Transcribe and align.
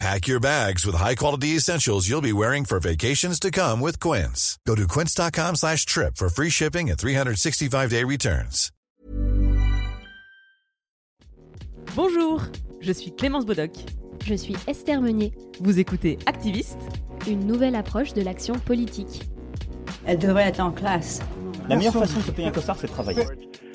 Pack 0.00 0.26
your 0.26 0.40
bags 0.40 0.84
with 0.84 0.96
high-quality 0.96 1.56
essentials 1.56 2.08
you'll 2.08 2.20
be 2.20 2.32
wearing 2.32 2.64
for 2.64 2.80
vacations 2.80 3.38
to 3.40 3.50
come 3.50 3.80
with 3.80 3.98
Quince. 4.00 4.58
Go 4.66 4.74
to 4.74 4.86
quince.com 4.88 5.54
slash 5.56 5.86
trip 5.86 6.16
for 6.16 6.28
free 6.28 6.50
shipping 6.50 6.90
and 6.90 6.98
365-day 6.98 8.04
returns. 8.04 8.70
Bonjour, 11.94 12.42
je 12.80 12.92
suis 12.92 13.12
Clémence 13.12 13.46
Bodoc. 13.46 13.70
Je 14.26 14.34
suis 14.34 14.56
Esther 14.66 15.00
Meunier. 15.00 15.32
Vous 15.60 15.78
écoutez 15.78 16.18
Activiste, 16.26 16.78
une 17.28 17.46
nouvelle 17.46 17.76
approche 17.76 18.14
de 18.14 18.22
l'action 18.22 18.54
politique. 18.58 19.22
Elle 20.06 20.18
devrait 20.18 20.44
être 20.48 20.60
en 20.60 20.72
classe. 20.72 21.20
La 21.68 21.76
meilleure 21.76 21.92
façon 21.94 22.18
de 22.18 22.24
se 22.24 22.30
payer 22.32 22.48
un 22.48 22.52
costard, 22.52 22.76
c'est 22.80 22.88
de 22.88 22.92
travailler. 22.92 23.24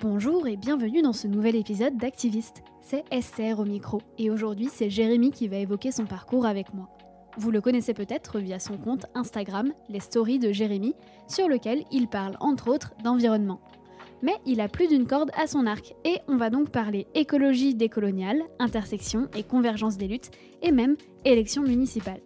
Bonjour 0.00 0.46
et 0.46 0.58
bienvenue 0.58 1.00
dans 1.00 1.14
ce 1.14 1.26
nouvel 1.26 1.56
épisode 1.56 1.96
d'Activiste. 1.96 2.62
C'est 2.82 3.04
Esther 3.10 3.58
au 3.58 3.64
micro 3.64 4.02
et 4.18 4.28
aujourd'hui 4.28 4.68
c'est 4.70 4.90
Jérémy 4.90 5.30
qui 5.30 5.48
va 5.48 5.56
évoquer 5.56 5.90
son 5.90 6.04
parcours 6.04 6.44
avec 6.44 6.74
moi. 6.74 6.90
Vous 7.38 7.50
le 7.50 7.62
connaissez 7.62 7.94
peut-être 7.94 8.38
via 8.38 8.58
son 8.58 8.76
compte 8.76 9.06
Instagram, 9.14 9.72
les 9.88 10.00
stories 10.00 10.38
de 10.38 10.52
Jérémy, 10.52 10.94
sur 11.28 11.48
lequel 11.48 11.82
il 11.90 12.08
parle 12.08 12.36
entre 12.40 12.68
autres 12.68 12.92
d'environnement. 13.02 13.62
Mais 14.20 14.36
il 14.44 14.60
a 14.60 14.68
plus 14.68 14.86
d'une 14.86 15.06
corde 15.06 15.30
à 15.34 15.46
son 15.46 15.66
arc 15.66 15.94
et 16.04 16.18
on 16.28 16.36
va 16.36 16.50
donc 16.50 16.68
parler 16.68 17.06
écologie 17.14 17.74
décoloniale, 17.74 18.42
intersection 18.58 19.28
et 19.34 19.44
convergence 19.44 19.96
des 19.96 20.08
luttes 20.08 20.30
et 20.60 20.72
même 20.72 20.96
élections 21.24 21.62
municipales. 21.62 22.20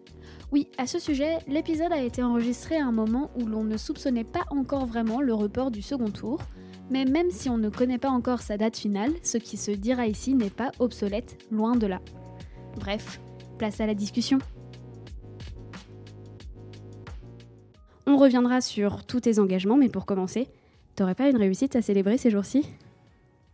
Oui, 0.51 0.67
à 0.77 0.89
ce 0.89 0.99
sujet, 0.99 1.39
l'épisode 1.47 1.93
a 1.93 2.03
été 2.03 2.21
enregistré 2.25 2.79
à 2.79 2.85
un 2.87 2.91
moment 2.91 3.31
où 3.41 3.47
l'on 3.47 3.63
ne 3.63 3.77
soupçonnait 3.77 4.25
pas 4.25 4.45
encore 4.51 4.87
vraiment 4.87 5.21
le 5.21 5.35
report 5.35 5.71
du 5.71 5.83
second 5.83 6.11
tour, 6.11 6.41
mais 6.91 7.05
même 7.05 7.31
si 7.31 7.49
on 7.49 7.57
ne 7.57 7.69
connaît 7.69 7.99
pas 7.99 8.11
encore 8.11 8.43
sa 8.43 8.57
date 8.57 8.77
finale, 8.77 9.13
ce 9.23 9.39
qui 9.39 9.57
se 9.57 9.71
dira 9.71 10.07
ici 10.07 10.35
n'est 10.35 10.51
pas 10.51 10.73
obsolète, 10.81 11.39
loin 11.51 11.77
de 11.77 11.87
là. 11.87 12.01
Bref, 12.77 13.21
place 13.59 13.81
à 13.81 13.87
la 13.87 13.95
discussion. 13.95 14.39
On 18.07 18.17
reviendra 18.17 18.61
sur 18.61 19.05
tous 19.05 19.21
tes 19.21 19.39
engagements, 19.39 19.77
mais 19.77 19.89
pour 19.89 20.05
commencer, 20.05 20.49
t'aurais 20.97 21.15
pas 21.15 21.31
une 21.31 21.37
réussite 21.37 21.77
à 21.77 21.83
célébrer 21.83 22.19
ces 22.19 22.31
jours-ci? 22.31 22.67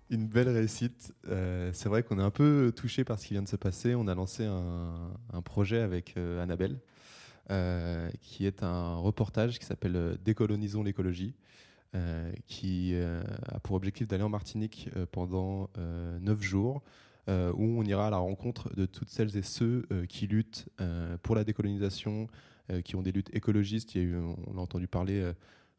Une 0.08 0.26
belle 0.26 0.48
réussite. 0.48 1.12
Euh, 1.28 1.70
c'est 1.74 1.88
vrai 1.88 2.02
qu'on 2.02 2.18
est 2.18 2.22
un 2.22 2.30
peu 2.30 2.72
touché 2.74 3.04
par 3.04 3.18
ce 3.18 3.26
qui 3.26 3.34
vient 3.34 3.42
de 3.42 3.48
se 3.48 3.56
passer. 3.56 3.94
On 3.94 4.06
a 4.08 4.14
lancé 4.14 4.44
un, 4.46 5.42
projet 5.42 5.80
avec 5.80 6.14
euh, 6.16 6.42
Annabelle, 6.42 6.78
euh, 7.50 8.08
qui 8.22 8.46
est 8.46 8.62
un 8.62 8.96
reportage 8.96 9.58
qui 9.58 9.66
s'appelle 9.66 10.16
Décolonisons 10.24 10.82
l'écologie. 10.82 11.34
Euh, 11.94 12.32
qui 12.46 12.90
euh, 12.94 13.22
a 13.46 13.60
pour 13.60 13.76
objectif 13.76 14.08
d'aller 14.08 14.24
en 14.24 14.28
Martinique 14.28 14.90
euh, 14.96 15.06
pendant 15.10 15.70
neuf 16.20 16.42
jours, 16.42 16.82
où 17.28 17.64
on 17.64 17.82
ira 17.82 18.06
à 18.06 18.10
la 18.10 18.18
rencontre 18.18 18.74
de 18.76 18.86
toutes 18.86 19.08
celles 19.08 19.36
et 19.36 19.42
ceux 19.42 19.84
qui 20.08 20.28
luttent 20.28 20.68
pour 21.22 21.34
la 21.34 21.42
décolonisation, 21.42 22.28
qui 22.84 22.94
ont 22.94 23.02
des 23.02 23.10
luttes 23.10 23.34
écologistes. 23.34 23.96
On 23.96 24.56
a 24.56 24.60
entendu 24.60 24.86
parler, 24.86 25.32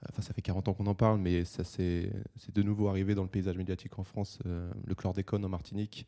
enfin 0.10 0.22
ça 0.22 0.34
fait 0.34 0.42
40 0.42 0.68
ans 0.68 0.74
qu'on 0.74 0.88
en 0.88 0.94
parle, 0.94 1.22
mais 1.22 1.46
ça 1.46 1.64
c'est 1.64 2.12
de 2.54 2.62
nouveau 2.64 2.90
arrivé 2.90 3.16
dans 3.16 3.24
le 3.24 3.30
paysage 3.30 3.56
médiatique 3.56 3.98
en 3.98 4.04
France, 4.04 4.40
le 4.44 4.94
chlordécone 4.94 5.46
en 5.46 5.50
Martinique, 5.50 6.06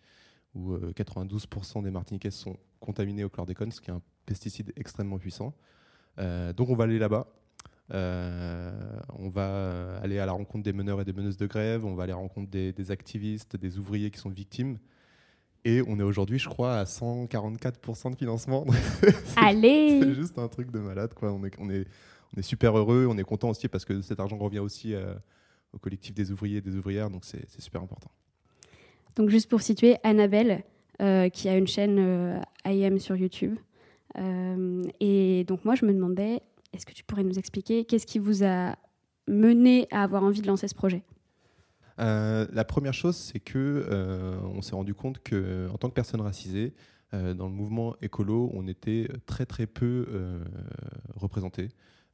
où 0.55 0.75
92% 0.75 1.83
des 1.83 1.91
Martiniquais 1.91 2.31
sont 2.31 2.57
contaminés 2.81 3.23
au 3.23 3.29
chlordécone, 3.29 3.71
ce 3.71 3.79
qui 3.79 3.91
est 3.91 3.93
un 3.93 4.01
pesticide 4.25 4.73
extrêmement 4.75 5.19
puissant. 5.19 5.53
donc 6.17 6.67
on 6.67 6.75
va 6.75 6.83
aller 6.83 6.99
là-bas 6.99 7.27
on 7.91 9.29
va 9.29 9.97
aller 10.01 10.19
à 10.19 10.25
la 10.25 10.31
rencontre 10.31 10.63
des 10.63 10.73
meneurs 10.73 11.01
et 11.01 11.05
des 11.05 11.13
meneuses 11.13 11.37
de 11.37 11.47
grève, 11.47 11.85
on 11.85 11.95
va 11.95 12.03
aller 12.03 12.13
à 12.13 12.15
la 12.15 12.21
rencontre 12.21 12.49
des, 12.49 12.71
des 12.71 12.91
activistes, 12.91 13.55
des 13.55 13.77
ouvriers 13.77 14.11
qui 14.11 14.19
sont 14.19 14.29
victimes. 14.29 14.77
Et 15.65 15.81
on 15.87 15.99
est 15.99 16.03
aujourd'hui, 16.03 16.39
je 16.39 16.47
crois, 16.47 16.75
à 16.75 16.83
144% 16.85 18.11
de 18.11 18.15
financement. 18.15 18.65
Allez 19.35 19.99
C'est 20.03 20.15
juste 20.15 20.39
un 20.39 20.47
truc 20.47 20.71
de 20.71 20.79
malade. 20.79 21.13
Quoi. 21.13 21.33
On, 21.33 21.43
est, 21.43 21.53
on, 21.59 21.69
est, 21.69 21.85
on 22.35 22.39
est 22.39 22.43
super 22.43 22.77
heureux, 22.77 23.07
on 23.09 23.17
est 23.17 23.23
content 23.23 23.49
aussi 23.49 23.67
parce 23.67 23.83
que 23.83 24.01
cet 24.01 24.19
argent 24.19 24.37
revient 24.37 24.59
aussi 24.59 24.93
euh, 24.93 25.13
au 25.73 25.77
collectif 25.77 26.13
des 26.13 26.31
ouvriers 26.31 26.57
et 26.57 26.61
des 26.61 26.75
ouvrières, 26.75 27.09
donc 27.09 27.25
c'est 27.25 27.61
super 27.61 27.81
important. 27.81 28.09
Donc 29.15 29.29
juste 29.29 29.49
pour 29.49 29.61
situer, 29.61 29.97
Annabelle, 30.03 30.63
euh, 31.01 31.29
qui 31.29 31.49
a 31.49 31.57
une 31.57 31.67
chaîne 31.67 31.97
euh, 31.99 32.39
IM 32.65 32.99
sur 32.99 33.15
YouTube. 33.15 33.57
Euh, 34.17 34.83
et 34.99 35.43
donc 35.45 35.65
moi, 35.65 35.75
je 35.75 35.85
me 35.85 35.93
demandais, 35.93 36.41
est-ce 36.73 36.85
que 36.85 36.93
tu 36.93 37.03
pourrais 37.03 37.23
nous 37.23 37.37
expliquer 37.39 37.85
qu'est-ce 37.85 38.05
qui 38.05 38.19
vous 38.19 38.43
a 38.43 38.75
mené 39.27 39.87
à 39.91 40.03
avoir 40.03 40.23
envie 40.23 40.41
de 40.41 40.47
lancer 40.47 40.67
ce 40.67 40.75
projet? 40.75 41.03
Euh, 41.99 42.47
La 42.51 42.63
première 42.63 42.93
chose, 42.93 43.15
c'est 43.15 43.39
que 43.39 43.87
euh, 43.89 44.39
on 44.43 44.61
s'est 44.61 44.75
rendu 44.75 44.93
compte 44.93 45.19
que, 45.19 45.67
en 45.71 45.77
tant 45.77 45.89
que 45.89 45.93
personne 45.93 46.21
racisée, 46.21 46.73
euh, 47.13 47.33
dans 47.33 47.47
le 47.47 47.53
mouvement 47.53 47.95
écolo, 48.01 48.49
on 48.53 48.67
était 48.67 49.07
très 49.25 49.45
très 49.45 49.67
peu 49.67 50.07
représentés, 51.15 51.69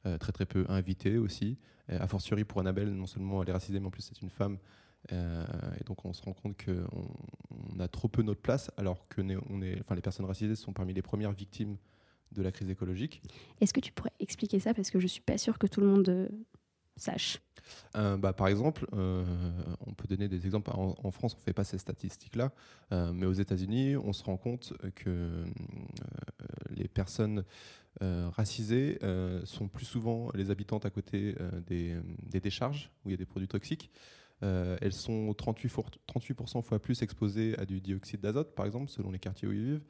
euh, 0.06 0.18
très 0.18 0.32
très 0.32 0.46
peu 0.46 0.64
invités 0.68 1.18
aussi. 1.18 1.58
a 1.88 2.06
fortiori 2.08 2.44
pour 2.44 2.60
Annabelle, 2.60 2.92
non 2.92 3.06
seulement 3.06 3.42
elle 3.42 3.50
est 3.50 3.52
racisée, 3.52 3.78
mais 3.78 3.86
en 3.86 3.90
plus 3.90 4.02
c'est 4.02 4.20
une 4.22 4.30
femme. 4.30 4.58
et 5.12 5.84
donc 5.84 6.04
on 6.04 6.12
se 6.12 6.22
rend 6.22 6.32
compte 6.32 6.56
qu'on 6.64 7.08
on 7.76 7.80
a 7.80 7.86
trop 7.86 8.08
peu 8.08 8.22
notre 8.22 8.40
place, 8.40 8.70
alors 8.76 9.06
que 9.08 9.20
les 9.20 10.02
personnes 10.02 10.26
racisées 10.26 10.56
sont 10.56 10.72
parmi 10.72 10.94
les 10.94 11.02
premières 11.02 11.32
victimes 11.32 11.76
de 12.32 12.42
la 12.42 12.52
crise 12.52 12.70
écologique. 12.70 13.22
Est-ce 13.60 13.72
que 13.72 13.80
tu 13.80 13.92
pourrais 13.92 14.12
expliquer 14.20 14.60
ça 14.60 14.74
Parce 14.74 14.90
que 14.90 14.98
je 14.98 15.04
ne 15.04 15.08
suis 15.08 15.20
pas 15.20 15.38
sûre 15.38 15.58
que 15.58 15.66
tout 15.66 15.80
le 15.80 15.86
monde 15.86 16.08
euh, 16.08 16.28
sache. 16.96 17.40
Euh, 17.96 18.16
bah, 18.16 18.32
par 18.32 18.48
exemple, 18.48 18.86
euh, 18.94 19.24
on 19.86 19.92
peut 19.92 20.06
donner 20.06 20.28
des 20.28 20.46
exemples. 20.46 20.70
En, 20.70 20.94
en 21.02 21.10
France, 21.10 21.34
on 21.34 21.38
ne 21.38 21.42
fait 21.42 21.52
pas 21.52 21.64
ces 21.64 21.78
statistiques-là, 21.78 22.52
mais 23.12 23.26
aux 23.26 23.32
États-Unis, 23.32 23.96
on 23.96 24.12
se 24.12 24.22
rend 24.24 24.36
compte 24.36 24.72
que 24.94 25.44
les 26.70 26.88
personnes 26.88 27.44
racisées 28.00 28.98
sont 29.44 29.68
plus 29.68 29.84
souvent 29.84 30.30
les 30.34 30.50
habitantes 30.50 30.86
à 30.86 30.90
côté 30.90 31.34
des, 31.66 31.96
des, 32.22 32.40
décharges 32.40 32.90
où 33.04 33.08
il 33.08 33.12
y 33.12 33.14
a 33.14 33.16
des 33.16 33.26
produits 33.26 33.48
toxiques. 33.48 33.90
elles 34.42 34.92
sont 34.92 35.34
38, 35.34 35.72
38 36.06 36.62
fois 36.62 36.78
plus 36.78 37.02
exposées 37.02 37.58
à 37.58 37.64
du 37.64 37.80
dioxyde 37.80 38.20
d'azote, 38.20 38.54
par 38.54 38.66
exemple, 38.66 38.90
selon 38.90 39.10
les 39.10 39.18
quartiers 39.18 39.48
où 39.48 39.52
ils 39.52 39.64
vivent. 39.64 39.84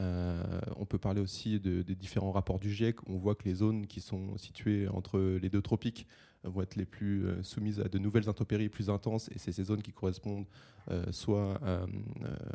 Euh, 0.00 0.42
on 0.76 0.86
peut 0.86 0.98
parler 0.98 1.20
aussi 1.20 1.60
de, 1.60 1.82
des 1.82 1.94
différents 1.94 2.32
rapports 2.32 2.58
du 2.58 2.70
GIEC. 2.70 2.96
On 3.08 3.16
voit 3.16 3.34
que 3.34 3.44
les 3.44 3.54
zones 3.54 3.86
qui 3.86 4.00
sont 4.00 4.36
situées 4.36 4.88
entre 4.88 5.20
les 5.20 5.48
deux 5.48 5.62
tropiques 5.62 6.06
vont 6.42 6.62
être 6.62 6.76
les 6.76 6.84
plus 6.84 7.26
euh, 7.26 7.42
soumises 7.42 7.80
à 7.80 7.88
de 7.88 7.98
nouvelles 7.98 8.28
intempéries 8.28 8.68
plus 8.68 8.90
intenses. 8.90 9.28
Et 9.34 9.38
c'est 9.38 9.52
ces 9.52 9.64
zones 9.64 9.82
qui 9.82 9.92
correspondent 9.92 10.46
euh, 10.90 11.04
soit 11.12 11.58
euh, 11.62 11.86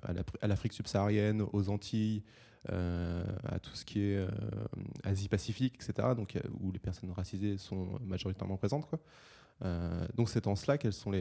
à 0.03 0.47
l'Afrique 0.47 0.73
subsaharienne, 0.73 1.43
aux 1.51 1.69
Antilles, 1.69 2.21
euh, 2.71 3.23
à 3.43 3.59
tout 3.59 3.73
ce 3.73 3.85
qui 3.85 4.01
est 4.01 4.27
Asie-Pacifique, 5.03 5.75
etc. 5.75 6.09
Donc, 6.15 6.37
où 6.59 6.71
les 6.71 6.79
personnes 6.79 7.11
racisées 7.11 7.57
sont 7.57 7.99
majoritairement 8.01 8.57
présentes. 8.57 8.87
Donc 10.15 10.29
c'est 10.29 10.47
en 10.47 10.55
cela 10.55 10.77
qu'elles 10.77 10.93
sont, 10.93 11.11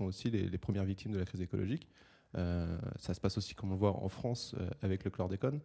aussi 0.00 0.30
les 0.30 0.58
premières 0.58 0.84
victimes 0.84 1.12
de 1.12 1.18
la 1.18 1.24
crise 1.24 1.40
écologique. 1.40 1.88
Euh, 2.36 2.78
ça 2.98 3.14
se 3.14 3.20
passe 3.20 3.38
aussi, 3.38 3.54
comme 3.54 3.70
on 3.70 3.72
le 3.72 3.78
voit 3.78 3.96
en 3.96 4.08
France, 4.08 4.54
euh, 4.58 4.68
avec 4.82 5.04
le 5.04 5.10
chlordécone, 5.10 5.60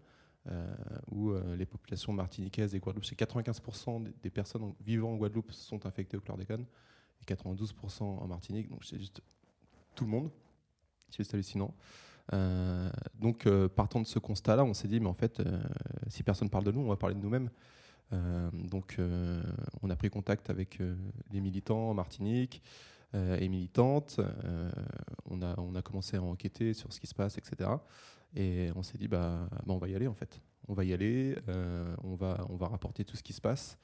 euh, 0.50 0.75
où 1.10 1.33
les 1.56 1.65
populations 1.65 2.12
martiniquaises 2.12 2.75
et 2.75 2.80
Guadeloupe, 2.80 3.06
c'est 3.06 3.18
95% 3.18 4.04
des 4.21 4.30
personnes 4.30 4.74
vivant 4.81 5.13
en 5.13 5.15
Guadeloupe 5.15 5.51
sont 5.51 5.86
infectées 5.86 6.18
au 6.18 6.21
chlordécone, 6.21 6.65
et 7.21 7.25
92% 7.25 8.04
en 8.04 8.27
Martinique, 8.27 8.69
donc 8.69 8.83
c'est 8.83 9.00
juste 9.00 9.21
tout 9.95 10.04
le 10.04 10.10
monde. 10.10 10.31
C'est 11.10 11.18
juste 11.19 11.33
hallucinant. 11.33 11.74
Donc, 13.19 13.48
partant 13.75 14.01
de 14.01 14.07
ce 14.07 14.19
constat-là, 14.19 14.65
on 14.65 14.74
s'est 14.74 14.88
dit, 14.88 15.00
mais 15.00 15.07
en 15.07 15.13
fait, 15.13 15.42
si 16.07 16.24
personne 16.24 16.50
parle 16.50 16.63
de 16.65 16.71
nous, 16.71 16.81
on 16.81 16.89
va 16.89 16.98
parler 16.98 17.15
de 17.15 17.21
nous-mêmes. 17.21 17.50
donc, 18.51 19.00
on 19.81 19.89
a 19.89 19.95
pris 19.95 20.10
contact 20.10 20.50
avec 20.50 20.80
les 21.31 21.39
militants 21.39 21.92
en 21.92 21.94
Martinique, 21.94 22.62
et 23.13 23.48
militante. 23.48 24.19
on, 25.30 25.42
a, 25.42 25.60
on 25.60 25.75
a 25.75 25.81
commencé 25.81 26.18
à 26.18 26.24
enquêter 26.24 26.74
sur 26.74 26.92
ce 26.92 27.00
qui 27.00 27.07
se 27.07 27.13
passe, 27.13 27.38
etc. 27.38 27.69
Et 28.36 28.69
on 28.75 28.83
s'est 28.83 28.98
dit, 28.98 29.07
bah, 29.07 29.48
bah, 29.51 29.74
on 29.74 29.77
va 29.77 29.88
y 29.88 29.95
aller 29.95 30.07
en 30.07 30.13
fait. 30.13 30.42
On 30.68 30.74
va 30.74 30.83
y 30.83 30.94
aller, 30.94 31.36
on, 32.04 32.15
va, 32.15 32.45
on 32.50 32.56
va 32.56 32.68
rapporter 32.68 33.06
tout 33.06 33.18
ce 33.18 33.24
qui 33.24 33.33
se 33.33 33.42
passe. 33.42 33.77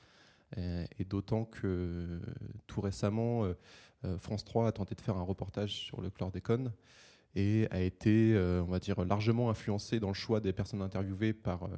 Et, 0.57 1.05
d'autant 1.05 1.45
que 1.45 2.19
tout 2.65 2.81
récemment, 2.81 3.45
France 4.19 4.45
3 4.45 4.67
a 4.67 4.71
tenté 4.71 4.95
de 4.95 5.01
faire 5.01 5.17
un 5.17 5.23
reportage 5.23 5.73
sur 5.73 6.01
le 6.01 6.09
chlordécone 6.09 6.71
et 7.35 7.67
a 7.69 7.81
été, 7.81 8.35
on 8.37 8.71
va 8.71 8.79
dire, 8.79 9.03
largement 9.05 9.49
influencé 9.49 9.99
dans 9.99 10.07
le 10.07 10.13
choix 10.13 10.39
des 10.39 10.53
personnes 10.53 10.81
interviewées 10.81 11.33
par 11.33 11.69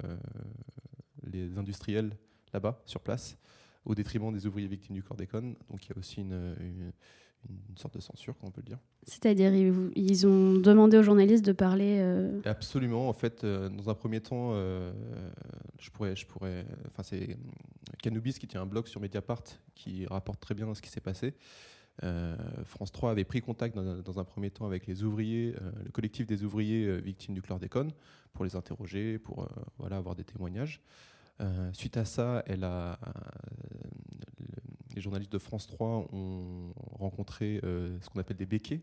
les 1.23 1.57
industriels 1.57 2.15
là-bas, 2.53 2.81
sur 2.85 3.01
place, 3.01 3.37
au 3.85 3.95
détriment 3.95 4.31
des 4.31 4.45
ouvriers 4.45 4.67
victimes 4.67 4.95
du 4.95 5.03
chlordécone. 5.03 5.55
Donc 5.69 5.85
il 5.85 5.89
y 5.89 5.93
a 5.93 5.97
aussi 5.97 6.21
une, 6.21 6.93
sorte 7.81 7.95
de 7.95 8.01
censure, 8.01 8.35
on 8.43 8.51
peut 8.51 8.61
le 8.61 8.67
dire. 8.67 8.79
C'est-à-dire, 9.03 9.53
ils, 9.53 10.27
ont 10.27 10.53
demandé 10.53 10.97
aux 10.97 11.03
journalistes 11.03 11.45
de 11.45 11.51
parler. 11.51 11.97
Euh, 11.99 12.39
Absolument. 12.45 13.09
En 13.09 13.13
fait, 13.13 13.43
euh, 13.43 13.69
dans 13.69 13.89
un 13.89 13.95
premier 13.95 14.21
temps, 14.21 14.51
euh, 14.53 14.91
je 15.79 15.89
pourrais, 15.89 16.15
je 16.15 16.25
pourrais. 16.25 16.65
Enfin, 16.87 17.03
c'est 17.03 17.37
Canubis 18.01 18.33
qui 18.33 18.47
tient 18.47 18.61
un 18.61 18.65
blog 18.65 18.87
sur 18.87 19.01
Mediapart 19.01 19.43
qui 19.75 20.05
rapporte 20.05 20.39
très 20.39 20.53
bien 20.53 20.73
ce 20.73 20.81
qui 20.81 20.89
s'est 20.89 21.01
passé. 21.01 21.33
France 22.63 22.91
3 22.91 23.11
avait 23.11 23.25
pris 23.25 23.41
contact 23.41 23.75
dans, 23.75 24.19
un 24.19 24.23
premier 24.23 24.49
temps 24.49 24.65
avec 24.65 24.87
les 24.87 25.03
ouvriers, 25.03 25.53
le 25.85 25.91
collectif 25.91 26.25
des 26.25 26.43
ouvriers 26.43 26.99
victimes 26.99 27.35
du 27.35 27.43
chlordécone, 27.43 27.91
pour 28.33 28.43
les 28.43 28.55
interroger, 28.55 29.19
pour 29.19 29.47
voilà, 29.77 29.97
avoir 29.97 30.15
des 30.15 30.23
témoignages. 30.23 30.81
Suite 31.73 31.97
à 31.97 32.05
ça, 32.05 32.43
a, 32.47 32.99
les 34.95 35.01
journalistes 35.01 35.31
de 35.31 35.37
France 35.37 35.67
3 35.67 36.07
ont 36.11 36.73
rencontré 36.99 37.59
euh, 37.63 37.97
ce 38.01 38.09
qu'on 38.09 38.19
appelle 38.19 38.37
des 38.37 38.45
béquets. 38.45 38.81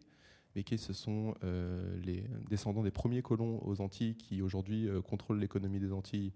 Béquets, 0.54 0.76
ce 0.76 0.92
sont 0.92 1.34
euh, 1.44 1.98
les 2.02 2.24
descendants 2.48 2.82
des 2.82 2.90
premiers 2.90 3.22
colons 3.22 3.60
aux 3.64 3.80
Antilles 3.80 4.16
qui 4.16 4.42
aujourd'hui 4.42 4.88
euh, 4.88 5.02
contrôlent 5.02 5.38
l'économie 5.38 5.78
des 5.78 5.92
Antilles. 5.92 6.32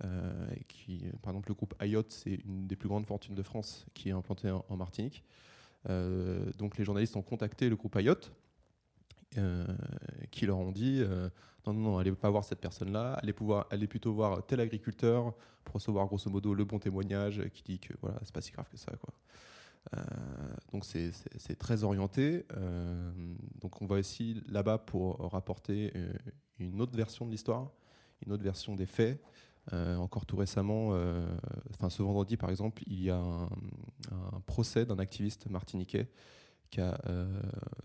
par 0.00 1.32
exemple, 1.32 1.48
le 1.48 1.54
groupe 1.54 1.74
Ayot, 1.80 2.04
c'est 2.08 2.34
une 2.44 2.66
des 2.66 2.76
plus 2.76 2.88
grandes 2.88 3.06
fortunes 3.06 3.34
de 3.34 3.42
France 3.42 3.86
qui 3.94 4.10
est 4.10 4.12
implantée 4.12 4.50
en, 4.50 4.76
Martinique. 4.76 5.24
donc 5.86 6.78
les 6.78 6.84
journalistes 6.84 7.16
ont 7.16 7.22
contacté 7.22 7.68
le 7.68 7.74
groupe 7.74 7.96
Ayot, 7.96 8.20
qui 10.30 10.46
leur 10.46 10.58
ont 10.58 10.70
dit 10.70 11.02
non, 11.72 11.80
non, 11.80 11.98
allez 11.98 12.12
pas 12.12 12.30
voir 12.30 12.44
cette 12.44 12.60
personne-là, 12.60 13.14
allez, 13.14 13.32
pouvoir, 13.32 13.66
allez 13.70 13.86
plutôt 13.86 14.12
voir 14.12 14.44
tel 14.46 14.60
agriculteur 14.60 15.34
pour 15.64 15.74
recevoir 15.74 16.06
grosso 16.06 16.30
modo 16.30 16.54
le 16.54 16.64
bon 16.64 16.78
témoignage 16.78 17.42
qui 17.52 17.62
dit 17.62 17.78
que 17.78 17.94
voilà, 18.00 18.18
c'est 18.22 18.34
pas 18.34 18.40
si 18.40 18.52
grave 18.52 18.68
que 18.70 18.76
ça. 18.76 18.92
Quoi. 18.96 19.14
Euh, 19.96 20.02
donc 20.72 20.84
c'est 20.84 21.58
très 21.58 21.84
orienté. 21.84 22.46
Euh, 22.56 23.10
donc 23.60 23.80
on 23.82 23.86
va 23.86 23.96
aussi 23.96 24.42
là-bas 24.48 24.78
pour 24.78 25.18
rapporter 25.30 25.92
euh, 25.96 26.12
une 26.58 26.80
autre 26.80 26.96
version 26.96 27.26
de 27.26 27.30
l'histoire, 27.30 27.70
une 28.24 28.32
autre 28.32 28.42
version 28.42 28.74
des 28.74 28.86
faits. 28.86 29.20
encore 29.72 30.24
tout 30.26 30.36
récemment, 30.36 30.92
ce 31.88 32.02
vendredi 32.02 32.36
par 32.36 32.50
exemple, 32.50 32.82
il 32.86 33.02
y 33.02 33.10
a 33.10 33.18
un, 33.18 33.48
un 34.10 34.40
procès 34.46 34.86
d'un 34.86 34.98
activiste 34.98 35.48
martiniquais 35.50 36.08
qui 36.70 36.80
a 36.80 36.98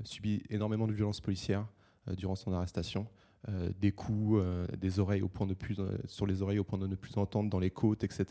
subi 0.03 0.43
énormément 0.49 0.87
de 0.87 0.93
violences 0.93 1.21
policières 1.21 1.67
durant 2.07 2.35
son 2.35 2.53
arrestation. 2.53 3.07
Euh, 3.49 3.71
des 3.81 3.91
coups, 3.91 4.39
euh, 4.41 4.65
des 4.77 4.99
oreilles 4.99 5.21
au 5.21 5.27
point 5.27 5.45
de 5.45 5.53
plus, 5.53 5.77
euh, 5.77 5.97
sur 6.05 6.25
les 6.25 6.41
oreilles 6.41 6.59
au 6.59 6.63
point 6.63 6.79
de 6.79 6.87
ne 6.87 6.95
plus 6.95 7.17
entendre 7.17 7.49
dans 7.49 7.59
les 7.59 7.71
côtes, 7.71 8.05
etc. 8.05 8.25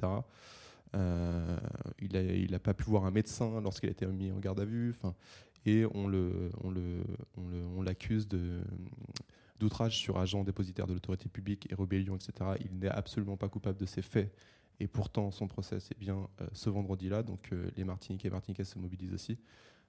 il 0.94 2.50
n'a 2.50 2.58
pas 2.58 2.72
pu 2.72 2.84
voir 2.84 3.04
un 3.04 3.10
médecin 3.10 3.60
lorsqu'il 3.60 3.90
a 3.90 3.92
été 3.92 4.06
mis 4.06 4.32
en 4.32 4.38
garde 4.38 4.60
à 4.60 4.64
vue. 4.64 4.94
Et 5.66 5.84
on 5.84 6.08
l'accuse 7.82 8.26
on 8.32 8.36
le, 8.36 8.62
d'outrage 9.60 9.98
sur 9.98 10.18
agent 10.18 10.44
dépositaire 10.44 10.86
de 10.86 10.94
l'autorité 10.94 11.28
publique 11.28 11.70
et 11.70 11.74
rébellion, 11.74 12.16
etc. 12.16 12.32
Il 12.64 12.78
n'est 12.78 12.88
absolument 12.88 13.36
pas 13.36 13.48
coupable 13.48 13.78
de 13.78 13.86
ces 13.86 14.02
faits. 14.02 14.34
Et 14.80 14.86
pourtant, 14.86 15.30
son 15.30 15.46
procès, 15.46 15.78
c'est 15.78 15.98
bien 15.98 16.26
ce 16.52 16.70
vendredi-là. 16.70 17.22
Donc, 17.22 17.50
les 17.76 17.84
Martiniquais 17.84 18.28
et 18.28 18.30
Martiniquais 18.30 18.64
se 18.64 18.78
mobilisent 18.78 19.14
aussi. 19.14 19.38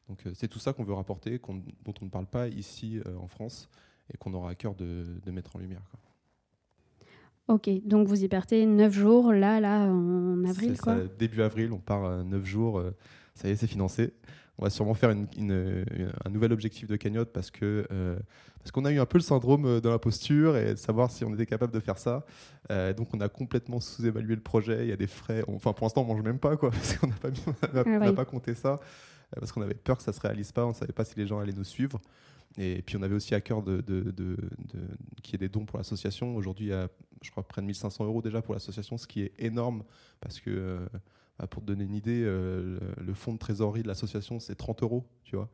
Donc, 0.10 0.22
c'est 0.36 0.50
tout 0.50 0.60
ça 0.60 0.74
qu'on 0.74 0.84
veut 0.84 0.94
rapporter, 0.94 1.40
dont 1.40 1.94
on 2.02 2.06
ne 2.06 2.10
parle 2.10 2.28
pas 2.28 2.50
ici 2.50 3.00
en 3.18 3.28
France 3.28 3.70
et 4.12 4.18
qu'on 4.18 4.34
aura 4.34 4.52
à 4.52 4.56
cœur 4.56 4.76
de, 4.76 5.06
mettre 5.32 5.56
en 5.56 5.60
lumière. 5.60 5.82
Ok, 7.48 7.70
donc 7.86 8.08
vous 8.08 8.24
y 8.24 8.28
partez 8.28 8.66
9 8.66 8.94
jours, 8.94 9.34
là, 9.34 9.60
là, 9.60 9.82
en 9.82 10.44
avril 10.46 10.80
quoi. 10.80 10.96
Ça, 10.96 11.02
Début 11.20 11.42
avril, 11.42 11.74
on 11.74 11.80
part 11.80 12.24
9 12.24 12.46
jours, 12.46 12.80
euh, 12.80 12.96
ça 13.36 13.50
y 13.50 13.52
est, 13.52 13.56
c'est 13.56 13.68
financé. 13.68 14.14
On 14.58 14.64
va 14.64 14.70
sûrement 14.70 14.94
faire 14.94 15.10
une, 15.10 15.28
un 16.24 16.30
nouvel 16.30 16.54
objectif 16.54 16.88
de 16.88 16.96
cagnotte 16.96 17.34
parce 17.34 17.50
que 17.50 17.88
euh, 17.92 18.18
parce 18.60 18.72
qu'on 18.72 18.86
a 18.86 18.92
eu 18.92 19.00
un 19.00 19.06
peu 19.06 19.18
le 19.18 19.24
syndrome 19.24 19.66
euh, 19.66 19.82
de 19.82 19.90
la 19.90 19.98
posture 19.98 20.56
et 20.56 20.70
de 20.70 20.76
savoir 20.76 21.12
si 21.12 21.26
on 21.26 21.34
était 21.34 21.48
capable 21.48 21.74
de 21.74 21.80
faire 21.80 21.98
ça. 21.98 22.24
donc 22.96 23.14
on 23.14 23.20
a 23.20 23.28
complètement 23.30 23.80
sous-évalué 23.80 24.36
le 24.36 24.42
projet. 24.42 24.86
Il 24.86 24.90
y 24.90 24.94
a 24.94 24.96
des 24.96 25.08
frais. 25.08 25.44
enfin 25.48 25.74
pour 25.74 25.86
l'instant 25.86 26.04
on 26.04 26.06
mange 26.06 26.22
même 26.22 26.40
pas 26.40 26.56
quoi 26.56 26.70
parce 26.72 26.98
qu'on 26.98 27.08
n'a 27.08 27.16
pas, 27.16 27.30
ah 28.08 28.14
pas 28.14 28.26
compté 28.26 28.54
ça 28.54 28.80
parce 29.40 29.52
qu'on 29.52 29.62
avait 29.62 29.74
peur 29.74 29.98
que 29.98 30.04
ça 30.04 30.14
se 30.14 30.20
réalise 30.20 30.52
pas. 30.52 30.66
On 30.66 30.70
ne 30.70 30.74
savait 30.74 30.94
pas 30.94 31.04
si 31.04 31.16
les 31.18 31.28
gens 31.28 31.40
allaient 31.40 31.54
nous 31.54 31.64
suivre. 31.64 32.00
Et 32.58 32.82
puis 32.82 32.98
on 32.98 33.02
avait 33.02 33.16
aussi 33.16 33.34
à 33.34 33.42
cœur 33.42 33.64
de, 33.64 33.82
de, 33.82 34.38
qu'il 35.24 35.34
y 35.34 35.36
ait 35.36 35.48
des 35.48 35.50
dons 35.50 35.66
pour 35.66 35.78
l'association. 35.78 36.36
Aujourd'hui, 36.36 36.68
il 36.68 36.70
y 36.70 36.74
a, 36.74 36.88
je 37.22 37.32
crois, 37.32 37.48
près 37.48 37.62
de 37.62 37.68
1500 37.68 38.06
euros 38.06 38.22
déjà 38.22 38.42
pour 38.42 38.54
l'association, 38.54 38.98
ce 38.98 39.08
qui 39.08 39.22
est 39.22 39.34
énorme 39.40 39.84
parce 40.20 40.40
que, 40.40 40.52
euh, 40.52 40.86
bah, 41.40 41.48
pour 41.48 41.64
te 41.64 41.68
donner 41.68 41.86
une 41.86 41.96
idée, 41.96 42.24
euh, 42.24 42.80
le, 42.98 43.14
fonds 43.14 43.34
de 43.34 43.40
trésorerie 43.40 43.82
de 43.82 43.88
l'association, 43.88 44.40
c'est 44.40 44.56
30 44.56 44.84
euros, 44.84 45.08
tu 45.24 45.36
vois. 45.36 45.50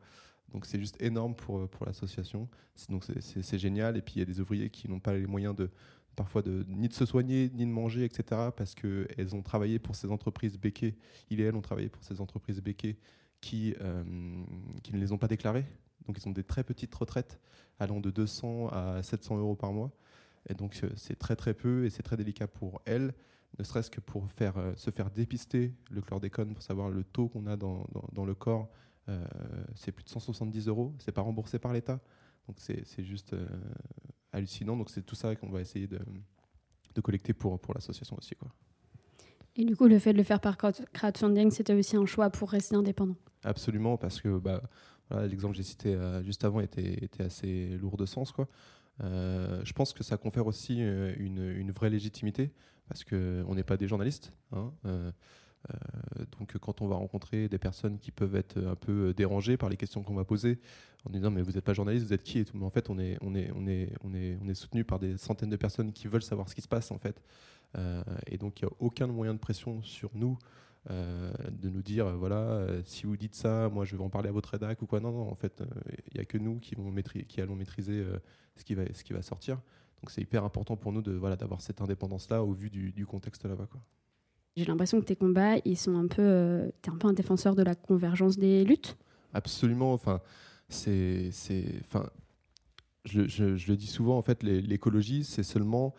Donc 0.52 0.66
c'est 0.66 0.80
juste 0.80 1.00
énorme 1.00 1.34
pour, 1.34 1.68
pour 1.68 1.86
l'association. 1.86 2.48
Donc 2.88 3.04
c'est 3.20 3.58
génial. 3.58 3.96
Et 3.96 4.02
puis 4.02 4.14
il 4.16 4.18
y 4.18 4.22
a 4.22 4.26
des 4.26 4.40
ouvriers 4.40 4.68
qui 4.68 4.88
n'ont 4.88 4.98
pas 4.98 5.14
les 5.14 5.26
moyens 5.26 5.54
de 5.54 5.70
parfois 6.16 6.42
de, 6.42 6.64
ni 6.68 6.88
de 6.88 6.92
se 6.92 7.06
soigner, 7.06 7.50
ni 7.54 7.64
de 7.64 7.70
manger, 7.70 8.04
etc. 8.04 8.50
Parce 8.56 8.74
qu'elles 8.74 9.34
ont 9.34 9.42
travaillé 9.42 9.78
pour 9.78 9.94
ces 9.94 10.10
entreprises 10.10 10.58
béquées. 10.58 10.96
Il 11.30 11.40
et 11.40 11.44
elles 11.44 11.54
ont 11.54 11.62
travaillé 11.62 11.88
pour 11.88 12.02
ces 12.04 12.20
entreprises 12.20 12.60
béquées 12.60 12.98
qui, 13.40 13.74
euh, 13.80 14.04
qui 14.82 14.92
ne 14.92 14.98
les 14.98 15.12
ont 15.12 15.18
pas 15.18 15.28
déclarées. 15.28 15.64
Donc 16.10 16.18
ils 16.20 16.28
ont 16.28 16.32
des 16.32 16.42
très 16.42 16.64
petites 16.64 16.92
retraites 16.92 17.38
allant 17.78 18.00
de 18.00 18.10
200 18.10 18.70
à 18.72 19.00
700 19.00 19.38
euros 19.38 19.54
par 19.54 19.72
mois. 19.72 19.92
Et 20.48 20.54
donc 20.54 20.80
euh, 20.82 20.90
c'est 20.96 21.16
très 21.16 21.36
très 21.36 21.54
peu 21.54 21.84
et 21.84 21.90
c'est 21.90 22.02
très 22.02 22.16
délicat 22.16 22.48
pour 22.48 22.82
elles, 22.84 23.14
ne 23.60 23.62
serait-ce 23.62 23.92
que 23.92 24.00
pour 24.00 24.28
faire, 24.32 24.58
euh, 24.58 24.72
se 24.74 24.90
faire 24.90 25.08
dépister 25.08 25.72
le 25.88 26.00
chlordécone 26.00 26.52
pour 26.52 26.64
savoir 26.64 26.90
le 26.90 27.04
taux 27.04 27.28
qu'on 27.28 27.46
a 27.46 27.56
dans, 27.56 27.86
dans, 28.10 28.24
le 28.24 28.34
corps. 28.34 28.68
Euh, 29.08 29.24
c'est 29.76 29.92
plus 29.92 30.02
de 30.02 30.08
170 30.08 30.66
euros, 30.66 30.96
c'est 30.98 31.12
pas 31.12 31.20
remboursé 31.20 31.60
par 31.60 31.72
l'État. 31.72 32.00
Donc 32.48 32.56
c'est 32.58 33.04
juste 33.04 33.36
hallucinant. 34.32 34.76
Donc 34.76 34.90
c'est 34.90 35.02
tout 35.02 35.14
ça 35.14 35.36
qu'on 35.36 35.50
va 35.50 35.60
essayer 35.60 35.86
de, 35.86 36.00
de, 36.96 37.00
collecter 37.00 37.34
pour, 37.34 37.60
pour 37.60 37.72
l'association 37.72 38.16
aussi. 38.18 38.34
Quoi. 38.34 38.48
Et 39.54 39.64
du 39.64 39.76
coup, 39.76 39.86
le 39.86 40.00
fait 40.00 40.12
de 40.12 40.18
le 40.18 40.24
faire 40.24 40.40
par 40.40 40.56
crowdfunding, 40.58 41.52
c'était 41.52 41.74
aussi 41.74 41.96
un 41.96 42.06
choix 42.06 42.30
pour 42.30 42.50
rester 42.50 42.74
indépendant? 42.74 43.14
Absolument, 43.44 43.96
parce 43.96 44.20
que 44.20 44.38
bah, 44.38 44.62
L'exemple 45.10 45.54
que 45.54 45.58
j'ai 45.58 45.64
cité 45.64 45.94
euh, 45.94 46.22
juste 46.22 46.44
avant 46.44 46.60
était, 46.60 47.08
assez 47.18 47.76
lourd 47.78 47.96
de 47.96 48.06
sens. 48.06 48.32
Euh, 49.02 49.60
je 49.64 49.72
pense 49.72 49.92
que 49.92 50.04
ça 50.04 50.16
confère 50.16 50.46
aussi 50.46 50.76
euh, 50.80 51.12
une, 51.18 51.70
vraie 51.72 51.90
légitimité, 51.90 52.52
parce 52.88 53.04
qu'on 53.04 53.54
n'est 53.54 53.64
pas 53.64 53.76
des 53.76 53.88
journalistes. 53.88 54.32
Hein, 54.52 54.72
donc 56.38 56.56
quand 56.58 56.80
on 56.80 56.86
va 56.86 56.96
rencontrer 56.96 57.46
des 57.46 57.58
personnes 57.58 57.98
qui 57.98 58.10
peuvent 58.10 58.34
être 58.34 58.56
un 58.56 58.76
peu 58.76 59.12
dérangées 59.14 59.58
par 59.58 59.68
les 59.68 59.76
questions 59.76 60.02
qu'on 60.02 60.14
va 60.14 60.24
poser, 60.24 60.58
en 61.04 61.10
disant 61.10 61.30
mais 61.30 61.42
vous 61.42 61.52
n'êtes 61.52 61.64
pas 61.64 61.74
journaliste, 61.74 62.06
vous 62.06 62.14
êtes 62.14 62.22
qui. 62.22 62.42
Mais 62.54 62.64
en 62.64 62.70
fait 62.70 62.88
on 62.88 62.98
est, 62.98 63.18
on 63.20 63.34
est 63.36 64.54
soutenu 64.54 64.84
par 64.84 64.98
des 64.98 65.18
centaines 65.18 65.50
de 65.50 65.56
personnes 65.56 65.92
qui 65.92 66.08
veulent 66.08 66.22
savoir 66.22 66.48
ce 66.48 66.54
qui 66.54 66.62
se 66.62 66.68
passe 66.68 66.90
en 66.90 66.98
fait. 66.98 67.22
et 68.26 68.38
donc 68.38 68.60
il 68.60 68.64
n'y 68.64 68.70
a 68.70 68.74
aucun 68.80 69.06
moyen 69.06 69.34
de 69.34 69.38
pression 69.38 69.82
sur 69.82 70.10
nous 70.14 70.38
euh, 70.88 71.30
de 71.50 71.68
nous 71.68 71.82
dire 71.82 72.06
euh, 72.06 72.14
voilà 72.14 72.38
euh, 72.38 72.80
si 72.86 73.04
vous 73.04 73.18
dites 73.18 73.34
ça 73.34 73.68
moi 73.68 73.84
je 73.84 73.94
vais 73.96 74.02
en 74.02 74.08
parler 74.08 74.30
à 74.30 74.32
votre 74.32 74.48
rédac 74.48 74.80
ou 74.80 74.86
quoi. 74.86 74.98
Non 74.98 75.12
non 75.12 75.30
en 75.30 75.34
fait 75.34 75.62
il 76.10 76.14
n'y 76.14 76.20
a 76.20 76.24
que 76.24 76.38
nous 76.38 76.58
qui 76.58 76.74
vont 76.74 76.90
qui 77.28 77.40
allons 77.42 77.54
maîtriser 77.54 78.02
ce 78.56 78.64
qui 78.64 78.74
va 78.74 78.84
ce 78.94 79.04
qui 79.04 79.12
va 79.12 79.20
sortir. 79.20 79.56
Donc 80.02 80.10
c'est 80.10 80.22
hyper 80.22 80.42
important 80.42 80.76
pour 80.76 80.92
nous 80.92 81.02
de 81.02 81.12
voilà 81.12 81.36
d'avoir 81.36 81.60
cette 81.60 81.82
indépendance 81.82 82.30
là 82.30 82.42
au 82.42 82.52
vu 82.52 82.70
du, 82.70 83.04
contexte 83.04 83.44
là-bas 83.44 83.68
j'ai 84.56 84.64
l'impression 84.64 84.98
que 85.00 85.04
tes 85.04 85.16
combats 85.16 85.58
ils 85.66 85.76
sont 85.76 85.96
un 85.96 86.06
peu 86.06 86.72
es 86.82 86.88
un 86.88 86.96
peu 86.96 87.08
un 87.08 87.12
défenseur 87.12 87.54
de 87.54 87.62
la 87.62 87.74
convergence 87.74 88.38
des 88.38 88.64
luttes? 88.64 88.96
Absolument 89.34 89.92
enfin 89.92 90.22
c'est 90.70 91.30
enfin 91.80 92.08
je, 93.04 93.26
je, 93.28 93.44
le 93.44 93.76
dis 93.76 93.86
souvent 93.86 94.16
en 94.16 94.22
fait 94.22 94.42
l'écologie 94.42 95.24
c'est 95.24 95.42
seulement 95.42 95.94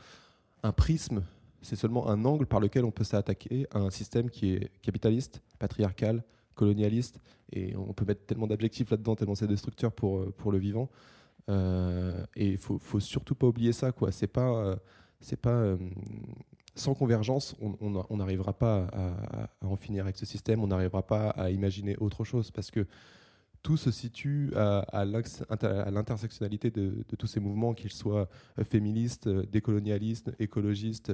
un 0.64 0.72
prisme 0.72 1.24
c'est 1.62 1.76
seulement 1.76 2.08
un 2.10 2.26
angle 2.26 2.46
par 2.46 2.60
lequel 2.60 2.86
on 2.86 2.92
peut 2.92 3.04
s'attaquer 3.04 3.68
à 3.72 3.80
un 3.80 3.90
système 3.90 4.30
qui 4.30 4.54
est 4.54 4.72
capitaliste, 4.82 5.42
patriarcal, 5.60 6.24
colonialiste, 6.56 7.20
et 7.52 7.76
on 7.76 7.94
peut 7.94 8.06
mettre 8.06 8.26
tellement 8.26 8.48
d'objectifs 8.48 8.90
là-dedans, 8.90 9.16
tellement 9.16 9.36
c'est 9.36 9.48
destructeur 9.48 9.92
pour, 9.92 10.20
euh, 10.20 10.34
pour 10.38 10.52
le 10.52 10.58
vivant. 10.58 10.90
Euh, 11.50 12.24
et 12.36 12.50
il 12.50 12.58
faut, 12.58 12.78
faut 12.78 13.00
surtout 13.00 13.36
pas 13.36 13.48
oublier 13.48 13.74
ça. 13.74 13.92
quoi. 13.92 14.12
C'est 14.12 14.28
pas, 14.28 14.50
euh, 14.50 14.76
pas 15.42 15.78
sans 16.76 16.94
convergence, 16.94 17.56
on 17.60 18.18
n'arrivera 18.18 18.54
pas 18.54 18.88
à, 18.94 19.50
en 19.66 19.76
finir 19.76 20.06
avec 20.06 20.18
ce 20.18 20.26
système, 20.26 20.64
on 20.64 20.68
n'arrivera 20.68 21.06
pas 21.06 21.30
à 21.32 21.50
imaginer 21.50 21.98
autre 21.98 22.24
chose, 22.24 22.50
parce 22.50 22.72
que 22.72 22.88
tout 23.64 23.78
se 23.78 23.92
situe 23.92 24.52
à, 24.56 25.06
l'intersectionnalité 25.06 26.72
de, 26.72 27.04
tous 27.18 27.28
ces 27.28 27.40
mouvements, 27.40 27.74
qu'ils 27.74 27.92
soient 27.92 28.28
féministes, 28.64 29.28
décolonialistes, 29.30 30.32
écologistes 30.40 31.14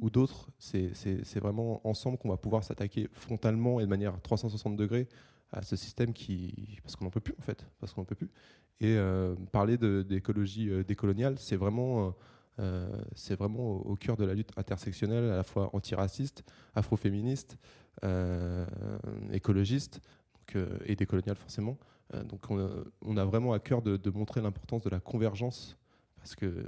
ou 0.00 0.10
d'autres. 0.10 0.50
C'est 0.58 1.38
vraiment 1.38 1.86
ensemble 1.86 2.18
qu'on 2.18 2.30
va 2.30 2.36
pouvoir 2.36 2.64
s'attaquer 2.64 3.08
frontalement 3.12 3.80
et 3.80 3.84
de 3.84 3.88
manière 3.88 4.20
360 4.22 4.76
degrés 4.76 5.08
à 5.52 5.62
ce 5.62 5.76
système 5.76 6.12
qui 6.12 6.78
parce 6.82 6.96
qu'on 6.96 7.04
n'en 7.04 7.10
peut 7.10 7.20
plus 7.20 7.34
en 7.38 7.42
fait 7.42 7.64
parce 7.78 7.92
qu'on 7.92 8.04
peut 8.04 8.16
plus 8.16 8.30
et 8.80 8.98
parler 9.52 9.78
d'écologie 9.78 10.68
décoloniale 10.84 11.38
c'est 11.38 11.54
vraiment 11.54 12.16
euh, 12.58 12.88
vraiment 13.38 13.76
au, 13.86 13.96
cœur 13.96 14.16
de 14.16 14.24
la 14.24 14.32
lutte 14.32 14.50
intersectionnelle, 14.56 15.24
à 15.24 15.36
la 15.36 15.42
fois 15.42 15.68
antiraciste, 15.74 16.42
afroféministe, 16.74 17.58
euh, 18.02 18.64
écologiste 19.32 20.00
euh, 20.54 20.78
et 20.84 20.94
décoloniale 20.94 21.36
forcément. 21.36 21.78
donc 22.24 22.50
on 22.50 23.16
a, 23.16 23.24
vraiment 23.24 23.52
à 23.52 23.58
cœur 23.58 23.82
de, 23.82 24.10
montrer 24.10 24.40
l'importance 24.40 24.82
de 24.82 24.90
la 24.90 25.00
convergence 25.00 25.76
parce 26.16 26.36
que 26.36 26.64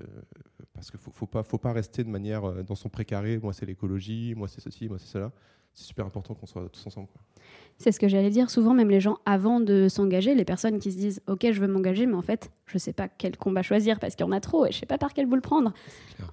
parce 0.72 0.90
qu'il 0.90 1.00
faut, 1.00 1.12
faut 1.12 1.26
pas 1.26 1.42
faut 1.42 1.58
pas 1.58 1.72
rester 1.72 2.02
de 2.04 2.08
manière 2.08 2.64
dans 2.64 2.74
son 2.74 2.88
précaré. 2.88 3.38
Moi 3.38 3.52
c'est 3.52 3.66
l'écologie, 3.66 4.34
moi 4.36 4.48
c'est 4.48 4.60
ceci, 4.60 4.88
moi 4.88 4.98
c'est 4.98 5.06
cela. 5.08 5.32
C'est 5.78 5.84
super 5.84 6.06
important 6.06 6.34
qu'on 6.34 6.46
soit 6.46 6.68
tous 6.70 6.86
ensemble. 6.86 7.08
C'est 7.78 7.92
ce 7.92 8.00
que 8.00 8.08
j'allais 8.08 8.30
dire. 8.30 8.50
Souvent, 8.50 8.74
même 8.74 8.90
les 8.90 9.00
gens, 9.00 9.18
avant 9.24 9.60
de 9.60 9.86
s'engager, 9.88 10.34
les 10.34 10.44
personnes 10.44 10.80
qui 10.80 10.90
se 10.90 10.96
disent 10.96 11.22
Ok, 11.28 11.46
je 11.52 11.60
veux 11.60 11.68
m'engager, 11.68 12.06
mais 12.06 12.16
en 12.16 12.22
fait, 12.22 12.50
je 12.66 12.74
ne 12.74 12.78
sais 12.80 12.92
pas 12.92 13.08
quel 13.08 13.36
combat 13.36 13.62
choisir 13.62 14.00
parce 14.00 14.16
qu'il 14.16 14.26
y 14.26 14.28
en 14.28 14.32
a 14.32 14.40
trop 14.40 14.66
et 14.66 14.72
je 14.72 14.76
ne 14.76 14.80
sais 14.80 14.86
pas 14.86 14.98
par 14.98 15.14
quel 15.14 15.26
bout 15.26 15.36
le 15.36 15.40
prendre. 15.40 15.72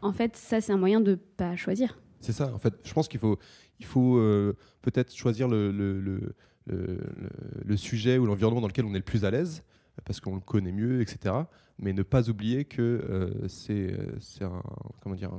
En 0.02 0.12
fait, 0.12 0.36
ça, 0.36 0.62
c'est 0.62 0.74
un 0.74 0.78
moyen 0.78 1.00
de 1.00 1.12
ne 1.12 1.16
pas 1.16 1.56
choisir. 1.56 2.00
C'est 2.20 2.32
ça. 2.32 2.52
En 2.54 2.58
fait, 2.58 2.74
je 2.84 2.92
pense 2.94 3.08
qu'il 3.08 3.20
faut, 3.20 3.38
il 3.80 3.86
faut 3.86 4.18
euh, 4.18 4.58
peut-être 4.82 5.14
choisir 5.14 5.48
le, 5.48 5.72
le, 5.72 6.02
le, 6.02 6.34
le, 6.68 7.78
sujet 7.78 8.18
ou 8.18 8.26
l'environnement 8.26 8.62
dans 8.62 8.68
lequel 8.68 8.86
on 8.86 8.94
est 8.94 8.98
le 8.98 9.04
plus 9.04 9.26
à 9.26 9.32
l'aise 9.32 9.64
parce 10.04 10.20
qu'on 10.20 10.36
le 10.36 10.42
connaît 10.42 10.72
mieux, 10.72 11.02
etc. 11.02 11.36
Mais 11.80 11.94
ne 11.94 12.04
pas 12.04 12.30
oublier 12.30 12.66
que 12.66 12.82
euh, 12.82 13.48
c'est, 13.48 13.94
euh. 13.94 14.50
Comment 15.02 15.16
dire 15.16 15.32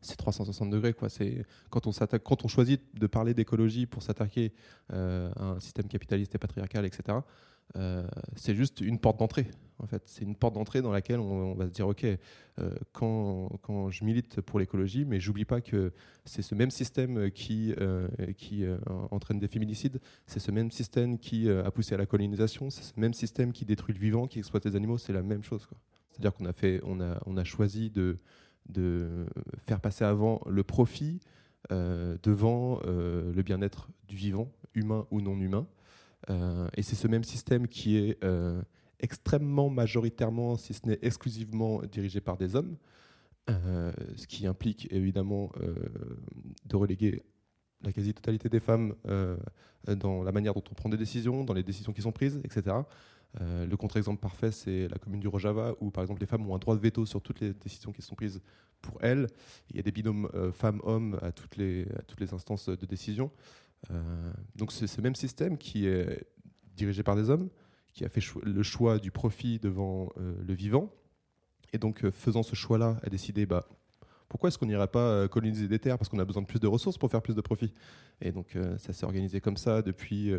c'est 0.00 0.16
360 0.16 0.70
degrés. 0.70 0.92
Quoi. 0.92 1.08
C'est, 1.08 1.44
quand, 1.70 1.86
on 1.86 1.92
s'attaque, 1.92 2.22
quand 2.22 2.44
on 2.44 2.48
choisit 2.48 2.80
de 2.94 3.06
parler 3.06 3.34
d'écologie 3.34 3.86
pour 3.86 4.02
s'attaquer 4.02 4.52
euh, 4.92 5.30
à 5.36 5.44
un 5.44 5.60
système 5.60 5.88
capitaliste 5.88 6.34
et 6.34 6.38
patriarcal, 6.38 6.84
etc., 6.84 7.18
c'est 8.36 8.54
juste 8.54 8.80
une 8.80 8.98
porte 8.98 9.18
d'entrée. 9.18 9.46
En 9.80 9.86
fait. 9.86 10.02
C'est 10.06 10.24
une 10.24 10.34
porte 10.34 10.54
d'entrée 10.54 10.82
dans 10.82 10.90
laquelle 10.90 11.20
on, 11.20 11.54
va 11.54 11.66
se 11.66 11.70
dire, 11.70 11.86
OK, 11.86 12.04
euh, 12.04 12.16
quand, 12.92 13.48
quand, 13.62 13.90
je 13.90 14.04
milite 14.04 14.40
pour 14.40 14.58
l'écologie, 14.58 15.04
mais 15.04 15.20
j'oublie 15.20 15.44
pas 15.44 15.60
que 15.60 15.92
c'est 16.24 16.42
ce 16.42 16.56
même 16.56 16.72
système 16.72 17.30
qui, 17.30 17.74
qui 18.36 18.64
entraîne 19.10 19.38
des 19.38 19.46
féminicides, 19.46 20.00
c'est 20.26 20.40
ce 20.40 20.50
même 20.50 20.72
système 20.72 21.18
qui 21.18 21.48
a 21.48 21.70
poussé 21.70 21.94
à 21.94 21.98
la 21.98 22.06
colonisation, 22.06 22.70
c'est 22.70 22.82
ce 22.82 22.98
même 22.98 23.14
système 23.14 23.52
qui 23.52 23.64
détruit 23.64 23.94
le 23.94 24.00
vivant, 24.00 24.26
qui 24.26 24.40
exploite 24.40 24.64
les 24.64 24.74
animaux, 24.74 24.98
c'est 24.98 25.12
la 25.12 25.22
même 25.22 25.44
chose. 25.44 25.68
C'est-à-dire 26.10 26.34
qu'on 26.34 26.46
a, 26.46 26.52
fait, 26.52 26.80
on 26.84 27.00
a, 27.00 27.22
on 27.26 27.36
a 27.36 27.44
choisi 27.44 27.90
de 27.90 28.18
de 28.68 29.26
faire 29.58 29.80
passer 29.80 30.04
avant 30.04 30.40
le 30.46 30.62
profit 30.62 31.20
euh, 31.72 32.16
devant 32.22 32.80
euh, 32.84 33.32
le 33.32 33.42
bien-être 33.42 33.88
du 34.06 34.16
vivant, 34.16 34.50
humain 34.74 35.06
ou 35.10 35.20
non 35.20 35.38
humain. 35.38 35.66
Euh, 36.30 36.68
et 36.76 36.82
c'est 36.82 36.96
ce 36.96 37.08
même 37.08 37.24
système 37.24 37.68
qui 37.68 37.96
est 37.96 38.18
extrêmement 39.00 39.70
majoritairement, 39.70 40.56
si 40.56 40.74
ce 40.74 40.86
n'est 40.86 40.98
exclusivement, 41.02 41.82
dirigé 41.82 42.20
par 42.20 42.36
des 42.36 42.56
hommes, 42.56 42.76
ce 43.48 44.26
qui 44.26 44.46
implique 44.46 44.92
évidemment 44.92 45.52
de 46.66 46.76
reléguer 46.76 47.22
la 47.82 47.92
quasi-totalité 47.92 48.48
des 48.48 48.60
femmes 48.60 48.94
dans 49.86 50.22
la 50.22 50.32
manière 50.32 50.52
dont 50.52 50.64
on 50.70 50.74
prend 50.74 50.88
des 50.88 50.96
décisions, 50.96 51.44
dans 51.44 51.54
les 51.54 51.62
décisions 51.62 51.92
qui 51.92 52.02
sont 52.02 52.12
prises, 52.12 52.40
etc. 52.44 52.76
Euh, 53.40 53.66
le 53.66 53.76
contre-exemple 53.76 54.20
parfait, 54.20 54.50
c'est 54.50 54.88
la 54.88 54.98
commune 54.98 55.20
du 55.20 55.28
Rojava, 55.28 55.74
où 55.80 55.90
par 55.90 56.02
exemple 56.02 56.20
les 56.20 56.26
femmes 56.26 56.48
ont 56.48 56.54
un 56.54 56.58
droit 56.58 56.74
de 56.74 56.80
veto 56.80 57.04
sur 57.06 57.20
toutes 57.20 57.40
les 57.40 57.52
décisions 57.52 57.92
qui 57.92 58.02
sont 58.02 58.14
prises 58.14 58.40
pour 58.80 58.98
elles. 59.02 59.26
Il 59.70 59.76
y 59.76 59.78
a 59.78 59.82
des 59.82 59.92
binômes 59.92 60.28
euh, 60.34 60.52
femmes-hommes 60.52 61.18
à 61.22 61.32
toutes 61.32 61.56
les 61.56 61.86
instances 62.32 62.68
de 62.68 62.86
décision. 62.86 63.30
Euh, 63.90 64.32
donc 64.56 64.72
c'est 64.72 64.86
ce 64.86 65.00
même 65.00 65.14
système 65.14 65.58
qui 65.58 65.86
est 65.86 66.26
dirigé 66.76 67.02
par 67.02 67.16
des 67.16 67.30
hommes, 67.30 67.48
qui 67.92 68.04
a 68.04 68.08
fait 68.08 68.22
le 68.42 68.62
choix 68.62 68.98
du 68.98 69.10
profit 69.10 69.58
devant 69.58 70.10
le 70.16 70.54
vivant. 70.54 70.92
Et 71.72 71.78
donc 71.78 72.08
faisant 72.10 72.44
ce 72.44 72.54
choix-là, 72.54 72.98
a 73.02 73.08
décidé, 73.08 73.44
bah, 73.44 73.66
pourquoi 74.28 74.48
est-ce 74.48 74.58
qu'on 74.58 74.66
n'irait 74.66 74.86
pas 74.86 75.26
coloniser 75.26 75.66
des 75.66 75.80
terres? 75.80 75.98
Parce 75.98 76.08
qu'on 76.08 76.20
a 76.20 76.24
besoin 76.24 76.42
de 76.42 76.46
plus 76.46 76.60
de 76.60 76.68
ressources 76.68 76.96
pour 76.96 77.10
faire 77.10 77.22
plus 77.22 77.34
de 77.34 77.40
profit 77.40 77.74
Et 78.20 78.30
donc 78.30 78.56
ça 78.78 78.92
s'est 78.92 79.04
organisé 79.04 79.40
comme 79.40 79.56
ça 79.56 79.82
depuis 79.82 80.32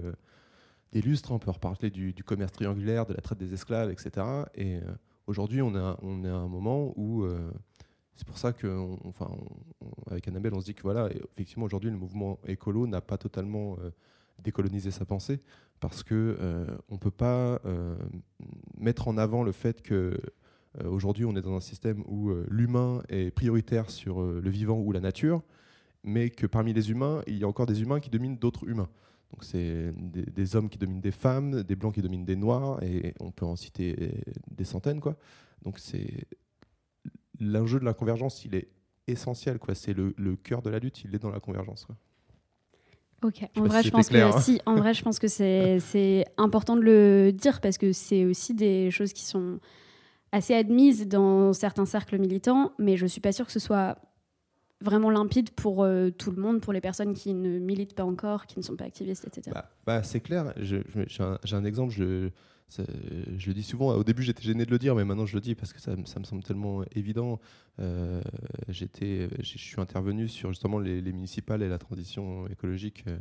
des 0.91 1.01
lustres, 1.01 1.31
on 1.31 1.39
peut 1.39 1.51
reparler 1.51 1.89
du, 1.89 2.13
commerce 2.23 2.51
triangulaire, 2.51 3.05
de 3.05 3.13
la 3.13 3.21
traite 3.21 3.37
des 3.37 3.53
esclaves, 3.53 3.91
etc. 3.91 4.25
Et 4.55 4.77
euh, 4.77 4.81
aujourd'hui, 5.27 5.61
on, 5.61 5.73
on 6.01 6.23
est 6.23 6.29
à 6.29 6.35
un 6.35 6.47
moment 6.47 6.93
où 6.95 7.23
euh, 7.23 7.51
c'est 8.19 8.27
pour 8.27 8.37
ça 8.37 8.51
que, 8.51 8.67
Annabelle, 10.27 10.53
on 10.53 10.59
se 10.59 10.65
dit 10.65 10.73
que 10.73 10.81
voilà, 10.81 11.07
effectivement, 11.37 11.63
aujourd'hui, 11.63 11.89
le 11.89 11.95
mouvement 11.95 12.37
écolo 12.45 12.85
n'a 12.85 12.99
pas 12.99 13.17
totalement 13.17 13.77
euh, 13.79 13.91
décolonisé 14.43 14.91
sa 14.91 15.05
pensée 15.05 15.39
parce 15.79 16.03
que 16.03 16.67
on 16.89 16.97
peut 16.97 17.11
pas 17.11 17.61
mettre 18.77 19.07
en 19.07 19.17
avant 19.17 19.43
le 19.43 19.53
fait 19.53 19.81
que 19.81 20.19
aujourd'hui, 20.83 21.23
on 21.23 21.33
est 21.37 21.41
dans 21.41 21.55
un 21.55 21.61
système 21.61 22.03
où 22.05 22.33
l'humain 22.49 23.01
est 23.07 23.31
prioritaire 23.31 23.89
sur 23.89 24.21
le 24.21 24.49
vivant 24.49 24.77
ou 24.77 24.91
la 24.91 24.99
nature, 24.99 25.41
mais 26.03 26.29
que 26.29 26.45
parmi 26.45 26.73
les 26.73 26.91
humains, 26.91 27.21
il 27.27 27.37
y 27.37 27.45
a 27.45 27.47
encore 27.47 27.65
des 27.65 27.81
humains 27.81 28.01
qui 28.01 28.09
dominent 28.09 28.37
d'autres 28.37 28.67
humains. 28.67 28.89
Donc 29.31 29.45
c'est 29.45 29.93
des, 29.95 30.55
hommes 30.57 30.67
qui 30.67 30.77
dominent 30.77 30.99
des 30.99 31.11
femmes, 31.11 31.63
des 31.63 31.77
blancs 31.77 31.93
qui 31.93 32.01
dominent 32.01 32.25
des 32.25 32.35
noirs, 32.35 32.83
et 32.83 33.13
on 33.21 33.31
peut 33.31 33.45
en 33.45 33.55
citer 33.55 34.11
des 34.51 34.65
centaines. 34.65 34.99
Quoi. 34.99 35.15
Donc 35.63 35.79
c'est 35.79 36.27
l'enjeu 37.39 37.79
de 37.79 37.85
la 37.85 37.93
convergence, 37.93 38.45
il 38.45 38.55
est 38.55 38.69
essentiel. 39.07 39.59
Quoi. 39.59 39.75
C'est 39.75 39.93
le, 39.93 40.35
cœur 40.43 40.61
de 40.61 40.69
la 40.69 40.79
lutte, 40.79 41.03
il 41.03 41.15
est 41.15 41.19
dans 41.19 41.31
la 41.31 41.39
convergence. 41.39 41.85
Quoi. 41.85 41.95
Ok. 43.23 43.47
En 43.57 43.63
vrai, 43.63 43.83
je 43.83 43.89
pense 43.89 44.09
que 44.09 44.17
hein. 44.17 44.39
si, 44.39 44.61
en 44.65 44.75
vrai, 44.75 44.93
je 44.93 45.03
pense 45.03 45.19
que 45.19 45.27
c'est 45.27 46.25
important 46.37 46.75
de 46.75 46.81
le 46.81 47.31
dire 47.31 47.61
parce 47.61 47.77
que 47.77 47.91
c'est 47.91 48.25
aussi 48.25 48.53
des 48.53 48.91
choses 48.91 49.13
qui 49.13 49.23
sont 49.23 49.59
assez 50.31 50.53
admises 50.53 51.07
dans 51.07 51.53
certains 51.53 51.85
cercles 51.85 52.19
militants, 52.19 52.71
mais 52.77 52.97
je 52.97 53.05
suis 53.05 53.21
pas 53.21 53.31
sûre 53.31 53.47
que 53.47 53.51
ce 53.51 53.59
soit 53.59 53.97
vraiment 54.81 55.09
limpide 55.09 55.51
pour 55.51 55.83
euh, 55.83 56.09
tout 56.09 56.31
le 56.31 56.41
monde, 56.41 56.61
pour 56.61 56.71
les 56.71 56.81
personnes 56.81 57.13
qui 57.13 57.33
ne 57.33 57.59
militent 57.59 57.95
pas 57.95 58.05
encore, 58.05 58.45
qui 58.45 58.59
ne 58.59 58.63
sont 58.63 58.75
pas 58.75 58.85
activistes, 58.85 59.25
etc. 59.27 59.51
Bah, 59.53 59.69
bah, 59.85 60.03
c'est 60.03 60.21
clair. 60.21 60.53
J'ai 60.57 60.83
un, 61.53 61.65
exemple. 61.65 61.93
Je, 61.93 62.29
je, 62.77 63.47
le 63.47 63.53
dis 63.53 63.63
souvent. 63.63 63.93
Au 63.95 64.03
début, 64.03 64.23
j'étais 64.23 64.43
gêné 64.43 64.65
de 64.65 64.71
le 64.71 64.79
dire, 64.79 64.95
mais 64.95 65.05
maintenant 65.05 65.25
je 65.25 65.35
le 65.35 65.41
dis 65.41 65.55
parce 65.55 65.73
que 65.73 65.81
ça, 65.81 65.95
me 65.95 66.05
semble 66.05 66.43
tellement 66.43 66.83
évident. 66.95 67.39
Euh, 67.79 68.21
je 68.67 68.85
suis 69.43 69.81
intervenu 69.81 70.27
sur 70.27 70.49
justement 70.49 70.79
les, 70.79 71.01
municipales 71.01 71.61
et 71.61 71.69
la 71.69 71.77
transition 71.77 72.47
écologique 72.47 73.03
euh, 73.07 73.17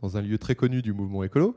dans 0.00 0.16
un 0.16 0.22
lieu 0.22 0.38
très 0.38 0.54
connu 0.54 0.82
du 0.82 0.92
mouvement 0.92 1.24
écolo. 1.24 1.56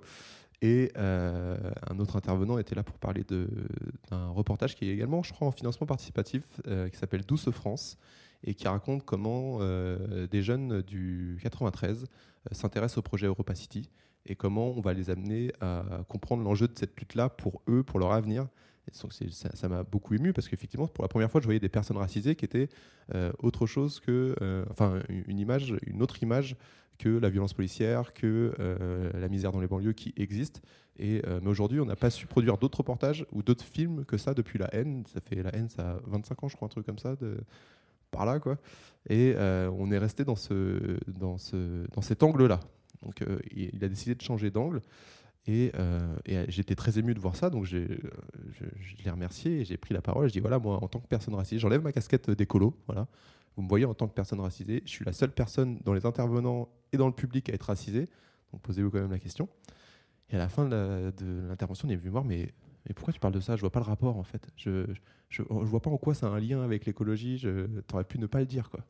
Et 0.61 0.91
un 0.97 1.99
autre 1.99 2.17
intervenant 2.17 2.57
était 2.57 2.75
là 2.75 2.83
pour 2.83 2.97
parler 2.97 3.23
d'un 3.23 4.27
reportage 4.27 4.75
qui 4.75 4.89
est 4.89 4.93
également, 4.93 5.23
je 5.23 5.31
crois, 5.31 5.47
en 5.47 5.53
financement 5.53 5.87
participatif, 5.87 6.43
qui 6.91 6.97
s'appelle 6.97 7.21
Douce 7.25 7.49
France, 7.49 7.97
et 8.43 8.53
qui 8.53 8.67
raconte 8.67 9.03
comment 9.03 9.57
euh, 9.61 10.27
des 10.27 10.41
jeunes 10.41 10.81
du 10.81 11.37
93 11.41 12.03
euh, 12.03 12.05
s'intéressent 12.51 12.99
au 12.99 13.01
projet 13.01 13.27
Europa 13.27 13.55
City 13.55 13.89
et 14.25 14.35
comment 14.35 14.71
on 14.75 14.81
va 14.81 14.93
les 14.93 15.09
amener 15.09 15.51
à 15.61 15.83
comprendre 16.07 16.43
l'enjeu 16.43 16.67
de 16.67 16.77
cette 16.77 16.97
lutte-là 16.99 17.29
pour 17.29 17.61
eux, 17.67 17.83
pour 17.83 17.99
leur 17.99 18.11
avenir. 18.11 18.47
Et 18.87 18.91
ça 19.53 19.69
m'a 19.69 19.83
beaucoup 19.83 20.15
ému 20.15 20.33
parce 20.33 20.47
qu'effectivement, 20.47 20.87
pour 20.87 21.03
la 21.03 21.07
première 21.07 21.29
fois, 21.29 21.41
je 21.41 21.45
voyais 21.45 21.59
des 21.59 21.69
personnes 21.69 21.97
racisées 21.97 22.35
qui 22.35 22.45
étaient 22.45 22.69
euh, 23.13 23.31
autre 23.39 23.67
chose 23.67 23.99
que, 23.99 24.35
enfin, 24.71 24.99
une 25.09 25.39
image, 25.39 25.75
une 25.85 26.01
autre 26.01 26.23
image 26.23 26.55
que 26.97 27.09
la 27.09 27.29
violence 27.29 27.53
policière, 27.53 28.13
que 28.13 28.53
la 29.13 29.29
misère 29.29 29.51
dans 29.51 29.61
les 29.61 29.67
banlieues 29.67 29.93
qui 29.93 30.13
existe. 30.17 30.61
Et, 30.97 31.21
mais 31.41 31.49
aujourd'hui, 31.49 31.79
on 31.79 31.85
n'a 31.85 31.95
pas 31.95 32.09
su 32.09 32.27
produire 32.27 32.57
d'autres 32.57 32.79
reportages 32.79 33.25
ou 33.31 33.43
d'autres 33.43 33.63
films 33.65 34.05
que 34.05 34.17
ça 34.17 34.33
depuis 34.33 34.59
La 34.59 34.73
haine. 34.73 35.03
Ça 35.07 35.21
fait 35.21 35.41
La 35.41 35.55
haine, 35.55 35.69
ça 35.69 35.91
a 35.91 35.99
25 36.07 36.43
ans, 36.43 36.47
je 36.49 36.55
crois, 36.55 36.65
un 36.65 36.69
truc 36.69 36.85
comme 36.85 36.99
ça. 36.99 37.15
Par 38.11 38.25
là, 38.25 38.39
quoi. 38.39 38.57
Et 39.07 39.33
euh, 39.35 39.69
on 39.77 39.91
est 39.91 39.97
resté 39.97 40.25
dans, 40.25 40.35
ce, 40.35 40.97
dans, 41.07 41.37
ce, 41.37 41.85
dans 41.93 42.01
cet 42.01 42.23
angle-là. 42.23 42.59
Donc 43.03 43.21
euh, 43.21 43.39
il 43.51 43.83
a 43.83 43.87
décidé 43.87 44.15
de 44.15 44.21
changer 44.21 44.51
d'angle. 44.51 44.81
Et, 45.47 45.71
euh, 45.75 46.15
j'étais 46.47 46.75
très 46.75 46.99
ému 46.99 47.13
de 47.13 47.19
voir 47.19 47.35
ça, 47.35 47.49
donc 47.49 47.65
je, 47.65 47.77
je 48.51 49.03
l'ai 49.03 49.09
remercié 49.09 49.61
et 49.61 49.65
j'ai 49.65 49.77
pris 49.77 49.93
la 49.93 50.01
parole. 50.01 50.27
Je 50.27 50.33
dis 50.33 50.39
voilà, 50.39 50.59
moi, 50.59 50.83
en 50.83 50.87
tant 50.87 50.99
que 50.99 51.07
personne 51.07 51.33
racisée, 51.33 51.59
j'enlève 51.59 51.81
ma 51.81 51.91
casquette 51.91 52.29
d'écolo. 52.29 52.77
Voilà. 52.87 53.07
Vous 53.55 53.63
me 53.63 53.67
voyez 53.67 53.85
en 53.85 53.93
tant 53.93 54.07
que 54.07 54.13
personne 54.13 54.39
racisée, 54.39 54.83
je 54.85 54.91
suis 54.91 55.05
la 55.05 55.13
seule 55.13 55.31
personne 55.31 55.79
dans 55.83 55.93
les 55.93 56.05
intervenants 56.05 56.69
et 56.93 56.97
dans 56.97 57.07
le 57.07 57.13
public 57.13 57.49
à 57.49 57.53
être 57.53 57.63
racisée. 57.63 58.09
Donc 58.51 58.61
posez-vous 58.61 58.91
quand 58.91 58.99
même 58.99 59.11
la 59.11 59.19
question. 59.19 59.49
Et 60.29 60.35
à 60.35 60.39
la 60.39 60.49
fin 60.49 60.65
de 60.65 61.47
l'intervention, 61.47 61.87
on 61.87 61.91
est 61.91 61.95
venu 61.95 62.09
voir, 62.09 62.23
mais 62.23 62.53
pourquoi 62.95 63.13
tu 63.13 63.19
parles 63.19 63.33
de 63.33 63.39
ça? 63.39 63.55
Je 63.55 63.61
vois 63.61 63.71
pas 63.71 63.79
le 63.79 63.85
rapport 63.85 64.17
en 64.17 64.23
fait. 64.23 64.49
Je, 64.55 64.85
je, 65.29 65.43
vois 65.43 65.81
pas 65.81 65.89
en 65.89 65.97
quoi 65.97 66.13
ça 66.13 66.27
a 66.27 66.29
un 66.29 66.39
lien 66.39 66.61
avec 66.61 66.85
l'écologie. 66.85 67.39
Tu 67.39 67.93
aurais 67.93 68.03
pu 68.03 68.19
ne 68.19 68.25
pas 68.25 68.39
le 68.39 68.45
dire 68.45 68.69
quoi. 68.69 68.81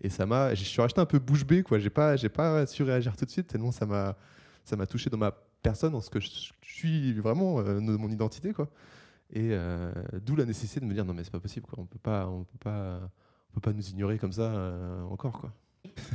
Et 0.00 0.08
ça 0.10 0.26
m'a, 0.26 0.54
je 0.54 0.62
suis 0.64 0.80
resté 0.80 1.00
un 1.00 1.06
peu 1.06 1.18
bouche 1.18 1.44
bée 1.44 1.62
quoi. 1.62 1.78
J'ai 1.78 1.90
pas, 1.90 2.16
j'ai 2.16 2.28
pas 2.28 2.66
su 2.66 2.82
réagir 2.82 3.16
tout 3.16 3.24
de 3.24 3.30
suite 3.30 3.48
tellement 3.48 3.72
ça 3.72 3.86
m'a, 3.86 4.16
ça 4.64 4.76
m'a 4.76 4.86
touché 4.86 5.10
dans 5.10 5.18
ma 5.18 5.32
personne 5.62 5.92
dans 5.92 6.00
ce 6.00 6.10
que 6.10 6.20
je, 6.20 6.28
suis 6.62 7.12
vraiment, 7.14 7.58
euh, 7.58 7.80
de 7.80 7.96
mon 7.96 8.08
identité, 8.08 8.52
quoi. 8.52 8.68
Et 9.32 9.48
euh, 9.50 9.92
d'où 10.24 10.36
la 10.36 10.44
nécessité 10.44 10.80
de 10.80 10.84
me 10.86 10.94
dire 10.94 11.04
non 11.04 11.12
mais 11.14 11.24
c'est 11.24 11.32
pas 11.32 11.40
possible, 11.40 11.66
quoi. 11.66 11.78
On 11.80 11.86
peut 11.86 11.98
pas, 11.98 12.26
on 12.28 12.44
peut 12.44 12.58
pas, 12.60 13.00
on 13.50 13.54
peut 13.54 13.70
pas 13.70 13.72
nous 13.72 13.88
ignorer 13.88 14.18
comme 14.18 14.32
ça 14.32 14.42
euh, 14.42 15.02
encore, 15.04 15.40
quoi. 15.40 15.52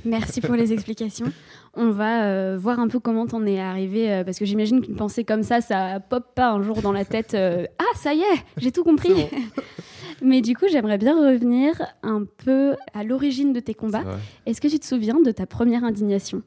Merci 0.06 0.42
pour 0.42 0.56
les 0.56 0.74
explications. 0.74 1.32
On 1.74 1.90
va 1.90 2.26
euh, 2.26 2.58
voir 2.60 2.80
un 2.80 2.88
peu 2.88 3.00
comment 3.00 3.26
t'en 3.26 3.46
es 3.46 3.60
arrivé, 3.60 4.12
euh, 4.12 4.24
parce 4.24 4.38
que 4.38 4.46
j'imagine 4.46 4.82
qu'une 4.82 4.96
pensée 4.96 5.24
comme 5.24 5.44
ça, 5.44 5.62
ça 5.62 6.00
pop 6.00 6.36
pas 6.36 6.52
un 6.52 6.62
jour 6.62 6.82
dans 6.82 6.92
la 6.92 7.06
tête. 7.06 7.34
euh, 7.34 7.66
ah, 7.80 7.98
ça 7.98 8.14
y 8.14 8.22
est, 8.22 8.44
j'ai 8.58 8.72
tout 8.72 8.84
compris. 8.84 9.14
Bon. 9.14 9.30
Mais 10.24 10.42
du 10.42 10.56
coup, 10.56 10.66
j'aimerais 10.72 10.98
bien 10.98 11.16
revenir 11.16 11.82
un 12.02 12.24
peu 12.26 12.76
à 12.94 13.04
l'origine 13.04 13.54
de 13.54 13.60
tes 13.60 13.74
combats. 13.74 14.04
Est-ce 14.46 14.62
que 14.62 14.68
tu 14.68 14.80
te 14.80 14.86
souviens 14.86 15.20
de 15.22 15.32
ta 15.32 15.46
première 15.46 15.84
indignation? 15.84 16.42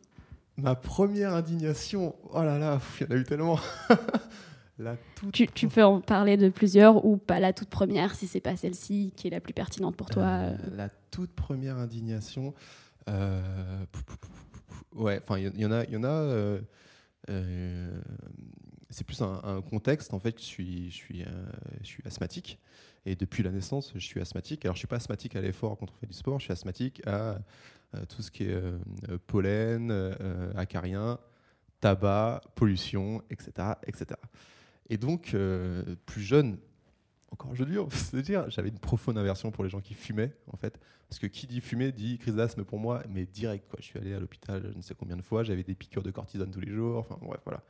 Ma 0.57 0.75
première 0.75 1.35
indignation, 1.35 2.15
oh 2.33 2.43
là 2.43 2.59
là, 2.59 2.81
il 3.01 3.07
y 3.07 3.13
en 3.13 3.17
a 3.17 3.19
eu 3.21 3.25
tellement. 3.25 3.59
la 4.79 4.97
toute 5.17 5.33
tu, 5.33 5.47
tu 5.49 5.69
peux 5.69 5.85
en 5.85 6.01
parler 6.01 6.37
de 6.39 6.49
plusieurs 6.49 7.05
ou 7.05 7.19
pas 7.19 7.41
la 7.41 7.53
toute 7.53 7.69
première, 7.69 8.15
si 8.15 8.27
c'est 8.27 8.41
pas 8.41 8.57
celle-ci 8.57 9.13
qui 9.17 9.27
est 9.27 9.31
la 9.31 9.41
plus 9.41 9.53
pertinente 9.53 9.97
pour 9.97 10.09
toi. 10.09 10.23
Euh, 10.25 10.53
euh. 10.55 10.77
la 10.77 10.89
toute 11.11 11.33
première 11.33 11.77
indignation. 11.77 12.55
euh, 13.11 13.41
ouais, 14.95 15.21
enfin, 15.23 15.39
il 15.39 15.55
y, 15.57 15.61
y 15.61 15.67
en 15.67 15.73
a. 15.73 15.85
il 15.85 15.93
Y 15.93 15.97
en 15.97 16.05
a 16.05 16.09
euh, 16.09 16.61
euh, 17.29 18.01
c'est 18.91 19.05
plus 19.07 19.21
un, 19.21 19.41
un 19.45 19.61
contexte. 19.61 20.15
En 20.15 20.19
fait, 20.21 20.39
je 20.39 20.45
suis, 20.45 20.91
je, 20.91 20.95
suis, 20.95 21.23
euh, 21.23 21.27
je 21.83 21.87
suis 21.87 22.03
asthmatique. 22.07 22.59
Et 23.07 23.15
depuis 23.15 23.45
la 23.45 23.51
naissance, 23.51 23.93
je 23.95 24.05
suis 24.05 24.21
asthmatique. 24.21 24.65
Alors, 24.65 24.75
je 24.75 24.81
suis 24.81 24.89
pas 24.89 24.97
asthmatique 24.97 25.37
à 25.37 25.41
l'effort 25.41 25.79
quand 25.79 25.89
on 25.89 25.95
fait 25.95 26.09
du 26.09 26.13
sport. 26.13 26.41
Je 26.41 26.45
suis 26.45 26.53
asthmatique 26.53 27.01
à 27.07 27.39
euh, 27.95 28.05
tout 28.09 28.21
ce 28.21 28.33
qui 28.33 28.43
est 28.43 28.53
euh, 28.53 28.79
euh, 29.09 29.19
pollen, 29.29 29.91
euh, 29.93 30.53
acarien, 30.57 31.21
tabac, 31.81 32.41
pollution, 32.57 33.23
etc. 33.31 33.75
etc. 33.87 34.07
Et 34.89 34.99
donc, 34.99 35.37
plus 36.05 36.23
jeune, 36.23 36.59
encore 37.31 37.53
on 37.53 37.87
peut 37.87 37.91
se 37.97 38.17
dire, 38.17 38.51
j'avais 38.51 38.71
une 38.71 38.79
profonde 38.79 39.19
aversion 39.19 39.53
pour 39.53 39.63
les 39.63 39.71
gens 39.71 39.81
qui 39.81 39.95
fumaient, 39.95 40.33
en 40.53 40.57
fait. 40.57 40.79
Parce 41.09 41.21
que 41.21 41.29
qui 41.29 41.47
dit 41.47 41.61
fumer 41.61 41.93
dit 41.93 42.19
crise 42.19 42.35
d'asthme 42.35 42.65
pour 42.65 42.81
moi, 42.81 43.03
mais 43.09 43.25
direct. 43.27 43.69
Quoi. 43.69 43.79
Je 43.81 43.87
suis 43.87 43.99
allé 44.01 44.15
à 44.15 44.19
l'hôpital 44.19 44.69
je 44.73 44.77
ne 44.77 44.83
sais 44.83 44.95
combien 44.97 45.17
de 45.17 45.23
fois, 45.23 45.45
j'avais 45.45 45.63
des 45.63 45.77
piqûres 45.77 46.03
de 46.03 46.11
cortisone 46.11 46.51
tous 46.51 46.61
les 46.61 46.73
jours, 46.73 46.99
enfin 46.99 47.19
bref, 47.23 47.41
voilà. 47.45 47.63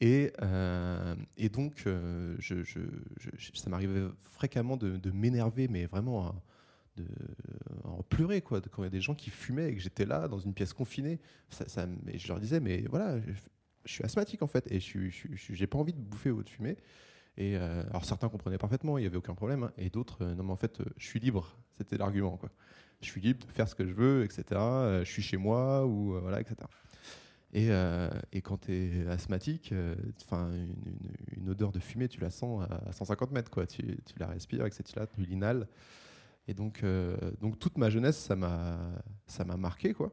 Et, 0.00 0.32
euh, 0.42 1.14
et 1.36 1.48
donc, 1.50 1.82
euh, 1.86 2.36
ça 3.54 3.68
m'arrivait 3.68 4.08
fréquemment 4.22 4.76
de, 4.76 5.10
m'énerver, 5.10 5.68
mais 5.68 5.86
vraiment 5.86 6.28
à, 6.28 6.34
de, 6.96 7.06
en 7.84 8.02
pleurer, 8.02 8.40
quoi, 8.40 8.60
quand 8.62 8.82
il 8.82 8.86
y 8.86 8.88
a 8.88 8.90
des 8.90 9.02
gens 9.02 9.14
qui 9.14 9.30
fumaient 9.30 9.70
et 9.70 9.74
que 9.74 9.80
j'étais 9.80 10.06
là, 10.06 10.26
dans 10.26 10.38
une 10.38 10.54
pièce 10.54 10.72
confinée. 10.72 11.20
Et 12.08 12.18
je 12.18 12.28
leur 12.28 12.40
disais, 12.40 12.60
mais 12.60 12.82
voilà, 12.88 13.20
je, 13.20 13.32
suis 13.84 14.04
asthmatique 14.04 14.42
en 14.42 14.46
fait, 14.46 14.70
et 14.70 14.78
je 14.78 14.98
j'ai 15.08 15.66
pas 15.66 15.78
envie 15.78 15.94
de 15.94 16.00
bouffer 16.00 16.30
ou 16.30 16.42
de 16.42 16.48
fumer. 16.48 16.76
Et 17.36 17.56
euh, 17.56 17.82
alors 17.90 18.04
certains 18.04 18.28
comprenaient 18.28 18.58
parfaitement, 18.58 18.98
il 18.98 19.02
n'y 19.02 19.06
avait 19.06 19.16
aucun 19.16 19.34
problème, 19.34 19.64
hein, 19.64 19.72
et 19.78 19.88
d'autres, 19.88 20.24
non 20.24 20.44
mais 20.44 20.52
en 20.52 20.56
fait, 20.56 20.82
je 20.96 21.06
suis 21.06 21.20
libre, 21.20 21.56
c'était 21.78 21.96
l'argument. 21.96 22.38
Je 23.00 23.06
suis 23.06 23.20
libre 23.20 23.46
de 23.46 23.52
faire 23.52 23.66
ce 23.68 23.74
que 23.74 23.86
je 23.86 23.94
veux, 23.94 24.24
etc. 24.24 24.44
je 24.50 25.08
suis 25.10 25.22
chez 25.22 25.38
moi, 25.38 25.86
ou 25.86 26.18
voilà, 26.20 26.40
etc. 26.40 26.56
Et, 27.52 27.70
euh, 27.70 28.08
et 28.32 28.42
quand 28.42 28.58
tu 28.58 28.72
es 28.72 29.06
asthmatique, 29.08 29.72
euh, 29.72 29.94
une, 31.36 31.48
odeur 31.48 31.72
de 31.72 31.80
fumée, 31.80 32.08
tu 32.08 32.20
la 32.20 32.30
sens 32.30 32.62
à, 32.70 32.88
à 32.88 32.92
150 32.92 33.32
mètres, 33.32 33.50
quoi. 33.50 33.66
Tu, 33.66 33.82
la 34.18 34.28
respires, 34.28 34.66
etc. 34.66 35.06
Tu 35.12 35.22
l'inhales. 35.22 35.66
Et 36.46 36.54
donc, 36.54 36.82
euh, 36.82 37.16
donc 37.40 37.58
toute 37.58 37.76
ma 37.76 37.90
jeunesse, 37.90 38.16
ça 38.16 38.36
m'a, 38.36 39.56
marqué, 39.56 39.94
quoi. 39.94 40.12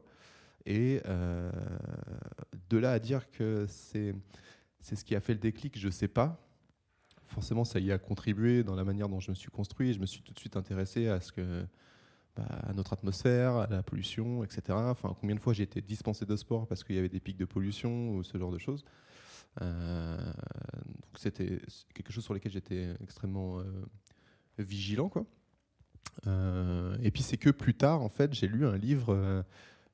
Et 0.66 1.00
de 2.68 2.76
là 2.76 2.92
à 2.92 2.98
dire 2.98 3.30
que 3.30 3.66
c'est, 3.68 4.14
ce 4.80 5.04
qui 5.04 5.14
a 5.14 5.20
fait 5.20 5.32
le 5.32 5.38
déclic, 5.40 5.78
je 5.78 5.88
sais 5.88 6.08
pas. 6.08 6.44
Forcément, 7.28 7.64
ça 7.64 7.78
y 7.78 7.92
a 7.92 7.98
contribué 7.98 8.64
dans 8.64 8.74
la 8.74 8.84
manière 8.84 9.08
dont 9.08 9.20
je 9.20 9.30
me 9.30 9.34
suis 9.34 9.50
construit. 9.50 9.92
Je 9.92 10.00
me 10.00 10.06
suis 10.06 10.22
tout 10.22 10.34
de 10.34 10.38
suite 10.38 10.56
intéressé 10.56 11.08
à 11.08 11.20
ce 11.20 11.30
que, 11.30 11.64
à 12.38 12.72
notre 12.72 12.92
atmosphère, 12.92 13.56
à 13.56 13.66
la 13.66 13.82
pollution, 13.82 14.44
etc. 14.44 14.62
Enfin, 14.70 15.16
combien 15.20 15.34
de 15.34 15.40
fois 15.40 15.52
j'ai 15.52 15.64
été 15.64 15.80
dispensé 15.80 16.24
de 16.24 16.36
sport 16.36 16.66
parce 16.66 16.84
qu'il 16.84 16.96
y 16.96 16.98
avait 16.98 17.08
des 17.08 17.20
pics 17.20 17.36
de 17.36 17.44
pollution 17.44 18.10
ou 18.10 18.22
ce 18.22 18.38
genre 18.38 18.52
de 18.52 18.58
choses. 18.58 18.84
Euh, 19.62 20.32
c'était 21.16 21.60
quelque 21.94 22.12
chose 22.12 22.24
sur 22.24 22.34
lequel 22.34 22.52
j'étais 22.52 22.94
extrêmement 23.02 23.58
euh, 23.58 23.64
vigilant, 24.58 25.08
quoi. 25.08 25.24
Euh, 26.26 26.96
et 27.02 27.10
puis 27.10 27.22
c'est 27.22 27.36
que 27.36 27.50
plus 27.50 27.74
tard, 27.74 28.02
en 28.02 28.08
fait, 28.08 28.34
j'ai 28.34 28.48
lu 28.48 28.66
un 28.66 28.76
livre. 28.76 29.44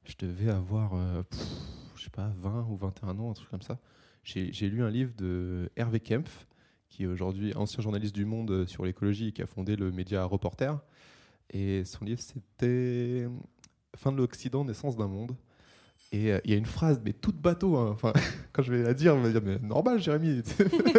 je 0.05 0.15
devais 0.19 0.51
avoir, 0.51 1.25
pff, 1.25 1.41
je 1.97 2.05
sais 2.05 2.11
pas, 2.11 2.33
20 2.39 2.67
ou 2.69 2.77
21 2.77 3.19
ans, 3.19 3.31
un 3.31 3.35
truc 3.35 3.51
comme 3.51 3.63
ça. 3.63 3.79
J'ai 4.23 4.69
lu 4.69 4.83
un 4.83 4.91
livre 4.91 5.13
de 5.17 5.71
Hervé 5.77 6.01
Kempf, 6.01 6.47
qui 6.89 7.03
est 7.03 7.07
aujourd'hui 7.07 7.55
ancien 7.55 7.83
journaliste 7.83 8.15
du 8.15 8.25
Monde 8.25 8.67
sur 8.67 8.85
l'écologie 8.85 9.29
et 9.29 9.33
qui 9.33 9.43
a 9.43 9.47
fondé 9.47 9.77
le 9.77 9.91
média 9.93 10.25
Reporter. 10.25 10.81
Et 11.51 11.85
son 11.85 12.05
livre, 12.05 12.21
c'était 12.21 13.29
Fin 13.97 14.13
de 14.13 14.17
l'Occident, 14.17 14.65
naissance 14.65 14.97
d'un 14.97 15.09
monde. 15.09 15.37
Et 16.13 16.33
euh, 16.33 16.41
il 16.45 16.51
y 16.51 16.55
a 16.55 16.57
une 16.57 16.67
phrase, 16.67 17.01
mais 17.05 17.13
toute 17.13 17.37
bateau, 17.37 17.77
hein. 17.77 17.91
enfin, 17.93 18.13
quand 18.53 18.63
je 18.63 18.73
vais 18.73 18.83
la 18.83 18.95
dire, 18.95 19.15
on 19.15 19.23
va 19.23 19.31
dire, 19.31 19.43
mais 19.43 19.59
normal, 19.59 20.01
Jérémy. 20.01 20.43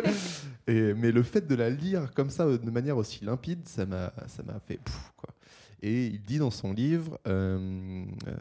et, 0.67 0.93
mais 0.93 1.11
le 1.11 1.23
fait 1.23 1.47
de 1.47 1.55
la 1.55 1.69
lire 1.69 2.13
comme 2.13 2.29
ça, 2.29 2.45
euh, 2.45 2.57
de 2.57 2.71
manière 2.71 2.97
aussi 2.97 3.23
limpide, 3.23 3.67
ça 3.67 3.85
m'a 3.85 4.11
fait 4.65 4.79
quoi. 5.17 5.35
Et 5.81 6.07
il 6.07 6.21
dit 6.21 6.39
dans 6.39 6.49
son 6.49 6.73
livre, 6.73 7.19
euh, 7.27 8.05
euh, 8.27 8.33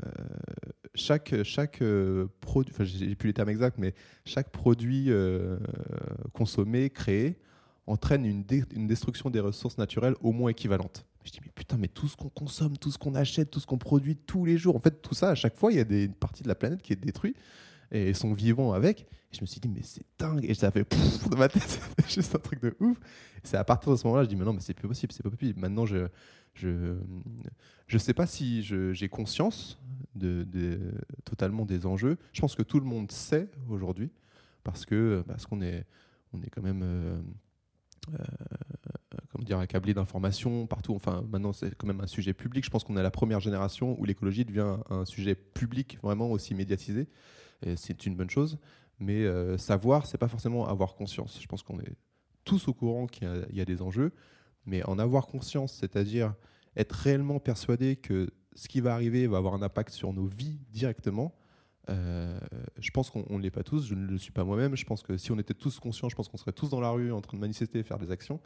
chaque, 0.95 1.35
chaque 1.43 1.83
euh, 1.83 2.27
produit, 2.41 2.73
enfin 2.75 2.85
j'ai 2.85 3.15
plus 3.15 3.27
les 3.27 3.35
termes 3.35 3.51
exacts, 3.51 3.77
mais 3.79 3.93
chaque 4.25 4.51
produit 4.51 5.11
euh, 5.11 5.59
consommé, 6.33 6.89
créé, 6.89 7.37
entraîne 7.87 8.25
une 8.25 8.87
destruction 8.87 9.29
des 9.29 9.41
ressources 9.41 9.77
naturelles 9.77 10.15
au 10.23 10.33
moins 10.33 10.51
équivalente. 10.51 11.05
Je 11.25 11.31
dis, 11.31 11.41
mais 11.43 11.51
putain, 11.55 11.77
mais 11.79 11.89
tout 11.89 12.07
ce 12.07 12.17
qu'on 12.17 12.29
consomme, 12.29 12.77
tout 12.77 12.91
ce 12.91 12.99
qu'on 12.99 13.15
achète, 13.15 13.51
tout 13.51 13.61
ce 13.61 13.67
qu'on 13.67 13.79
produit 13.79 14.17
tous 14.17 14.45
les 14.45 14.59
jours, 14.59 14.77
en 14.77 14.81
fait, 14.81 15.01
tout 15.03 15.15
ça, 15.15 15.31
à 15.31 15.35
chaque 15.35 15.57
fois, 15.57 15.73
il 15.73 15.77
y 15.77 15.81
a 15.81 15.85
des, 15.85 16.05
une 16.05 16.15
partie 16.15 16.43
de 16.43 16.49
la 16.49 16.55
planète 16.55 16.83
qui 16.83 16.93
est 16.93 16.97
détruite 16.97 17.37
et 17.91 18.13
sont 18.13 18.33
vivants 18.33 18.73
avec. 18.73 19.03
Et 19.03 19.37
je 19.37 19.41
me 19.41 19.47
suis 19.47 19.61
dit, 19.61 19.69
mais 19.69 19.83
c'est 19.83 20.05
dingue. 20.19 20.45
Et 20.45 20.55
ça 20.55 20.71
fait 20.71 20.85
pouf 20.85 21.29
dans 21.29 21.39
ma 21.39 21.49
tête, 21.49 21.81
juste 22.09 22.35
un 22.35 22.39
truc 22.39 22.61
de 22.61 22.77
ouf. 22.81 22.99
C'est 23.43 23.57
à 23.57 23.65
partir 23.65 23.91
de 23.93 23.97
ce 23.97 24.07
moment-là, 24.07 24.25
je 24.25 24.29
dis, 24.29 24.37
mais 24.37 24.45
non, 24.45 24.53
mais 24.53 24.61
c'est 24.61 24.75
plus 24.75 24.89
possible, 24.89 25.13
c'est 25.13 25.23
pas 25.23 25.31
possible. 25.31 25.59
Maintenant, 25.59 25.87
je 25.87 26.09
je 26.55 26.97
je 27.87 27.99
sais 27.99 28.15
pas 28.15 28.27
si 28.27 28.63
j'ai 28.63 29.09
conscience 29.09 29.79
de, 30.15 30.47
totalement 31.25 31.65
des 31.65 31.87
enjeux. 31.87 32.17
Je 32.33 32.41
pense 32.41 32.55
que 32.55 32.63
tout 32.63 32.81
le 32.81 32.87
monde 32.87 33.11
sait 33.11 33.51
aujourd'hui 33.69 34.11
parce 34.63 34.87
que 34.87 35.23
parce 35.27 35.47
qu'on 35.47 35.61
est 35.61 35.85
on 36.33 36.41
est 36.43 36.51
quand 36.51 36.63
même 36.63 36.83
euh, 36.83 37.19
euh, 38.13 38.25
comment 39.35 39.45
dire 39.45 39.59
accablé 39.59 39.95
d'informations 39.95 40.67
partout. 40.67 40.95
Enfin, 40.95 41.25
maintenant 41.29 41.53
c'est 41.53 41.75
quand 41.75 41.89
même 41.89 42.01
un 42.01 42.07
sujet 42.07 42.33
public. 42.33 42.65
Je 42.65 42.71
pense 42.71 42.85
qu'on 42.85 42.97
est 42.97 43.03
la 43.03 43.11
première 43.11 43.41
génération 43.41 44.01
où 44.01 44.05
l'écologie 44.05 44.45
devient 44.45 44.77
un, 44.89 45.05
sujet 45.05 45.35
public 45.35 45.99
vraiment 46.03 46.31
aussi 46.31 46.55
médiatisé. 46.55 47.09
C'est 47.77 48.07
une 48.07 48.15
bonne 48.15 48.31
chose. 48.31 48.59
Mais 49.01 49.25
euh, 49.25 49.59
savoir, 49.59 50.07
c'est 50.07 50.19
pas 50.19 50.29
forcément 50.29 50.69
avoir 50.69 50.95
conscience. 50.95 51.39
Je 51.41 51.47
pense 51.47 51.63
qu'on 51.63 51.81
est 51.81 51.97
tous 52.45 52.69
au 52.69 52.75
courant 52.75 53.07
qu'il 53.07 53.47
y, 53.53 53.61
a 53.61 53.65
des 53.65 53.83
enjeux, 53.83 54.13
mais 54.67 54.85
en 54.85 54.99
avoir 54.99 55.27
conscience, 55.27 55.75
c'est-à-dire 55.75 56.35
être 56.77 56.93
réellement 56.93 57.41
persuadé 57.41 57.97
que 57.97 58.31
ce 58.55 58.69
qui 58.69 58.81
va 58.81 58.95
arriver 58.95 59.27
va 59.27 59.39
avoir 59.39 59.55
un 59.55 59.63
impact 59.63 59.93
sur 59.93 60.13
nos 60.13 60.27
vies 60.27 60.61
directement. 60.71 61.35
Euh, 61.89 62.39
je 62.79 62.91
pense 62.91 63.11
qu'on 63.11 63.25
ne 63.39 63.43
l'est 63.43 63.51
pas 63.51 63.63
tous, 63.63 63.87
je 63.87 63.95
ne 63.95 64.07
le 64.07 64.19
suis 64.19 64.33
pas 64.33 64.45
moi-même. 64.45 64.77
Je 64.77 64.85
pense 64.85 65.03
que 65.03 65.17
si 65.17 65.33
on 65.33 65.39
était 65.39 65.55
tous 65.55 65.79
conscients, 65.81 66.09
je 66.09 66.17
pense 66.17 66.29
qu'on 66.29 66.37
serait 66.37 66.53
tous 66.53 66.69
dans 66.69 66.81
la 66.81 66.91
rue 66.91 67.13
en 67.13 67.21
train 67.21 67.37
de 67.37 67.41
manifester 67.41 67.79
et 67.81 67.83
faire 67.83 67.99
des 67.99 68.11
actions. 68.11 68.41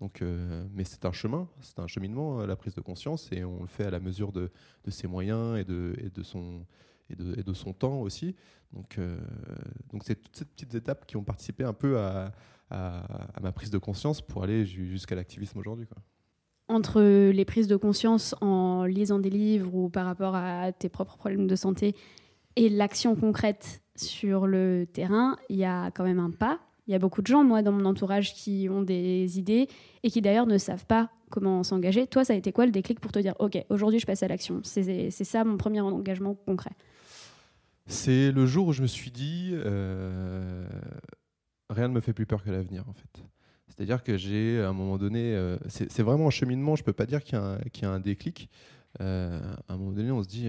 Donc, 0.00 0.22
euh, 0.22 0.64
mais 0.72 0.84
c'est 0.84 1.04
un 1.04 1.12
chemin, 1.12 1.48
c'est 1.60 1.78
un 1.78 1.86
cheminement, 1.86 2.40
euh, 2.40 2.46
la 2.46 2.56
prise 2.56 2.74
de 2.74 2.80
conscience, 2.80 3.30
et 3.30 3.44
on 3.44 3.60
le 3.60 3.68
fait 3.68 3.84
à 3.84 3.90
la 3.90 4.00
mesure 4.00 4.32
de, 4.32 4.50
de 4.84 4.90
ses 4.90 5.06
moyens 5.06 5.56
et 5.58 5.64
de, 5.64 5.94
et 5.98 6.10
de, 6.10 6.22
son, 6.22 6.66
et 7.10 7.14
de, 7.14 7.38
et 7.38 7.42
de 7.44 7.52
son 7.52 7.72
temps 7.72 8.00
aussi. 8.00 8.34
Donc, 8.72 8.98
donc 9.92 10.02
c'est 10.04 10.16
toutes 10.16 10.36
ces 10.36 10.44
petites 10.44 10.74
étapes 10.74 11.06
qui 11.06 11.16
ont 11.16 11.22
participé 11.22 11.62
un 11.62 11.72
peu 11.72 12.00
à, 12.00 12.32
à, 12.70 13.40
ma 13.40 13.52
prise 13.52 13.70
de 13.70 13.78
conscience 13.78 14.20
pour 14.20 14.42
aller 14.42 14.66
ju- 14.66 14.88
jusqu'à 14.88 15.14
l'activisme 15.14 15.60
aujourd'hui. 15.60 15.86
Entre 16.66 17.00
les 17.30 17.44
prises 17.44 17.68
de 17.68 17.76
conscience 17.76 18.34
en 18.40 18.84
lisant 18.84 19.20
des 19.20 19.30
livres 19.30 19.72
ou 19.74 19.90
par 19.90 20.06
rapport 20.06 20.34
à 20.34 20.72
tes 20.72 20.88
propres 20.88 21.16
problèmes 21.16 21.46
de 21.46 21.54
santé 21.54 21.94
et 22.56 22.68
l'action 22.68 23.16
concrète 23.16 23.82
sur 23.96 24.46
le 24.46 24.86
terrain, 24.92 25.36
il 25.48 25.56
y 25.56 25.64
a 25.64 25.90
quand 25.90 26.04
même 26.04 26.18
un 26.18 26.30
pas. 26.30 26.60
Il 26.86 26.92
y 26.92 26.94
a 26.94 26.98
beaucoup 26.98 27.22
de 27.22 27.26
gens, 27.26 27.44
moi, 27.44 27.62
dans 27.62 27.72
mon 27.72 27.86
entourage, 27.86 28.34
qui 28.34 28.68
ont 28.70 28.82
des 28.82 29.38
idées 29.38 29.68
et 30.02 30.10
qui 30.10 30.20
d'ailleurs 30.20 30.46
ne 30.46 30.58
savent 30.58 30.84
pas 30.86 31.10
comment 31.30 31.62
s'engager. 31.62 32.06
Toi, 32.06 32.24
ça 32.24 32.34
a 32.34 32.36
été 32.36 32.52
quoi 32.52 32.66
le 32.66 32.72
déclic 32.72 33.00
pour 33.00 33.10
te 33.10 33.18
dire, 33.18 33.34
OK, 33.38 33.56
aujourd'hui, 33.70 33.98
je 33.98 34.06
passe 34.06 34.22
à 34.22 34.28
l'action? 34.28 34.60
C'est 34.62 35.10
ça 35.10 35.44
mon 35.44 35.56
premier 35.56 35.80
engagement 35.80 36.34
concret. 36.34 36.72
C'est 37.86 38.32
le 38.32 38.46
jour 38.46 38.68
où 38.68 38.72
je 38.72 38.82
me 38.82 38.86
suis 38.86 39.10
dit, 39.10 39.50
euh, 39.52 40.66
rien 41.70 41.88
ne 41.88 41.94
me 41.94 42.00
fait 42.00 42.12
plus 42.12 42.26
peur 42.26 42.42
que 42.42 42.50
l'avenir, 42.50 42.84
en 42.88 42.92
fait. 42.92 43.24
C'est-à-dire 43.68 44.02
que 44.02 44.16
j'ai, 44.16 44.60
à 44.60 44.68
un 44.68 44.72
moment 44.72 44.98
donné, 44.98 45.34
euh, 45.34 45.56
c'est 45.68 46.02
vraiment 46.02 46.28
un 46.28 46.30
cheminement, 46.30 46.76
je 46.76 46.82
ne 46.82 46.86
peux 46.86 46.92
pas 46.92 47.06
dire 47.06 47.22
qu'il 47.24 47.38
y, 47.38 47.84
a 47.84 47.90
un- 47.90 48.00
déclic. 48.00 48.48
Euh, 49.00 49.40
à 49.68 49.72
un 49.72 49.76
moment 49.76 49.92
donné, 49.92 50.10
on 50.12 50.22
se 50.22 50.28
dit, 50.28 50.48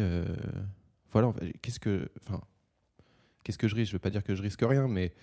voilà, 1.15 1.33
qu'est-ce 1.61 1.79
que, 1.79 2.09
enfin, 2.27 2.41
qu'est-ce 3.45 3.57
que 3.57 3.69
je 3.69 3.75
risque? 3.75 3.91
Je 3.91 3.95
ne 3.95 3.99
veux 3.99 4.01
pas 4.01 4.09
dire 4.09 4.21
que 4.21 4.35
je 4.35 4.41
risque 4.41 4.59
rien, 4.61 4.89
mais 4.89 5.13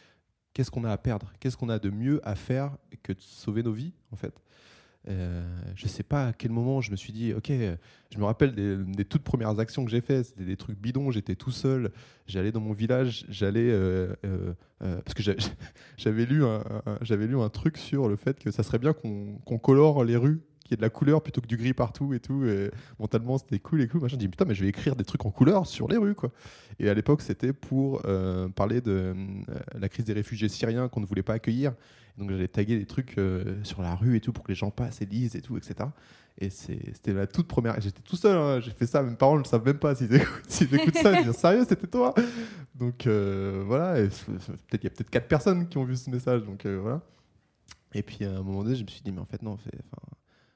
qu'est-ce 0.54 0.70
qu'on 0.70 0.84
a 0.84 0.90
à 0.90 0.96
perdre? 0.96 1.30
Qu'est-ce 1.38 1.58
qu'on 1.58 1.68
a 1.68 1.78
de 1.78 1.90
mieux 1.90 2.26
à 2.26 2.34
faire 2.34 2.78
que 3.02 3.12
de 3.12 3.20
sauver 3.20 3.62
nos 3.62 3.72
vies, 3.72 3.92
en 4.10 4.16
fait? 4.16 4.32
Euh, 5.08 5.42
je 5.76 5.86
sais 5.88 6.02
pas 6.02 6.28
à 6.28 6.32
quel 6.32 6.50
moment 6.50 6.80
je 6.80 6.92
me 6.92 6.96
suis 6.96 7.12
dit, 7.12 7.34
ok, 7.34 7.52
je 8.10 8.18
me 8.18 8.24
rappelle 8.24 8.54
des, 8.54 9.04
toutes 9.04 9.22
premières 9.22 9.58
actions 9.58 9.84
que 9.84 9.90
j'ai 9.90 10.00
faites, 10.00 10.24
c'était 10.24 10.46
des 10.46 10.56
trucs 10.56 10.78
bidons, 10.78 11.10
j'étais 11.10 11.34
tout 11.34 11.50
seul, 11.50 11.92
j'allais 12.26 12.52
dans 12.52 12.60
mon 12.60 12.72
village, 12.72 13.26
j'allais, 13.28 13.68
euh, 13.70 14.14
euh, 14.24 14.54
parce 14.80 15.12
que 15.12 15.22
j'avais 15.98 16.24
lu, 16.24 16.42
un, 16.42 16.64
j'avais 17.02 17.26
lu 17.26 17.38
un 17.38 17.50
truc 17.50 17.76
sur 17.76 18.08
le 18.08 18.16
fait 18.16 18.38
que 18.38 18.50
ça 18.50 18.62
serait 18.62 18.78
bien 18.78 18.94
qu'on 18.94 19.58
colore 19.58 20.04
les 20.04 20.16
rues 20.16 20.40
de 20.76 20.82
la 20.82 20.90
couleur 20.90 21.22
plutôt 21.22 21.40
que 21.40 21.46
du 21.46 21.56
gris 21.56 21.72
partout 21.72 22.14
et 22.14 22.20
tout. 22.20 22.44
Et 22.44 22.70
mentalement, 22.98 23.38
c'était 23.38 23.58
cool 23.58 23.82
et 23.82 23.88
cool. 23.88 24.00
Machin, 24.00 24.14
je 24.14 24.18
dis 24.18 24.28
putain, 24.28 24.44
mais 24.44 24.54
je 24.54 24.62
vais 24.62 24.68
écrire 24.68 24.96
des 24.96 25.04
trucs 25.04 25.24
en 25.24 25.30
couleur 25.30 25.66
sur 25.66 25.88
les 25.88 25.96
rues, 25.96 26.14
quoi. 26.14 26.30
Et 26.78 26.88
à 26.88 26.94
l'époque, 26.94 27.22
c'était 27.22 27.52
pour 27.52 28.02
euh, 28.04 28.48
parler 28.48 28.80
de 28.80 29.14
euh, 29.14 29.14
la 29.78 29.88
crise 29.88 30.04
des 30.04 30.12
réfugiés 30.12 30.48
syriens 30.48 30.88
qu'on 30.88 31.00
ne 31.00 31.06
voulait 31.06 31.22
pas 31.22 31.34
accueillir. 31.34 31.74
Donc 32.18 32.30
j'allais 32.30 32.48
taguer 32.48 32.78
des 32.78 32.86
trucs 32.86 33.16
euh, 33.18 33.62
sur 33.62 33.82
la 33.82 33.94
rue 33.94 34.16
et 34.16 34.20
tout 34.20 34.32
pour 34.32 34.44
que 34.44 34.50
les 34.50 34.56
gens 34.56 34.70
passent 34.70 35.00
et 35.00 35.06
lisent 35.06 35.34
et 35.34 35.40
tout, 35.40 35.56
etc. 35.56 35.88
Et 36.38 36.50
c'était 36.50 37.12
la 37.12 37.26
toute 37.26 37.46
première. 37.46 37.80
J'étais 37.80 38.02
tout 38.02 38.16
seul, 38.16 38.36
hein. 38.36 38.60
j'ai 38.60 38.70
fait 38.70 38.86
ça, 38.86 39.02
mes 39.02 39.14
parents 39.16 39.34
ne 39.34 39.40
le 39.40 39.44
savent 39.44 39.64
même 39.64 39.78
pas 39.78 39.94
s'ils 39.94 40.14
écoutent, 40.14 40.62
écoutent 40.72 40.96
ça. 40.96 41.18
Ils 41.18 41.26
disent 41.26 41.36
sérieux, 41.36 41.64
c'était 41.68 41.86
toi? 41.86 42.14
Donc 42.74 43.06
voilà, 43.06 44.00
il 44.00 44.04
y 44.04 44.86
a 44.86 44.90
peut-être 44.90 45.10
quatre 45.10 45.28
personnes 45.28 45.68
qui 45.68 45.78
ont 45.78 45.84
vu 45.84 45.96
ce 45.96 46.10
message. 46.10 46.42
Donc 46.42 46.66
voilà. 46.66 47.02
Et 47.94 48.02
puis 48.02 48.24
à 48.24 48.30
un 48.30 48.42
moment 48.42 48.62
donné, 48.64 48.76
je 48.76 48.82
me 48.82 48.88
suis 48.88 49.02
dit, 49.02 49.12
mais 49.12 49.20
en 49.20 49.26
fait, 49.26 49.42
non, 49.42 49.56
fait, 49.56 49.70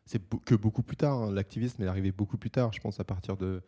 c'est 0.07 0.23
que 0.45 0.55
beaucoup 0.55 0.83
plus 0.83 0.97
tard. 0.97 1.19
Hein. 1.19 1.33
L'activisme 1.33 1.83
est 1.83 1.87
arrivé 1.87 2.13
beaucoup 2.13 2.39
plus 2.39 2.51
tard, 2.51 2.73
je 2.73 2.81
pense 2.81 2.99
à 3.01 3.05
partir 3.05 3.37
de, 3.37 3.63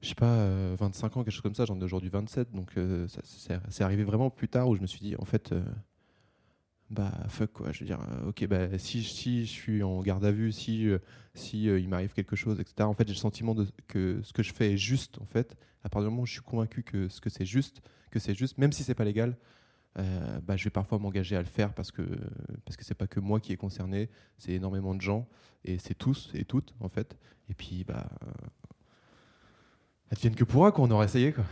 je 0.00 0.08
sais 0.08 0.14
pas, 0.14 0.46
25 0.76 1.06
euh, 1.16 1.20
ans, 1.20 1.24
quelque 1.24 1.32
chose 1.32 1.42
comme 1.42 1.54
ça. 1.54 1.64
J'en 1.64 1.78
ai 1.80 1.84
aujourd'hui 1.84 2.10
27, 2.10 2.52
donc 2.52 2.70
euh, 2.76 3.06
c'est 3.68 3.84
arrivé 3.84 4.04
vraiment 4.04 4.30
plus 4.30 4.48
tard 4.48 4.68
où 4.68 4.76
je 4.76 4.80
me 4.80 4.86
suis 4.86 5.00
dit, 5.00 5.16
en 5.18 5.24
fait, 5.24 5.52
euh, 5.52 5.62
bah 6.90 7.12
fuck 7.28 7.52
quoi. 7.52 7.72
Je 7.72 7.80
veux 7.80 7.86
dire, 7.86 8.00
ok, 8.26 8.46
bah 8.46 8.78
si, 8.78 9.02
si 9.02 9.44
je 9.44 9.50
suis 9.50 9.82
en 9.82 10.00
garde 10.00 10.24
à 10.24 10.30
vue, 10.30 10.52
si, 10.52 10.88
si 11.34 11.64
il 11.64 11.88
m'arrive 11.88 12.12
quelque 12.12 12.36
chose, 12.36 12.60
etc. 12.60 12.82
En 12.82 12.94
fait, 12.94 13.06
j'ai 13.06 13.14
le 13.14 13.18
sentiment 13.18 13.56
que 13.88 14.20
ce 14.22 14.32
que 14.32 14.42
je 14.42 14.52
fais 14.52 14.72
est 14.72 14.78
juste, 14.78 15.18
en 15.20 15.26
fait. 15.26 15.56
À 15.84 15.88
partir 15.88 16.08
du 16.08 16.10
moment 16.10 16.22
où 16.22 16.26
je 16.26 16.34
suis 16.34 16.42
convaincu 16.42 16.84
que 16.84 17.08
ce 17.08 17.20
que 17.20 17.30
c'est 17.30 17.44
juste, 17.44 17.82
que 18.12 18.20
c'est 18.20 18.34
juste, 18.34 18.58
même 18.58 18.72
si 18.72 18.84
c'est 18.84 18.94
pas 18.94 19.04
légal, 19.04 19.36
euh, 19.98 20.40
bah, 20.40 20.56
je 20.56 20.64
vais 20.64 20.70
parfois 20.70 20.98
m'engager 20.98 21.36
à 21.36 21.40
le 21.40 21.46
faire 21.46 21.74
parce 21.74 21.90
que 21.90 22.02
parce 22.64 22.76
que 22.76 22.84
c'est 22.84 22.94
pas 22.94 23.06
que 23.06 23.20
moi 23.20 23.40
qui 23.40 23.52
est 23.52 23.56
concerné, 23.56 24.08
c'est 24.38 24.52
énormément 24.52 24.94
de 24.94 25.00
gens 25.00 25.26
et 25.64 25.78
c'est 25.78 25.94
tous 25.94 26.30
et 26.34 26.44
toutes 26.44 26.74
en 26.80 26.88
fait. 26.88 27.16
Et 27.50 27.54
puis 27.54 27.84
bah 27.84 28.08
advienne 30.10 30.34
que 30.34 30.44
pourra 30.44 30.72
quoi, 30.72 30.84
on 30.84 30.90
aura 30.90 31.04
essayé 31.04 31.32
quoi. 31.32 31.44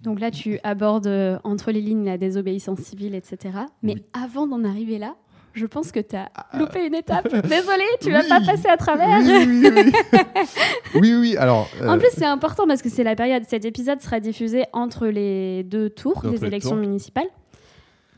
Donc 0.00 0.20
là, 0.20 0.30
tu 0.30 0.58
abordes 0.62 1.06
euh, 1.06 1.38
entre 1.42 1.70
les 1.72 1.80
lignes 1.80 2.04
la 2.04 2.18
désobéissance 2.18 2.80
civile, 2.80 3.14
etc. 3.14 3.58
Mais 3.82 3.96
avant 4.12 4.46
d'en 4.46 4.62
arriver 4.64 4.98
là, 4.98 5.16
je 5.56 5.66
pense 5.66 5.90
que 5.90 6.00
tu 6.00 6.14
as 6.14 6.28
ah. 6.34 6.58
loupé 6.58 6.86
une 6.86 6.94
étape. 6.94 7.28
Désolée, 7.48 7.84
tu 8.00 8.12
vas 8.12 8.22
pas 8.22 8.40
passer 8.40 8.68
à 8.68 8.76
travers. 8.76 9.20
Oui, 10.94 11.14
oui, 11.14 11.36
Alors, 11.38 11.68
En 11.82 11.94
euh, 11.94 11.98
plus, 11.98 12.10
c'est 12.12 12.26
important 12.26 12.66
parce 12.66 12.82
que 12.82 12.88
c'est 12.88 13.04
la 13.04 13.16
période. 13.16 13.42
Cet 13.48 13.64
épisode 13.64 14.00
sera 14.02 14.20
diffusé 14.20 14.64
entre 14.72 15.06
les 15.06 15.64
deux 15.64 15.90
tours 15.90 16.22
des 16.22 16.44
élections 16.44 16.76
municipales. 16.76 17.28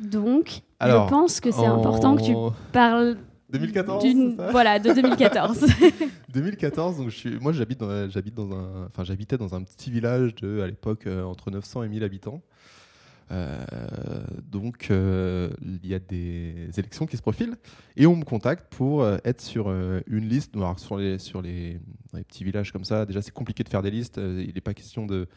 Donc, 0.01 0.61
je 0.81 1.09
pense 1.09 1.41
que 1.41 1.51
c'est 1.51 1.67
important 1.67 2.17
que 2.17 2.23
tu 2.23 2.35
parles 2.73 3.17
2014 3.51 4.05
Voilà, 4.51 4.79
de 4.79 4.93
2014. 4.93 5.67
2014, 6.29 6.99
donc 6.99 7.09
je 7.09 7.17
suis, 7.17 7.39
moi 7.41 7.53
j'habite 7.53 7.81
dans, 7.81 8.11
j'habite 8.11 8.35
dans 8.35 8.53
un, 8.53 8.87
enfin 8.87 9.05
j'habitais 9.05 9.39
dans 9.39 9.55
un 9.55 9.63
petit 9.63 9.91
village 9.91 10.35
de, 10.35 10.61
à 10.61 10.67
l'époque, 10.67 11.07
euh, 11.07 11.25
entre 11.25 11.51
900 11.51 11.85
et 11.85 11.89
1000 11.89 12.05
habitants. 12.05 12.43
Euh, 13.31 13.65
donc, 14.43 14.89
euh, 14.91 15.51
il 15.61 15.87
y 15.87 15.95
a 15.95 15.99
des 15.99 16.71
élections 16.77 17.07
qui 17.07 17.17
se 17.17 17.23
profilent 17.23 17.57
et 17.97 18.07
on 18.07 18.17
me 18.17 18.25
contacte 18.25 18.73
pour 18.73 19.03
euh, 19.03 19.19
être 19.25 19.41
sur 19.41 19.71
une 19.71 20.29
liste. 20.29 20.57
Alors, 20.57 20.79
sur, 20.79 20.97
les, 20.97 21.19
sur 21.19 21.43
les, 21.43 21.81
petits 22.13 22.45
villages 22.45 22.73
comme 22.73 22.85
ça, 22.85 23.05
déjà, 23.07 23.23
c'est 23.23 23.33
compliqué 23.33 23.65
de 23.65 23.69
faire 23.69 23.83
des 23.83 23.91
listes. 23.91 24.19
il 24.19 24.53
n'est 24.55 24.61
pas 24.61 24.75
question 24.75 25.07
de, 25.07 25.29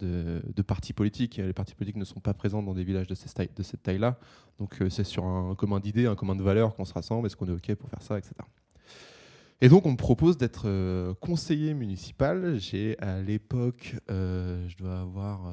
de, 0.00 0.62
partis 0.62 0.92
politiques. 0.92 1.36
Les 1.36 1.52
partis 1.52 1.74
politiques 1.74 1.96
ne 1.96 2.04
sont 2.04 2.20
pas 2.20 2.34
présents 2.34 2.62
dans 2.62 2.74
des 2.74 2.84
villages 2.84 3.06
de, 3.06 3.14
de 3.14 3.62
cette 3.62 3.82
taille-là. 3.82 4.18
Donc, 4.58 4.78
c'est 4.88 5.04
sur 5.04 5.24
un 5.24 5.54
commun 5.54 5.80
d'idées, 5.80 6.06
un 6.06 6.14
commun 6.16 6.36
de 6.36 6.42
valeurs 6.42 6.74
qu'on 6.74 6.84
se 6.84 6.94
rassemble. 6.94 7.26
Est-ce 7.26 7.36
qu'on 7.36 7.48
est 7.48 7.52
OK 7.52 7.74
pour 7.74 7.90
faire 7.90 8.02
ça, 8.02 8.18
etc. 8.18 8.34
Et 9.62 9.68
donc, 9.70 9.86
on 9.86 9.92
me 9.92 9.96
propose 9.96 10.36
d'être 10.36 11.14
conseiller 11.20 11.74
municipal. 11.74 12.58
J'ai 12.58 12.98
à 13.00 13.20
l'époque, 13.20 13.94
je 14.08 14.76
dois 14.76 15.00
avoir. 15.00 15.52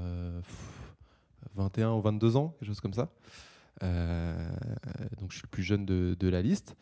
21 1.55 1.91
ou 1.93 2.01
22 2.01 2.35
ans, 2.35 2.55
quelque 2.59 2.67
chose 2.67 2.81
comme 2.81 2.93
ça. 2.93 3.09
Euh, 3.81 4.35
donc 5.19 5.31
je 5.31 5.37
suis 5.37 5.43
le 5.43 5.49
plus 5.49 5.63
jeune 5.63 5.85
de, 5.85 6.27
la 6.27 6.41
liste. 6.41 6.75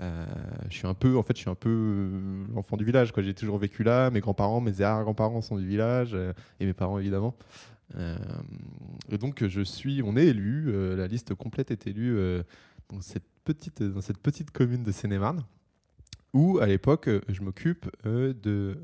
Euh, 0.00 0.26
je 0.68 0.76
suis 0.76 0.86
un 0.86 0.94
peu, 0.94 1.16
en 1.16 1.22
fait, 1.22 1.36
je 1.36 1.42
suis 1.42 1.50
un 1.50 1.54
peu 1.54 1.70
euh, 1.70 2.44
l'enfant 2.54 2.76
du 2.76 2.84
village. 2.84 3.12
J'ai 3.16 3.34
toujours 3.34 3.58
vécu 3.58 3.82
là. 3.84 4.10
Mes 4.10 4.20
grands-parents, 4.20 4.60
mes 4.60 4.80
arrière-grands-parents 4.80 5.40
sont 5.40 5.56
du 5.56 5.66
village 5.66 6.16
et 6.60 6.66
mes 6.66 6.74
parents 6.74 6.98
évidemment. 6.98 7.36
et 7.96 9.18
donc 9.18 9.46
je 9.46 9.60
suis, 9.60 10.02
on 10.02 10.16
est 10.16 10.26
élu. 10.26 10.96
la 10.96 11.06
liste 11.06 11.34
complète 11.34 11.70
est 11.70 11.86
élue 11.86 12.16
dans 12.88 13.00
cette 13.00 13.26
petite, 13.44 13.82
dans 13.82 14.00
cette 14.00 14.18
petite 14.18 14.50
commune 14.50 14.82
de 14.82 14.92
Seine-et-Marne 14.92 15.44
où 16.32 16.58
à 16.58 16.66
l'époque 16.66 17.08
je 17.28 17.42
m'occupe 17.42 17.88
de, 18.04 18.76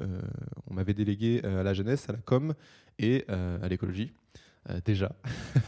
on 0.71 0.75
m'avait 0.75 0.95
délégué 0.95 1.43
à 1.43 1.64
la 1.64 1.75
jeunesse, 1.75 2.09
à 2.09 2.12
la 2.12 2.19
com 2.19 2.55
et 3.01 3.25
à 3.29 3.69
l'écologie. 3.69 4.12
Euh, 4.68 4.81
déjà. 4.85 5.12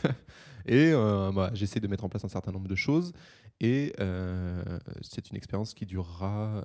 et 0.67 0.93
euh, 0.93 1.33
bah, 1.33 1.51
j'essaie 1.55 1.81
de 1.81 1.89
mettre 1.89 2.05
en 2.05 2.09
place 2.09 2.25
un 2.25 2.29
certain 2.29 2.53
nombre 2.53 2.69
de 2.69 2.75
choses. 2.75 3.13
Et 3.61 3.93
euh, 4.01 4.63
c'est 5.03 5.31
une 5.31 5.37
expérience 5.37 5.73
qui 5.75 5.87
durera 5.87 6.65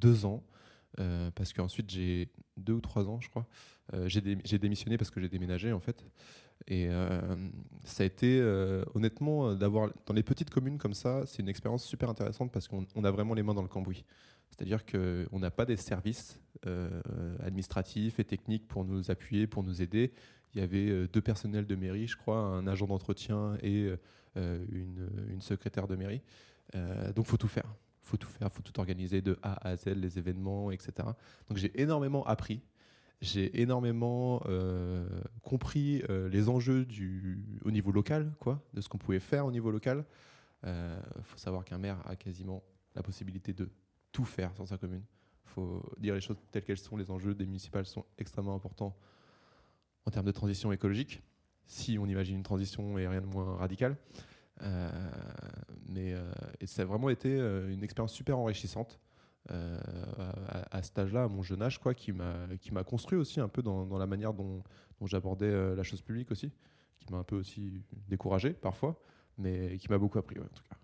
deux 0.00 0.24
ans. 0.24 0.42
parce 1.34 1.52
qu'ensuite 1.52 1.90
j'ai 1.90 2.30
deux 2.56 2.74
ou 2.74 2.80
trois 2.80 3.08
ans, 3.08 3.20
je 3.20 3.28
crois. 3.28 3.46
j'ai, 4.06 4.20
démissionné 4.58 4.96
parce 4.96 5.10
que 5.10 5.20
j'ai 5.20 5.28
déménagé 5.28 5.72
en 5.72 5.80
fait. 5.80 6.04
Et 6.66 6.88
ça 7.84 8.04
a 8.04 8.06
été, 8.06 8.40
honnêtement, 8.94 9.54
d'avoir 9.54 9.90
dans 10.06 10.14
les 10.14 10.22
petites 10.22 10.50
communes 10.50 10.78
comme 10.78 10.94
ça, 10.94 11.24
c'est 11.26 11.42
une 11.42 11.48
expérience 11.48 11.84
super 11.84 12.08
intéressante 12.08 12.52
parce 12.52 12.68
qu'on 12.68 13.04
a 13.04 13.10
vraiment 13.10 13.34
les 13.34 13.42
mains 13.42 13.54
dans 13.54 13.62
le 13.62 13.68
cambouis. 13.68 14.04
C'est-à-dire 14.48 14.84
qu'on 14.86 15.38
n'a 15.38 15.50
pas 15.50 15.66
des 15.66 15.76
services 15.76 16.40
administratifs 17.44 18.18
et 18.18 18.24
techniques 18.24 18.66
pour 18.66 18.86
nous 18.86 19.10
appuyer, 19.10 19.46
pour 19.46 19.62
nous 19.62 19.82
aider 19.82 20.12
il 20.54 20.60
y 20.60 20.64
avait 20.64 20.88
euh, 20.90 21.08
deux 21.12 21.20
personnels 21.20 21.66
de 21.66 21.74
mairie, 21.74 22.06
je 22.06 22.16
crois, 22.16 22.38
un 22.38 22.66
agent 22.66 22.86
d'entretien 22.86 23.56
et 23.62 23.92
euh, 24.36 24.64
une, 24.70 25.40
secrétaire 25.40 25.86
de 25.86 25.96
mairie. 25.96 26.22
Euh, 26.74 27.12
donc, 27.12 27.26
faut 27.26 27.36
tout 27.36 27.48
faire. 27.48 27.74
faut 28.02 28.16
tout 28.16 28.28
faire, 28.28 28.50
faut 28.52 28.62
tout 28.62 28.78
organiser 28.78 29.22
de 29.22 29.38
A 29.42 29.68
à 29.68 29.76
Z, 29.76 29.88
les 29.88 30.18
événements, 30.18 30.70
etc. 30.70 30.92
Donc, 31.48 31.58
j'ai 31.58 31.80
énormément 31.80 32.26
appris. 32.26 32.60
J'ai 33.20 33.60
énormément 33.60 34.42
compris 35.42 36.02
les 36.08 36.48
enjeux 36.48 36.86
du, 36.86 37.44
au 37.66 37.70
niveau 37.70 37.92
local, 37.92 38.32
quoi, 38.40 38.62
de 38.72 38.80
ce 38.80 38.88
qu'on 38.88 38.96
pouvait 38.96 39.20
faire 39.20 39.44
au 39.44 39.52
niveau 39.52 39.70
local. 39.70 40.06
Il 40.64 40.70
faut 41.24 41.36
savoir 41.36 41.66
qu'un 41.66 41.76
maire 41.76 41.98
a 42.06 42.16
quasiment 42.16 42.62
la 42.94 43.02
possibilité 43.02 43.52
de 43.52 43.68
tout 44.10 44.24
faire 44.24 44.54
dans 44.54 44.64
sa 44.64 44.78
commune. 44.78 45.02
Il 45.44 45.50
faut 45.50 45.82
dire 45.98 46.14
les 46.14 46.22
choses 46.22 46.38
telles 46.50 46.64
qu'elles 46.64 46.78
sont. 46.78 46.96
Les 46.96 47.10
enjeux 47.10 47.34
des 47.34 47.44
municipales 47.44 47.84
sont 47.84 48.06
extrêmement 48.16 48.54
importants 48.54 48.96
en 50.06 50.10
termes 50.10 50.26
de 50.26 50.32
transition 50.32 50.72
écologique, 50.72 51.22
si 51.66 51.98
on 51.98 52.06
imagine 52.06 52.36
une 52.36 52.42
transition 52.42 52.98
et 52.98 53.06
rien 53.06 53.20
de 53.20 53.26
moins 53.26 53.56
radical. 53.56 53.96
Euh, 54.62 54.90
mais 55.88 56.12
euh, 56.12 56.20
ça 56.64 56.82
a 56.82 56.84
vraiment 56.84 57.08
été 57.08 57.28
euh, 57.30 57.72
une 57.72 57.82
expérience 57.82 58.12
super 58.12 58.38
enrichissante 58.38 59.00
à, 59.48 60.76
à, 60.76 60.82
cet 60.82 60.98
âge-là, 60.98 61.24
à 61.24 61.28
mon 61.28 61.42
jeune 61.42 61.62
âge, 61.62 61.80
quoi, 61.80 61.92
qui 61.94 62.12
m'a 62.12 62.84
construit 62.84 63.18
aussi 63.18 63.40
un 63.40 63.48
peu 63.48 63.62
dans, 63.62 63.98
la 63.98 64.06
manière 64.06 64.32
dont, 64.32 64.62
j'abordais 65.06 65.74
la 65.74 65.82
chose 65.82 66.02
publique 66.02 66.30
aussi, 66.30 66.52
qui 67.00 67.10
m'a 67.10 67.18
un 67.18 67.24
peu 67.24 67.36
aussi 67.36 67.82
découragé 68.08 68.50
parfois, 68.50 69.00
mais 69.38 69.76
qui 69.78 69.88
m'a 69.88 69.98
beaucoup 69.98 70.18
appris 70.18 70.38
en 70.38 70.42
tout 70.42 70.62
cas. 70.68 70.76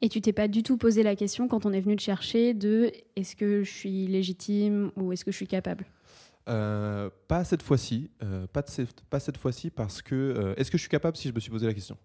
Et 0.00 0.08
tu 0.08 0.22
t'es 0.22 0.32
pas 0.32 0.48
du 0.48 0.62
tout 0.62 0.78
posé 0.78 1.02
la 1.02 1.14
question 1.14 1.46
quand 1.46 1.66
on 1.66 1.72
est 1.72 1.80
venu 1.80 1.96
te 1.96 2.02
chercher 2.02 2.54
de 2.54 2.90
est-ce 3.16 3.36
que 3.36 3.64
je 3.64 3.70
suis 3.70 4.06
légitime 4.06 4.90
ou 4.96 5.12
est-ce 5.12 5.24
que 5.24 5.32
je 5.32 5.36
suis 5.36 5.48
capable? 5.48 5.84
Euh, 6.48 7.08
pas 7.26 7.42
cette 7.44 7.62
fois-ci, 7.62 8.10
euh, 8.22 8.46
pas, 8.46 9.20
cette 9.20 9.38
fois-ci 9.38 9.70
parce 9.70 10.02
que 10.02 10.14
euh, 10.14 10.54
est-ce 10.56 10.70
que 10.70 10.76
je 10.76 10.82
suis 10.82 10.90
capable 10.90 11.16
si 11.16 11.28
je 11.28 11.34
me 11.34 11.40
suis 11.40 11.50
posé 11.50 11.66
la 11.66 11.74
question? 11.74 11.96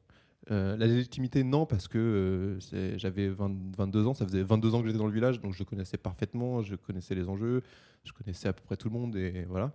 La 0.51 0.87
légitimité, 0.87 1.43
non, 1.43 1.67
parce 1.67 1.87
que 1.87 2.57
j'avais 2.95 3.29
22 3.29 4.07
ans, 4.07 4.15
ça 4.15 4.25
faisait 4.25 4.41
22 4.41 4.73
ans 4.73 4.81
que 4.81 4.87
j'étais 4.87 4.97
dans 4.97 5.05
le 5.05 5.13
village, 5.13 5.39
donc 5.41 5.53
je 5.53 5.63
connaissais 5.63 5.97
parfaitement, 5.97 6.63
je 6.63 6.73
connaissais 6.73 7.13
les 7.13 7.29
enjeux, 7.29 7.61
je 8.03 8.13
connaissais 8.13 8.47
à 8.47 8.53
peu 8.53 8.63
près 8.63 8.75
tout 8.75 8.89
le 8.89 8.95
monde 8.95 9.15
et 9.15 9.45
voilà. 9.47 9.71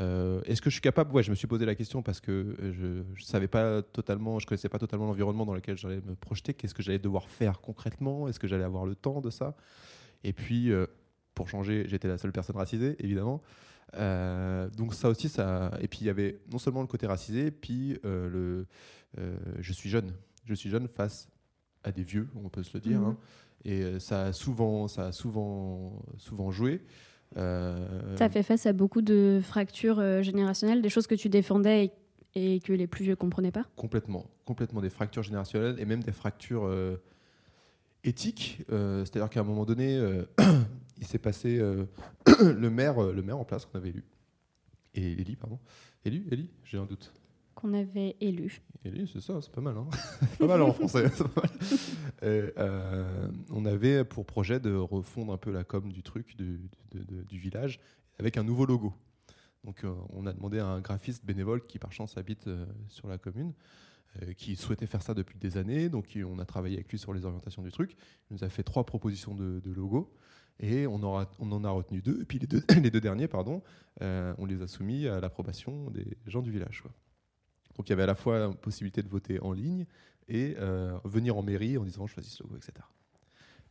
est-ce 0.00 0.62
que 0.62 0.70
je 0.70 0.76
suis 0.76 0.80
capable? 0.80 1.12
Ouais, 1.14 1.22
je 1.22 1.28
me 1.28 1.34
suis 1.34 1.46
posé 1.46 1.66
la 1.66 1.74
question 1.74 2.02
parce 2.02 2.20
que 2.20 2.56
je, 2.72 3.02
je 3.14 3.22
savais 3.22 3.48
pas 3.48 3.82
totalement, 3.82 4.38
je 4.38 4.46
connaissais 4.46 4.70
pas 4.70 4.78
totalement 4.78 5.04
l'environnement 5.04 5.44
dans 5.44 5.52
lequel 5.52 5.76
j'allais 5.76 6.00
me 6.00 6.14
projeter. 6.14 6.54
Qu'est-ce 6.54 6.72
que 6.72 6.82
j'allais 6.82 6.98
devoir 6.98 7.28
faire 7.28 7.60
concrètement? 7.60 8.26
Est-ce 8.26 8.40
que 8.40 8.46
j'allais 8.46 8.64
avoir 8.64 8.86
le 8.86 8.94
temps 8.94 9.20
de 9.20 9.28
ça? 9.28 9.54
Et 10.22 10.32
puis, 10.32 10.72
pour 11.34 11.50
changer, 11.50 11.84
j'étais 11.86 12.08
la 12.08 12.16
seule 12.16 12.32
personne 12.32 12.56
racisée, 12.56 12.96
évidemment. 12.98 13.42
Euh, 13.96 14.68
donc 14.70 14.94
ça 14.94 15.08
aussi, 15.08 15.28
ça. 15.28 15.70
Et 15.80 15.88
puis 15.88 16.00
il 16.02 16.06
y 16.06 16.10
avait 16.10 16.40
non 16.50 16.58
seulement 16.58 16.80
le 16.80 16.86
côté 16.86 17.06
racisé, 17.06 17.50
puis 17.50 17.98
euh, 18.04 18.28
le. 18.28 18.66
euh, 19.18 19.36
je 19.60 19.72
suis 19.72 19.88
jeune. 19.90 20.12
Je 20.44 20.54
suis 20.54 20.70
jeune 20.70 20.88
face 20.88 21.28
à 21.84 21.92
des 21.92 22.02
vieux, 22.02 22.28
on 22.42 22.48
peut 22.48 22.62
se 22.62 22.76
le 22.76 22.80
dire. 22.80 23.00
Mhm. 23.00 23.06
hein. 23.06 23.16
Et 23.64 23.98
ça 23.98 24.24
a 24.24 24.32
souvent, 24.32 24.88
ça 24.88 25.06
a 25.06 25.12
souvent, 25.12 26.02
souvent 26.18 26.50
joué. 26.50 26.82
Euh, 27.36 28.16
Ça 28.16 28.28
fait 28.28 28.42
face 28.42 28.66
à 28.66 28.72
beaucoup 28.72 29.00
de 29.00 29.40
fractures 29.42 29.98
euh, 30.00 30.22
générationnelles, 30.22 30.82
des 30.82 30.90
choses 30.90 31.06
que 31.06 31.14
tu 31.14 31.28
défendais 31.30 31.92
et, 32.34 32.56
et 32.56 32.60
que 32.60 32.72
les 32.74 32.86
plus 32.86 33.04
vieux 33.04 33.16
comprenaient 33.16 33.52
pas? 33.52 33.64
Complètement, 33.76 34.26
complètement 34.44 34.80
des 34.82 34.90
fractures 34.90 35.22
générationnelles 35.22 35.76
et 35.78 35.84
même 35.86 36.02
des 36.02 36.12
fractures 36.12 36.66
euh, 36.66 36.96
éthiques. 38.04 38.62
Euh, 38.70 39.04
C'est-à-dire 39.04 39.30
qu'à 39.30 39.40
un 39.40 39.44
moment 39.44 39.64
donné, 39.64 39.96
euh, 39.96 40.24
il 40.98 41.06
s'est 41.06 41.18
passé 41.18 41.58
euh, 41.58 41.84
le 42.40 42.70
maire, 42.70 43.02
euh, 43.02 43.12
le 43.12 43.22
maire 43.22 43.38
en 43.38 43.44
place 43.44 43.66
qu'on 43.66 43.78
avait 43.78 43.90
élu 43.90 44.04
et 44.96 45.12
Élie, 45.20 45.34
pardon, 45.34 45.58
élu, 46.04 46.24
Élie, 46.30 46.50
j'ai 46.62 46.78
un 46.78 46.86
doute. 46.86 47.12
Qu'on 47.56 47.74
avait 47.74 48.14
élu. 48.20 48.60
Élie, 48.84 49.10
c'est 49.12 49.20
ça, 49.20 49.40
c'est 49.42 49.50
pas 49.50 49.60
mal, 49.60 49.76
hein 49.76 49.88
pas 50.38 50.46
mal 50.46 50.62
en 50.62 50.72
français. 50.72 51.02
mal. 51.04 51.50
Et, 52.22 52.52
euh, 52.58 53.28
on 53.50 53.64
avait 53.64 54.04
pour 54.04 54.24
projet 54.24 54.60
de 54.60 54.72
refondre 54.74 55.32
un 55.32 55.36
peu 55.36 55.50
la 55.50 55.64
com 55.64 55.90
du 55.92 56.02
truc, 56.04 56.36
du, 56.36 56.60
de- 56.92 57.02
de- 57.02 57.22
du 57.24 57.38
village, 57.38 57.80
avec 58.20 58.36
un 58.36 58.44
nouveau 58.44 58.66
logo. 58.66 58.92
Donc 59.64 59.82
euh, 59.84 59.92
on 60.10 60.26
a 60.26 60.32
demandé 60.32 60.58
à 60.60 60.66
un 60.66 60.80
graphiste 60.80 61.24
bénévole 61.24 61.60
qui 61.62 61.78
par 61.80 61.90
chance 61.92 62.16
habite 62.16 62.46
euh, 62.46 62.66
sur 62.88 63.08
la 63.08 63.18
commune, 63.18 63.52
qui 64.36 64.54
souhaitait 64.54 64.86
faire 64.86 65.02
ça 65.02 65.12
depuis 65.12 65.36
des 65.40 65.56
années. 65.56 65.88
Donc 65.88 66.16
on 66.24 66.38
a 66.38 66.44
travaillé 66.44 66.76
avec 66.76 66.88
lui 66.88 66.98
sur 66.98 67.12
les 67.12 67.24
orientations 67.24 67.62
du 67.62 67.72
truc. 67.72 67.96
Il 68.30 68.34
nous 68.34 68.44
a 68.44 68.48
fait 68.48 68.62
trois 68.62 68.86
propositions 68.86 69.34
de, 69.34 69.58
de 69.58 69.72
logo 69.72 70.12
et 70.60 70.86
on, 70.86 71.02
en 71.02 71.64
a 71.64 71.70
retenu 71.70 72.00
deux. 72.00 72.20
Et 72.22 72.24
puis 72.24 72.38
les 72.82 72.90
deux, 72.90 73.00
derniers, 73.00 73.28
pardon, 73.28 73.62
euh, 74.02 74.34
on 74.38 74.46
les 74.46 74.62
a 74.62 74.66
soumis 74.66 75.06
à 75.08 75.20
l'approbation 75.20 75.90
des 75.90 76.16
gens 76.26 76.42
du 76.42 76.50
village. 76.50 76.82
Donc 77.76 77.88
il 77.88 77.90
y 77.90 77.92
avait 77.92 78.04
à 78.04 78.06
la 78.06 78.14
fois 78.14 78.38
la 78.38 78.48
possibilité 78.50 79.02
de 79.02 79.08
voter 79.08 79.40
en 79.40 79.52
ligne 79.52 79.86
et 80.28 80.54
euh, 80.58 80.96
venir 81.04 81.36
en 81.36 81.42
mairie 81.42 81.76
en 81.76 81.84
disant 81.84 82.06
choisis 82.06 82.34
ce 82.34 82.42
logo, 82.42 82.56
etc. 82.56 82.72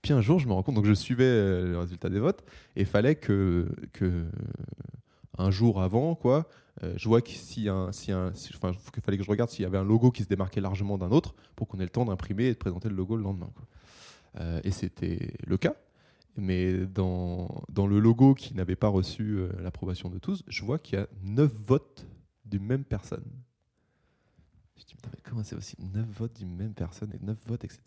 Puis 0.01 0.11
un 0.11 0.21
jour, 0.21 0.39
je 0.39 0.47
me 0.47 0.53
rends 0.53 0.63
compte, 0.63 0.75
donc 0.75 0.85
je 0.85 0.93
suivais 0.93 1.23
euh, 1.23 1.71
le 1.71 1.79
résultat 1.79 2.09
des 2.09 2.19
votes, 2.19 2.43
et 2.75 2.81
il 2.81 2.85
fallait 2.85 3.15
que, 3.15 3.69
un 5.37 5.49
jour 5.49 5.81
avant, 5.81 6.13
quoi, 6.15 6.49
je 6.97 7.07
vois 7.07 7.21
qu'il 7.21 7.37
si 7.37 7.69
si 7.91 8.11
si- 8.33 8.53
fallait 9.01 9.17
que 9.17 9.23
je 9.23 9.29
regarde 9.29 9.49
s'il 9.49 9.63
y 9.63 9.65
avait 9.65 9.77
un 9.77 9.85
logo 9.85 10.11
qui 10.11 10.23
se 10.23 10.27
démarquait 10.27 10.59
largement 10.59 10.97
d'un 10.97 11.11
autre 11.11 11.33
pour 11.55 11.67
qu'on 11.69 11.79
ait 11.79 11.83
le 11.83 11.89
temps 11.89 12.03
d'imprimer 12.03 12.47
et 12.47 12.53
de 12.53 12.57
présenter 12.57 12.89
le 12.89 12.95
logo 12.95 13.15
le 13.15 13.23
lendemain. 13.23 13.49
et 14.63 14.71
c'était 14.71 15.33
le 15.47 15.55
cas. 15.57 15.75
Mais 16.35 16.85
dans, 16.87 17.63
dans 17.69 17.85
le 17.85 17.99
logo 17.99 18.33
qui 18.33 18.55
n'avait 18.55 18.75
pas 18.75 18.87
reçu 18.87 19.37
euh, 19.37 19.49
l'approbation 19.61 20.09
de 20.09 20.17
tous, 20.17 20.43
je 20.47 20.65
vois 20.65 20.79
qu'il 20.79 20.97
y 20.97 21.01
a 21.01 21.07
9 21.21 21.51
votes 21.51 22.07
d'une 22.45 22.65
même 22.65 22.83
personne. 22.83 23.25
Je 24.75 24.83
dis, 24.85 24.95
putain, 24.95 25.09
mais 25.13 25.21
comment 25.23 25.43
c'est 25.43 25.55
possible? 25.55 25.83
9 25.93 26.05
votes 26.07 26.35
d'une 26.37 26.55
même 26.55 26.73
personne 26.73 27.11
et 27.13 27.23
9 27.23 27.37
votes, 27.45 27.63
etc. 27.63 27.81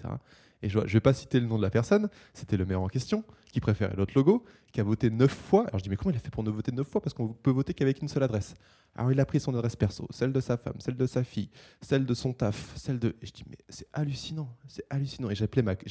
Et 0.63 0.69
je 0.69 0.79
je 0.87 0.93
vais 0.93 1.01
pas 1.01 1.13
citer 1.13 1.41
le 1.41 1.47
nom 1.47 1.57
de 1.57 1.63
la 1.63 1.71
personne, 1.71 2.09
c'était 2.35 2.57
le 2.57 2.65
maire 2.65 2.81
en 2.81 2.89
question 2.89 3.25
qui 3.53 3.61
préférait 3.61 3.97
l'autre 3.97 4.13
logo, 4.15 4.45
qui 4.73 4.81
a 4.81 4.85
voté 4.85 5.11
9 5.11 5.29
fois. 5.29 5.67
Alors 5.67 5.79
je 5.79 5.85
dis, 5.85 5.91
mais 5.91 5.97
comment 5.97 6.13
il 6.13 6.17
a 6.17 6.21
fait 6.21 6.31
pour 6.31 6.45
ne 6.45 6.51
voter 6.51 6.71
9 6.71 6.87
fois? 6.87 7.01
Parce 7.01 7.15
qu'on 7.15 7.33
peut 7.33 7.51
voter 7.51 7.75
qu'avec 7.75 8.01
une 8.01 8.09
seule 8.09 8.23
adresse. 8.23 8.55
Alors 8.95 9.11
il 9.11 9.19
a 9.19 9.27
pris 9.27 9.41
son 9.41 9.55
adresse 9.57 9.75
perso, 9.75 10.07
celle 10.11 10.33
de 10.33 10.41
sa 10.41 10.57
femme, 10.57 10.77
celle 10.79 10.97
de 10.97 11.07
sa 11.07 11.25
fille, 11.25 11.51
celle 11.81 12.07
de 12.07 12.15
son 12.15 12.33
taf, 12.33 12.77
celle 12.77 13.01
de. 13.01 13.17
Et 13.21 13.27
je 13.27 13.33
dis, 13.33 13.45
mais 13.51 13.59
c'est 13.69 13.89
hallucinant, 13.93 14.57
c'est 14.69 14.85
hallucinant. 14.89 15.31
Et 15.31 15.35
j'ai 15.35 15.45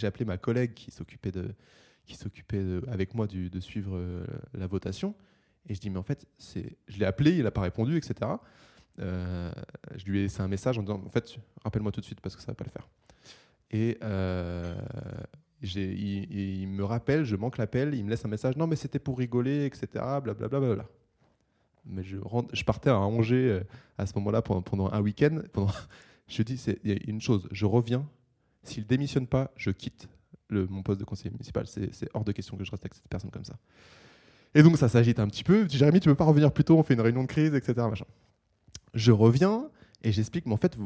appelé 0.08 0.26
ma 0.26 0.38
collègue 0.38 0.74
qui 0.74 0.90
s'occupait 0.90 1.32
de, 1.32 1.54
qui 2.06 2.16
s'occupait 2.16 2.64
avec 2.88 3.14
moi 3.14 3.28
de 3.28 3.60
suivre 3.60 3.96
euh, 3.96 4.26
la 4.54 4.68
votation. 4.68 5.16
Et 5.68 5.74
je 5.74 5.80
dis, 5.80 5.90
mais 5.90 5.98
en 5.98 6.04
fait, 6.04 6.26
je 6.88 7.00
l'ai 7.00 7.06
appelé, 7.06 7.32
il 7.38 7.44
n'a 7.44 7.52
pas 7.52 7.62
répondu, 7.62 7.98
etc. 7.98 8.32
Euh, 9.00 9.52
je 9.96 10.06
lui 10.06 10.20
ai 10.20 10.22
laissé 10.24 10.42
un 10.42 10.48
message 10.48 10.78
en 10.78 10.84
disant, 10.84 11.02
en 11.06 11.10
fait, 11.10 11.36
rappelle-moi 11.64 11.92
tout 11.92 12.02
de 12.02 12.06
suite 12.06 12.22
parce 12.22 12.36
que 12.36 12.42
ça 12.42 12.52
va 12.52 12.56
pas 12.56 12.66
le 12.66 12.70
faire. 12.70 12.88
Et 13.72 13.98
euh, 14.04 14.76
il, 15.62 16.68
me 16.68 16.84
rappelle, 16.84 17.24
je 17.24 17.36
manque 17.36 17.58
l'appel, 17.58 17.96
il 17.96 18.06
me 18.06 18.10
laisse 18.12 18.24
un 18.24 18.30
message, 18.30 18.56
non 18.58 18.68
mais 18.68 18.76
c'était 18.76 19.00
pour 19.00 19.18
rigoler, 19.18 19.66
etc. 19.66 19.88
Blablabla. 20.24 20.76
Bla, 20.76 20.86
mais 21.86 22.04
je, 22.04 22.18
je 22.54 22.64
partais 22.64 22.90
à 22.90 22.98
Angers 22.98 23.62
à 23.98 24.06
ce 24.06 24.14
moment-là 24.16 24.42
pendant, 24.42 24.62
pendant 24.62 24.92
un 24.92 25.02
week-end. 25.02 25.42
Je 26.28 26.42
dis, 26.42 26.58
c'est- 26.58 26.80
il 26.84 26.92
y 26.92 26.96
a 26.96 26.98
une 27.08 27.22
chose, 27.22 27.48
je 27.52 27.68
reviens. 27.68 28.04
S'il 28.64 28.88
démissionne 28.88 29.28
pas, 29.28 29.52
je 29.56 29.70
quitte 29.70 30.10
mon 30.50 30.84
poste 30.84 31.00
de 31.00 31.06
conseiller 31.06 31.32
municipal. 31.32 31.66
C'est 31.68 32.10
hors 32.14 32.24
de 32.24 32.32
question 32.32 32.58
que 32.58 32.64
je 32.64 32.72
reste 32.72 32.84
avec 32.84 32.94
cette 32.94 33.08
personne 33.08 33.32
comme 33.32 33.46
ça. 33.46 33.56
Et 34.54 34.64
donc 34.64 34.78
ça 34.78 34.88
s'agite 34.88 35.20
un 35.20 35.28
petit 35.28 35.44
peu. 35.44 35.68
Jérémy, 35.68 36.00
tu 36.00 36.10
peux 36.10 36.16
pas 36.16 36.26
revenir 36.26 36.52
plus 36.52 36.64
tôt 36.64 36.78
On 36.78 36.84
fait 36.84 36.94
une 36.94 37.02
réunion 37.02 37.24
de 37.24 37.28
crise, 37.28 37.54
etc. 37.54 37.88
Je 38.94 39.12
reviens 39.12 39.70
et 40.04 40.12
j'explique, 40.12 40.46
mais 40.46 40.54
en 40.54 40.58
fait, 40.58 40.78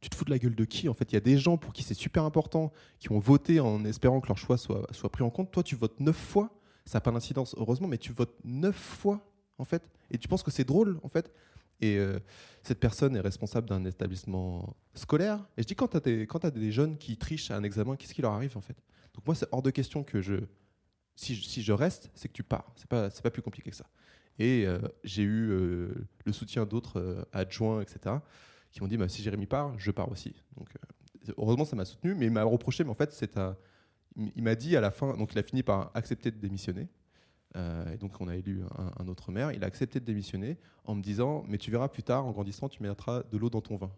tu 0.00 0.08
te 0.08 0.16
fous 0.16 0.24
de 0.24 0.30
la 0.30 0.38
gueule 0.38 0.54
de 0.54 0.64
qui 0.64 0.88
En 0.88 0.94
fait, 0.94 1.12
il 1.12 1.14
y 1.14 1.18
a 1.18 1.20
des 1.20 1.36
gens 1.36 1.58
pour 1.58 1.72
qui 1.72 1.82
c'est 1.82 1.94
super 1.94 2.24
important, 2.24 2.72
qui 2.98 3.12
ont 3.12 3.18
voté 3.18 3.60
en 3.60 3.84
espérant 3.84 4.20
que 4.20 4.28
leur 4.28 4.38
choix 4.38 4.56
soit, 4.56 4.86
soit 4.92 5.10
pris 5.10 5.22
en 5.22 5.30
compte. 5.30 5.50
Toi, 5.50 5.62
tu 5.62 5.76
votes 5.76 6.00
neuf 6.00 6.16
fois. 6.16 6.50
Ça 6.86 6.96
n'a 6.96 7.00
pas 7.02 7.10
d'incidence, 7.10 7.54
heureusement, 7.58 7.86
mais 7.86 7.98
tu 7.98 8.12
votes 8.12 8.34
neuf 8.42 8.74
fois, 8.74 9.20
en 9.58 9.64
fait. 9.64 9.82
Et 10.10 10.18
tu 10.18 10.26
penses 10.26 10.42
que 10.42 10.50
c'est 10.50 10.64
drôle, 10.64 10.98
en 11.02 11.08
fait? 11.08 11.30
Et 11.80 11.96
euh, 11.96 12.18
cette 12.62 12.78
personne 12.78 13.16
est 13.16 13.20
responsable 13.20 13.68
d'un 13.68 13.84
établissement 13.84 14.76
scolaire. 14.94 15.38
Et 15.56 15.62
je 15.62 15.66
dis, 15.66 15.74
quand 15.74 15.88
tu 15.88 15.96
as, 15.96 16.50
des- 16.50 16.72
jeunes 16.72 16.98
qui 16.98 17.16
trichent 17.16 17.50
à 17.50 17.56
un 17.56 17.62
examen, 17.62 17.96
qu'est-ce 17.96 18.14
qui 18.14 18.22
leur 18.22 18.32
arrive, 18.32 18.56
en 18.56 18.60
fait? 18.60 18.76
Donc 19.14 19.26
moi, 19.26 19.34
c'est 19.34 19.46
hors 19.52 19.62
de 19.62 19.70
question 19.70 20.04
que 20.04 20.20
je... 20.20 20.36
Si 21.16 21.34
je, 21.62 21.72
reste, 21.72 22.10
c'est 22.14 22.28
que 22.28 22.32
tu 22.32 22.42
pars. 22.42 22.72
C'est 22.76 22.88
pas, 22.88 23.10
pas 23.10 23.30
plus 23.30 23.42
compliqué 23.42 23.70
que 23.70 23.76
ça. 23.76 23.84
Et 24.38 24.64
euh, 24.66 24.78
j'ai 25.04 25.22
eu 25.22 25.50
euh, 25.50 26.08
le 26.24 26.32
soutien 26.32 26.64
d'autres 26.64 27.26
adjoints, 27.32 27.82
etc., 27.82 28.16
qui 28.70 28.80
m'ont 28.80 28.88
dit 28.88 28.96
bah, 28.96 29.08
si 29.08 29.22
Jérémy 29.22 29.46
part, 29.46 29.78
je 29.78 29.90
pars 29.90 30.10
aussi. 30.10 30.34
Donc, 30.56 30.68
heureusement, 31.36 31.66
ça 31.66 31.76
m'a 31.76 31.84
soutenu, 31.84 32.14
mais 32.14 32.26
il 32.26 32.32
m'a 32.32 32.44
reproché, 32.44 32.84
mais 32.84 32.90
en 32.90 32.94
fait, 32.94 33.12
un- 33.36 33.56
il 34.16 34.42
m'a 34.42 34.54
dit 34.54 34.76
à 34.76 34.80
la 34.80 34.90
fin, 34.90 35.14
donc 35.16 35.32
il 35.32 35.38
a 35.38 35.42
fini 35.42 35.62
par 35.62 35.90
accepter 35.94 36.30
de 36.30 36.38
démissionner. 36.38 36.88
Euh, 37.56 37.92
et 37.92 37.96
donc, 37.96 38.20
on 38.20 38.28
a 38.28 38.36
élu 38.36 38.62
un, 38.98 39.08
autre 39.08 39.32
maire. 39.32 39.52
Il 39.52 39.64
a 39.64 39.66
accepté 39.66 40.00
de 40.00 40.04
démissionner 40.04 40.56
en 40.84 40.94
me 40.94 41.02
disant 41.02 41.44
Mais 41.48 41.58
tu 41.58 41.70
verras 41.70 41.88
plus 41.88 42.02
tard, 42.02 42.26
en 42.26 42.32
grandissant, 42.32 42.68
tu 42.68 42.82
mettras 42.82 43.22
de 43.30 43.38
l'eau 43.38 43.50
dans 43.50 43.60
ton 43.60 43.76
vin. 43.76 43.90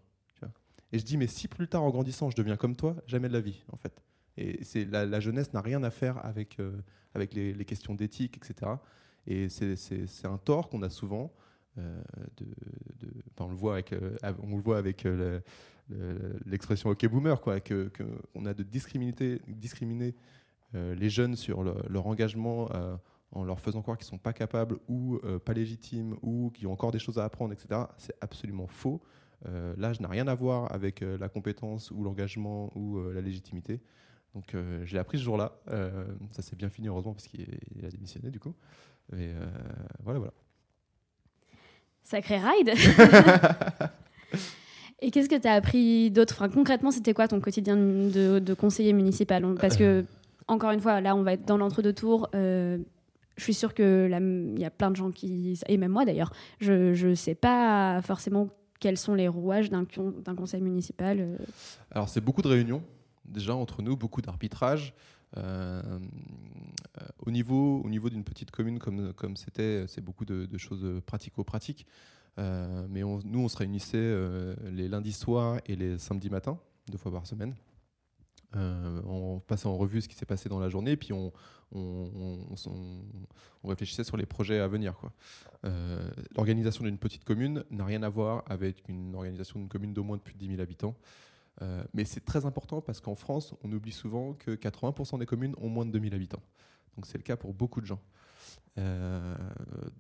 Et 0.93 0.99
je 0.99 1.05
dis 1.05 1.17
Mais 1.17 1.27
si 1.27 1.49
plus 1.49 1.69
tard, 1.69 1.83
en 1.83 1.91
grandissant, 1.91 2.31
je 2.31 2.37
deviens 2.37 2.57
comme 2.57 2.77
toi, 2.77 2.97
jamais 3.07 3.29
de 3.29 3.33
la 3.33 3.41
vie, 3.41 3.63
en 3.73 3.77
fait. 3.77 4.03
Et 4.37 4.65
c'est 4.65 4.85
la, 4.85 5.21
jeunesse 5.21 5.53
n'a 5.53 5.61
rien 5.61 5.83
à 5.83 5.91
faire 5.91 6.25
avec, 6.25 6.59
euh, 6.59 6.73
avec 7.15 7.35
les, 7.35 7.65
questions 7.65 7.95
d'éthique, 7.95 8.37
etc. 8.39 8.73
Et 9.27 9.49
c'est- 9.49 10.27
un 10.27 10.39
tort 10.39 10.69
qu'on 10.69 10.83
a 10.83 10.91
souvent. 10.91 11.33
euh, 11.79 12.03
on 13.39 13.49
le 13.49 13.57
voit 13.57 13.77
avec, 14.79 15.07
l'expression 16.47 16.91
OK 16.91 17.07
boomer, 17.07 17.41
quoi, 17.41 17.61
que, 17.61 17.91
on 18.35 18.47
a 18.47 18.55
de 18.55 18.63
discriminer, 18.63 20.15
les 20.75 21.11
jeunes 21.11 21.37
sur 21.37 21.63
le- 21.63 21.75
leur 21.89 22.07
engagement 22.07 22.69
en 23.33 23.45
leur 23.45 23.61
faisant 23.61 23.83
croire 23.83 23.97
qu'ils 23.97 24.07
sont 24.07 24.19
pas 24.19 24.33
capables 24.33 24.79
ou 24.89 25.19
euh, 25.25 25.39
pas 25.39 25.53
légitimes 25.55 26.17
ou 26.23 26.51
qui 26.55 26.67
ont 26.67 26.73
encore 26.73 26.93
des 26.93 26.99
choses 26.99 27.19
à 27.19 27.25
apprendre, 27.25 27.53
etc. 27.53 27.83
C'est 27.99 28.15
absolument 28.21 28.67
faux. 28.67 29.01
Euh, 29.47 29.75
L'âge 29.77 30.01
n'a 30.01 30.09
rien 30.09 30.29
à 30.29 30.35
voir 30.35 30.73
avec 30.73 31.03
euh, 31.03 31.19
la 31.19 31.29
compétence 31.29 31.91
ou 31.91 32.05
l'engagement 32.05 32.71
ou 32.77 32.99
euh, 32.99 33.13
la 33.13 33.21
légitimité. 33.21 33.81
Donc 34.35 34.55
euh, 34.55 34.83
je 34.85 34.93
l'ai 34.93 34.99
appris 34.99 35.19
ce 35.19 35.25
jour-là. 35.25 35.53
Euh, 35.71 36.05
ça 36.31 36.43
s'est 36.43 36.57
bien 36.57 36.69
fini 36.69 36.89
heureusement 36.89 37.13
parce 37.13 37.27
qu'il 37.27 37.47
il 37.75 37.85
a 37.85 37.89
démissionné 37.89 38.31
du 38.31 38.39
coup. 38.39 38.55
Mais 39.11 39.29
euh, 39.29 39.47
voilà, 40.03 40.19
voilà. 40.21 40.33
Sacré 42.05 42.39
ride 42.39 42.73
Et 45.05 45.11
qu'est-ce 45.11 45.29
que 45.29 45.35
tu 45.35 45.49
as 45.49 45.55
appris 45.55 46.13
d'autre? 46.13 46.37
Enfin, 46.39 46.49
Concrètement, 46.49 46.93
c'était 46.93 47.13
quoi 47.13 47.27
ton 47.27 47.41
quotidien 47.41 47.77
de, 47.77 48.39
de 48.39 48.55
conseiller 48.55 48.93
municipal? 48.93 49.45
Parce 49.61 49.77
que, 49.77 50.05
encore 50.47 50.71
une 50.71 50.81
fois, 50.81 51.01
là, 51.01 51.17
on 51.17 51.25
va 51.25 51.33
être 51.33 51.45
dans 51.45 51.57
l'entre-deux-tours. 51.57 52.29
Je 53.37 53.45
suis 53.45 53.55
sûre 53.55 53.75
que 53.75 54.07
là, 54.11 54.19
il 54.21 54.59
y 54.59 54.65
a 54.65 54.71
plein 54.71 54.91
de 54.91 54.97
gens 54.97 55.11
qui. 55.11 55.59
Et 55.69 55.77
même 55.77 55.93
moi 55.93 56.05
d'ailleurs, 56.05 56.33
je 56.61 57.07
ne 57.07 57.15
sais 57.15 57.35
pas 57.35 58.01
forcément 58.03 58.49
quels 58.83 58.99
sont 58.99 59.15
les 59.15 59.29
rouages 59.29 59.71
d'un 59.71 59.85
con- 59.85 60.15
d'un 60.25 60.35
conseil 60.35 60.61
municipal. 60.61 61.21
euh. 61.21 61.37
Alors, 61.93 62.09
c'est 62.09 62.21
beaucoup 62.21 62.43
de 62.43 62.49
réunions, 62.49 62.83
déjà 63.25 63.55
entre 63.55 63.81
nous, 63.81 63.97
beaucoup 63.97 64.21
d'arbitrage. 64.21 64.93
Euh, 65.37 65.81
euh, 67.01 67.07
au 67.25 67.31
niveau, 67.31 67.81
au 67.83 67.89
niveau 67.89 68.11
d'une 68.11 68.25
petite 68.25 68.51
commune 68.51 68.79
comme 68.79 69.13
comme 69.15 69.37
c'était, 69.37 69.87
c'est 69.87 70.03
beaucoup 70.03 70.25
de, 70.25 70.59
choses 70.59 71.01
pratico-pratiques. 71.07 71.87
Euh, 72.39 72.87
mais 72.91 73.03
nous, 73.03 73.39
on 73.39 73.49
se 73.49 73.57
réunissait 73.57 74.15
les 74.71 74.89
lundis 74.89 75.13
soirs 75.13 75.61
et 75.67 75.77
les 75.77 75.97
samedis 75.99 76.31
matins, 76.31 76.59
deux 76.91 76.99
fois 76.99 77.13
par 77.13 77.27
semaine. 77.27 77.55
Euh, 78.57 79.01
on 79.07 79.41
passait 79.41 79.67
en 79.67 79.77
revue 79.77 80.01
ce 80.01 80.09
qui 80.09 80.15
s'est 80.15 80.27
passé 80.27 80.49
dans 80.49 80.59
la 80.59 80.69
journée, 80.69 80.97
puis 80.97 81.13
on, 81.13 81.33
réfléchissait 83.65 84.05
sur 84.05 84.17
les 84.17 84.27
projets 84.27 84.59
à 84.59 84.69
venir. 84.69 84.95
Euh, 85.65 86.11
L'organisation 86.37 86.85
d'une 86.85 86.99
petite 86.99 87.25
commune 87.25 87.65
n'a 87.71 87.85
rien 87.85 88.03
à 88.03 88.09
voir 88.09 88.43
avec 88.47 88.83
une 88.89 89.15
organisation 89.15 89.59
d'une 89.59 89.69
commune 89.69 89.95
d'au 89.95 90.03
moins 90.03 90.17
de 90.17 90.23
plus 90.23 90.35
de 90.35 90.39
10 90.39 90.49
000 90.49 90.61
habitants. 90.61 90.95
Euh, 91.61 91.85
mais 91.95 92.05
c'est 92.05 92.25
très 92.25 92.47
important 92.47 92.81
parce 92.81 93.01
qu'en 93.01 93.15
France, 93.15 93.55
on 93.63 93.73
oublie 93.73 93.93
souvent 93.93 94.35
que 94.35 94.53
80% 94.53 95.19
des 95.19 95.27
communes 95.27 95.55
ont 95.59 95.69
moins 95.69 95.87
de 95.87 95.91
2000 95.91 96.15
habitants. 96.15 96.43
Donc 96.97 97.07
c'est 97.07 97.19
le 97.19 97.23
cas 97.23 97.37
pour 97.37 97.55
beaucoup 97.55 97.81
de 97.81 97.87
gens. 97.87 98.01
Euh, 98.79 99.37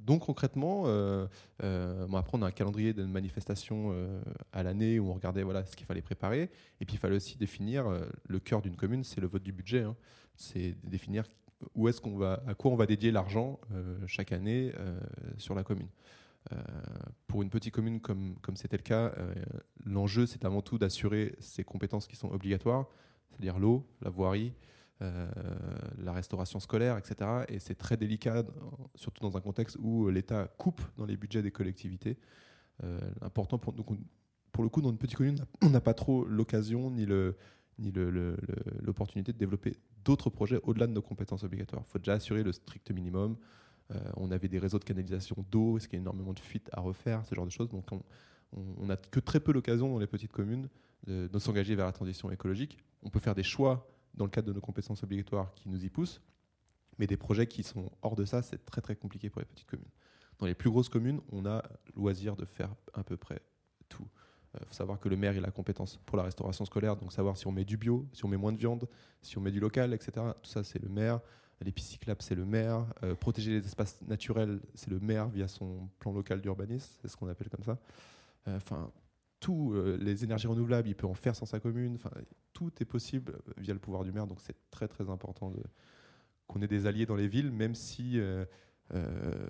donc 0.00 0.24
concrètement, 0.26 0.84
euh, 0.86 1.26
euh, 1.62 2.10
après 2.14 2.38
on 2.38 2.42
a 2.42 2.46
un 2.46 2.52
calendrier 2.52 2.94
de 2.94 3.04
manifestations 3.04 3.94
à 4.52 4.62
l'année 4.62 4.98
où 4.98 5.10
on 5.10 5.14
regardait 5.14 5.42
voilà, 5.42 5.64
ce 5.64 5.76
qu'il 5.76 5.86
fallait 5.86 6.02
préparer. 6.02 6.50
Et 6.80 6.86
puis 6.86 6.94
il 6.94 6.98
fallait 6.98 7.16
aussi 7.16 7.36
définir 7.36 7.86
le 8.26 8.40
cœur 8.40 8.62
d'une 8.62 8.76
commune, 8.76 9.04
c'est 9.04 9.20
le 9.20 9.26
vote 9.26 9.42
du 9.42 9.52
budget. 9.52 9.82
Hein. 9.82 9.96
C'est 10.36 10.74
définir 10.84 11.24
où 11.74 11.88
est-ce 11.88 12.00
qu'on 12.00 12.16
va, 12.16 12.42
à 12.46 12.54
quoi 12.54 12.72
on 12.72 12.76
va 12.76 12.86
dédier 12.86 13.10
l'argent 13.12 13.60
chaque 14.06 14.32
année 14.32 14.72
sur 15.36 15.54
la 15.54 15.62
commune. 15.62 15.88
pour 17.26 17.42
une 17.42 17.50
petite 17.50 17.74
commune 17.74 18.00
comme 18.00 18.36
comme 18.40 18.56
c'était 18.56 18.78
le 18.78 18.82
cas, 18.82 19.12
l'enjeu 19.84 20.26
c'est 20.26 20.44
avant 20.44 20.62
tout 20.62 20.78
d'assurer 20.78 21.34
ces 21.38 21.64
compétences 21.64 22.06
qui 22.06 22.16
sont 22.16 22.30
obligatoires, 22.32 22.86
c'est-à-dire 23.30 23.58
l'eau, 23.58 23.86
la 24.00 24.10
voirie, 24.10 24.52
euh, 25.02 25.26
la 25.98 26.12
restauration 26.12 26.60
scolaire, 26.60 26.96
etc. 26.96 27.44
Et 27.48 27.58
c'est 27.58 27.74
très 27.74 27.96
délicat, 27.96 28.44
surtout 28.94 29.22
dans 29.28 29.36
un 29.36 29.40
contexte 29.40 29.76
où 29.80 30.08
l'État 30.10 30.48
coupe 30.58 30.80
dans 30.96 31.06
les 31.06 31.16
budgets 31.16 31.42
des 31.42 31.50
collectivités. 31.50 32.18
Euh, 32.84 33.00
important 33.20 33.58
pour, 33.58 33.74
pour 34.52 34.62
le 34.62 34.68
coup, 34.70 34.80
dans 34.80 34.90
une 34.90 34.98
petite 34.98 35.16
commune, 35.16 35.44
on 35.62 35.70
n'a 35.70 35.80
pas 35.80 35.94
trop 35.94 36.24
l'occasion 36.24 36.90
ni 36.90 37.06
le 37.06 37.36
ni 37.78 37.90
l'opportunité 38.80 39.32
de 39.32 39.38
développer 39.38 39.76
d'autres 40.04 40.30
projets 40.30 40.60
au-delà 40.62 40.86
de 40.86 40.92
nos 40.92 41.02
compétences 41.02 41.42
obligatoires. 41.42 41.82
Il 41.84 41.90
faut 41.90 41.98
déjà 41.98 42.12
assurer 42.12 42.44
le 42.44 42.52
strict 42.52 42.90
minimum. 42.92 43.36
Euh, 43.90 43.98
on 44.16 44.30
avait 44.30 44.46
des 44.46 44.60
réseaux 44.60 44.78
de 44.78 44.84
canalisation 44.84 45.44
d'eau, 45.50 45.78
ce 45.80 45.88
qui 45.88 45.96
a 45.96 45.98
énormément 45.98 46.32
de 46.32 46.38
fuites 46.38 46.68
à 46.72 46.80
refaire, 46.80 47.24
ce 47.24 47.34
genre 47.34 47.46
de 47.46 47.50
choses. 47.50 47.70
Donc 47.70 47.88
on 48.52 48.86
n'a 48.86 48.96
que 48.96 49.18
très 49.18 49.40
peu 49.40 49.52
l'occasion 49.52 49.88
dans 49.88 49.98
les 49.98 50.06
petites 50.06 50.32
communes 50.32 50.68
de 51.08 51.38
s'engager 51.38 51.74
vers 51.74 51.86
la 51.86 51.92
transition 51.92 52.30
écologique. 52.30 52.78
On 53.02 53.08
peut 53.08 53.20
faire 53.20 53.34
des 53.34 53.42
choix 53.42 53.88
dans 54.14 54.24
le 54.24 54.30
cadre 54.30 54.48
de 54.48 54.52
nos 54.52 54.60
compétences 54.60 55.02
obligatoires 55.02 55.52
qui 55.54 55.68
nous 55.68 55.84
y 55.84 55.88
poussent. 55.88 56.20
Mais 56.98 57.06
des 57.06 57.16
projets 57.16 57.46
qui 57.46 57.62
sont 57.62 57.90
hors 58.02 58.16
de 58.16 58.24
ça, 58.24 58.42
c'est 58.42 58.64
très 58.64 58.80
très 58.80 58.96
compliqué 58.96 59.30
pour 59.30 59.40
les 59.40 59.46
petites 59.46 59.68
communes. 59.68 59.88
Dans 60.38 60.46
les 60.46 60.54
plus 60.54 60.70
grosses 60.70 60.88
communes, 60.88 61.20
on 61.30 61.46
a 61.46 61.62
loisir 61.96 62.36
de 62.36 62.44
faire 62.44 62.74
à 62.94 63.02
peu 63.04 63.16
près 63.16 63.40
tout. 63.88 64.06
Il 64.54 64.58
euh, 64.58 64.66
faut 64.66 64.74
savoir 64.74 65.00
que 65.00 65.08
le 65.08 65.16
maire 65.16 65.32
il 65.32 65.38
a 65.38 65.42
la 65.42 65.50
compétence 65.50 65.98
pour 66.04 66.16
la 66.16 66.24
restauration 66.24 66.64
scolaire, 66.64 66.96
donc 66.96 67.12
savoir 67.12 67.36
si 67.36 67.46
on 67.46 67.52
met 67.52 67.64
du 67.64 67.76
bio, 67.76 68.06
si 68.12 68.24
on 68.24 68.28
met 68.28 68.36
moins 68.36 68.52
de 68.52 68.58
viande, 68.58 68.88
si 69.22 69.38
on 69.38 69.40
met 69.40 69.50
du 69.50 69.60
local, 69.60 69.94
etc. 69.94 70.12
Tout 70.42 70.50
ça, 70.50 70.64
c'est 70.64 70.82
le 70.82 70.88
maire. 70.88 71.20
Les 71.60 71.70
pistes 71.70 71.96
c'est 72.18 72.34
le 72.34 72.44
maire. 72.44 72.86
Euh, 73.04 73.14
protéger 73.14 73.52
les 73.52 73.64
espaces 73.64 74.00
naturels, 74.02 74.60
c'est 74.74 74.90
le 74.90 74.98
maire 74.98 75.28
via 75.28 75.46
son 75.46 75.88
plan 76.00 76.12
local 76.12 76.40
d'urbanisme, 76.40 76.90
c'est 77.00 77.08
ce 77.08 77.16
qu'on 77.16 77.28
appelle 77.28 77.48
comme 77.48 77.62
ça. 77.62 77.78
Euh, 78.48 78.56
enfin, 78.56 78.90
tout, 79.42 79.72
euh, 79.74 79.98
les 80.00 80.24
énergies 80.24 80.46
renouvelables, 80.46 80.88
il 80.88 80.94
peut 80.94 81.06
en 81.06 81.14
faire 81.14 81.34
sans 81.34 81.46
sa 81.46 81.60
commune. 81.60 81.96
Enfin, 81.96 82.10
tout 82.52 82.70
est 82.80 82.84
possible 82.84 83.34
via 83.58 83.74
le 83.74 83.80
pouvoir 83.80 84.04
du 84.04 84.12
maire. 84.12 84.26
Donc 84.26 84.40
c'est 84.40 84.56
très 84.70 84.88
très 84.88 85.10
important 85.10 85.52
qu'on 86.46 86.62
ait 86.62 86.68
des 86.68 86.86
alliés 86.86 87.06
dans 87.06 87.16
les 87.16 87.26
villes, 87.26 87.50
même 87.50 87.74
si, 87.74 88.20
euh, 88.20 88.44
euh, 88.94 89.48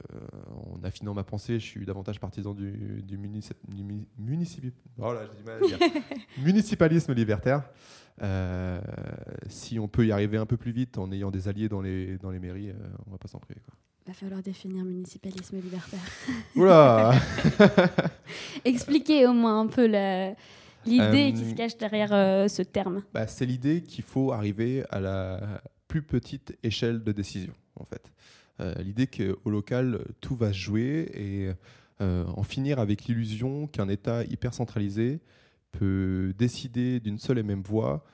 en 0.54 0.82
affinant 0.82 1.12
ma 1.12 1.24
pensée, 1.24 1.60
je 1.60 1.66
suis 1.66 1.84
davantage 1.84 2.18
partisan 2.20 2.54
du, 2.54 3.02
du, 3.02 3.18
oh 3.18 5.14
municipalisme 6.38 7.12
libertaire. 7.12 7.68
si 9.48 9.78
on 9.78 9.88
peut 9.88 10.06
y 10.06 10.12
arriver 10.12 10.38
un 10.38 10.46
peu 10.46 10.56
plus 10.56 10.72
vite 10.72 10.96
en 10.96 11.12
ayant 11.12 11.30
des 11.30 11.48
alliés 11.48 11.68
dans 11.68 11.82
les, 11.82 12.16
dans 12.16 12.30
les 12.30 12.38
mairies, 12.38 12.72
on 13.04 13.10
ne 13.10 13.12
va 13.12 13.18
pas 13.18 13.28
s'en 13.28 13.40
priver. 13.40 13.60
Quoi. 13.60 13.74
Va 14.06 14.14
falloir 14.14 14.42
définir 14.42 14.84
municipalisme 14.84 15.60
libertaire. 15.60 16.00
Oula 16.56 17.12
Expliquez 18.64 19.26
au 19.28 19.32
moins 19.32 19.60
un 19.60 19.68
peu 19.68 19.86
l'idée 19.86 21.32
qui 21.32 21.44
se 21.44 21.52
euh, 21.52 21.54
cache 21.54 21.78
derrière 21.78 22.12
euh, 22.12 22.48
ce 22.48 22.62
terme. 22.62 23.02
Bah, 23.14 23.28
c'est 23.28 23.46
l'idée 23.46 23.82
qu'il 23.82 24.02
faut 24.02 24.32
arriver 24.32 24.82
à 24.90 24.98
la 24.98 25.62
plus 25.86 26.02
petite 26.02 26.58
échelle 26.64 27.04
de 27.04 27.12
décision, 27.12 27.52
en 27.76 27.84
fait. 27.84 28.12
Euh, 28.58 28.74
l'idée 28.82 29.06
qu'au 29.06 29.50
local, 29.50 30.00
tout 30.20 30.34
va 30.34 30.48
se 30.48 30.58
jouer 30.58 31.08
et 31.14 31.50
en 32.00 32.42
finir 32.42 32.80
avec 32.80 33.04
l'illusion 33.04 33.68
qu'un 33.68 33.88
État 33.88 34.24
hyper 34.24 34.54
centralisé 34.54 35.20
peut 35.70 36.34
décider 36.36 36.98
d'une 36.98 37.20
seule 37.20 37.38
et 37.38 37.44
même 37.44 37.62
voix 37.62 38.04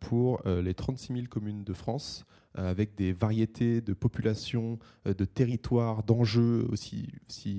pour 0.00 0.42
les 0.44 0.74
36 0.74 1.12
000 1.12 1.26
communes 1.28 1.62
de 1.62 1.72
France 1.72 2.26
avec 2.66 2.94
des 2.96 3.12
variétés 3.12 3.80
de 3.80 3.92
populations, 3.92 4.78
euh, 5.06 5.14
de 5.14 5.24
territoires, 5.24 6.02
d'enjeux 6.02 6.66
aussi, 6.70 7.08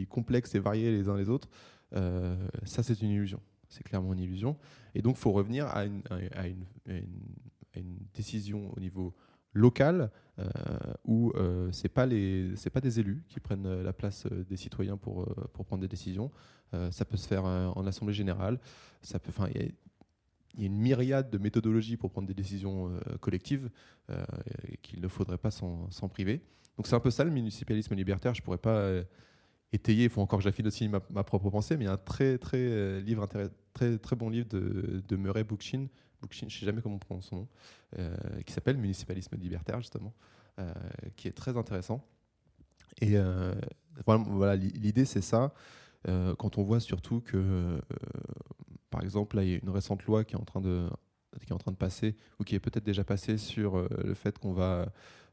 complexes 0.09 0.55
et 0.55 0.59
variés 0.59 0.91
les 0.91 1.07
uns 1.09 1.17
les 1.17 1.29
autres, 1.29 1.49
euh, 1.95 2.35
ça 2.63 2.83
c'est 2.83 3.01
une 3.01 3.11
illusion. 3.11 3.39
C'est 3.69 3.83
clairement 3.83 4.13
une 4.13 4.19
illusion. 4.19 4.57
Et 4.95 5.01
donc 5.01 5.15
il 5.17 5.19
faut 5.19 5.31
revenir 5.31 5.67
à 5.67 5.85
une, 5.85 6.01
décision 8.13 8.73
au 8.75 8.79
niveau 8.79 9.15
local 9.53 10.11
où 11.05 11.31
euh, 11.35 11.71
c'est 11.71 11.89
pas 11.89 12.07
pas 12.07 12.81
des 12.81 12.99
élus 12.99 13.23
qui 13.27 13.39
prennent 13.39 13.81
la 13.81 13.93
place 13.93 14.25
des 14.27 14.57
citoyens 14.57 14.97
pour 14.97 15.25
prendre 15.65 15.81
des 15.81 15.87
décisions 15.87 16.31
ça 16.91 17.05
peut 17.05 17.17
se 17.17 17.27
faire 17.27 17.45
en 17.45 17.85
assemblée 17.87 18.13
générale 18.13 18.59
ça 19.01 19.19
peut 19.19 19.31
une 20.57 20.77
myriade 20.77 21.29
de 21.29 21.37
méthodologies 21.37 21.97
pour 21.97 22.11
prendre 22.11 22.27
des 22.27 22.33
décisions 22.33 22.89
euh, 22.89 23.17
collectives 23.19 23.69
euh, 24.09 24.23
qu'il 24.81 25.01
ne 25.01 25.07
faudrait 25.07 25.37
pas 25.37 25.51
s'en 25.51 26.09
priver. 26.09 26.41
Donc 26.77 26.87
c'est 26.87 26.95
un 26.95 26.99
peu 26.99 27.11
ça 27.11 27.23
le 27.23 27.31
municipalisme 27.31 27.95
libertaire. 27.95 28.33
Je 28.33 28.41
ne 28.41 28.45
pourrais 28.45 28.57
pas 28.57 28.75
euh, 28.75 29.03
étayer, 29.73 30.05
il 30.05 30.09
faut 30.09 30.21
encore 30.21 30.39
que 30.39 30.43
j'affine 30.43 30.67
aussi 30.67 30.87
ma, 30.87 31.23
propre 31.23 31.49
pensée, 31.49 31.77
mais 31.77 31.85
il 31.85 31.87
y 31.87 31.89
a 31.89 31.93
un 31.93 31.97
très, 31.97 32.37
très, 32.37 33.01
livre 33.01 33.27
très, 33.73 33.97
très 33.97 34.15
bon 34.15 34.29
livre 34.29 34.47
de, 34.47 35.03
de 35.07 35.15
Murray 35.15 35.43
Bookchin, 35.43 35.87
Bookchin 36.21 36.47
je 36.49 36.55
ne 36.55 36.59
sais 36.59 36.65
jamais 36.65 36.81
comment 36.81 36.95
on 36.95 36.99
prononce 36.99 37.27
son 37.27 37.35
nom, 37.35 37.47
qui 38.45 38.51
s'appelle 38.51 38.77
Municipalisme 38.77 39.35
libertaire, 39.37 39.79
justement, 39.79 40.13
qui 41.15 41.27
est 41.27 41.33
très 41.33 41.55
intéressant. 41.55 42.03
Et 42.99 43.15
voilà, 44.05 44.55
l'idée 44.55 45.05
c'est 45.05 45.21
ça. 45.21 45.53
quand 46.05 46.57
on 46.57 46.63
voit 46.63 46.79
surtout 46.79 47.21
que 47.21 47.79
par 48.89 49.03
exemple, 49.03 49.35
là, 49.35 49.43
il 49.43 49.49
y 49.49 49.55
a 49.55 49.59
une 49.61 49.69
récente 49.69 50.03
loi 50.05 50.23
qui 50.23 50.35
est 50.35 50.39
en 50.39 50.45
train 50.45 50.61
de, 50.61 50.87
qui 51.37 51.51
est 51.51 51.53
en 51.53 51.57
train 51.57 51.71
de 51.71 51.77
passer, 51.77 52.15
ou 52.39 52.43
qui 52.43 52.55
est 52.55 52.59
peut-être 52.59 52.83
déjà 52.83 53.03
passée 53.03 53.37
sur 53.37 53.77
euh, 53.77 53.87
le 54.03 54.13
fait 54.13 54.37
qu'on 54.39 54.53
va 54.53 54.91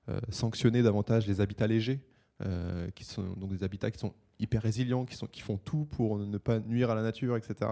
euh, 0.08 0.20
sanctionner 0.28 0.82
davantage 0.82 1.26
les 1.26 1.40
habitats 1.40 1.66
légers, 1.66 2.00
euh, 2.44 2.90
qui 2.90 3.04
sont 3.04 3.32
donc 3.34 3.50
des 3.50 3.64
habitats 3.64 3.90
qui 3.90 3.98
sont 3.98 4.14
hyper 4.38 4.62
résilients, 4.62 5.06
qui, 5.06 5.16
sont, 5.16 5.26
qui 5.26 5.40
font 5.40 5.56
tout 5.56 5.86
pour 5.86 6.18
ne 6.18 6.38
pas 6.38 6.60
nuire 6.60 6.90
à 6.90 6.94
la 6.94 7.02
nature, 7.02 7.36
etc. 7.36 7.70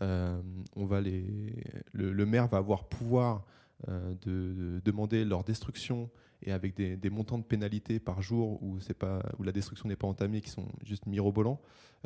on 0.00 0.86
va 0.86 1.00
les, 1.02 1.54
le, 1.92 2.24
maire 2.24 2.48
va 2.48 2.56
avoir 2.56 2.84
pouvoir 2.84 3.44
de, 3.86 4.80
demander 4.82 5.26
leur 5.26 5.44
destruction 5.44 6.08
et 6.42 6.52
avec 6.52 6.74
des, 6.74 7.10
montants 7.10 7.36
de 7.36 7.44
pénalité 7.44 8.00
par 8.00 8.22
jour 8.22 8.62
où, 8.62 8.78
pas, 8.98 9.22
où 9.38 9.42
la 9.42 9.52
destruction 9.52 9.90
n'est 9.90 9.96
pas 9.96 10.06
entamée, 10.06 10.40
qui 10.40 10.48
sont 10.48 10.68
juste 10.82 11.04
mirobolants, 11.04 11.60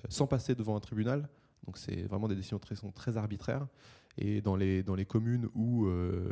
sans 0.08 0.26
passer 0.26 0.56
devant 0.56 0.74
un 0.74 0.80
tribunal. 0.80 1.28
Donc 1.66 1.78
c'est 1.78 2.02
vraiment 2.02 2.28
des 2.28 2.34
décisions 2.34 2.58
très, 2.58 2.74
sont 2.74 2.90
très 2.90 3.16
arbitraires. 3.16 3.66
Et 4.16 4.40
dans 4.40 4.56
les, 4.56 4.82
dans 4.82 4.94
les 4.94 5.04
communes 5.04 5.48
où, 5.54 5.86
euh, 5.86 6.30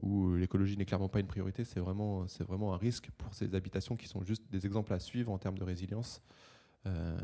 où 0.00 0.34
l'écologie 0.34 0.76
n'est 0.76 0.84
clairement 0.84 1.08
pas 1.08 1.20
une 1.20 1.26
priorité, 1.26 1.64
c'est 1.64 1.80
vraiment, 1.80 2.26
vraiment 2.46 2.74
un 2.74 2.76
risque 2.76 3.10
pour 3.18 3.34
ces 3.34 3.54
habitations 3.54 3.96
qui 3.96 4.06
sont 4.06 4.22
juste 4.22 4.44
des 4.50 4.66
exemples 4.66 4.92
à 4.92 5.00
suivre 5.00 5.32
en 5.32 5.38
termes 5.38 5.58
de 5.58 5.64
résilience. 5.64 6.22
Euh, 6.86 7.18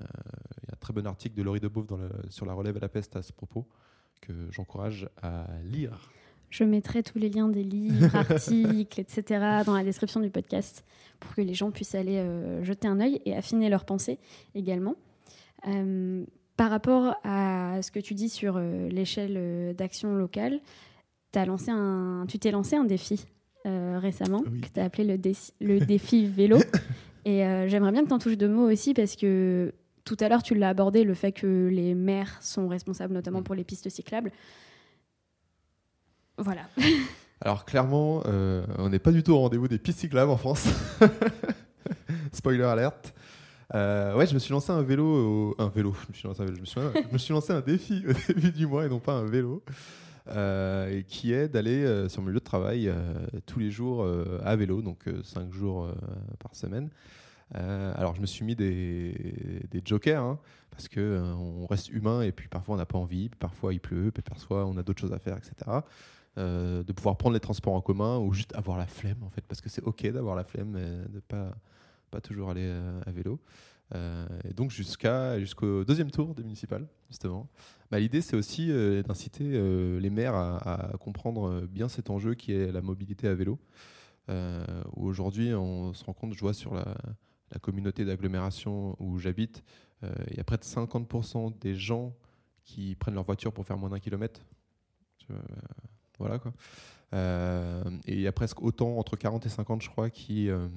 il 0.62 0.68
y 0.68 0.70
a 0.70 0.74
un 0.74 0.78
très 0.80 0.92
bon 0.92 1.06
article 1.06 1.36
de 1.36 1.42
Laurie 1.42 1.60
Debouve 1.60 1.86
dans 1.86 1.98
sur 2.28 2.44
la 2.44 2.54
relève 2.54 2.76
à 2.76 2.80
la 2.80 2.88
peste 2.88 3.14
à 3.14 3.22
ce 3.22 3.32
propos 3.32 3.68
que 4.20 4.32
j'encourage 4.50 5.08
à 5.22 5.46
lire. 5.62 6.10
Je 6.54 6.62
mettrai 6.62 7.02
tous 7.02 7.18
les 7.18 7.30
liens 7.30 7.48
des 7.48 7.64
livres, 7.64 8.14
articles, 8.14 9.00
etc. 9.00 9.62
dans 9.66 9.74
la 9.74 9.82
description 9.82 10.20
du 10.20 10.30
podcast 10.30 10.84
pour 11.18 11.34
que 11.34 11.40
les 11.40 11.52
gens 11.52 11.72
puissent 11.72 11.96
aller 11.96 12.18
euh, 12.18 12.62
jeter 12.62 12.86
un 12.86 13.00
œil 13.00 13.20
et 13.24 13.34
affiner 13.34 13.68
leurs 13.68 13.84
pensées 13.84 14.20
également. 14.54 14.94
Par 16.56 16.70
rapport 16.70 17.16
à 17.24 17.82
ce 17.82 17.90
que 17.90 17.98
tu 17.98 18.14
dis 18.14 18.28
sur 18.28 18.54
euh, 18.56 18.88
l'échelle 18.88 19.34
euh, 19.36 19.72
d'action 19.72 20.14
locale, 20.14 20.60
as 21.34 21.46
lancé 21.46 21.72
un, 21.72 22.26
tu 22.28 22.38
t'es 22.38 22.52
lancé 22.52 22.76
un 22.76 22.84
défi 22.84 23.26
euh, 23.66 23.98
récemment 24.00 24.42
que 24.42 24.68
tu 24.72 24.78
as 24.78 24.84
appelé 24.84 25.04
le, 25.04 25.32
le 25.60 25.84
défi 25.84 26.26
vélo. 26.26 26.58
Et 27.24 27.38
j'aimerais 27.68 27.90
bien 27.90 28.02
que 28.02 28.08
tu 28.08 28.12
en 28.12 28.18
touches 28.18 28.36
deux 28.36 28.50
mots 28.50 28.70
aussi 28.70 28.92
parce 28.92 29.16
que 29.16 29.72
tout 30.04 30.16
à 30.20 30.28
l'heure 30.28 30.42
tu 30.42 30.54
l'as 30.54 30.68
abordé, 30.68 31.04
le 31.04 31.14
fait 31.14 31.32
que 31.32 31.68
les 31.72 31.94
maires 31.94 32.36
sont 32.42 32.68
responsables 32.68 33.14
notamment 33.14 33.40
mm. 33.40 33.44
pour 33.44 33.54
les 33.54 33.64
pistes 33.64 33.88
cyclables. 33.88 34.30
Voilà. 36.36 36.68
Alors 37.40 37.64
clairement, 37.64 38.22
on 38.26 38.90
n'est 38.90 38.98
pas 38.98 39.10
du 39.10 39.22
tout 39.22 39.32
au 39.32 39.38
rendez-vous 39.38 39.68
des 39.68 39.78
pistes 39.78 40.00
cyclables 40.00 40.30
en 40.30 40.36
France. 40.36 40.68
Spoiler 42.32 42.64
alerte. 42.64 43.14
Euh, 43.74 44.14
ouais, 44.14 44.26
je 44.26 44.34
me 44.34 44.38
suis 44.38 44.52
lancé 44.52 44.72
un 44.72 44.82
vélo, 44.82 45.54
un 45.58 45.68
vélo. 45.68 45.94
Je 46.12 46.12
me 46.12 47.18
suis 47.18 47.32
lancé 47.32 47.52
un, 47.52 47.60
défi 47.60 48.04
au 48.06 48.12
début 48.32 48.52
du 48.52 48.66
mois 48.66 48.86
et 48.86 48.88
non 48.88 49.00
pas 49.00 49.14
un 49.14 49.24
vélo, 49.24 49.62
euh, 50.28 51.02
qui 51.02 51.32
est 51.32 51.48
d'aller 51.48 51.84
euh, 51.84 52.08
sur 52.08 52.22
mon 52.22 52.28
lieu 52.28 52.34
de 52.34 52.38
travail 52.40 52.92
tous 53.46 53.58
les 53.58 53.70
jours 53.70 54.06
à 54.44 54.56
vélo, 54.56 54.82
donc 54.82 55.04
5 55.22 55.52
jours 55.52 55.88
par 56.38 56.54
semaine. 56.54 56.90
alors 57.52 58.14
je 58.14 58.20
me 58.20 58.26
suis 58.26 58.44
mis 58.44 58.56
des, 58.56 59.14
jokers 59.84 60.22
hein, 60.22 60.38
parce 60.70 60.88
que 60.88 61.20
on 61.38 61.66
reste 61.66 61.88
humain 61.90 62.22
et 62.22 62.32
puis 62.32 62.48
parfois 62.48 62.74
on 62.74 62.78
n'a 62.78 62.86
pas 62.86 62.98
envie, 62.98 63.28
parfois 63.38 63.72
il 63.72 63.80
pleut, 63.80 64.10
puis 64.10 64.22
parfois 64.22 64.66
on 64.66 64.76
a 64.76 64.82
d'autres 64.82 65.00
choses 65.00 65.12
à 65.12 65.18
faire, 65.18 65.36
etc. 65.36 65.80
de 66.36 66.92
pouvoir 66.92 67.16
prendre 67.16 67.34
les 67.34 67.40
transports 67.40 67.74
en 67.74 67.80
commun 67.80 68.18
ou 68.18 68.32
juste 68.32 68.54
avoir 68.54 68.76
la 68.76 68.86
flemme 68.86 69.22
en 69.22 69.30
fait 69.30 69.44
parce 69.46 69.60
que 69.60 69.68
c'est 69.68 69.82
ok 69.82 70.10
d'avoir 70.10 70.36
la 70.36 70.44
flemme 70.44 70.72
de 71.08 71.20
pas 71.20 71.54
toujours 72.20 72.50
aller 72.50 72.70
à 73.06 73.10
vélo. 73.10 73.40
et 73.94 74.52
donc 74.54 74.70
jusqu'à 74.70 75.38
jusqu'au 75.38 75.84
deuxième 75.84 76.10
tour 76.10 76.34
des 76.34 76.42
municipales, 76.42 76.86
justement. 77.08 77.48
Bah, 77.90 77.98
L'idée, 77.98 78.20
c'est 78.20 78.36
aussi 78.36 78.68
d'inciter 79.06 79.44
les 80.00 80.10
maires 80.10 80.34
à, 80.34 80.92
comprendre 81.00 81.66
bien 81.66 81.88
cet 81.88 82.10
enjeu 82.10 82.34
qui 82.34 82.52
est 82.52 82.72
la 82.72 82.82
mobilité 82.82 83.28
à 83.28 83.34
vélo. 83.34 83.58
Aujourd'hui, 84.96 85.54
on 85.54 85.92
se 85.94 86.04
rend 86.04 86.12
compte, 86.12 86.34
je 86.34 86.40
vois 86.40 86.54
sur 86.54 86.74
la, 86.74 86.94
communauté 87.62 88.04
d'agglomération 88.04 88.96
où 88.98 89.18
j'habite, 89.18 89.62
il 90.02 90.36
y 90.36 90.40
a 90.40 90.44
près 90.44 90.56
de 90.58 90.64
50% 90.64 91.58
des 91.60 91.76
gens 91.76 92.16
qui 92.64 92.96
prennent 92.96 93.14
leur 93.14 93.24
voiture 93.24 93.52
pour 93.52 93.64
faire 93.64 93.78
moins 93.78 93.90
d'un 93.90 94.00
kilomètre. 94.00 94.40
voilà 96.18 96.38
quoi. 96.38 96.52
Euh, 97.14 97.82
et 98.06 98.14
il 98.14 98.20
y 98.20 98.26
a 98.26 98.32
presque 98.32 98.62
autant, 98.62 98.98
entre 98.98 99.16
40 99.16 99.46
et 99.46 99.48
50, 99.48 99.82
je 99.82 99.88
crois, 99.88 100.10
qui, 100.10 100.48
euh, 100.48 100.68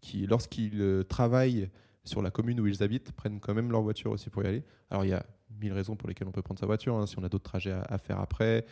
qui 0.00 0.26
lorsqu'ils 0.26 0.80
euh, 0.80 1.02
travaillent 1.02 1.68
sur 2.04 2.22
la 2.22 2.30
commune 2.30 2.60
où 2.60 2.66
ils 2.66 2.82
habitent, 2.82 3.12
prennent 3.12 3.40
quand 3.40 3.54
même 3.54 3.70
leur 3.70 3.82
voiture 3.82 4.10
aussi 4.10 4.30
pour 4.30 4.42
y 4.42 4.46
aller. 4.46 4.64
Alors 4.90 5.04
il 5.04 5.08
y 5.10 5.14
a 5.14 5.24
mille 5.60 5.72
raisons 5.72 5.96
pour 5.96 6.08
lesquelles 6.08 6.28
on 6.28 6.32
peut 6.32 6.42
prendre 6.42 6.58
sa 6.58 6.66
voiture, 6.66 6.96
hein. 6.96 7.06
si 7.06 7.18
on 7.18 7.24
a 7.24 7.28
d'autres 7.28 7.44
trajets 7.44 7.72
à, 7.72 7.98
faire 7.98 8.18
après, 8.18 8.64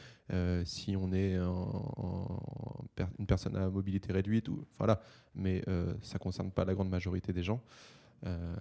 si 0.65 0.97
on 0.97 1.13
est 1.13 1.37
une 1.37 3.27
personne 3.27 3.57
à 3.57 3.69
mobilité 3.69 4.11
réduite, 4.11 4.49
ou, 4.49 4.65
voilà. 4.79 5.01
mais 5.35 5.63
ça 6.01 6.15
ne 6.15 6.19
concerne 6.19 6.51
pas 6.51 6.65
la 6.65 6.73
grande 6.73 6.89
majorité 6.89 7.35
des 7.35 7.43
gens. 7.43 7.61
Euh, 8.27 8.55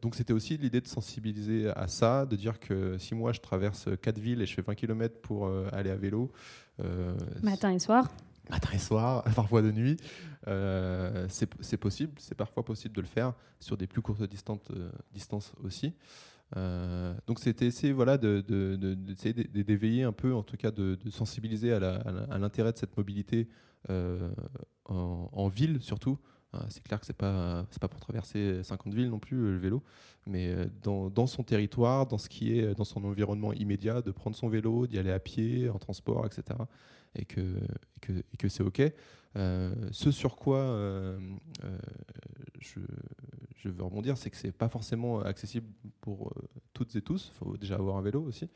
donc 0.00 0.14
c'était 0.14 0.32
aussi 0.32 0.56
l'idée 0.56 0.80
de 0.80 0.86
sensibiliser 0.86 1.70
à 1.76 1.88
ça, 1.88 2.26
de 2.26 2.36
dire 2.36 2.58
que 2.58 2.96
si 2.98 3.14
moi 3.14 3.32
je 3.32 3.40
traverse 3.40 3.88
quatre 4.00 4.18
villes 4.18 4.40
et 4.40 4.46
je 4.46 4.54
fais 4.54 4.62
20 4.62 4.74
km 4.74 5.20
pour 5.20 5.46
euh, 5.46 5.68
aller 5.72 5.90
à 5.90 5.96
vélo. 5.96 6.32
Euh, 6.80 7.14
matin 7.42 7.72
et 7.72 7.78
soir 7.78 8.08
Matin 8.50 8.70
et 8.74 8.78
soir, 8.78 9.24
parfois 9.36 9.62
de 9.62 9.70
nuit, 9.70 9.96
c'est 11.28 11.76
possible, 11.76 12.12
c'est 12.18 12.34
parfois 12.34 12.64
possible 12.64 12.94
de 12.94 13.00
le 13.00 13.06
faire 13.06 13.34
sur 13.60 13.76
des 13.76 13.86
plus 13.86 14.02
courtes 14.02 14.22
distances, 14.24 14.60
distances 15.12 15.52
aussi. 15.62 15.94
donc 16.54 17.38
c'était 17.38 17.66
essayer 17.66 17.92
voilà, 17.92 18.18
d'éveiller 18.18 20.02
un 20.02 20.12
peu, 20.12 20.34
en 20.34 20.42
tout 20.42 20.56
cas 20.56 20.70
de, 20.70 20.98
sensibiliser 21.10 21.72
à 21.72 22.38
l'intérêt 22.38 22.72
de 22.72 22.78
cette 22.78 22.96
mobilité 22.96 23.48
en, 24.86 25.48
ville 25.48 25.80
surtout, 25.80 26.18
c'est 26.68 26.82
clair 26.82 27.00
que 27.00 27.06
c'est 27.06 27.16
pas 27.16 27.66
pas 27.80 27.88
pour 27.88 28.00
traverser 28.00 28.62
50 28.62 28.94
villes 28.94 29.10
non 29.10 29.18
plus 29.18 29.36
le 29.36 29.58
vélo, 29.58 29.82
mais 30.26 30.48
euh, 30.48 30.66
dans, 30.82 31.10
dans, 31.10 31.26
son 31.26 31.42
territoire, 31.42 32.06
dans 32.06 32.18
ce 32.18 32.28
qui 32.28 32.58
est 32.58 32.74
dans 32.74 32.84
son 32.84 33.04
environnement 33.04 33.52
immédiat, 33.52 34.02
de 34.02 34.10
prendre 34.10 34.36
son 34.36 34.48
vélo, 34.48 34.86
d'y 34.86 34.98
aller 34.98 35.12
à 35.12 35.18
pied, 35.18 35.68
en 35.68 35.78
transport, 35.78 36.26
etc. 36.26 36.58
Et 37.16 37.24
que, 37.24 37.58
que, 38.00 38.12
et 38.12 38.36
que 38.38 38.48
c'est 38.48 38.62
ok. 38.62 38.82
Euh, 39.36 39.74
ce 39.90 40.10
sur 40.10 40.36
quoi 40.36 40.58
euh, 40.58 41.18
je, 42.60 42.80
je, 43.56 43.68
veux 43.68 43.82
rebondir, 43.82 44.16
c'est 44.16 44.30
que 44.30 44.36
c'est 44.36 44.52
pas 44.52 44.68
forcément 44.68 45.20
accessible 45.20 45.66
pour 46.00 46.32
toutes 46.72 46.94
et 46.96 47.02
tous. 47.02 47.32
Il 47.34 47.38
faut 47.38 47.56
déjà 47.56 47.76
avoir 47.76 47.96
un 47.96 48.02
vélo 48.02 48.22
aussi. 48.22 48.48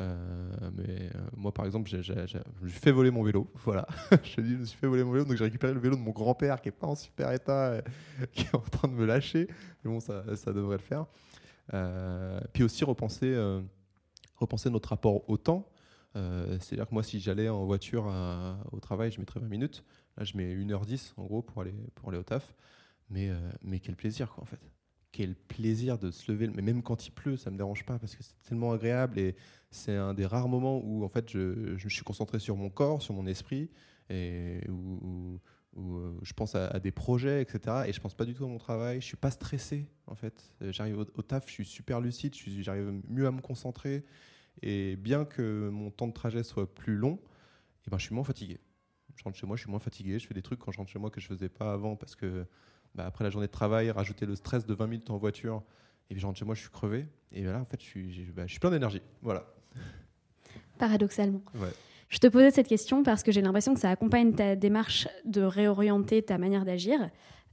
Euh, 0.00 0.70
mais 0.74 1.10
euh, 1.14 1.20
moi, 1.36 1.52
par 1.52 1.66
exemple, 1.66 1.88
j'ai, 1.88 2.02
je 2.02 2.14
me 2.14 2.68
suis 2.68 2.78
fait 2.78 2.92
voler 2.92 3.10
mon 3.10 3.22
vélo. 3.22 3.50
Voilà, 3.64 3.86
je 4.22 4.40
me 4.40 4.64
suis 4.64 4.78
fait 4.78 4.86
voler 4.86 5.04
mon 5.04 5.12
vélo, 5.12 5.24
donc 5.24 5.36
j'ai 5.36 5.44
récupéré 5.44 5.72
le 5.72 5.80
vélo 5.80 5.96
de 5.96 6.00
mon 6.00 6.12
grand-père 6.12 6.60
qui 6.60 6.68
est 6.68 6.72
pas 6.72 6.86
en 6.86 6.94
super 6.94 7.32
état, 7.32 7.82
qui 8.32 8.44
est 8.44 8.54
en 8.54 8.60
train 8.60 8.88
de 8.88 8.94
me 8.94 9.04
lâcher. 9.04 9.48
Mais 9.84 9.90
bon, 9.90 10.00
ça, 10.00 10.36
ça 10.36 10.52
devrait 10.52 10.78
le 10.78 10.82
faire. 10.82 11.06
Euh, 11.74 12.40
puis 12.52 12.62
aussi 12.64 12.84
repenser, 12.84 13.36
repenser 14.36 14.70
notre 14.70 14.90
rapport 14.90 15.28
au 15.28 15.36
temps. 15.36 15.68
c'est-à-dire 16.14 16.88
que 16.88 16.94
moi, 16.94 17.02
si 17.02 17.20
j'allais 17.20 17.48
en 17.48 17.64
voiture 17.64 18.12
au 18.72 18.80
travail, 18.80 19.10
je 19.10 19.20
mettrais 19.20 19.40
20 19.40 19.48
minutes. 19.48 19.84
Là, 20.16 20.24
je 20.24 20.36
mets 20.36 20.54
1h10 20.54 21.12
en 21.16 21.24
gros 21.24 21.42
pour 21.42 21.62
aller, 21.62 21.74
pour 21.94 22.08
aller 22.08 22.18
au 22.18 22.22
taf. 22.22 22.54
Mais, 23.10 23.30
mais 23.62 23.78
quel 23.78 23.96
plaisir, 23.96 24.30
quoi, 24.30 24.42
en 24.42 24.46
fait 24.46 24.60
quel 25.12 25.34
plaisir 25.34 25.98
de 25.98 26.10
se 26.10 26.32
lever. 26.32 26.48
Mais 26.48 26.62
même 26.62 26.82
quand 26.82 27.06
il 27.06 27.10
pleut, 27.12 27.36
ça 27.36 27.50
me 27.50 27.56
dérange 27.56 27.84
pas 27.84 27.98
parce 27.98 28.16
que 28.16 28.22
c'est 28.22 28.40
tellement 28.48 28.72
agréable 28.72 29.18
et 29.18 29.36
c'est 29.70 29.94
un 29.94 30.14
des 30.14 30.26
rares 30.26 30.48
moments 30.48 30.80
où 30.82 31.04
en 31.04 31.08
fait 31.08 31.30
je, 31.30 31.76
je, 31.76 31.88
suis 31.88 32.02
concentré 32.02 32.38
sur 32.38 32.56
mon 32.56 32.70
corps, 32.70 33.02
sur 33.02 33.14
mon 33.14 33.26
esprit 33.26 33.70
et 34.10 34.60
où, 34.68 35.38
euh, 35.76 36.12
je 36.22 36.32
pense 36.32 36.54
à, 36.54 36.80
des 36.80 36.90
projets, 36.90 37.40
etc. 37.42 37.84
Et 37.86 37.92
je 37.92 38.00
pense 38.00 38.14
pas 38.14 38.24
du 38.24 38.34
tout 38.34 38.44
à 38.44 38.48
mon 38.48 38.58
travail. 38.58 39.00
Je 39.00 39.06
suis 39.06 39.16
pas 39.16 39.30
stressé 39.30 39.86
en 40.06 40.14
fait. 40.14 40.50
J'arrive 40.60 40.98
au, 40.98 41.22
taf, 41.22 41.46
je 41.46 41.52
suis 41.52 41.64
super 41.64 42.00
lucide, 42.00 42.34
j'arrive 42.34 43.00
mieux 43.08 43.26
à 43.26 43.30
me 43.30 43.40
concentrer 43.40 44.04
et 44.60 44.96
bien 44.96 45.24
que 45.24 45.70
mon 45.70 45.90
temps 45.90 46.08
de 46.08 46.12
trajet 46.12 46.42
soit 46.42 46.72
plus 46.74 46.96
long, 46.96 47.14
et 47.14 47.86
eh 47.86 47.90
ben 47.90 47.98
je 47.98 48.04
suis 48.04 48.14
moins 48.14 48.24
fatigué. 48.24 48.60
Je 49.16 49.24
rentre 49.24 49.36
chez 49.36 49.46
moi, 49.46 49.56
je 49.56 49.62
suis 49.62 49.70
moins 49.70 49.80
fatigué. 49.80 50.18
Je 50.18 50.26
fais 50.26 50.34
des 50.34 50.42
trucs 50.42 50.58
quand 50.58 50.72
je 50.72 50.78
rentre 50.78 50.90
chez 50.90 50.98
moi 50.98 51.10
que 51.10 51.20
je 51.20 51.26
faisais 51.26 51.48
pas 51.48 51.72
avant 51.72 51.96
parce 51.96 52.14
que 52.14 52.46
bah, 52.94 53.06
après 53.06 53.24
la 53.24 53.30
journée 53.30 53.46
de 53.46 53.52
travail, 53.52 53.90
rajouter 53.90 54.26
le 54.26 54.36
stress 54.36 54.66
de 54.66 54.74
20 54.74 54.86
minutes 54.86 55.10
en 55.10 55.16
voiture, 55.16 55.62
et 56.10 56.14
puis 56.14 56.20
je 56.20 56.26
rentre 56.26 56.38
chez 56.38 56.44
moi, 56.44 56.54
je 56.54 56.60
suis 56.60 56.70
crevé. 56.70 57.06
Et 57.32 57.42
là, 57.42 57.60
en 57.60 57.64
fait, 57.64 57.80
je 57.80 57.86
suis, 57.86 58.32
bah, 58.34 58.42
je 58.46 58.50
suis 58.50 58.60
plein 58.60 58.70
d'énergie. 58.70 59.00
Voilà. 59.22 59.46
Paradoxalement. 60.78 61.42
Je 62.08 62.18
te 62.18 62.26
posais 62.26 62.50
cette 62.50 62.68
question 62.68 63.02
parce 63.02 63.22
que 63.22 63.32
j'ai 63.32 63.40
l'impression 63.40 63.72
que 63.72 63.80
ça 63.80 63.88
accompagne 63.88 64.34
ta 64.34 64.54
démarche 64.54 65.08
de 65.24 65.40
réorienter 65.40 66.22
ta 66.22 66.36
manière 66.36 66.66
d'agir. 66.66 67.08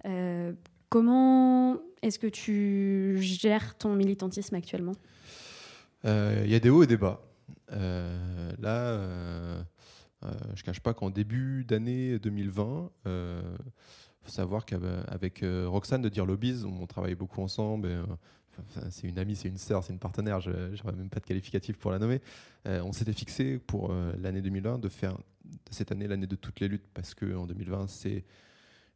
Euh, 0.06 0.52
comment 0.90 1.78
est-ce 2.02 2.20
que 2.20 2.28
tu 2.28 3.18
gères 3.22 3.78
ton 3.78 3.96
militantisme 3.96 4.56
actuellement? 4.56 4.96
Euh, 6.04 6.42
Il 6.44 6.52
y 6.52 6.56
a 6.56 6.60
des 6.60 6.70
hauts 6.70 6.84
et 6.84 6.88
des 6.88 6.98
bas. 6.98 7.22
Euh, 7.72 8.52
là, 8.60 9.64
je 10.56 10.62
ne 10.62 10.66
cache 10.66 10.82
pas 10.82 10.94
qu'en 10.94 11.10
début 11.10 11.64
d'année 11.64 12.20
2020, 12.20 12.92
savoir 14.30 14.66
qu'avec 14.66 15.44
euh, 15.44 15.68
Roxane 15.68 16.02
de 16.02 16.10
Dire 16.10 16.26
Lobbies, 16.26 16.64
on 16.66 16.86
travaille 16.88 17.16
beaucoup 17.16 17.42
ensemble. 17.42 17.88
Euh, 17.88 18.06
c'est 18.90 19.08
une 19.08 19.18
amie, 19.18 19.36
c'est 19.36 19.48
une 19.48 19.58
sœur, 19.58 19.84
c'est 19.84 19.94
une 19.94 20.00
partenaire, 20.00 20.42
je 20.42 20.52
n'aurais 20.52 20.96
même 20.96 21.10
pas 21.10 21.20
de 21.20 21.26
qualificatif 21.26 21.78
pour 21.78 21.92
la 21.92 22.00
nommer. 22.00 22.22
Euh, 22.68 22.82
on 22.84 22.92
s'était 22.92 23.14
fixé 23.14 23.58
pour 23.58 23.94
l'année 24.18 24.42
2020 24.42 24.80
de 24.80 24.90
faire 24.90 25.18
cette 25.72 25.94
année 25.94 26.08
l'année 26.08 26.28
de 26.28 26.36
toutes 26.36 26.60
les 26.60 26.68
luttes 26.68 26.88
parce 26.94 27.16
qu'en 27.16 27.46
2020, 27.46 27.88
c'est 27.88 28.26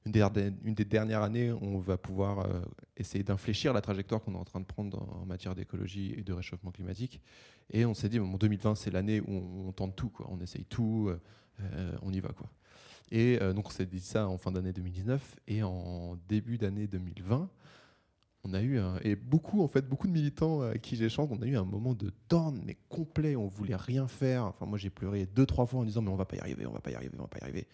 une 0.06 0.12
des, 0.12 0.84
dernières 0.84 1.24
années 1.24 1.54
où 1.54 1.60
on 1.62 1.80
va 1.80 1.98
pouvoir 1.98 2.46
essayer 2.98 3.24
d'infléchir 3.24 3.72
la 3.72 3.80
trajectoire 3.80 4.22
qu'on 4.22 4.34
est 4.34 4.38
en 4.38 4.44
train 4.44 4.60
de 4.60 4.66
prendre 4.66 5.02
en, 5.02 5.26
matière 5.26 5.56
d'écologie 5.56 6.14
et 6.18 6.24
de 6.24 6.34
réchauffement 6.34 6.72
climatique. 6.72 7.22
Et 7.72 7.86
on 7.86 7.94
s'est 7.94 8.10
dit, 8.10 8.20
bon, 8.20 8.36
2020, 8.36 8.76
c'est 8.76 8.92
l'année 8.92 9.22
où 9.22 9.66
on, 9.66 9.72
tente 9.72 9.96
tout, 9.96 10.10
quoi. 10.10 10.28
on 10.30 10.42
essaye 10.42 10.66
tout, 10.66 11.10
on 12.02 12.12
y 12.12 12.20
va. 12.20 12.34
Quoi. 12.34 12.50
Et 13.14 13.38
euh, 13.41 13.53
donc 13.53 13.68
on 13.68 13.70
s'est 13.70 13.86
dit 13.86 13.99
ça 13.99 14.28
en 14.28 14.39
fin 14.39 14.51
d'année 14.51 14.74
2019 14.74 15.36
et 15.47 15.61
en 15.61 16.18
début 16.28 16.57
d'année 16.57 16.88
2020, 16.88 17.47
on 18.43 18.53
a 18.55 18.61
eu 18.64 18.80
et 19.03 19.16
beaucoup 19.16 19.61
en 19.64 19.68
fait 19.68 19.88
beaucoup 19.88 20.07
de 20.07 20.11
militants 20.11 20.61
à 20.61 20.80
qui 20.80 20.95
j'échange, 20.95 21.30
on 21.32 21.39
a 21.43 21.45
eu 21.45 21.55
un 21.55 21.64
moment 21.64 21.93
de 21.93 22.11
down 22.28 22.59
mais 22.66 22.76
complet, 22.89 23.36
on 23.36 23.47
voulait 23.47 23.76
rien 23.76 24.07
faire. 24.07 24.45
Enfin 24.45 24.66
moi 24.66 24.80
j'ai 24.80 24.89
pleuré 24.89 25.28
deux 25.28 25.45
trois 25.45 25.68
fois 25.68 25.82
en 25.82 25.84
disant 25.86 26.01
mais 26.01 26.09
on 26.09 26.16
va 26.16 26.26
pas 26.26 26.38
y 26.38 26.39
arriver, 26.39 26.66
on 26.66 26.74
va 26.74 26.82
pas 26.82 26.89
y 26.89 26.95
arriver, 26.95 27.14
on 27.20 27.22
va 27.22 27.28
pas 27.28 27.38
y 27.38 27.43
arriver. 27.43 27.68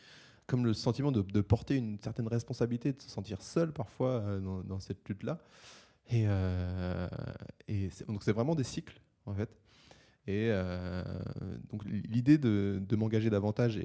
Comme 0.45 0.65
le 0.65 0.73
sentiment 0.73 1.13
de, 1.13 1.41
porter 1.41 1.77
une 1.77 1.97
certaine 1.99 2.27
responsabilité, 2.27 2.91
de 2.91 3.01
se 3.01 3.09
sentir 3.09 3.41
seul 3.41 3.71
parfois 3.71 4.19
euh, 4.19 4.61
dans, 4.63 4.79
cette 4.79 5.07
lutte 5.07 5.23
là. 5.23 5.39
Et, 6.09 6.25
euh, 6.27 7.07
et 7.69 7.89
donc 8.09 8.23
c'est 8.23 8.33
vraiment 8.33 8.55
des 8.55 8.65
cycles 8.65 8.99
en 9.25 9.33
fait. 9.33 9.49
Et 10.29 10.51
donc 11.71 11.83
l'idée 11.85 12.37
de, 12.37 12.95
m'engager 12.95 13.31
davantage 13.31 13.79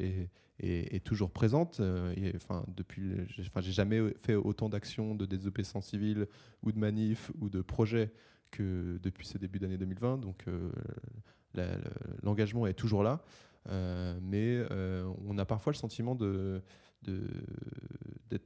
est, 0.61 1.05
toujours 1.05 1.31
présente. 1.31 1.81
Euh, 1.81 2.15
enfin, 2.37 2.67
depuis, 2.77 3.13
j'ai 3.29 3.73
jamais 3.73 4.13
fait 4.19 4.35
autant 4.35 4.69
d'actions 4.69 5.15
de 5.15 5.25
désobéissance 5.25 5.87
civile 5.87 6.29
ou 6.63 6.71
de 6.71 6.79
manifs 6.79 7.33
ou 7.41 7.49
de 7.49 7.63
projets 7.63 8.13
que 8.51 8.99
depuis 9.03 9.27
ce 9.27 9.39
début 9.39 9.59
d'année 9.59 9.79
2020. 9.79 10.19
Donc, 10.19 10.45
euh, 10.49 10.71
l'engagement 12.23 12.67
est 12.67 12.75
toujours 12.75 13.03
là. 13.03 13.25
Euh, 13.71 14.19
mais 14.21 14.63
on 15.27 15.39
a 15.39 15.47
parfois 15.47 15.73
le 15.73 15.79
sentiment 15.79 16.15
d'être 16.15 16.61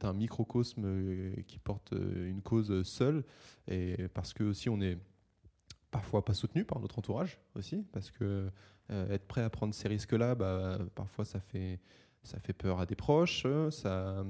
un 0.04 0.12
microcosme 0.12 1.34
qui 1.48 1.58
porte 1.58 1.92
une 1.92 2.42
cause 2.42 2.84
seule, 2.84 3.24
et 3.66 4.06
parce 4.14 4.32
que 4.32 4.44
aussi 4.44 4.68
on 4.68 4.80
est 4.80 4.98
parfois 5.90 6.24
pas 6.24 6.34
soutenu 6.34 6.64
par 6.64 6.80
notre 6.80 6.98
entourage 6.98 7.38
aussi, 7.54 7.84
parce 7.92 8.10
que 8.10 8.50
euh, 8.90 9.10
être 9.10 9.26
prêt 9.26 9.42
à 9.42 9.50
prendre 9.50 9.74
ces 9.74 9.88
risques-là, 9.88 10.34
bah, 10.34 10.78
parfois 10.94 11.24
ça 11.24 11.40
fait, 11.40 11.80
ça 12.22 12.38
fait 12.40 12.52
peur 12.52 12.80
à 12.80 12.86
des 12.86 12.96
proches. 12.96 13.46
Ça, 13.70 14.24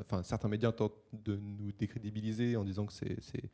enfin, 0.00 0.22
certains 0.22 0.48
médias 0.48 0.72
tentent 0.72 0.94
de 1.12 1.36
nous 1.36 1.72
décrédibiliser 1.72 2.56
en 2.56 2.64
disant 2.64 2.86
que 2.86 2.92
c'est 2.92 3.50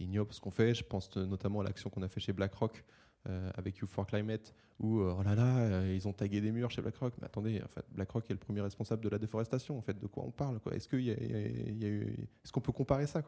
ignoble 0.00 0.32
ce 0.32 0.40
qu'on 0.40 0.50
fait. 0.50 0.74
Je 0.74 0.84
pense 0.84 1.14
notamment 1.16 1.60
à 1.60 1.64
l'action 1.64 1.90
qu'on 1.90 2.02
a 2.02 2.08
fait 2.08 2.20
chez 2.20 2.32
BlackRock 2.32 2.84
euh, 3.28 3.50
avec 3.54 3.78
You 3.78 3.86
for 3.86 4.06
Climate, 4.06 4.54
où 4.78 5.00
euh, 5.00 5.14
oh 5.18 5.22
là 5.22 5.34
là, 5.34 5.86
ils 5.88 6.08
ont 6.08 6.12
tagué 6.14 6.40
des 6.40 6.52
murs 6.52 6.70
chez 6.70 6.80
BlackRock. 6.80 7.14
Mais 7.20 7.26
attendez, 7.26 7.62
en 7.62 7.68
fait, 7.68 7.84
BlackRock 7.92 8.30
est 8.30 8.34
le 8.34 8.38
premier 8.38 8.62
responsable 8.62 9.02
de 9.02 9.10
la 9.10 9.18
déforestation. 9.18 9.76
En 9.76 9.82
fait, 9.82 9.98
de 9.98 10.06
quoi 10.06 10.24
on 10.26 10.30
parle 10.30 10.58
Est-ce 10.72 12.52
qu'on 12.52 12.60
peut 12.60 12.72
comparer 12.72 13.06
ça 13.06 13.22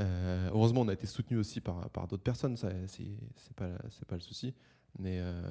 euh, 0.00 0.50
heureusement, 0.52 0.82
on 0.82 0.88
a 0.88 0.92
été 0.92 1.06
soutenu 1.06 1.38
aussi 1.38 1.60
par, 1.60 1.88
d'autres 2.08 2.22
personnes, 2.22 2.56
c'est 2.56 3.56
pas, 3.56 4.14
le 4.14 4.20
souci. 4.20 4.54
Mais 4.98 5.18
euh, 5.20 5.42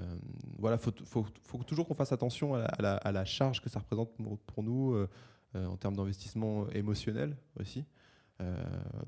voilà, 0.58 0.78
il 0.78 0.80
faut, 0.80 1.26
faut, 1.44 1.64
toujours 1.64 1.88
qu'on 1.88 1.94
fasse 1.94 2.12
attention 2.12 2.56
à 2.56 3.12
la, 3.12 3.26
charge 3.26 3.62
que 3.62 3.70
ça 3.70 3.80
représente 3.80 4.10
pour, 4.46 4.64
nous. 4.64 4.94
Euh, 4.94 5.08
en 5.56 5.78
termes 5.78 5.96
d'investissement 5.96 6.68
émotionnel 6.72 7.38
aussi. 7.62 7.86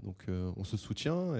donc 0.01 0.27
on 0.29 0.63
se 0.63 0.77
soutient, 0.77 1.33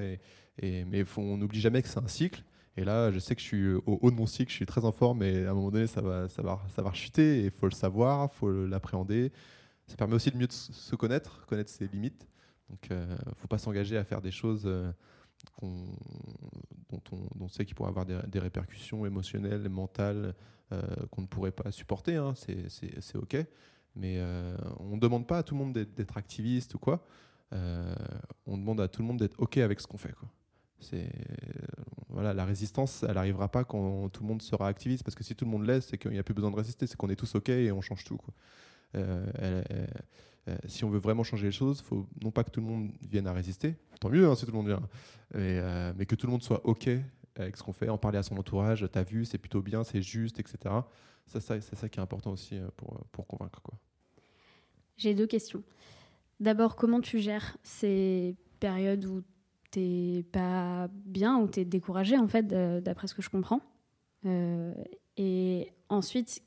mais 0.61 1.05
on 1.15 1.37
n'oublie 1.37 1.61
jamais 1.61 1.81
que 1.81 1.87
c'est 1.87 1.99
un 1.99 2.09
cycle. 2.09 2.43
Et 2.75 2.83
là, 2.83 3.09
je 3.09 3.17
sais 3.17 3.33
que 3.33 3.41
je 3.41 3.47
suis 3.47 3.73
au 3.73 3.99
haut 4.01 4.11
de 4.11 4.17
mon 4.17 4.25
cycle, 4.25 4.51
je 4.51 4.55
suis 4.57 4.65
très 4.65 4.83
en 4.83 4.91
forme, 4.91 5.19
mais 5.19 5.45
à 5.45 5.51
un 5.51 5.53
moment 5.53 5.71
donné, 5.71 5.87
ça 5.87 6.01
va, 6.01 6.27
ça 6.27 6.41
va, 6.41 6.61
ça. 6.75 6.83
Il 7.17 7.51
faut 7.51 7.67
le 7.67 7.71
savoir, 7.71 8.29
il 8.33 8.37
faut 8.37 8.65
l'appréhender. 8.65 9.31
Ça 9.87 9.95
permet 9.95 10.15
aussi 10.15 10.29
de 10.29 10.35
mieux 10.35 10.47
se 10.49 10.95
connaître, 10.97 11.45
connaître 11.45 11.69
ses 11.69 11.87
limites. 11.87 12.27
Donc, 12.70 12.89
ne 12.89 13.15
faut 13.38 13.47
pas 13.47 13.57
s'engager 13.57 13.97
à 13.97 14.03
faire 14.03 14.22
des 14.22 14.32
choses 14.32 14.70
dont, 15.61 17.01
on, 17.39 17.47
sait 17.47 17.65
qu'il 17.65 17.76
pourrait 17.76 17.89
avoir 17.89 18.05
des, 18.05 18.39
répercussions 18.39 19.05
émotionnelles, 19.05 19.70
mentales, 19.70 20.36
euh, 20.72 20.82
qu'on 21.11 21.22
ne 21.22 21.28
pourrait 21.28 21.51
pas 21.51 21.72
supporter. 21.72 22.15
Hein. 22.15 22.34
c'est 22.36 23.15
OK. 23.15 23.38
Mais 23.95 24.18
euh, 24.20 24.55
on 24.80 24.95
ne 24.95 24.99
demande 24.99 25.26
pas 25.26 25.39
à 25.39 25.43
tout 25.43 25.55
le 25.55 25.63
monde 25.63 25.74
d'être 25.74 26.18
activiste 26.18 26.76
ou 26.76 26.80
quoi. 26.80 27.05
Euh, 27.53 27.95
on 28.45 28.57
demande 28.57 28.82
à 28.82 28.88
tout 28.88 29.01
le 29.01 29.07
monde 29.07 29.18
d'être 29.18 29.39
OK 29.39 29.57
avec 29.57 29.80
ce 29.80 29.88
qu'on 29.88 29.97
fait. 29.97 30.13
La 32.13 32.45
résistance, 32.45 33.03
elle 33.03 33.15
n'arrivera 33.15 33.49
pas 33.49 33.63
quand 33.63 34.09
tout 34.09 34.22
le 34.22 34.28
monde 34.28 34.41
sera 34.41 34.68
activiste, 34.68 35.03
parce 35.03 35.15
que 35.15 35.24
si 35.24 35.36
tout 35.36 35.45
le 35.45 35.51
monde 35.51 35.65
laisse, 35.65 35.88
c'est 35.88 35.97
qu'il 35.97 36.11
n'y 36.11 36.20
a 36.20 36.24
plus 36.24 36.34
besoin 36.34 36.51
de 36.51 36.55
résister, 36.55 36.86
c'est 36.86 36.95
qu'on 36.95 37.09
est 37.09 37.15
tous 37.15 37.36
ok 37.36 37.49
et 37.49 37.72
on 37.72 37.82
change 37.82 38.03
tout. 38.03 38.20
Euh, 40.47 40.55
si 40.67 40.83
on 40.83 40.89
veut 40.89 40.99
vraiment 40.99 41.23
changer 41.23 41.47
les 41.47 41.51
choses, 41.51 41.81
faut 41.81 42.07
non 42.23 42.31
pas 42.31 42.43
que 42.43 42.51
tout 42.51 42.61
le 42.61 42.67
monde 42.67 42.91
vienne 43.09 43.27
à 43.27 43.33
résister, 43.33 43.75
tant 43.99 44.09
mieux 44.09 44.27
hein, 44.27 44.35
si 44.35 44.45
tout 44.45 44.51
le 44.51 44.57
monde 44.57 44.67
vient, 44.67 44.81
mais, 45.33 45.59
euh, 45.59 45.93
que 45.93 46.15
tout 46.15 46.25
le 46.27 46.31
monde 46.31 46.43
soit 46.43 46.65
OK 46.65 46.89
avec 47.35 47.57
ce 47.57 47.63
qu'on 47.63 47.73
fait, 47.73 47.89
en 47.89 47.97
parler 47.97 48.17
à 48.17 48.23
son 48.23 48.37
entourage, 48.37 48.87
t'as 48.91 49.03
vu, 49.03 49.25
c'est 49.25 49.37
plutôt 49.37 49.61
bien, 49.61 49.83
c'est 49.83 50.01
juste, 50.01 50.39
etc. 50.39 50.73
C'est 51.27 51.39
ça 51.39 51.89
qui 51.89 51.99
est 51.99 52.01
important 52.01 52.31
aussi 52.31 52.55
euh, 52.55 52.67
pour, 53.11 53.27
convaincre. 53.27 53.61
J'ai 54.95 55.13
deux 55.13 55.27
questions. 55.27 55.63
D'abord, 56.39 56.75
comment 56.75 57.01
tu 57.01 57.19
gères 57.19 57.57
ces 57.61 58.35
périodes 58.59 59.05
où 59.05 59.21
t'es 59.69 60.25
pas 60.31 60.87
bien, 60.91 61.37
où 61.37 61.47
tu 61.47 61.59
es 61.59 61.65
découragé, 61.65 62.17
en 62.17 62.27
fait, 62.27 62.47
d'après 62.81 63.07
ce 63.07 63.13
que 63.13 63.21
je 63.21 63.29
comprends? 63.29 63.61
Et 65.17 65.71
ensuite, 65.89 66.41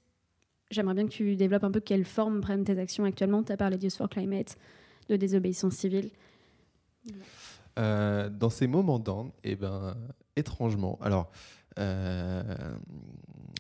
J'aimerais 0.71 0.95
bien 0.95 1.07
que 1.07 1.13
tu 1.13 1.37
développes 1.37 1.65
un 1.65 1.71
peu 1.71 1.81
quelle 1.81 2.05
forme 2.05 2.41
prennent 2.41 2.65
tes 2.65 2.79
actions 2.79 3.05
actuellement. 3.05 3.43
Tu 3.43 3.53
as 3.53 3.57
parlé 3.57 3.77
d'Use 3.77 3.97
for 3.97 4.09
Climate, 4.09 4.57
de 5.09 5.17
désobéissance 5.17 5.75
civile. 5.75 6.11
Euh, 7.79 8.29
dans 8.29 8.51
ces 8.51 8.67
moments 8.67 8.99
d'an, 8.99 9.33
eh 9.43 9.57
ben, 9.57 9.97
étrangement, 10.37 10.99
alors, 11.01 11.31
euh, 11.79 12.43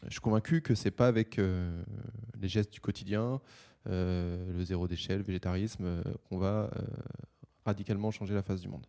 je 0.04 0.10
suis 0.10 0.20
convaincu 0.20 0.62
que 0.62 0.74
c'est 0.74 0.90
pas 0.90 1.06
avec 1.06 1.38
euh, 1.38 1.82
les 2.40 2.48
gestes 2.48 2.72
du 2.72 2.80
quotidien, 2.80 3.40
le 3.86 4.62
zéro 4.62 4.86
déchet, 4.86 5.16
le 5.16 5.22
végétarisme, 5.22 6.02
qu'on 6.28 6.38
va 6.38 6.70
radicalement 7.64 8.10
changer 8.10 8.34
la 8.34 8.42
face 8.42 8.60
du 8.60 8.68
monde. 8.68 8.86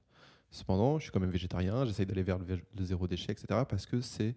Cependant, 0.51 0.99
je 0.99 1.03
suis 1.03 1.11
quand 1.11 1.21
même 1.21 1.31
végétarien, 1.31 1.85
j'essaye 1.85 2.05
d'aller 2.05 2.23
vers 2.23 2.37
le, 2.37 2.83
zéro 2.83 3.07
déchet, 3.07 3.31
etc., 3.31 3.61
parce 3.67 3.85
que 3.85 4.01
c'est 4.01 4.35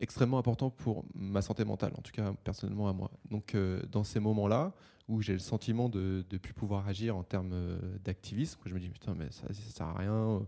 extrêmement 0.00 0.38
important 0.38 0.70
pour 0.70 1.04
ma 1.14 1.42
santé 1.42 1.64
mentale, 1.64 1.92
en 1.96 2.02
tout 2.02 2.12
cas 2.12 2.32
personnellement 2.44 2.88
à 2.88 2.92
moi. 2.92 3.10
Donc 3.30 3.54
euh, 3.54 3.80
dans 3.90 4.04
ces 4.04 4.20
moments-là, 4.20 4.72
où 5.08 5.22
j'ai 5.22 5.32
le 5.32 5.38
sentiment 5.38 5.88
de 5.88 6.24
ne 6.30 6.38
plus 6.38 6.52
pouvoir 6.52 6.86
agir 6.88 7.16
en 7.16 7.22
termes 7.22 7.52
euh, 7.52 7.78
d'activisme, 8.04 8.60
je 8.66 8.74
me 8.74 8.80
dis 8.80 8.88
putain 8.88 9.14
mais 9.14 9.30
ça, 9.30 9.46
ça 9.48 9.70
sert 9.70 9.86
à 9.86 9.94
rien, 9.94 10.12
euh, 10.12 10.40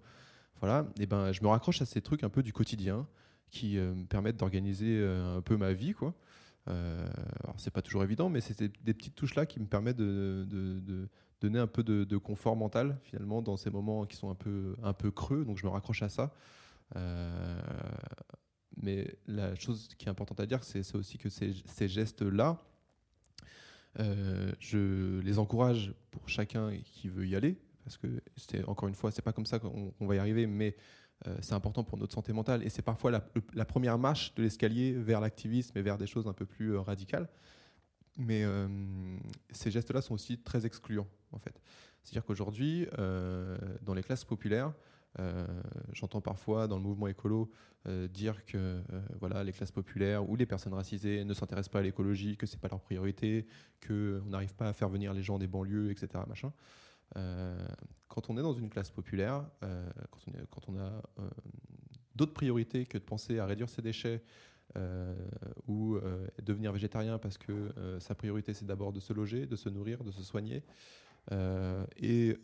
voilà, 0.60 0.86
et 0.98 1.06
ben 1.06 1.32
je 1.32 1.42
me 1.42 1.48
raccroche 1.48 1.80
à 1.82 1.86
ces 1.86 2.02
trucs 2.02 2.24
un 2.24 2.28
peu 2.28 2.42
du 2.42 2.52
quotidien 2.52 3.06
qui 3.50 3.78
me 3.78 4.04
permettent 4.04 4.36
d'organiser 4.36 5.02
un 5.02 5.40
peu 5.40 5.56
ma 5.56 5.72
vie, 5.72 5.94
quoi. 5.94 6.12
alors 6.66 7.54
c'est 7.56 7.70
pas 7.70 7.80
toujours 7.80 8.02
évident, 8.02 8.28
mais 8.28 8.42
c'est 8.42 8.60
des, 8.60 8.92
petites 8.92 9.14
touches 9.14 9.36
là 9.36 9.46
qui 9.46 9.58
me 9.58 9.64
permettent 9.64 9.96
de, 9.96 10.44
de, 10.50 11.08
donner 11.40 11.58
un 11.58 11.66
peu 11.66 11.82
de, 11.82 12.16
confort 12.18 12.56
mental 12.56 12.98
finalement 13.04 13.40
dans 13.40 13.56
ces 13.56 13.70
moments 13.70 14.04
qui 14.04 14.16
sont 14.16 14.28
un 14.28 14.34
peu 14.34 14.76
un 14.82 14.92
peu 14.92 15.10
creux, 15.10 15.46
donc 15.46 15.56
je 15.56 15.64
me 15.64 15.70
raccroche 15.70 16.02
à 16.02 16.10
ça. 16.10 16.34
Mais 18.80 19.16
la 19.26 19.54
chose 19.56 19.88
qui 19.98 20.06
est 20.06 20.08
importante 20.08 20.40
à 20.40 20.46
dire, 20.46 20.62
c'est 20.62 20.94
aussi 20.94 21.18
que 21.18 21.28
ces, 21.28 21.88
gestes-là, 21.88 22.62
euh, 23.98 24.52
je 24.60 25.20
les 25.20 25.38
encourage 25.38 25.94
pour 26.10 26.28
chacun 26.28 26.76
qui 26.84 27.08
veut 27.08 27.26
y 27.26 27.34
aller, 27.34 27.56
parce 27.84 27.96
que 27.96 28.08
encore 28.66 28.88
une 28.88 28.94
fois, 28.94 29.10
c'est 29.10 29.22
pas 29.22 29.32
comme 29.32 29.46
ça 29.46 29.58
qu'on 29.58 29.92
va 30.00 30.14
y 30.14 30.18
arriver, 30.18 30.46
mais 30.46 30.76
euh, 31.26 31.36
c'est 31.40 31.54
important 31.54 31.82
pour 31.82 31.98
notre 31.98 32.14
santé 32.14 32.32
mentale 32.32 32.62
et 32.62 32.68
c'est 32.68 32.82
parfois 32.82 33.10
la, 33.10 33.64
première 33.64 33.98
marche 33.98 34.32
de 34.36 34.42
l'escalier 34.44 34.92
vers 34.92 35.20
l'activisme 35.20 35.76
et 35.76 35.82
vers 35.82 35.98
des 35.98 36.06
choses 36.06 36.28
un 36.28 36.32
peu 36.32 36.46
plus 36.46 36.74
euh, 36.74 36.80
radicales. 36.80 37.28
Mais 38.20 38.42
ces 39.52 39.70
gestes-là 39.70 40.02
sont 40.02 40.14
aussi 40.14 40.38
très 40.38 40.66
excluants, 40.66 41.06
en 41.30 41.38
fait. 41.38 41.62
C'est-à-dire 42.02 42.24
qu'aujourd'hui, 42.24 42.88
dans 43.82 43.94
les 43.94 44.02
classes 44.02 44.24
populaires, 44.24 44.72
j'entends 45.92 46.20
parfois 46.20 46.68
dans 46.68 46.76
le 46.76 46.82
mouvement 46.82 47.08
écolo 47.08 47.50
euh, 47.86 48.08
dire 48.08 48.44
que 48.44 48.58
euh, 48.58 48.82
voilà, 49.20 49.44
les 49.44 49.52
classes 49.52 49.70
populaires 49.70 50.28
ou 50.28 50.34
les 50.34 50.46
personnes 50.46 50.74
racisées 50.74 51.24
ne 51.24 51.32
s'intéressent 51.32 51.72
pas 51.72 51.78
à 51.78 51.82
l'écologie, 51.82 52.36
que 52.36 52.44
c'est 52.44 52.60
pas 52.60 52.68
leur 52.68 52.80
priorité, 52.80 53.46
qu'on 53.86 54.24
n'arrive 54.26 54.54
pas 54.54 54.68
à 54.68 54.72
faire 54.72 54.88
venir 54.88 55.14
les 55.14 55.22
gens 55.22 55.38
des 55.38 55.46
banlieues, 55.46 55.90
etc. 55.90 56.24
Machin. 56.26 56.52
quand 58.08 58.30
on 58.30 58.36
est 58.36 58.42
dans 58.42 58.52
une 58.52 58.68
classe 58.68 58.90
populaire, 58.90 59.48
quand, 60.50 60.68
on, 60.68 60.76
a 60.76 60.90
d'autres 62.16 62.34
priorités 62.34 62.84
que 62.84 62.98
de 62.98 63.04
penser 63.04 63.38
à 63.38 63.46
réduire 63.46 63.70
ses 63.70 63.80
déchets 63.80 64.22
ou 65.66 65.98
devenir 66.42 66.72
végétarien 66.72 67.18
parce 67.18 67.38
que 67.38 67.72
sa 68.00 68.14
priorité 68.14 68.52
c'est 68.54 68.66
d'abord 68.66 68.92
de 68.92 69.00
se 69.00 69.12
loger, 69.12 69.46
de 69.46 69.56
se 69.56 69.68
nourrir, 69.68 70.04
de 70.04 70.10
se 70.10 70.22
soigner, 70.22 70.62
et 71.96 72.36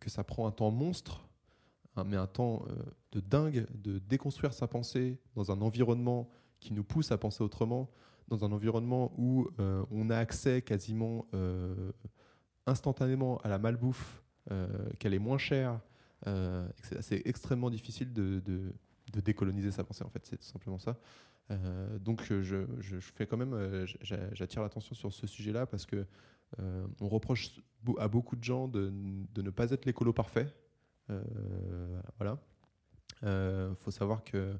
que 0.00 0.10
ça 0.10 0.24
prend 0.24 0.46
un 0.48 0.52
temps 0.52 0.70
monstre 0.70 1.28
mais 2.02 2.16
un 2.16 2.26
temps 2.26 2.64
euh, 2.68 2.82
de 3.12 3.20
dingue 3.20 3.66
de 3.74 3.98
déconstruire 3.98 4.52
sa 4.52 4.66
pensée 4.66 5.18
dans 5.36 5.52
un 5.52 5.60
environnement 5.60 6.28
qui 6.58 6.72
nous 6.72 6.82
pousse 6.82 7.12
à 7.12 7.18
penser 7.18 7.44
autrement, 7.44 7.90
dans 8.28 8.44
un 8.44 8.50
environnement 8.50 9.12
où 9.16 9.48
euh, 9.60 9.84
on 9.90 10.10
a 10.10 10.16
accès 10.16 10.62
quasiment 10.62 11.26
euh, 11.34 11.92
instantanément 12.66 13.38
à 13.38 13.48
la 13.48 13.58
malbouffe, 13.58 14.22
qu'elle 14.98 15.14
est 15.14 15.18
moins 15.18 15.38
chère. 15.38 15.80
c'est 17.00 17.26
extrêmement 17.26 17.70
difficile 17.70 18.12
de, 18.12 18.42
décoloniser 19.24 19.70
sa 19.70 19.84
pensée, 19.84 20.04
en 20.04 20.10
fait, 20.10 20.26
c'est 20.26 20.36
tout 20.36 20.46
simplement 20.46 20.78
ça. 20.78 20.98
donc 21.98 22.22
je, 22.22 22.66
fais 23.00 23.26
quand 23.26 23.38
même, 23.38 23.86
j'attire 24.02 24.60
l'attention 24.60 24.94
sur 24.94 25.14
ce 25.14 25.26
sujet-là 25.26 25.64
parce 25.64 25.86
que 25.86 26.04
on 26.58 27.08
reproche 27.08 27.58
à 27.98 28.06
beaucoup 28.06 28.36
de 28.36 28.44
gens 28.44 28.68
de, 28.68 28.92
de 29.34 29.40
ne 29.40 29.48
pas 29.48 29.70
être 29.70 29.86
l'écolo 29.86 30.12
parfait, 30.12 30.46
voilà. 32.18 32.38
Il 33.22 33.28
euh, 33.28 33.74
faut 33.76 33.90
savoir 33.90 34.22
que 34.24 34.54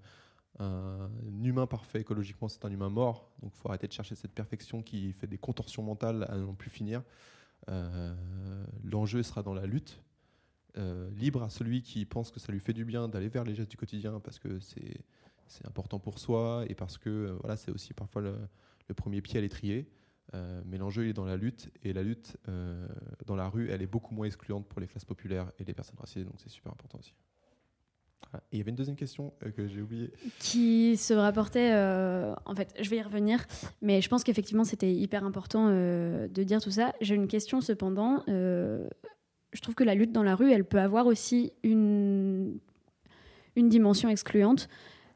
un 0.61 1.11
humain 1.43 1.67
parfait 1.67 2.01
écologiquement, 2.01 2.49
c'est 2.49 2.65
un 2.65 2.71
humain 2.71 2.89
mort. 2.89 3.29
Donc 3.43 3.53
il 3.55 3.61
faut 3.61 3.69
arrêter 3.69 3.89
de 3.89 3.93
chercher 3.93 4.15
cette 4.15 4.33
perfection 4.33 4.83
qui 4.83 5.13
fait 5.13 5.27
des 5.27 5.39
contorsions 5.39 5.83
mentales 5.83 6.27
à 6.31 6.37
non 6.37 6.55
plus 6.55 6.71
finir. 6.71 7.03
Euh, 7.69 8.15
l'enjeu 8.85 9.23
sera 9.23 9.43
dans 9.43 9.55
la 9.55 9.67
lutte. 9.67 10.01
libre 11.17 11.43
à 11.43 11.51
celui 11.51 11.83
qui 11.83 12.05
pense 12.05 12.31
que 12.31 12.41
ça 12.41 12.53
lui 12.53 12.61
fait 12.61 12.73
du 12.73 12.85
bien 12.85 13.09
d'aller 13.09 13.29
vers 13.29 13.45
les 13.45 13.55
gestes 13.55 13.71
du 13.71 13.77
quotidien 13.77 14.21
parce 14.21 14.39
que 14.39 14.61
c'est, 14.61 15.01
important 15.67 15.99
pour 15.99 16.19
soi 16.19 16.65
et 16.69 16.75
parce 16.75 16.99
que 16.99 17.37
voilà, 17.41 17.57
c'est 17.57 17.71
aussi 17.71 17.93
parfois 17.93 18.23
le 18.23 18.95
premier 18.95 19.21
pied 19.21 19.39
à 19.39 19.43
l'étrier. 19.43 19.89
Euh, 20.33 20.63
mais 20.65 20.79
l'enjeu 20.79 21.07
est 21.09 21.13
dans 21.13 21.25
la 21.25 21.37
lutte, 21.37 21.71
et 21.83 21.93
la 21.93 22.03
lutte 22.03 22.37
euh, 22.49 22.87
dans 23.27 23.37
la 23.37 23.49
rue, 23.49 23.71
elle 23.71 23.83
est 23.83 23.87
beaucoup 23.87 24.15
moins 24.15 24.27
excluante 24.27 24.67
pour 24.67 24.81
les 24.81 24.87
classes 24.87 25.05
populaires 25.05 25.51
et 25.59 25.65
les 25.65 25.75
personnes 25.75 25.99
racisées, 25.99 26.25
donc 26.25 26.35
c'est 26.39 26.49
super 26.49 26.73
important 26.73 26.99
aussi. 26.99 27.15
Il 28.51 28.59
y 28.59 28.61
avait 28.63 28.71
une 28.71 28.77
deuxième 28.77 28.97
question 28.97 29.33
euh, 29.45 29.51
que 29.51 29.69
j'ai 29.69 29.81
oubliée. 29.81 30.11
Qui 30.41 30.97
se 30.97 31.15
rapportait, 31.15 31.73
en 31.73 32.55
fait, 32.55 32.75
je 32.81 32.89
vais 32.91 32.97
y 32.97 33.03
revenir, 33.03 33.45
mais 33.83 34.01
je 34.01 34.09
pense 34.09 34.25
qu'effectivement 34.25 34.65
c'était 34.65 34.93
hyper 34.93 35.25
important 35.25 35.69
de 35.69 36.43
dire 36.43 36.61
tout 36.61 36.71
ça. 36.71 36.95
J'ai 37.01 37.15
une 37.15 37.29
question 37.29 37.61
cependant. 37.61 38.25
je 38.27 39.61
trouve 39.61 39.75
que 39.75 39.85
la 39.85 39.95
lutte 39.95 40.13
dans 40.13 40.23
la 40.23 40.35
rue, 40.35 40.51
elle 40.51 40.65
peut 40.65 40.81
avoir 40.81 41.07
aussi 41.07 41.53
une, 41.63 42.59
une 43.55 43.69
dimension 43.69 44.09
excluante 44.09 44.69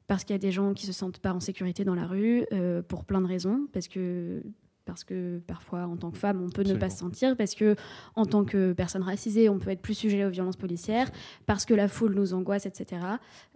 parce 0.06 0.24
qu'il 0.24 0.34
y 0.34 0.36
a 0.36 0.38
des 0.38 0.52
gens 0.52 0.72
qui 0.72 0.86
se 0.86 0.92
sentent 0.92 1.18
pas 1.18 1.32
en 1.32 1.40
sécurité 1.40 1.84
dans 1.84 1.96
la 1.96 2.06
rue 2.06 2.46
pour 2.86 3.04
plein 3.04 3.20
de 3.20 3.26
raisons, 3.26 3.66
parce 3.72 3.88
que 3.88 4.42
parce 4.88 5.04
que 5.04 5.38
parfois, 5.46 5.80
en 5.80 5.98
tant 5.98 6.10
que 6.10 6.16
femme, 6.16 6.42
on 6.42 6.48
peut 6.48 6.62
ne 6.62 6.74
pas 6.74 6.88
se 6.88 6.96
sentir, 6.96 7.36
parce 7.36 7.54
que 7.54 7.76
en 8.16 8.24
tant 8.24 8.44
que 8.44 8.72
personne 8.72 9.02
racisée, 9.02 9.50
on 9.50 9.58
peut 9.58 9.68
être 9.68 9.82
plus 9.82 9.92
sujet 9.92 10.24
aux 10.24 10.30
violences 10.30 10.56
policières, 10.56 11.10
parce 11.44 11.66
que 11.66 11.74
la 11.74 11.88
foule 11.88 12.14
nous 12.14 12.32
angoisse, 12.32 12.64
etc. 12.64 13.02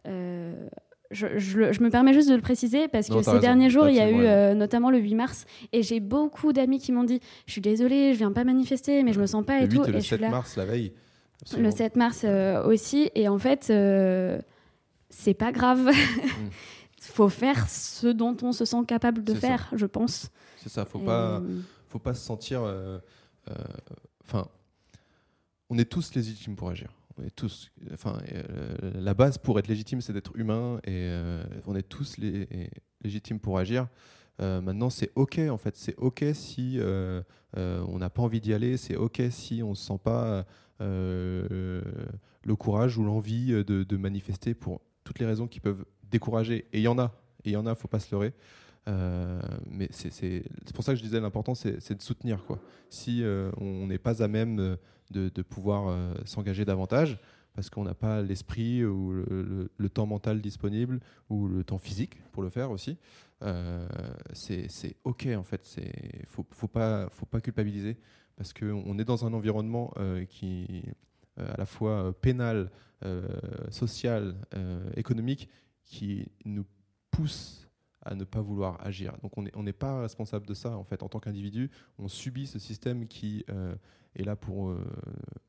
Euh, 0.07 0.69
je, 1.11 1.83
me 1.83 1.89
permets 1.89 2.13
juste 2.13 2.29
de 2.29 2.35
le 2.35 2.43
préciser 2.43 2.87
parce 2.87 3.09
que 3.09 3.23
ces 3.23 3.39
derniers 3.39 3.71
jours, 3.71 3.89
il 3.89 3.97
y 3.97 4.01
a 4.01 4.11
eu 4.11 4.25
euh, 4.27 4.55
notamment 4.55 4.91
le 4.91 4.99
8 4.99 5.15
mars, 5.15 5.47
et 5.73 5.83
j'ai 5.83 6.01
beaucoup 6.01 6.53
d'amis 6.53 6.79
qui 6.79 6.93
m'ont 6.93 7.05
dit 7.05 7.21
Je 7.47 7.53
suis 7.53 7.63
désolée, 7.63 8.13
je 8.13 8.19
viens 8.19 8.33
pas 8.33 8.45
manifester, 8.45 9.03
mais 9.03 9.15
je 9.15 9.21
me 9.21 9.27
sens 9.27 9.43
pas 9.43 9.59
le 9.59 9.65
et 9.65 9.71
8 9.71 9.77
tout. 9.77 9.85
Et 9.87 9.93
le 9.93 10.01
7 10.01 10.21
mars, 10.21 10.57
la 10.57 10.67
veille. 10.67 10.93
Le 11.57 11.71
7 11.71 11.97
mars 11.97 12.23
euh, 12.25 12.63
aussi, 12.67 13.11
et 13.15 13.27
en 13.27 13.39
fait, 13.39 13.73
c'est 15.09 15.35
pas 15.35 15.51
grave. 15.51 15.91
Il 15.95 16.51
faut 17.01 17.31
faire 17.31 17.71
ce 17.71 18.09
dont 18.09 18.37
on 18.43 18.53
se 18.53 18.67
sent 18.67 18.85
capable 18.87 19.25
de 19.25 19.33
faire, 19.33 19.71
je 19.75 19.87
pense. 19.87 20.31
C'est 20.63 20.69
ça, 20.69 20.85
faut 20.85 21.01
pas, 21.01 21.43
faut 21.89 21.99
pas 21.99 22.15
se 22.15 22.25
sentir. 22.25 22.63
Euh, 22.63 23.01
enfin, 24.23 24.47
on 25.69 25.77
est 25.77 25.91
tous 25.91 26.15
légitimes 26.15 26.55
pour 26.55 26.69
agir. 26.69 26.93
On 27.19 27.25
est 27.25 27.35
tous, 27.35 27.73
enfin, 27.93 28.17
la 28.81 29.13
base 29.13 29.39
pour 29.39 29.59
être 29.59 29.67
légitime, 29.67 30.01
c'est 30.01 30.13
d'être 30.13 30.37
humain, 30.37 30.79
et 30.87 31.13
on 31.67 31.75
est 31.75 31.83
tous 31.83 32.17
les, 32.19 32.49
légitimes 33.03 33.41
pour 33.41 33.59
agir. 33.59 33.89
maintenant, 34.39 34.89
c'est 34.89 35.11
ok 35.17 35.41
en 35.51 35.59
fait. 35.59 35.77
C'est 35.77 35.97
ok 35.97 36.25
si 36.33 36.79
on 37.57 37.99
n'a 37.99 38.11
pas 38.11 38.23
envie 38.23 38.41
d'y 38.41 38.55
aller. 38.55 38.77
C'est 38.77 38.95
ok 38.95 39.21
si 39.31 39.65
on 39.65 39.71
ne 39.71 39.75
sent 39.75 39.99
pas 40.03 40.47
le 40.79 42.55
courage 42.57 42.99
ou 42.99 43.05
l'envie 43.05 43.49
de, 43.49 43.63
de, 43.83 43.97
manifester 43.97 44.55
pour 44.55 44.81
toutes 45.03 45.19
les 45.19 45.27
raisons 45.27 45.49
qui 45.49 45.59
peuvent 45.59 45.85
décourager. 46.09 46.67
Et 46.73 46.79
il 46.79 46.83
y 46.83 46.89
en 46.89 47.01
a. 47.01 47.13
Et 47.45 47.51
il 47.51 47.53
y 47.53 47.57
en 47.57 47.67
a. 47.67 47.75
Faut 47.75 47.89
pas 47.89 47.99
se 47.99 48.15
leurrer. 48.15 48.33
Euh, 48.89 49.41
mais 49.71 49.89
c'est 49.91 50.43
pour 50.75 50.85
ça 50.85 50.93
que 50.93 50.99
je 50.99 51.03
disais 51.03 51.21
l'important, 51.21 51.55
c'est 51.55 51.95
de 51.95 52.03
soutenir. 52.03 52.45
Quoi. 52.45 52.59
Si 52.89 53.23
euh, 53.23 53.51
on 53.59 53.87
n'est 53.87 53.99
pas 53.99 54.23
à 54.23 54.29
même 54.29 54.77
de, 55.11 55.29
de 55.29 55.43
pouvoir 55.43 55.89
euh, 55.89 56.15
s'engager 56.25 56.65
davantage, 56.65 57.19
parce 57.55 57.69
qu'on 57.69 57.85
n'a 57.85 57.95
pas 57.95 58.23
l'esprit 58.23 58.83
ou 58.85 59.13
le, 59.13 59.89
temps 59.91 60.07
mental 60.07 60.41
disponible 60.41 61.01
ou 61.29 61.49
le 61.49 61.65
temps 61.65 61.77
physique 61.77 62.23
pour 62.33 62.43
le 62.43 62.49
faire 62.49 62.71
aussi, 62.71 62.97
c'est 64.33 64.97
OK 65.05 65.29
en 65.37 65.43
fait. 65.43 65.77
Il 65.77 66.27
faut, 66.27 66.47
faut, 66.51 66.69
pas, 66.69 67.11
faut 67.11 67.27
pas 67.27 67.43
culpabiliser 67.43 67.99
parce 68.37 68.55
qu'on 68.55 68.99
est 68.99 69.05
dans 69.05 69.27
un 69.27 69.35
environnement 69.35 69.93
qui 70.31 70.83
à 71.37 71.59
la 71.59 71.67
fois 71.67 72.15
pénal, 72.23 72.71
social, 73.69 74.35
économique, 74.97 75.51
qui 75.85 76.27
nous 76.47 76.65
pousse 77.11 77.69
à 78.05 78.15
ne 78.15 78.25
pas 78.25 78.41
vouloir 78.41 78.85
agir. 78.85 79.17
Donc 79.23 79.33
on 79.39 79.63
n'est 79.63 79.73
pas 79.73 80.03
responsable 80.03 80.47
de 80.47 80.55
ça 80.55 80.77
en 80.77 80.85
fait 80.85 81.03
en 81.03 81.09
tant 81.09 81.21
qu'individu. 81.21 81.71
On 81.99 82.09
subit 82.09 82.47
ce 82.47 82.59
système 82.59 83.07
qui 83.07 83.45
euh, 83.51 83.75
est 84.17 84.25
là 84.25 84.37
pour, 84.37 84.71
euh, 84.71 84.85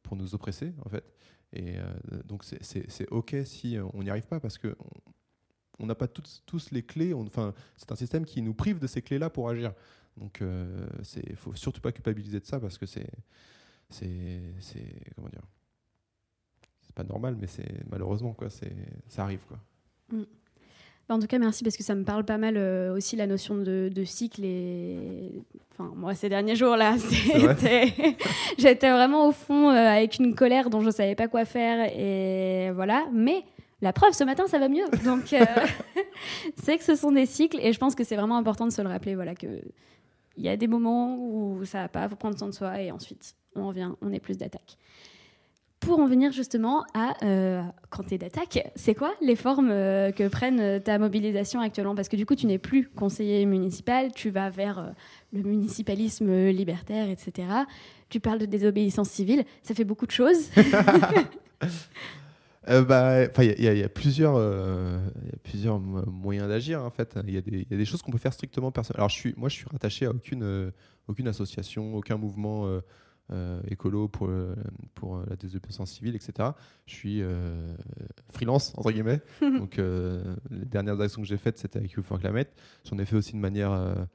pour 0.03 0.15
nous 0.15 0.35
oppresser 0.35 0.73
en 0.85 0.89
fait. 0.89 1.03
Et 1.51 1.77
euh, 1.77 1.83
donc 2.25 2.43
c'est 2.43 3.11
ok 3.11 3.35
si 3.45 3.77
on 3.93 4.03
n'y 4.03 4.09
arrive 4.09 4.27
pas 4.27 4.39
parce 4.39 4.57
que 4.57 4.75
on 5.79 5.87
n'a 5.87 5.95
pas 5.95 6.07
tous, 6.07 6.43
tous 6.45 6.71
les 6.71 6.83
clés. 6.83 7.13
Enfin 7.13 7.53
c'est 7.75 7.91
un 7.91 7.95
système 7.95 8.25
qui 8.25 8.41
nous 8.41 8.53
prive 8.53 8.79
de 8.79 8.87
ces 8.87 9.01
clés 9.01 9.19
là 9.19 9.29
pour 9.29 9.49
agir. 9.49 9.73
Donc 10.17 10.41
il 10.41 11.35
faut 11.35 11.55
surtout 11.55 11.81
pas 11.81 11.91
culpabiliser 11.91 12.39
de 12.39 12.45
ça 12.45 12.59
parce 12.59 12.77
que 12.77 12.85
c'est 12.85 13.09
c'est 13.89 14.41
comment 15.15 15.29
dire 15.29 15.43
c'est 16.81 16.95
pas 16.95 17.03
normal 17.03 17.35
mais 17.39 17.47
c'est 17.47 17.87
malheureusement 17.89 18.33
quoi 18.33 18.49
ça 18.49 19.23
arrive 19.23 19.43
quoi. 19.47 19.59
Mm. 20.11 20.23
En 21.09 21.19
tout 21.19 21.27
cas, 21.27 21.37
merci 21.37 21.63
parce 21.63 21.75
que 21.75 21.83
ça 21.83 21.95
me 21.95 22.03
parle 22.03 22.23
pas 22.23 22.37
mal 22.37 22.55
euh, 22.57 22.95
aussi 22.95 23.15
la 23.15 23.27
notion 23.27 23.55
de, 23.55 23.91
cycle 24.05 24.43
et 24.45 25.31
enfin 25.71 25.91
moi 25.95 26.15
ces 26.15 26.29
derniers 26.29 26.55
jours 26.55 26.77
là, 26.77 26.95
j'étais 28.57 28.91
vraiment 28.91 29.27
au 29.27 29.31
fond 29.31 29.69
euh, 29.69 29.73
avec 29.73 30.17
une 30.17 30.33
colère 30.33 30.69
dont 30.69 30.81
je 30.81 30.89
savais 30.89 31.15
pas 31.15 31.27
quoi 31.27 31.45
faire 31.45 31.91
et 31.93 32.71
voilà. 32.71 33.05
Mais 33.11 33.43
la 33.81 33.91
preuve 33.91 34.13
ce 34.13 34.23
matin 34.23 34.47
ça 34.47 34.59
va 34.59 34.69
mieux. 34.69 34.85
Donc 35.03 35.33
euh, 35.33 35.45
c'est 36.63 36.77
que 36.77 36.83
ce 36.83 36.95
sont 36.95 37.11
des 37.11 37.25
cycles 37.25 37.59
et 37.61 37.73
je 37.73 37.79
pense 37.79 37.95
que 37.95 38.05
c'est 38.05 38.15
vraiment 38.15 38.37
important 38.37 38.65
de 38.65 38.71
se 38.71 38.81
le 38.81 38.87
rappeler. 38.87 39.15
Voilà 39.15 39.35
que 39.35 39.61
il 40.37 40.43
y 40.43 40.49
a 40.49 40.57
des 40.57 40.67
moments 40.67 41.17
où 41.19 41.63
ça 41.65 41.81
va 41.81 41.87
pas, 41.89 42.09
faut 42.09 42.15
prendre 42.15 42.37
soin 42.39 42.47
de 42.47 42.53
soi 42.53 42.81
et 42.81 42.91
ensuite 42.91 43.35
on 43.55 43.67
revient, 43.67 43.91
on 44.01 44.11
est 44.11 44.19
plus 44.19 44.37
d'attaque 44.37 44.77
pour 45.83 45.99
en 45.99 46.07
venir 46.07 46.31
justement 46.31 46.85
à 46.93 47.13
euh, 47.23 47.61
quand 47.89 48.03
tu 48.03 48.15
es 48.15 48.17
d'attaque, 48.17 48.71
c'est 48.75 48.95
quoi 48.95 49.13
les 49.21 49.35
formes 49.35 49.69
euh, 49.69 50.11
que 50.11 50.27
prennent 50.27 50.81
ta 50.81 50.97
mobilisation 50.97 51.59
actuellement? 51.59 51.95
Parce 51.95 52.09
que 52.09 52.15
du 52.15 52.25
coup, 52.25 52.35
tu 52.35 52.47
n'es 52.47 52.57
plus 52.57 52.87
conseiller 52.89 53.45
municipal, 53.45 54.11
tu 54.13 54.29
vas 54.29 54.49
vers 54.49 54.79
euh, 54.79 54.89
le 55.33 55.43
municipalisme 55.43 56.49
libertaire, 56.49 57.09
etc. 57.09 57.47
Tu 58.09 58.19
parles 58.19 58.39
de 58.39 58.45
désobéissance 58.45 59.09
civile, 59.09 59.43
ça 59.61 59.73
fait 59.73 59.83
beaucoup 59.83 60.05
de 60.05 60.11
choses. 60.11 60.49
bah, 62.67 63.25
il 63.39 63.61
y, 63.61 63.83
a 63.83 63.89
plusieurs, 63.89 64.35
y 64.35 64.39
a 64.39 65.39
plusieurs 65.43 65.79
moyens 65.79 66.47
d'agir 66.47 66.81
en 66.81 66.91
fait. 66.91 67.17
Il 67.27 67.31
y, 67.31 67.33
y, 67.33 67.73
a 67.73 67.77
des 67.77 67.85
choses 67.85 68.01
qu'on 68.01 68.11
peut 68.11 68.17
faire 68.17 68.33
strictement 68.33 68.71
personnellement. 68.71 69.01
Alors 69.03 69.09
je 69.09 69.17
suis, 69.17 69.33
moi, 69.35 69.49
je 69.49 69.55
suis 69.55 69.65
rattaché 69.69 70.05
à 70.05 70.11
aucune, 70.11 70.71
aucune 71.07 71.27
association, 71.27 71.95
aucun 71.95 72.17
mouvement 72.17 72.79
euh, 73.31 73.61
écolo 73.69 74.09
pour, 74.09 74.27
euh, 74.27 74.53
pour 74.95 75.15
euh, 75.15 75.23
la 75.29 75.37
désobéissance 75.37 75.91
civile, 75.91 76.13
etc. 76.13 76.49
Je 76.85 76.93
suis 76.93 77.23
freelance, 78.31 78.73
entre 78.77 78.91
guillemets. 78.91 79.21
Donc, 79.41 79.77
les 79.77 80.65
dernières 80.65 80.99
actions 80.99 81.21
que 81.21 81.27
j'ai 81.27 81.37
faites, 81.37 81.57
c'était 81.57 81.79
avec 81.79 81.91
You 81.93 82.03
for 82.03 82.19
Climate. 82.19 82.49
J'en 82.83 82.97
ai 82.97 83.05
fait 83.05 83.15
aussi 83.15 83.33
de 83.33 83.37
manière 83.37 84.07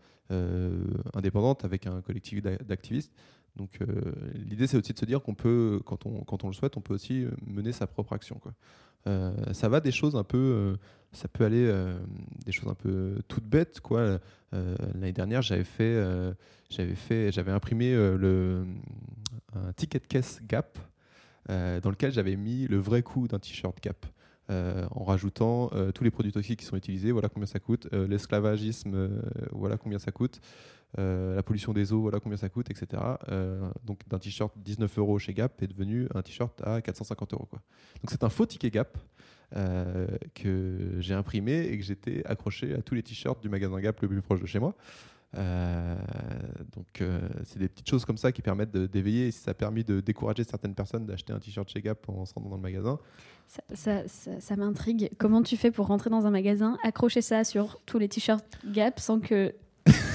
indépendante 1.15 1.65
avec 1.65 1.87
un 1.87 2.03
collectif 2.03 2.43
d'activistes. 2.43 3.13
Donc 3.57 3.81
l'idée 4.35 4.69
c'est 4.69 4.77
aussi 4.77 4.93
de 4.93 4.99
se 4.99 5.05
dire 5.05 5.21
qu'on 5.21 5.35
peut, 5.35 5.81
quand 5.85 6.07
on, 6.07 6.23
quand 6.23 6.45
on 6.45 6.49
le 6.49 6.53
souhaite, 6.53 6.77
on 6.77 6.81
peut 6.81 6.95
aussi 6.95 7.27
mener 7.45 7.73
sa 7.73 7.89
propre 7.89 8.13
action. 8.13 8.39
Quoi. 8.39 8.53
Ça 9.53 9.69
va 9.69 9.81
des 9.81 9.93
choses 9.93 10.17
un 10.17 10.25
peu, 10.25 10.77
ça 11.13 11.29
peut 11.29 11.45
aller 11.45 11.73
des 12.45 12.53
choses 12.53 12.69
un 12.69 12.75
peu 12.75 13.17
toutes 13.27 13.47
bêtes. 13.47 13.81
Quoi. 13.81 14.19
L'année 14.53 15.13
dernière 15.13 15.43
j'avais 15.43 15.65
fait 15.65 15.97
j'avais 16.71 16.95
fait, 16.95 17.33
j'avais 17.33 17.53
imprimé 17.53 17.93
euh, 17.93 18.17
le, 18.17 18.67
un 19.55 19.73
ticket 19.73 20.01
de 20.01 20.07
caisse 20.07 20.41
Gap 20.47 20.79
euh, 21.51 21.81
dans 21.81 21.91
lequel 21.91 22.13
j'avais 22.13 22.37
mis 22.37 22.67
le 22.67 22.79
vrai 22.79 23.03
coût 23.03 23.27
d'un 23.29 23.39
t-shirt 23.39 23.83
Gap. 23.83 24.07
Euh, 24.51 24.87
en 24.93 25.05
rajoutant 25.05 25.71
tous 25.95 26.05
les 26.05 26.11
produits 26.11 26.33
toxiques 26.33 26.61
qui 26.61 26.65
sont 26.65 26.77
utilisés, 26.77 27.13
voilà 27.13 27.29
combien 27.29 27.47
ça 27.47 27.59
coûte, 27.59 27.87
l'esclavagisme, 27.93 29.11
voilà 29.51 29.77
combien 29.77 29.99
ça 29.99 30.11
coûte, 30.11 30.41
la 30.97 31.43
pollution 31.43 31.73
des 31.73 31.93
eaux, 31.93 32.01
voilà 32.01 32.21
combien 32.21 32.39
ça 32.39 32.49
coûte, 32.49 32.71
etc. 32.71 33.03
donc 33.85 34.01
d'un 34.09 34.19
t-shirt 34.19 34.53
19 34.57 34.99
euros 34.99 35.19
chez 35.19 35.35
Gap 35.35 35.63
est 35.63 35.67
devenu 35.67 36.09
un 36.15 36.23
t-shirt 36.23 36.61
à 36.65 36.81
450 36.81 37.35
euros. 37.35 37.49
Donc 37.53 38.11
c'est 38.11 38.25
un 38.25 38.29
faux 38.31 38.47
ticket 38.47 38.71
Gap 38.71 38.99
que 40.35 40.97
j'ai 40.99 41.15
imprimé 41.15 41.67
et 41.67 41.79
que 41.79 41.85
j'étais 41.85 42.25
accroché 42.27 42.75
à 42.75 42.83
tous 42.83 42.95
les 42.95 43.03
t-shirts 43.03 43.41
du 43.41 43.49
magasin 43.49 43.79
Gap 43.81 44.01
le 44.01 44.09
plus 44.09 44.23
proche 44.23 44.41
de 44.41 44.47
chez 44.47 44.59
moi. 44.59 44.75
Euh, 45.37 45.95
donc, 46.75 47.01
euh, 47.01 47.21
c'est 47.45 47.59
des 47.59 47.69
petites 47.69 47.89
choses 47.89 48.05
comme 48.05 48.17
ça 48.17 48.33
qui 48.33 48.43
permettent 48.43 48.77
d'éveiller. 48.77 49.29
Et 49.29 49.31
ça 49.31 49.51
a 49.51 49.55
permis 49.55 49.85
de 49.85 50.01
décourager 50.01 50.45
certaines 50.45 50.75
personnes 50.75 51.07
d'acheter 51.07 51.33
un 51.33 51.39
t-shirt 51.39 51.69
chez 51.69 51.81
Gap 51.81 52.09
en 52.09 52.25
se 52.25 52.35
rendant 52.35 52.51
dans 52.51 52.57
le 52.57 52.63
magasin. 52.63 52.99
Ça, 53.75 54.03
ça, 54.07 54.57
m'intrigue. 54.57 55.11
Comment 55.19 55.43
tu 55.43 55.57
fais 55.57 55.71
pour 55.71 55.87
rentrer 55.87 56.11
dans 56.11 56.27
un 56.27 56.31
magasin, 56.31 56.77
accrocher 56.83 57.23
ça 57.23 57.45
sur 57.45 57.81
tous 57.87 57.99
les 57.99 58.09
t-shirts 58.09 58.59
Gap 58.67 59.01
sans 59.01 59.21
que 59.21 59.55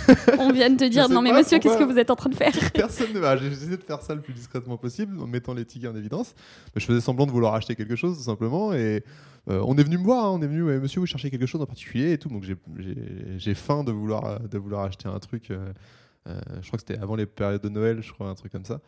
on 0.40 0.52
vienne 0.52 0.78
te 0.78 0.84
dire 0.86 1.10
non 1.10 1.22
mais 1.22 1.32
monsieur 1.32 1.60
qu'est-ce 1.60 1.78
que 1.78 1.84
vous 1.84 1.98
êtes 1.98 2.12
en 2.12 2.16
train 2.16 2.30
de 2.30 2.36
faire? 2.36 2.54
Personne 2.74 3.14
ne 3.14 3.20
va. 3.20 3.38
J'ai 3.38 3.48
essayé 3.48 3.78
de 3.78 3.84
faire 3.84 4.02
ça 4.02 4.16
le 4.16 4.22
plus 4.22 4.34
discrètement 4.34 4.78
possible 4.78 5.20
en 5.20 5.28
mettant 5.28 5.54
les 5.54 5.66
tickets 5.66 5.92
en 5.92 5.96
évidence. 5.96 6.34
Mais 6.76 6.82
je 6.82 6.86
faisais 6.86 7.02
semblant 7.02 7.26
de 7.26 7.32
vouloir 7.32 7.54
acheter 7.56 7.76
quelque 7.76 7.96
chose 7.96 8.18
tout 8.18 8.24
simplement 8.24 8.74
et 8.74 9.04
euh, 9.50 9.62
on 9.66 9.78
est 9.78 9.84
venu 9.84 9.98
me 9.98 10.04
voir, 10.04 10.26
hein, 10.26 10.32
on 10.32 10.42
est 10.42 10.48
venu, 10.48 10.64
monsieur, 10.64 11.00
vous 11.00 11.06
cherchez 11.06 11.30
quelque 11.30 11.46
chose 11.46 11.62
en 11.62 11.66
particulier 11.66 12.14
et 12.14 12.18
tout. 12.18 12.30
Donc 12.30 12.44
j'ai 12.44 13.54
faim 13.54 13.84
de 13.84 13.92
vouloir, 13.92 14.40
de 14.40 14.58
vouloir 14.58 14.84
acheter 14.84 15.08
un 15.08 15.20
truc. 15.20 15.52
Euh, 15.52 15.74
euh, 16.28 16.40
je 16.62 16.68
crois 16.68 16.78
que 16.78 16.86
c'était 16.88 17.02
avant 17.02 17.16
les 17.16 17.26
périodes 17.26 17.62
de 17.62 17.70
Noël, 17.70 18.02
je 18.02 18.14
crois, 18.14 18.30
un 18.30 18.36
truc 18.36 18.52
comme 18.52 18.66
ça. 18.66 18.80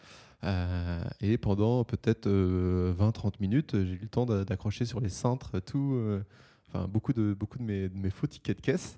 et 1.22 1.38
pendant 1.38 1.84
peut-être 1.84 2.30
20-30 2.30 3.34
minutes, 3.42 3.72
j'ai 3.74 3.94
eu 3.94 4.00
le 4.02 4.08
temps 4.08 4.26
d'accrocher 4.26 4.86
sur 4.86 5.02
les 5.02 5.10
cintres 5.10 5.60
tout, 5.60 6.00
enfin 6.68 6.88
beaucoup 6.88 7.14
de, 7.14 7.34
beaucoup 7.34 7.58
de 7.58 7.64
mes, 7.64 7.90
de 7.90 7.98
mes 7.98 8.10
faux 8.10 8.28
tickets 8.28 8.58
de 8.58 8.62
caisse. 8.62 8.98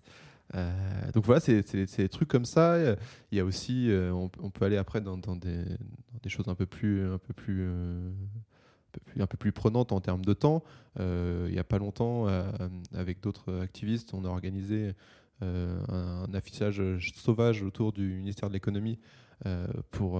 Donc 1.13 1.25
voilà, 1.25 1.39
c'est 1.39 1.75
des 1.75 2.09
trucs 2.09 2.29
comme 2.29 2.45
ça. 2.45 2.77
Il 3.31 3.37
y 3.37 3.41
a 3.41 3.45
aussi, 3.45 3.89
on, 3.91 4.29
peut 4.29 4.65
aller 4.65 4.77
après 4.77 5.01
dans, 5.01 5.17
des, 5.17 5.65
choses 6.27 6.47
un 6.47 6.55
peu 6.55 6.65
plus, 6.65 7.05
un 7.05 7.17
peu 7.17 7.33
plus 7.33 7.69
un 9.19 9.27
peu 9.27 9.37
plus 9.37 9.51
prenante 9.51 9.91
en 9.91 10.01
termes 10.01 10.23
de 10.23 10.33
temps. 10.33 10.63
Euh, 10.99 11.45
il 11.47 11.53
n'y 11.53 11.59
a 11.59 11.63
pas 11.63 11.77
longtemps, 11.77 12.27
euh, 12.27 12.49
avec 12.93 13.21
d'autres 13.21 13.61
activistes, 13.61 14.13
on 14.13 14.25
a 14.25 14.27
organisé 14.27 14.93
euh, 15.43 15.79
un, 15.89 16.33
affichage 16.33 16.81
sauvage 17.15 17.61
autour 17.63 17.93
du 17.93 18.15
ministère 18.15 18.49
de 18.49 18.53
l'économie 18.53 18.99
pour 19.91 20.19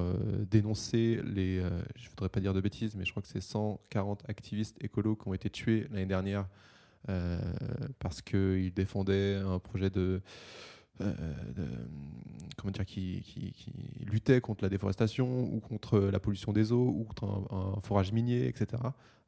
dénoncer 0.52 1.20
les, 1.26 1.60
je 1.96 2.10
voudrais 2.12 2.30
pas 2.30 2.40
dire 2.40 2.54
de 2.54 2.62
bêtises, 2.62 2.96
mais 2.96 3.04
je 3.04 3.10
crois 3.10 3.24
que 3.24 3.28
c'est 3.28 3.42
140 3.42 4.24
activistes 4.30 4.78
écolos 4.80 5.16
qui 5.16 5.28
ont 5.28 5.34
été 5.34 5.50
tués 5.50 5.88
l'année 5.90 6.06
dernière 6.06 6.46
parce 8.00 8.22
qu'ils 8.22 8.74
défendaient 8.74 9.36
un 9.36 9.60
projet 9.60 9.90
de 9.90 10.22
euh, 11.02 11.38
comment 12.58 12.72
dire, 12.72 12.86
qui, 12.86 13.22
qui, 13.22 13.54
luttait 14.06 14.42
contre 14.42 14.64
la 14.64 14.70
déforestation 14.70 15.44
ou 15.54 15.60
contre 15.60 16.00
la 16.00 16.20
pollution 16.20 16.54
des 16.54 16.72
eaux 16.72 16.88
ou 16.98 17.04
contre 17.04 17.26
un, 17.52 17.80
forage 17.82 18.12
minier, 18.12 18.48
etc. 18.48 18.82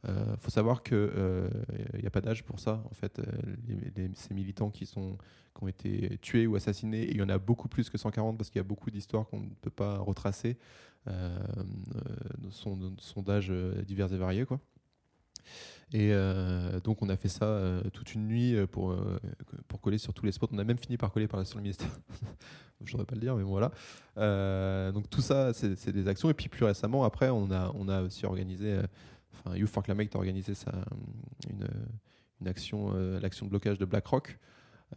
Il 0.06 0.10
euh, 0.10 0.38
faut 0.38 0.50
savoir 0.50 0.82
qu'il 0.82 0.98
n'y 0.98 1.04
euh, 1.18 1.50
a 2.06 2.10
pas 2.10 2.22
d'âge 2.22 2.44
pour 2.44 2.60
ça. 2.60 2.82
En 2.90 2.94
fait, 2.94 3.22
ces 4.16 4.34
militants 4.34 4.72
qui, 4.72 4.86
sont, 4.86 5.18
qui 5.56 5.64
ont 5.64 5.68
été 5.68 6.18
tués 6.22 6.48
ou 6.48 6.56
assassinés, 6.56 7.08
il 7.10 7.18
y 7.18 7.22
en 7.22 7.30
a 7.30 7.38
beaucoup 7.38 7.68
plus 7.68 7.90
que 7.90 7.98
140 7.98 8.38
parce 8.38 8.50
qu'il 8.50 8.60
y 8.60 8.62
a 8.62 8.68
beaucoup 8.68 8.90
d'histoires 8.90 9.28
qu'on 9.28 9.42
ne 9.42 9.54
peut 9.62 9.70
pas 9.70 9.98
retracer, 10.00 10.58
sont, 12.50 12.94
sont 12.98 13.22
d'âges 13.22 13.54
divers 13.86 14.12
et 14.12 14.18
variés. 14.18 14.46
Quoi. 14.46 14.60
Et 15.92 16.14
donc 16.84 17.02
on 17.02 17.10
a 17.10 17.18
fait 17.18 17.30
ça 17.30 17.82
toute 17.94 18.14
une 18.14 18.28
nuit 18.28 18.56
pour, 18.68 18.96
pour 19.68 19.82
coller 19.82 19.98
sur 19.98 20.14
tous 20.14 20.26
les 20.26 20.32
spots. 20.32 20.48
On 20.52 20.60
a 20.60 20.64
même 20.64 20.78
fini 20.78 20.98
par 20.98 21.12
coller 21.12 21.28
par 21.28 21.46
sur 21.48 21.58
le 21.58 21.64
ministère. 21.64 21.90
Je 22.86 22.92
voudrais 22.92 23.06
pas 23.06 23.16
le 23.16 23.22
dire, 23.22 23.36
mais 23.36 23.44
bon, 23.44 23.50
voilà. 23.50 24.92
donc 24.92 25.10
tout 25.10 25.22
ça, 25.22 25.52
c'est 25.54 25.92
des 25.92 26.08
actions. 26.08 26.30
Et 26.30 26.36
puis 26.36 26.48
plus 26.48 26.64
récemment, 26.64 27.04
après, 27.04 27.30
on 27.30 27.50
a, 27.52 27.72
on 27.74 27.90
a 27.90 28.04
aussi 28.04 28.26
organisé, 28.26 28.80
enfin, 29.34 29.56
Youth 29.56 29.70
for 29.70 29.84
Climate 29.84 30.16
a 30.16 30.20
organisé 30.20 30.54
une, 31.50 32.48
action, 32.48 32.94
l'action 33.20 33.48
de 33.48 33.50
blocage 33.50 33.80
de 33.80 33.86
BlackRock. 33.86 34.38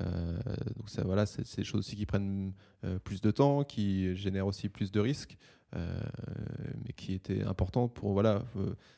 Euh, 0.01 0.39
donc 0.77 1.05
voilà, 1.05 1.27
c'est 1.27 1.57
des 1.57 1.65
choses 1.65 1.81
aussi 1.81 1.97
qui 1.97 2.07
prennent 2.07 2.53
euh, 2.85 2.99
plus 2.99 3.21
de 3.21 3.31
temps, 3.31 3.65
qui 3.65 4.17
génèrent 4.17 4.47
aussi 4.47 4.69
plus 4.69 4.91
de 4.91 5.01
risques, 5.01 5.37
euh, 5.37 5.62
mais 5.75 6.93
qui 6.97 7.15
étaient 7.15 7.43
importantes 7.45 7.95
pour 7.95 8.13
voilà. 8.13 8.45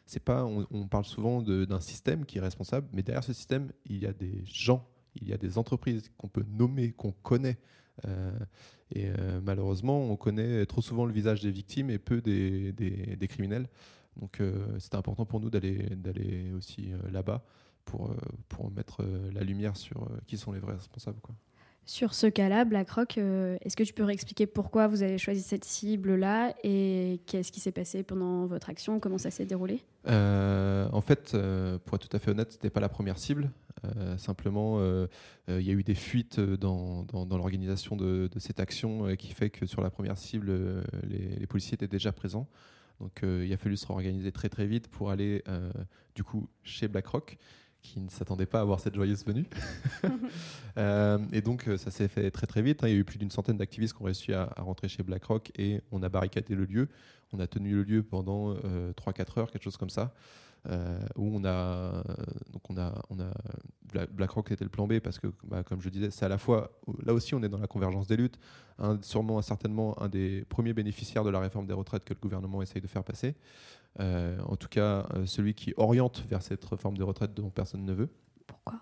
c'est 0.06 0.22
pas, 0.22 0.44
on, 0.44 0.88
parle 0.88 1.04
souvent 1.04 1.42
d'un 1.42 1.80
système 1.80 2.24
qui 2.24 2.38
est 2.38 2.40
responsable, 2.40 2.88
mais 2.92 3.02
derrière 3.02 3.24
ce 3.24 3.32
système, 3.32 3.70
il 3.86 3.98
y 3.98 4.06
a 4.06 4.12
des 4.12 4.42
gens, 4.44 4.86
il 5.14 5.28
y 5.28 5.32
a 5.32 5.36
des 5.36 5.58
entreprises 5.58 6.10
qu'on 6.18 6.28
peut 6.28 6.44
nommer, 6.48 6.92
qu'on 6.92 7.12
connaît. 7.12 7.58
et 8.94 9.08
malheureusement, 9.42 10.10
on 10.10 10.16
connaît 10.16 10.66
trop 10.66 10.82
souvent 10.82 11.06
le 11.06 11.12
visage 11.12 11.40
des 11.40 11.50
victimes 11.50 11.90
et 11.90 11.98
peu 11.98 12.20
des, 12.20 12.72
des, 12.72 13.28
criminels. 13.28 13.68
Donc 14.16 14.40
c'était 14.78 14.96
important 14.96 15.26
pour 15.26 15.40
nous 15.40 15.50
d'aller 15.50 16.52
aussi 16.56 16.90
là-bas 17.12 17.44
pour, 17.84 18.10
euh, 18.10 18.16
pour 18.48 18.70
mettre 18.70 19.02
euh, 19.02 19.30
la 19.32 19.42
lumière 19.42 19.76
sur 19.76 20.02
euh, 20.02 20.20
qui 20.26 20.36
sont 20.36 20.52
les 20.52 20.60
vrais 20.60 20.74
responsables. 20.74 21.20
Quoi. 21.20 21.34
Sur 21.86 22.14
ce 22.14 22.26
cas-là, 22.26 22.64
BlackRock, 22.64 23.18
est-ce 23.18 23.76
que 23.76 23.82
tu 23.82 23.92
peux 23.92 24.04
réexpliquer 24.04 24.46
pourquoi 24.46 24.86
vous 24.86 25.02
avez 25.02 25.18
choisi 25.18 25.42
cette 25.42 25.64
cible-là 25.64 26.54
et 26.64 27.20
qu'est-ce 27.26 27.52
qui 27.52 27.60
s'est 27.60 27.72
passé 27.72 28.02
pendant 28.02 28.46
votre 28.46 28.70
action? 28.70 29.00
Comment 29.00 29.18
ça 29.18 29.30
s'est 29.30 29.44
déroulé? 29.44 29.82
En 30.06 31.00
fait, 31.02 31.36
pour 31.84 31.96
être 31.96 32.08
tout 32.08 32.16
à 32.16 32.18
fait 32.18 32.30
honnête, 32.30 32.52
ce 32.52 32.56
n'était 32.56 32.70
pas 32.70 32.80
la 32.80 32.88
première 32.88 33.18
cible. 33.18 33.50
simplement, 34.16 34.80
il 35.48 35.60
y 35.60 35.70
a 35.70 35.74
eu 35.74 35.82
des 35.82 35.94
fuites 35.94 36.40
dans, 36.40 37.02
dans, 37.02 37.36
l'organisation 37.36 37.96
de, 37.96 38.30
cette 38.38 38.60
action 38.60 39.14
qui 39.16 39.34
fait 39.34 39.50
que 39.50 39.66
sur 39.66 39.82
la 39.82 39.90
première 39.90 40.16
cible, 40.16 40.82
les, 41.06 41.36
les 41.36 41.46
policiers 41.46 41.74
étaient 41.74 41.86
déjà 41.86 42.12
présents. 42.12 42.48
Donc 43.00 43.20
il 43.22 43.52
a 43.52 43.56
fallu 43.58 43.76
se 43.76 43.86
réorganiser 43.86 44.32
très 44.32 44.48
très 44.48 44.66
vite 44.66 44.88
pour 44.88 45.10
aller 45.10 45.42
du 46.14 46.24
coup 46.24 46.48
chez 46.62 46.88
BlackRock 46.88 47.36
qui 47.84 48.00
ne 48.00 48.08
s'attendait 48.08 48.46
pas 48.46 48.58
à 48.58 48.62
avoir 48.62 48.80
cette 48.80 48.96
joyeuse 48.96 49.24
venue. 49.24 49.46
Euh, 50.76 51.18
et 51.30 51.40
donc, 51.40 51.68
euh, 51.68 51.76
ça 51.76 51.92
s'est 51.92 52.08
fait 52.08 52.32
très 52.32 52.48
très 52.48 52.60
vite. 52.60 52.82
Hein. 52.82 52.88
Il 52.88 52.94
y 52.94 52.96
a 52.96 52.98
eu 52.98 53.04
plus 53.04 53.16
d'une 53.16 53.30
centaine 53.30 53.56
d'activistes 53.56 53.94
qui 53.94 54.02
ont 54.02 54.06
réussi 54.06 54.32
à, 54.32 54.52
rentrer 54.56 54.88
chez 54.88 55.04
BlackRock 55.04 55.52
et 55.56 55.80
on 55.92 56.02
a 56.02 56.08
barricadé 56.08 56.56
le 56.56 56.64
lieu. 56.64 56.88
On 57.32 57.38
a 57.38 57.46
tenu 57.46 57.76
le 57.76 57.84
lieu 57.84 58.02
pendant 58.02 58.54
3-4 58.54 58.56
euh, 58.64 58.92
heures, 59.36 59.50
quelque 59.52 59.62
chose 59.62 59.76
comme 59.76 59.88
ça. 59.88 60.12
où 61.14 61.30
on 61.32 61.44
a 61.44 62.02
donc 62.52 62.68
on 62.70 62.76
a 62.76 62.92
on 63.10 63.20
a 63.20 63.30
BlackRock 64.10 64.50
était 64.50 64.64
le 64.64 64.70
plan 64.70 64.88
B 64.88 64.98
parce 64.98 65.20
que 65.20 65.28
bah, 65.44 65.62
comme 65.62 65.80
je 65.80 65.90
disais 65.90 66.10
c'est 66.10 66.24
à 66.24 66.28
la 66.28 66.38
fois 66.38 66.72
là 67.04 67.14
aussi 67.14 67.34
on 67.36 67.42
est 67.44 67.48
dans 67.48 67.58
la 67.58 67.68
convergence 67.68 68.08
des 68.08 68.16
luttes 68.16 68.38
sûrement 69.02 69.42
certainement 69.42 70.00
un 70.02 70.08
des 70.08 70.44
premiers 70.48 70.72
bénéficiaires 70.72 71.22
de 71.22 71.30
la 71.30 71.38
réforme 71.38 71.66
des 71.66 71.74
retraites 71.74 72.04
que 72.04 72.14
le 72.14 72.20
gouvernement 72.20 72.62
essaye 72.62 72.82
de 72.82 72.88
faire 72.88 73.04
passer 73.04 73.36
euh, 74.00 74.38
en 74.46 74.56
tout 74.56 74.68
cas 74.68 75.06
euh, 75.14 75.24
celui 75.26 75.54
qui 75.54 75.72
oriente 75.76 76.24
vers 76.28 76.42
cette 76.42 76.64
réforme 76.64 76.96
des 76.96 77.04
retraites 77.04 77.34
dont 77.34 77.50
personne 77.50 77.84
ne 77.84 77.92
veut. 77.92 78.08
Pourquoi? 78.46 78.80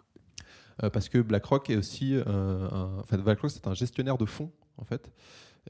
Euh, 0.83 0.91
Parce 0.91 1.09
que 1.09 1.19
BlackRock 1.19 1.69
est 1.69 1.77
aussi 1.77 2.15
un, 2.27 2.99
enfin, 3.01 3.19
BlackRock 3.19 3.51
c'est 3.51 3.67
un 3.67 3.75
gestionnaire 3.75 4.17
de 4.17 4.25
fonds 4.25 4.51
en 4.79 4.85
fait. 4.85 5.13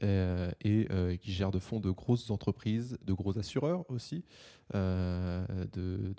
et 0.01 0.87
qui 1.21 1.31
gère 1.33 1.51
de 1.51 1.59
fonds 1.59 1.79
de 1.79 1.91
grosses 1.91 2.31
entreprises, 2.31 2.97
de 3.03 3.13
gros 3.13 3.37
assureurs 3.37 3.85
aussi, 3.91 4.23
de, 4.73 6.15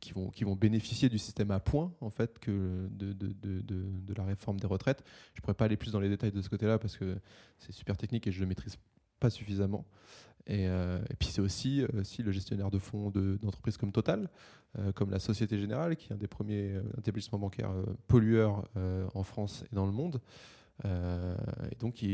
qui, 0.00 0.12
vont, 0.12 0.28
qui 0.30 0.44
vont 0.44 0.56
bénéficier 0.56 1.08
du 1.08 1.18
système 1.18 1.52
à 1.52 1.60
points 1.60 1.92
en 2.00 2.10
fait 2.10 2.38
que 2.40 2.88
de, 2.90 3.12
de, 3.12 4.14
la 4.14 4.24
réforme 4.24 4.58
des 4.58 4.66
retraites. 4.66 5.04
Je 5.34 5.40
ne 5.40 5.42
pourrais 5.42 5.54
pas 5.54 5.66
aller 5.66 5.76
plus 5.76 5.92
dans 5.92 6.00
les 6.00 6.08
détails 6.08 6.32
de 6.32 6.42
ce 6.42 6.48
côté-là 6.48 6.78
parce 6.78 6.96
que 6.96 7.16
c'est 7.58 7.72
super 7.72 7.96
technique 7.96 8.26
et 8.26 8.32
je 8.32 8.38
ne 8.38 8.42
le 8.42 8.48
maîtrise 8.48 8.76
pas 9.18 9.30
suffisamment. 9.30 9.84
Euh, 10.50 10.98
et, 11.10 11.14
puis 11.14 11.28
c'est 11.28 11.40
aussi, 11.40 11.84
aussi, 11.98 12.22
le 12.22 12.32
gestionnaire 12.32 12.70
de 12.70 12.78
fonds 12.78 13.10
d'entreprises 13.10 13.76
comme 13.76 13.92
Total, 13.92 14.28
euh, 14.78 14.92
comme 14.92 15.10
la 15.10 15.18
Société 15.18 15.58
Générale, 15.58 15.96
qui 15.96 16.08
est 16.08 16.12
un 16.14 16.18
des 16.18 16.26
premiers 16.26 16.74
euh, 16.74 16.82
établissements 16.98 17.38
bancaires 17.38 17.72
pollueurs 18.06 18.64
en 19.14 19.22
France 19.22 19.64
et 19.70 19.74
dans 19.74 19.86
le 19.86 19.92
monde. 19.92 20.20
et 20.84 21.76
donc 21.78 22.04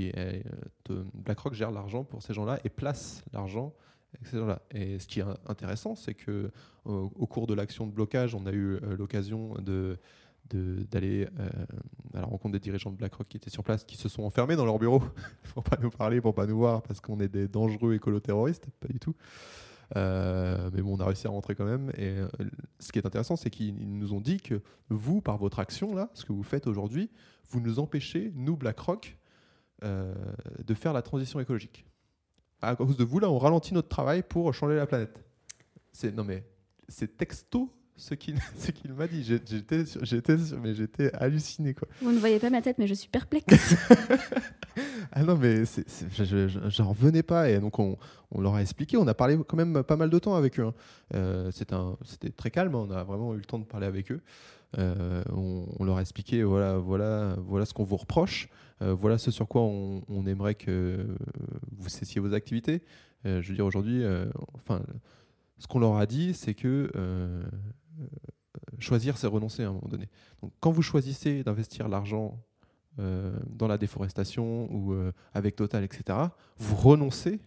BlackRock 1.14 1.54
gère 1.54 1.70
l'argent 1.70 2.04
pour 2.04 2.22
ces 2.22 2.34
gens-là 2.34 2.58
et 2.64 2.70
place 2.70 3.22
l'argent 3.32 3.72
avec 4.14 4.26
ces 4.26 4.38
gens-là. 4.38 4.62
Et 4.70 4.98
ce 4.98 5.06
qui 5.06 5.20
est 5.20 5.24
intéressant, 5.46 5.94
c'est 5.94 6.14
que 6.14 6.50
au 6.84 7.26
cours 7.26 7.46
de 7.46 7.54
l'action 7.54 7.86
de 7.86 7.92
blocage, 7.92 8.34
on 8.34 8.46
a 8.46 8.52
eu 8.52 8.78
l'occasion 8.96 9.54
de 9.60 9.98
d'aller 10.50 11.26
euh, 11.38 11.48
à 12.14 12.20
la 12.20 12.26
rencontre 12.26 12.52
des 12.52 12.60
dirigeants 12.60 12.90
de 12.90 12.96
BlackRock 12.96 13.28
qui 13.28 13.36
étaient 13.36 13.50
sur 13.50 13.64
place, 13.64 13.84
qui 13.84 13.96
se 13.96 14.08
sont 14.08 14.22
enfermés 14.22 14.56
dans 14.56 14.64
leur 14.64 14.78
bureau 14.78 15.02
pour 15.54 15.64
pas 15.64 15.78
nous 15.80 15.90
parler, 15.90 16.20
pour 16.20 16.34
pas 16.34 16.46
nous 16.46 16.58
voir, 16.58 16.82
parce 16.82 17.00
qu'on 17.00 17.18
est 17.20 17.28
des 17.28 17.48
dangereux 17.48 17.94
écolo-terroristes, 17.94 18.66
pas 18.80 18.88
du 18.88 18.98
tout. 18.98 19.14
Euh, 19.96 20.70
mais 20.72 20.82
bon, 20.82 20.96
on 20.96 21.00
a 21.00 21.06
réussi 21.06 21.26
à 21.26 21.30
rentrer 21.30 21.54
quand 21.54 21.64
même. 21.64 21.90
Et 21.96 22.18
euh, 22.18 22.28
ce 22.78 22.92
qui 22.92 22.98
est 22.98 23.06
intéressant, 23.06 23.36
c'est 23.36 23.50
qu'ils 23.50 23.74
nous 23.98 24.12
ont 24.12 24.20
dit 24.20 24.38
que 24.38 24.60
vous, 24.88 25.20
par 25.20 25.38
votre 25.38 25.58
action 25.58 25.94
là, 25.94 26.10
ce 26.14 26.24
que 26.24 26.32
vous 26.32 26.42
faites 26.42 26.66
aujourd'hui, 26.66 27.10
vous 27.50 27.60
nous 27.60 27.78
empêchez, 27.78 28.32
nous 28.34 28.56
BlackRock, 28.56 29.16
de 29.82 30.72
faire 30.72 30.94
la 30.94 31.02
transition 31.02 31.40
écologique. 31.40 31.84
À 32.62 32.74
cause 32.74 32.96
de 32.96 33.04
vous 33.04 33.18
là, 33.18 33.28
on 33.28 33.38
ralentit 33.38 33.74
notre 33.74 33.90
travail 33.90 34.22
pour 34.22 34.54
changer 34.54 34.76
la 34.76 34.86
planète. 34.86 35.22
C'est 35.92 36.10
non 36.10 36.24
mais 36.24 36.42
c'est 36.88 37.18
texto 37.18 37.70
ce 37.96 38.14
qu'il 38.14 38.34
m'a 38.92 39.06
dit. 39.06 39.22
J'étais 39.24 39.84
mais 40.62 40.74
j'étais 40.74 41.12
halluciné 41.14 41.74
quoi. 41.74 41.88
Vous 42.02 42.12
ne 42.12 42.18
voyez 42.18 42.38
pas 42.38 42.50
ma 42.50 42.60
tête, 42.60 42.78
mais 42.78 42.86
je 42.86 42.94
suis 42.94 43.08
perplexe. 43.08 43.76
ah 45.12 45.22
non, 45.22 45.36
mais 45.36 45.64
je 45.64 46.82
n'en 46.82 46.88
revenais 46.88 47.22
pas 47.22 47.48
et 47.48 47.60
donc 47.60 47.78
on, 47.78 47.96
on, 48.32 48.40
leur 48.40 48.54
a 48.54 48.62
expliqué. 48.62 48.96
On 48.96 49.06
a 49.06 49.14
parlé 49.14 49.38
quand 49.46 49.56
même 49.56 49.82
pas 49.82 49.96
mal 49.96 50.10
de 50.10 50.18
temps 50.18 50.34
avec 50.34 50.58
eux. 50.58 50.66
Hein. 50.66 50.74
Euh, 51.14 51.50
C'était 51.52 52.30
très 52.30 52.50
calme. 52.50 52.74
On 52.74 52.90
a 52.90 53.04
vraiment 53.04 53.34
eu 53.34 53.38
le 53.38 53.44
temps 53.44 53.58
de 53.58 53.64
parler 53.64 53.86
avec 53.86 54.10
eux. 54.10 54.20
Euh, 54.78 55.22
on, 55.30 55.84
leur 55.84 55.98
a 55.98 56.00
expliqué 56.00 56.42
voilà 56.42 56.78
voilà 56.78 57.36
voilà 57.46 57.64
ce 57.66 57.74
qu'on 57.74 57.84
vous 57.84 57.96
reproche. 57.96 58.48
Euh, 58.82 58.94
voilà 58.94 59.18
ce 59.18 59.30
sur 59.30 59.46
quoi 59.46 59.62
on, 59.62 60.02
on 60.08 60.26
aimerait 60.26 60.54
que 60.54 61.06
vous 61.76 61.88
cessiez 61.88 62.20
vos 62.20 62.34
activités. 62.34 62.82
Euh, 63.26 63.40
je 63.40 63.48
veux 63.48 63.54
dire 63.54 63.66
aujourd'hui, 63.66 64.02
enfin 64.54 64.82
ce 65.58 65.66
qu'on 65.66 65.78
leur 65.78 65.96
a 65.96 66.06
dit, 66.06 66.34
c'est 66.34 66.54
que 66.54 66.90
choisir, 68.78 69.16
c'est 69.18 69.26
renoncer 69.26 69.62
à 69.62 69.68
un 69.68 69.72
moment 69.72 69.88
donné. 69.88 70.08
Donc, 70.42 70.52
quand 70.60 70.70
vous 70.70 70.82
choisissez 70.82 71.42
d'investir 71.42 71.88
l'argent 71.88 72.42
euh, 72.98 73.36
dans 73.48 73.66
la 73.66 73.78
déforestation 73.78 74.72
ou 74.72 74.92
euh, 74.92 75.12
avec 75.32 75.56
Total, 75.56 75.82
etc., 75.84 76.18
vous 76.58 76.76
renoncez 76.76 77.40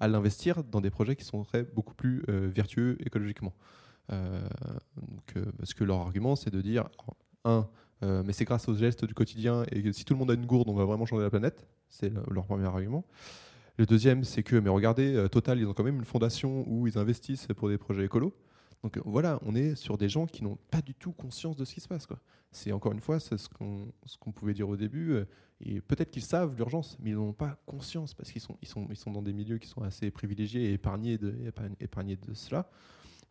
à 0.00 0.08
l'investir 0.08 0.64
dans 0.64 0.80
des 0.80 0.90
projets 0.90 1.14
qui 1.14 1.24
sont 1.24 1.44
beaucoup 1.74 1.92
plus 1.92 2.24
vertueux 2.26 2.96
écologiquement. 3.04 3.52
donc, 4.08 5.34
parce 5.58 5.74
que 5.74 5.84
leur 5.84 5.98
argument, 5.98 6.36
c'est 6.36 6.48
de 6.48 6.62
dire, 6.62 6.88
un, 7.44 7.68
mais 8.00 8.32
c'est 8.32 8.46
grâce 8.46 8.66
aux 8.66 8.74
gestes 8.74 9.04
du 9.04 9.12
quotidien 9.12 9.64
et 9.70 9.82
que 9.82 9.92
si 9.92 10.06
tout 10.06 10.14
le 10.14 10.18
monde 10.18 10.30
a 10.30 10.34
une 10.34 10.46
gourde, 10.46 10.70
on 10.70 10.74
va 10.74 10.86
vraiment 10.86 11.04
changer 11.04 11.22
la 11.22 11.28
planète. 11.28 11.66
C'est 11.90 12.10
leur 12.30 12.46
premier 12.46 12.64
argument. 12.64 13.04
Le 13.76 13.84
deuxième, 13.84 14.24
c'est 14.24 14.42
que, 14.42 14.56
mais 14.56 14.70
regardez, 14.70 15.26
Total, 15.30 15.58
ils 15.58 15.66
ont 15.66 15.74
quand 15.74 15.84
même 15.84 15.96
une 15.96 16.06
fondation 16.06 16.64
où 16.66 16.86
ils 16.86 16.96
investissent 16.96 17.48
pour 17.54 17.68
des 17.68 17.76
projets 17.76 18.06
écolos. 18.06 18.32
Donc 18.82 18.96
euh, 18.96 19.02
voilà, 19.04 19.38
on 19.42 19.54
est 19.54 19.74
sur 19.74 19.98
des 19.98 20.08
gens 20.08 20.26
qui 20.26 20.42
n'ont 20.42 20.58
pas 20.70 20.80
du 20.80 20.94
tout 20.94 21.12
conscience 21.12 21.56
de 21.56 21.64
ce 21.64 21.74
qui 21.74 21.80
se 21.80 21.88
passe. 21.88 22.06
C'est 22.50 22.72
encore 22.72 22.92
une 22.92 23.00
fois 23.00 23.20
ce 23.20 23.36
qu'on 23.48 24.32
pouvait 24.32 24.54
dire 24.54 24.68
au 24.68 24.76
début. 24.76 25.12
Euh, 25.12 25.24
et 25.62 25.80
peut-être 25.80 26.10
qu'ils 26.10 26.22
savent 26.22 26.56
l'urgence, 26.56 26.96
mais 27.00 27.10
ils 27.10 27.16
n'en 27.16 27.28
ont 27.28 27.32
pas 27.32 27.58
conscience 27.66 28.14
parce 28.14 28.32
qu'ils 28.32 28.40
sont, 28.40 29.12
dans 29.12 29.22
des 29.22 29.34
milieux 29.34 29.58
qui 29.58 29.68
sont 29.68 29.82
assez 29.82 30.10
privilégiés 30.10 30.70
et 30.70 30.72
épargnés 30.72 31.18
de, 31.18 32.34
cela. 32.34 32.70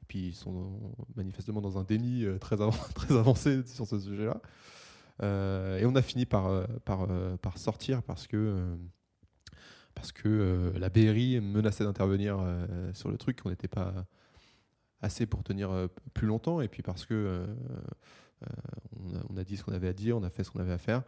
Et 0.04 0.06
puis 0.08 0.28
ils 0.28 0.36
sont 0.36 0.93
manifestement 1.16 1.62
dans 1.62 1.80
un 1.80 1.84
déni 1.84 2.24
euh, 2.24 2.38
très, 2.38 2.58
avancé 3.10 3.66
sur 3.66 3.88
ce 3.88 4.00
sujet-là. 4.00 4.41
et 5.80 5.86
on 5.86 5.95
a 5.95 6.02
fini 6.04 6.28
par, 6.28 6.68
sortir 7.56 8.04
parce 8.04 8.28
que 8.28 8.78
parce 9.95 10.12
que 10.14 10.72
la 10.78 10.89
BRI 10.89 11.41
menaçait 11.41 11.84
d'intervenir 11.84 12.39
sur 12.93 13.10
le 13.10 13.18
truc, 13.18 13.39
on 13.43 13.50
n'était 13.50 13.68
pas 13.68 14.06
assez 15.02 15.26
pour 15.26 15.43
tenir 15.43 15.72
euh, 15.72 15.88
plus 16.14 16.28
longtemps, 16.28 16.62
et 16.62 16.68
puis 16.68 16.84
parce 16.84 17.06
que 17.06 17.14
euh, 17.14 17.45
euh, 18.43 19.22
on 19.30 19.38
a, 19.38 19.43
dit 19.43 19.58
ce 19.58 19.64
qu'on 19.64 19.74
avait 19.74 19.88
à 19.88 19.93
dire, 19.93 20.18
on 20.18 20.24
a 20.24 20.30
fait 20.30 20.43
ce 20.43 20.52
qu'on 20.52 20.60
avait 20.60 20.74
à 20.74 20.78
faire. 20.78 21.04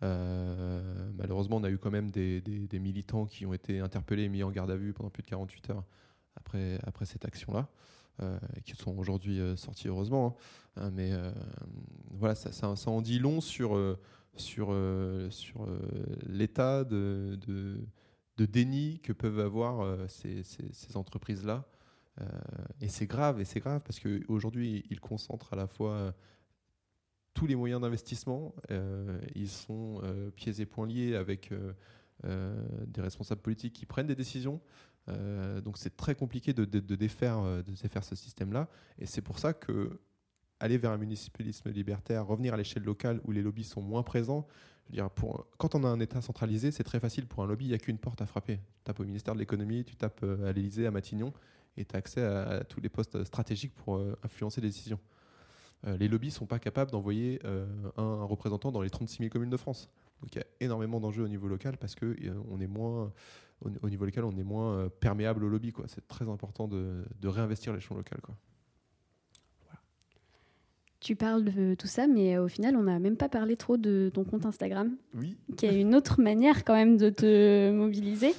malheureusement, 0.00 1.56
on 1.56 1.64
a 1.64 1.70
eu 1.70 1.78
quand 1.78 1.90
même 1.90 2.10
des, 2.10 2.68
militants 2.80 3.26
qui 3.26 3.46
ont 3.46 3.54
été 3.54 3.80
interpellés 3.80 4.24
et 4.24 4.28
mis 4.28 4.42
en 4.42 4.50
garde 4.50 4.70
à 4.70 4.76
vue 4.76 4.92
pendant 4.92 5.10
plus 5.10 5.22
de 5.22 5.28
48 5.28 5.70
heures 5.70 5.84
après, 6.36 6.78
après 6.84 7.06
cette 7.06 7.24
action-là, 7.24 7.68
qui 8.64 8.76
sont 8.76 8.96
aujourd'hui 8.96 9.40
sortis 9.56 9.88
heureusement. 9.88 10.36
Hein. 10.76 10.90
mais 10.92 11.12
voilà, 12.12 12.34
ça, 12.34 12.52
ça, 12.52 12.90
en 12.90 13.02
dit 13.02 13.18
long 13.18 13.40
sur, 13.40 13.76
sur, 14.36 14.74
sur 15.30 15.66
l'état 16.28 16.84
de, 16.84 17.36
de, 18.36 18.46
déni 18.46 19.00
que 19.00 19.12
peuvent 19.12 19.40
avoir 19.40 19.98
ces 20.08 20.44
entreprises-là 20.94 21.64
et 22.80 22.88
c'est 22.88 23.06
grave, 23.06 23.40
et 23.40 23.44
c'est 23.44 23.60
grave 23.60 23.82
parce 23.84 24.00
qu'aujourd'hui, 24.00 24.84
ils 24.90 25.00
concentrent 25.00 25.52
à 25.52 25.56
la 25.56 25.66
fois 25.66 26.14
tous 27.34 27.46
les 27.46 27.56
moyens 27.56 27.80
d'investissement. 27.80 28.54
ils 29.34 29.50
sont 29.50 30.00
pieds 30.34 30.60
et 30.60 30.66
poings 30.66 30.86
liés 30.86 31.14
avec 31.14 31.52
des 32.24 33.00
responsables 33.00 33.42
politiques 33.42 33.74
qui 33.74 33.84
prennent 33.84 34.06
des 34.06 34.14
décisions. 34.14 34.60
donc 35.08 35.76
c'est 35.76 35.96
très 35.96 36.14
compliqué 36.14 36.54
de, 36.54 36.64
défaire, 36.64 37.62
ce 38.02 38.14
système-là. 38.14 38.68
Et 38.98 39.04
c'est 39.04 39.22
pour 39.22 39.38
ça 39.38 39.52
que 39.52 40.00
aller 40.60 40.78
vers 40.78 40.90
un 40.90 40.98
municipalisme 40.98 41.70
libertaire, 41.70 42.26
revenir 42.26 42.54
à 42.54 42.56
l'échelle 42.56 42.84
locale 42.84 43.20
où 43.24 43.32
les 43.32 43.42
lobbies 43.42 43.64
sont 43.64 43.82
moins 43.82 44.02
présents. 44.02 44.46
Je 44.86 44.92
veux 44.92 45.02
dire, 45.02 45.10
quand 45.58 45.74
on 45.74 45.84
a 45.84 45.88
un 45.88 46.00
État 46.00 46.20
centralisé, 46.20 46.70
c'est 46.70 46.84
très 46.84 47.00
facile 47.00 47.26
pour 47.26 47.42
un 47.42 47.46
lobby, 47.46 47.66
il 47.66 47.68
n'y 47.68 47.74
a 47.74 47.78
qu'une 47.78 47.98
porte 47.98 48.22
à 48.22 48.26
frapper. 48.26 48.56
Tu 48.56 48.84
tapes 48.84 49.00
au 49.00 49.04
ministère 49.04 49.34
de 49.34 49.40
l'économie, 49.40 49.84
tu 49.84 49.96
tapes 49.96 50.20
euh, 50.22 50.48
à 50.48 50.52
l'Élysée, 50.52 50.86
à 50.86 50.90
Matignon, 50.90 51.32
et 51.76 51.84
tu 51.84 51.94
as 51.94 51.98
accès 51.98 52.22
à, 52.22 52.64
tous 52.64 52.80
les 52.80 52.88
postes 52.88 53.24
stratégiques 53.24 53.74
pour 53.74 53.96
euh, 53.96 54.18
influencer 54.22 54.60
les 54.60 54.68
décisions. 54.68 55.00
Euh, 55.86 55.96
les 55.96 56.08
lobbies 56.08 56.28
ne 56.28 56.32
sont 56.32 56.46
pas 56.46 56.58
capables 56.58 56.90
d'envoyer 56.90 57.40
un, 57.96 58.24
représentant 58.24 58.72
dans 58.72 58.82
les 58.82 58.90
36 58.90 59.18
000 59.18 59.30
communes 59.30 59.50
de 59.50 59.56
France. 59.56 59.88
Donc 60.22 60.34
il 60.34 60.38
y 60.38 60.40
a 60.40 60.46
énormément 60.60 61.00
d'enjeux 61.00 61.24
au 61.24 61.28
niveau 61.28 61.48
local 61.48 61.76
parce 61.76 61.94
que 61.94 62.16
on 62.50 62.60
est 62.60 62.66
moins, 62.66 63.12
au, 63.60 63.90
niveau 63.90 64.06
local, 64.06 64.24
on 64.24 64.36
est 64.38 64.42
moins 64.44 64.88
perméable 65.00 65.44
au 65.44 65.48
lobby. 65.48 65.74
C'est 65.86 66.08
très 66.08 66.28
important 66.28 66.66
de, 66.66 67.04
de 67.20 67.28
réinvestir 67.28 67.74
l'échelon 67.74 67.96
local. 67.96 68.20
Quoi. 68.22 68.34
Tu 71.06 71.14
parles 71.14 71.44
de 71.44 71.74
tout 71.74 71.86
ça, 71.86 72.08
mais 72.08 72.38
au 72.38 72.48
final, 72.48 72.74
on 72.74 72.82
n'a 72.82 72.98
même 72.98 73.16
pas 73.16 73.28
parlé 73.28 73.56
trop 73.56 73.76
de 73.76 74.10
ton 74.12 74.24
compte 74.24 74.44
Instagram. 74.44 74.96
Oui. 75.14 75.36
Qui 75.56 75.66
est 75.66 75.80
une 75.80 75.94
autre 75.94 76.20
manière 76.20 76.64
quand 76.64 76.74
même 76.74 76.96
de 76.96 77.10
te 77.10 77.70
mobiliser. 77.70 78.34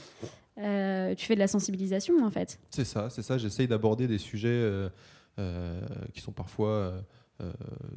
Euh, 0.58 1.14
tu 1.16 1.26
fais 1.26 1.36
de 1.36 1.39
la 1.39 1.47
sensibilisation 1.47 2.26
en 2.26 2.30
fait. 2.30 2.60
C'est 2.72 2.86
ça, 2.86 3.10
c'est 3.10 3.22
ça. 3.22 3.38
J'essaye 3.38 3.68
d'aborder 3.68 4.08
des 4.08 4.18
sujets 4.18 4.49
euh, 4.49 4.89
euh, 5.39 5.82
qui 6.14 6.22
sont 6.22 6.32
parfois 6.32 6.93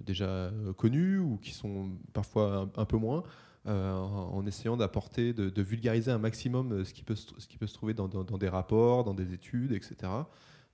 déjà 0.05 0.51
connus 0.77 1.19
ou 1.19 1.39
qui 1.39 1.53
sont 1.53 1.93
parfois 2.13 2.69
un, 2.77 2.85
peu 2.85 2.99
moins. 2.99 3.23
en 3.65 4.45
essayant 4.47 4.77
d'apporter, 4.77 5.33
de, 5.33 5.63
vulgariser 5.63 6.11
un 6.11 6.19
maximum 6.19 6.85
ce 6.85 6.93
qui 6.93 7.03
peut, 7.03 7.17
se 7.17 7.75
trouver 7.75 7.95
dans 7.95 8.07
des 8.07 8.49
rapports, 8.49 9.05
dans 9.05 9.15
des 9.15 9.33
études, 9.33 9.73
etc. 9.73 10.11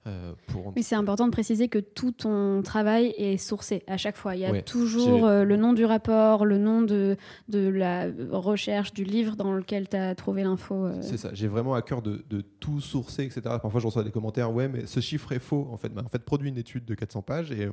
Euh, 0.06 0.32
Mais 0.76 0.82
c'est 0.82 0.94
important 0.94 1.26
de 1.26 1.32
préciser 1.32 1.68
que 1.68 1.78
tout 1.78 2.12
ton 2.12 2.62
travail 2.62 3.14
est 3.16 3.38
sourcé 3.38 3.82
à 3.86 3.96
chaque 3.96 4.16
fois. 4.16 4.36
Il 4.36 4.40
y 4.40 4.44
a 4.44 4.62
toujours 4.62 5.26
euh, 5.26 5.42
le 5.44 5.56
nom 5.56 5.72
du 5.72 5.84
rapport, 5.84 6.44
le 6.44 6.58
nom 6.58 6.82
de, 6.82 7.16
de 7.48 7.68
la 7.68 8.06
recherche, 8.30 8.92
du 8.92 9.04
livre 9.04 9.36
dans 9.36 9.52
lequel 9.52 9.88
tu 9.88 9.96
as 9.96 10.14
trouvé 10.14 10.44
l'info. 10.44 10.86
Euh. 10.86 10.98
C'est 11.00 11.16
ça. 11.16 11.30
J'ai 11.32 11.48
vraiment 11.48 11.74
à 11.74 11.82
cœur 11.82 12.02
de, 12.02 12.24
de, 12.30 12.40
tout 12.40 12.80
sourcer, 12.80 13.24
etc. 13.24 13.42
Parfois, 13.60 13.80
je 13.80 13.86
reçois 13.86 14.04
des 14.04 14.10
commentaires 14.10 14.52
Ouais, 14.52 14.68
mais 14.68 14.86
ce 14.86 15.00
chiffre 15.00 15.32
est 15.32 15.40
faux. 15.40 15.68
En 15.72 15.76
fait, 15.76 15.88
bah, 15.88 16.02
en 16.04 16.08
fait 16.08 16.22
produit 16.24 16.48
une 16.48 16.58
étude 16.58 16.84
de 16.84 16.94
400 16.94 17.22
pages. 17.22 17.50
Et 17.50 17.68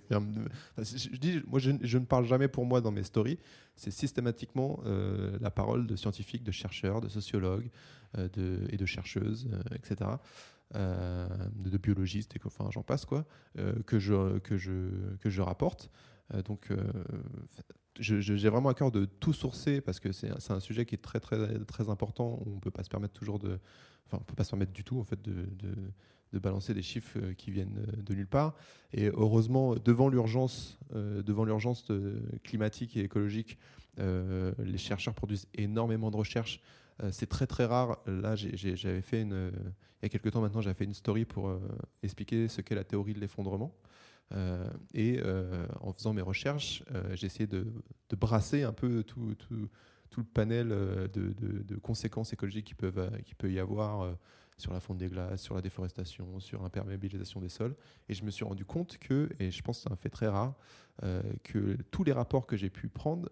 je 0.80 1.18
dis, 1.18 1.42
moi, 1.48 1.60
je, 1.60 1.72
je, 1.82 1.98
ne 1.98 2.06
parle 2.06 2.26
jamais 2.26 2.48
pour 2.48 2.66
moi 2.66 2.82
dans 2.82 2.92
mes 2.92 3.04
stories. 3.04 3.38
C'est 3.76 3.92
systématiquement 3.92 4.80
la 5.42 5.52
parole 5.52 5.88
de 5.88 5.96
scientifiques, 5.96 6.44
de 6.44 6.52
chercheurs, 6.52 7.02
de 7.02 7.10
sociologues 7.10 7.70
de, 8.16 8.60
et 8.70 8.78
de 8.78 8.86
chercheuses, 8.86 9.50
etc. 9.76 10.12
Euh, 10.76 11.28
de 11.56 11.78
biologistes, 11.78 12.36
et 12.36 12.40
enfin 12.46 12.68
j'en 12.72 12.82
passe 12.82 13.06
quoi, 13.06 13.26
euh, 13.60 13.74
que, 13.86 14.00
je, 14.00 14.40
que, 14.40 14.58
je, 14.58 14.90
que 15.20 15.30
je 15.30 15.42
rapporte. 15.42 15.92
Euh, 16.34 16.42
donc 16.42 16.70
j'ai 18.00 18.50
vraiment 18.50 18.70
à 18.70 18.74
cœur 18.74 18.92
de 18.92 19.06
tout 19.06 19.34
sourcer 19.34 19.82
parce 19.82 20.00
que 20.00 20.12
c'est 20.12 20.52
un 20.52 20.60
sujet 20.60 20.86
qui 20.86 20.96
est 20.96 21.00
très 21.02 21.20
très 21.20 21.60
très 21.66 21.90
important. 21.90 22.42
On 22.48 22.60
peut 22.60 22.72
pas 22.72 22.84
se 22.84 22.90
permettre 22.90 23.14
toujours 23.14 23.38
de, 23.38 23.60
enfin 24.08 24.18
on 24.20 24.24
peut 24.24 24.34
pas 24.34 24.44
se 24.44 24.50
permettre 24.50 24.72
du 24.72 24.84
tout 24.84 25.00
en 25.00 25.04
fait 25.04 25.22
de, 25.22 25.32
de, 25.32 25.76
de 26.32 26.40
balancer 26.40 26.74
des 26.74 26.82
chiffres 26.82 27.20
qui 27.38 27.52
viennent 27.52 27.86
de 27.98 28.14
nulle 28.16 28.28
part. 28.28 28.56
Et 28.94 29.10
heureusement, 29.10 29.76
devant 29.76 30.10
l'urgence, 30.10 30.80
devant 30.92 31.46
l'urgence 31.46 31.92
climatique 32.44 32.98
et 32.98 33.02
écologique, 33.02 33.60
les 33.98 34.78
chercheurs 34.78 35.14
produisent 35.14 35.48
énormément 35.54 36.10
de 36.10 36.18
recherches 36.18 36.62
euh, 37.02 37.10
c'est 37.12 37.28
très 37.28 37.48
très 37.48 37.66
rare. 37.66 38.00
Là, 38.06 38.36
j'avais 38.36 39.02
fait 39.02 39.22
une, 39.22 39.52
il 40.02 40.04
y 40.04 40.06
a 40.06 40.10
quelques 40.10 40.32
temps 40.32 40.42
maintenant, 40.42 40.62
j'avais 40.62 40.76
fait 40.76 40.86
une 40.86 40.94
story 40.94 41.26
pour 41.26 41.50
euh, 41.50 41.60
expliquer 42.02 42.48
ce 42.48 42.62
qu'est 42.62 42.76
la 42.76 42.84
théorie 42.84 43.14
de 43.14 43.20
l'effondrement. 43.20 43.76
Euh, 44.34 44.68
et 44.94 45.22
en 45.82 45.94
faisant 45.94 46.14
mes 46.14 46.22
recherches, 46.22 46.84
j'ai 47.14 47.28
essayé 47.28 47.48
de, 47.48 47.66
brasser 48.18 48.64
un 48.64 48.74
peu 48.74 49.04
tout, 49.04 49.36
le 50.18 50.24
panel 50.24 50.70
de, 50.70 51.76
conséquences 51.82 52.34
écologiques 52.34 52.68
qui 52.68 52.76
peuvent 52.76 53.12
qui 53.26 53.36
peut 53.36 53.52
y 53.52 53.60
avoir 53.60 54.16
sur 54.58 54.72
la 54.72 54.80
fonte 54.80 54.98
des 54.98 55.08
glaces, 55.08 55.42
sur 55.42 55.56
la 55.56 55.62
déforestation, 55.62 56.40
sur 56.40 56.62
l'imperméabilisation 56.62 57.42
des 57.42 57.50
sols. 57.50 57.76
Et 58.08 58.14
je 58.14 58.24
me 58.24 58.32
suis 58.32 58.46
rendu 58.46 58.66
compte 58.66 58.98
que, 58.98 59.30
et 59.40 59.52
je 59.52 59.62
pense 59.62 59.80
que 59.80 59.84
c'est 59.84 59.92
un 59.92 59.98
fait 59.98 60.10
très 60.10 60.28
rare, 60.28 60.56
que 61.44 61.78
tous 61.92 62.04
les 62.04 62.14
rapports 62.14 62.48
que 62.48 62.56
j'ai 62.56 62.70
pu 62.70 62.88
prendre 62.88 63.30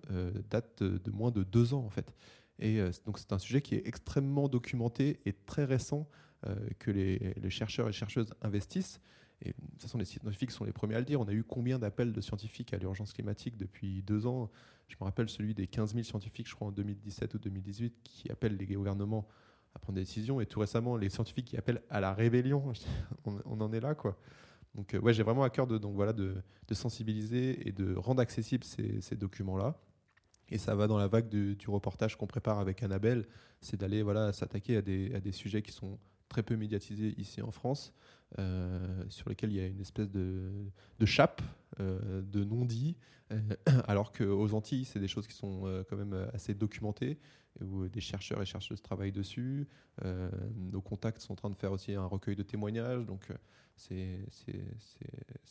datent 0.50 0.84
de, 0.84 1.12
moins 1.12 1.32
de 1.32 1.44
deux 1.44 1.74
ans 1.74 1.84
en 1.86 1.90
fait. 1.90 2.14
Et 2.62 2.80
euh, 2.80 2.92
donc 3.06 3.20
c'est 3.20 3.34
un 3.34 3.40
sujet 3.40 3.62
qui 3.62 3.76
est 3.76 3.86
extrêmement 3.88 4.48
documenté 4.48 5.20
et 5.26 5.34
très 5.34 5.66
récent 5.66 6.08
euh, 6.48 6.56
que 6.80 6.92
les, 6.92 7.50
chercheurs 7.50 7.90
et 7.90 7.92
chercheuses 7.92 8.34
investissent. 8.42 9.02
Et 9.44 9.50
de 9.50 9.54
toute 9.72 9.82
façon, 9.82 9.98
les 9.98 10.06
scientifiques 10.06 10.52
sont 10.52 10.64
les 10.64 10.72
premiers 10.72 10.96
à 10.96 11.00
le 11.00 11.06
dire. 11.06 11.20
On 11.20 11.28
a 11.28 11.34
eu 11.34 11.44
combien 11.44 11.80
d'appels 11.80 12.14
de 12.14 12.22
scientifiques 12.22 12.74
à 12.74 12.78
l'urgence 12.78 13.12
climatique 13.12 13.58
depuis 13.58 14.04
deux 14.04 14.28
ans? 14.28 14.52
Je 14.88 14.96
me 15.00 15.06
rappelle 15.06 15.30
celui 15.30 15.56
des 15.56 15.66
15 15.66 15.94
000 15.94 16.04
scientifiques, 16.04 16.48
je 16.48 16.54
crois, 16.54 16.68
en 16.68 16.72
2017 16.72 17.34
ou 17.34 17.40
2018, 17.40 17.96
qui 18.04 18.32
appellent 18.32 18.56
les 18.56 18.68
gouvernements 18.68 19.28
à 19.74 19.80
prendre 19.80 19.96
des 19.96 20.02
décisions. 20.02 20.42
Et 20.42 20.46
tout 20.46 20.60
récemment, 20.60 20.96
les 20.96 21.10
scientifiques 21.10 21.46
qui 21.46 21.58
appellent 21.58 21.82
à 21.90 22.00
la 22.00 22.14
rébellion. 22.14 22.72
on, 23.26 23.62
en 23.62 23.74
est 23.74 23.80
là, 23.80 23.96
quoi. 23.96 24.16
Donc, 24.76 24.94
euh, 24.94 25.00
ouais, 25.00 25.14
j'ai 25.14 25.24
vraiment 25.24 25.44
à 25.44 25.50
cœur 25.50 25.66
de, 25.66 25.80
donc, 25.80 25.96
voilà, 25.96 26.14
de, 26.14 26.36
sensibiliser 26.72 27.68
et 27.68 27.74
de 27.74 27.96
rendre 27.96 28.22
accessibles 28.22 28.64
ces, 28.64 29.02
ces 29.02 29.18
documents-là. 29.18 29.78
Et 30.52 30.58
ça 30.58 30.76
va 30.76 30.88
dans 30.88 30.98
la 30.98 31.08
vague 31.08 31.30
du, 31.30 31.58
reportage 31.68 32.18
qu'on 32.18 32.28
prépare 32.28 32.60
avec 32.60 32.84
Annabelle, 32.84 33.26
c'est 33.62 33.80
d'aller 33.80 34.04
voilà, 34.04 34.34
s'attaquer 34.34 34.78
à 34.78 34.82
des, 34.82 35.14
à 35.16 35.22
des, 35.22 35.32
sujets 35.32 35.62
qui 35.62 35.72
sont 35.72 35.98
très 36.28 36.44
peu 36.44 36.58
médiatisés 36.58 37.14
ici 37.18 37.42
en 37.42 37.52
France, 37.52 37.94
euh, 38.40 39.04
sur 39.10 39.30
lesquels 39.30 39.52
il 39.52 39.58
y 39.58 39.62
a 39.62 39.68
une 39.68 39.82
espèce 39.82 40.10
de, 40.10 40.52
de 41.00 41.06
chape, 41.06 41.42
euh, 41.80 42.22
de 42.22 42.44
non-dit, 42.44 42.98
euh, 43.32 43.40
alors 43.88 44.12
qu'aux 44.12 44.54
Antilles, 44.54 44.86
c'est 44.86 45.00
des 45.00 45.08
choses 45.08 45.28
qui 45.28 45.34
sont 45.34 45.84
quand 45.90 45.98
même 45.98 46.30
assez 46.34 46.54
documentées, 46.54 47.18
où 47.62 47.88
des 47.88 48.02
chercheurs 48.02 48.42
et 48.42 48.46
chercheuses 48.46 48.82
travaillent 48.82 49.12
dessus. 49.12 49.68
nos 50.56 50.82
contacts 50.82 51.22
sont 51.22 51.34
en 51.34 51.36
train 51.36 51.50
de 51.50 51.56
faire 51.56 51.72
aussi 51.72 51.94
un 51.94 52.06
recueil 52.06 52.36
de 52.36 52.44
témoignages, 52.44 53.06
donc 53.06 53.28
c'est 53.76 54.26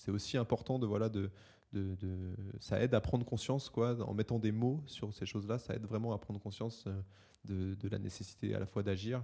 aussi 0.09 0.39
important 0.39 0.79
de, 0.79 0.87
voilà, 0.87 1.09
de, 1.11 1.31
de, 1.73 2.35
ça 2.59 2.81
aide 2.81 2.95
à 2.95 3.01
prendre 3.01 3.25
conscience, 3.25 3.69
quoi, 3.69 3.97
en 4.07 4.15
mettant 4.15 4.39
des 4.39 4.53
mots 4.53 4.83
sur 4.87 5.13
ces 5.15 5.27
choses-là, 5.27 5.59
ça 5.59 5.75
aide 5.75 5.87
vraiment 5.87 6.13
à 6.13 6.19
prendre 6.19 6.41
conscience 6.41 6.85
euh, 6.87 7.75
de, 7.77 7.89
la 7.89 7.99
nécessité 7.99 8.55
à 8.55 8.59
la 8.59 8.67
fois 8.67 8.83
d'agir 8.83 9.23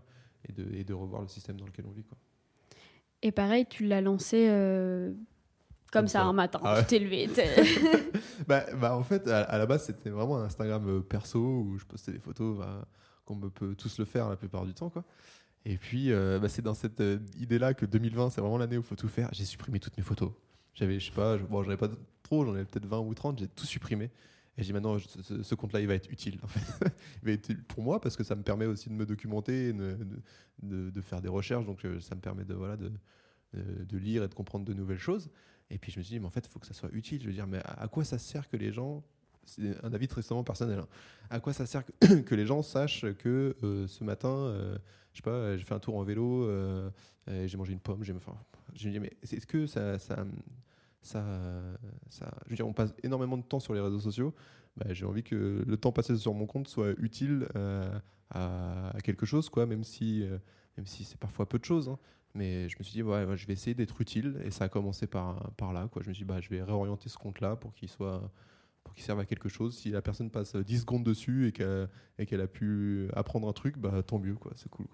et 0.49 0.53
de, 0.53 0.67
et 0.75 0.85
de, 0.85 0.95
revoir 0.95 1.23
le 1.23 1.29
système 1.29 1.59
dans 1.59 1.67
lequel 1.67 1.87
on 1.87 1.93
vit. 1.93 2.05
Quoi. 2.05 2.17
Et 3.23 3.33
pareil, 3.33 3.67
tu 3.69 3.87
l'as 3.87 4.01
lancé 4.01 4.47
euh, 4.49 5.13
comme, 5.93 6.09
ça, 6.09 6.23
un 6.23 6.33
matin, 6.33 6.61
ah 6.63 6.83
tu 6.83 6.87
t'es 6.87 6.99
levé. 6.99 7.29
bah, 8.47 8.65
bah, 8.77 8.97
en 8.97 9.03
fait, 9.03 9.27
à, 9.29 9.59
la 9.59 9.67
base, 9.67 9.85
c'était 9.87 10.11
vraiment 10.11 10.39
un 10.39 10.45
Instagram 10.45 10.89
euh, 10.89 11.01
perso 11.01 11.41
où 11.41 11.79
je 11.79 11.85
postais 11.85 12.13
des 12.13 12.21
photos, 12.21 12.59
bah, 12.59 12.87
comme 13.25 13.43
on 13.43 13.51
peut 13.51 13.75
tous 13.75 13.99
le 13.99 14.05
faire 14.05 14.29
la 14.29 14.37
plupart 14.37 14.65
du 14.65 14.75
temps. 14.75 14.91
Quoi. 14.91 15.05
Et 15.65 15.79
puis, 15.79 16.13
bah, 16.13 16.49
c'est 16.49 16.63
dans 16.63 16.75
cette 16.75 17.03
idée-là 17.39 17.75
que 17.75 17.87
2020, 17.87 18.31
c'est 18.31 18.41
vraiment 18.41 18.57
l'année 18.57 18.77
où 18.77 18.83
il 18.83 18.87
faut 18.87 18.95
tout 18.95 19.09
faire. 19.09 19.29
J'ai 19.33 19.45
supprimé 19.45 19.81
toutes 19.81 19.97
mes 19.97 20.05
photos. 20.05 20.31
J'avais, 20.77 21.01
je 21.01 21.07
sais 21.07 21.13
pas, 21.13 21.37
bon, 21.39 21.63
j'en 21.63 21.71
avais 21.71 21.77
pas 21.77 21.91
trop, 22.23 22.45
j'en 22.45 22.55
avais 22.55 22.65
peut-être 22.65 22.87
20 22.87 23.01
ou 23.01 23.15
30, 23.15 23.39
j'ai 23.41 23.49
tout 23.49 23.67
supprimé. 23.67 24.11
Et 24.59 24.63
j'ai 24.63 24.67
dit 24.67 24.73
maintenant, 24.73 24.97
ce, 24.99 25.55
compte-là, 25.55 25.81
il 25.81 25.87
va 25.87 25.95
être 25.95 26.11
utile. 26.11 26.39
Il 27.23 27.27
va 27.27 27.33
être 27.33 27.51
utile 27.51 27.63
pour 27.65 27.83
moi 27.83 28.01
parce 28.01 28.17
que 28.17 28.25
ça 28.25 28.35
me 28.35 28.43
permet 28.43 28.65
aussi 28.65 28.89
de 28.89 28.95
me 28.95 29.05
documenter, 29.05 29.75
de, 29.75 29.99
de, 30.63 31.01
faire 31.03 31.21
des 31.21 31.29
recherches. 31.29 31.67
Donc 31.67 31.85
euh, 31.85 32.01
ça 32.01 32.15
me 32.15 32.23
permet 32.23 32.45
de, 32.45 32.55
voilà, 32.55 32.77
de, 32.79 32.91
de, 33.53 33.99
lire 33.99 34.23
et 34.23 34.29
de 34.29 34.35
comprendre 34.35 34.65
de 34.65 34.73
nouvelles 34.73 34.99
choses. 34.99 35.29
Et 35.69 35.77
puis 35.77 35.93
je 35.93 35.99
me 35.99 36.05
suis 36.05 36.15
dit, 36.15 36.21
mais 36.21 36.27
en 36.27 36.31
fait, 36.31 36.47
il 36.47 36.51
faut 36.51 36.59
que 36.59 36.67
ça 36.67 36.73
soit 36.73 36.89
utile. 36.93 37.21
Je 37.21 37.27
veux 37.27 37.35
dire, 37.35 37.47
mais 37.47 37.61
à, 37.65 37.87
quoi 37.89 38.05
ça 38.05 38.19
sert 38.19 38.49
que 38.49 38.57
les 38.57 38.73
gens. 38.73 39.05
C'est 39.45 39.77
un 39.85 39.93
avis 39.93 40.09
tristement 40.09 40.43
personnel. 40.43 40.81
Hein. 40.81 40.89
À 41.31 41.39
quoi 41.39 41.53
ça 41.53 41.67
sert 41.67 41.85
que, 42.01 42.35
les 42.35 42.47
gens 42.47 42.63
sachent 42.63 43.05
que 43.19 43.55
euh, 43.63 43.87
ce 43.87 44.05
matin, 44.05 44.29
euh, 44.29 44.77
je 45.13 45.19
sais 45.19 45.23
pas, 45.23 45.57
j'ai 45.57 45.65
fait 45.65 45.75
un 45.75 45.79
tour 45.79 45.97
en 45.97 46.03
vélo, 46.03 46.51
j'ai 47.29 47.57
mangé 47.59 47.75
une 47.75 47.81
pomme, 47.81 48.03
j'ai. 48.03 48.15
Enfin, 48.15 48.35
je 48.75 48.89
me 48.89 48.93
dis, 48.93 49.01
mais 49.01 49.13
est-ce 49.23 49.47
que 49.47 49.67
ça, 49.67 49.99
ça, 51.07 51.25
ça, 52.11 52.31
je 52.45 52.51
veux 52.51 52.57
dire, 52.57 52.67
on 52.67 52.73
passe 52.73 52.95
énormément 53.03 53.37
de 53.37 53.43
temps 53.43 53.61
sur 53.61 53.75
les 53.75 53.81
réseaux 53.81 54.01
sociaux. 54.01 54.35
Bah, 54.77 54.87
j'ai 54.91 55.07
envie 55.07 55.23
que 55.23 55.65
le 55.67 55.77
temps 55.77 55.93
passé 55.93 56.17
sur 56.17 56.35
mon 56.35 56.47
compte 56.47 56.69
soit 56.69 56.93
utile 56.99 57.49
euh, 57.57 57.99
à, 58.31 58.93
quelque 59.03 59.25
chose, 59.25 59.49
quoi, 59.49 59.67
même 59.67 59.85
si, 59.85 60.23
euh, 60.23 60.39
même 60.77 60.87
si 60.87 61.05
c'est 61.05 61.19
parfois 61.19 61.49
peu 61.49 61.59
de 61.59 61.65
choses. 61.65 61.89
Hein. 61.89 61.99
Mais 62.35 62.69
je 62.69 62.77
me 62.79 62.85
suis 62.85 62.93
dit, 62.93 63.03
ouais, 63.03 63.25
je 63.37 63.47
vais 63.47 63.55
essayer 63.55 63.75
d'être 63.75 63.99
utile. 64.01 64.41
Et 64.45 64.51
ça 64.51 64.65
a 64.65 64.69
commencé 64.69 65.07
par, 65.07 65.51
par 65.53 65.73
là. 65.73 65.89
Quoi. 65.91 66.03
Je 66.03 66.09
me 66.09 66.15
suis 66.15 66.25
dit, 66.25 66.29
bah, 66.29 66.41
je 66.41 66.51
vais 66.51 66.63
réorienter 66.63 67.09
ce 67.09 67.17
compte-là 67.17 67.57
pour 67.57 67.73
qu'il 67.73 67.89
soit 67.89 68.31
pour 68.85 68.95
qu'il 68.95 69.03
serve 69.03 69.19
à 69.19 69.25
quelque 69.25 69.49
chose. 69.49 69.77
Si 69.77 69.91
la 69.91 70.01
personne 70.01 70.31
passe 70.31 70.55
10 70.55 70.83
secondes 70.83 71.03
dessus 71.03 71.49
et 71.49 71.53
qu'elle, 71.53 71.89
et 72.19 72.27
qu'elle 72.27 72.41
a 72.41 72.47
pu 72.47 73.09
apprendre 73.15 73.49
un 73.49 73.53
truc, 73.53 73.79
bah, 73.79 74.03
tant 74.05 74.21
mieux, 74.21 74.37
quoi, 74.37 74.53
c'est 74.55 74.69
cool. 74.69 74.87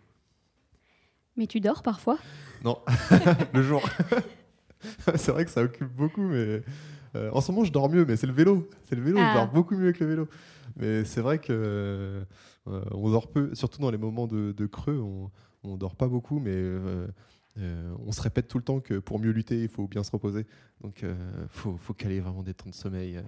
Mais 1.36 1.46
tu 1.46 1.60
dors 1.60 1.82
parfois? 1.82 2.18
Non, 2.64 2.80
le 3.52 3.62
jour. 3.62 3.82
c'est 5.16 5.32
vrai 5.32 5.44
que 5.44 5.50
ça 5.50 5.62
occupe 5.62 5.92
beaucoup, 5.92 6.22
mais 6.22 6.62
euh, 7.14 7.30
en 7.32 7.40
ce 7.40 7.52
moment, 7.52 7.64
je 7.64 7.72
dors 7.72 7.88
mieux, 7.90 8.04
mais 8.04 8.16
c'est 8.16 8.26
le 8.26 8.32
vélo. 8.32 8.68
C'est 8.84 8.96
le 8.96 9.02
vélo, 9.02 9.18
Ah. 9.20 9.30
je 9.32 9.38
dors 9.38 9.50
beaucoup 9.50 9.74
mieux 9.76 9.84
avec 9.84 10.00
le 10.00 10.06
vélo. 10.06 10.28
Mais 10.76 11.04
c'est 11.04 11.20
vrai 11.20 11.38
que 11.38 11.52
euh, 11.52 12.24
on 12.92 13.10
dort 13.10 13.30
peu, 13.30 13.54
surtout 13.54 13.80
dans 13.80 13.90
les 13.90 13.98
moments 13.98 14.26
de, 14.26 14.52
de 14.52 14.66
creux, 14.66 14.98
on, 14.98 15.30
on 15.64 15.76
dort 15.76 15.96
pas 15.96 16.08
beaucoup, 16.08 16.38
mais 16.38 16.52
euh, 16.54 17.06
euh, 17.58 17.94
on 18.06 18.12
se 18.12 18.22
répète 18.22 18.48
tout 18.48 18.58
le 18.58 18.64
temps 18.64 18.80
que 18.80 18.98
pour 18.98 19.18
mieux 19.18 19.30
lutter, 19.32 19.62
il 19.62 19.68
faut 19.68 19.86
bien 19.86 20.02
se 20.02 20.10
reposer. 20.10 20.46
Donc, 20.80 21.02
il 21.02 21.14
faut, 21.48 21.76
faut 21.76 21.92
caler 21.94 22.20
vraiment 22.20 22.42
des 22.42 22.54
temps 22.54 22.70
de 22.70 22.74
sommeil. 22.74 23.20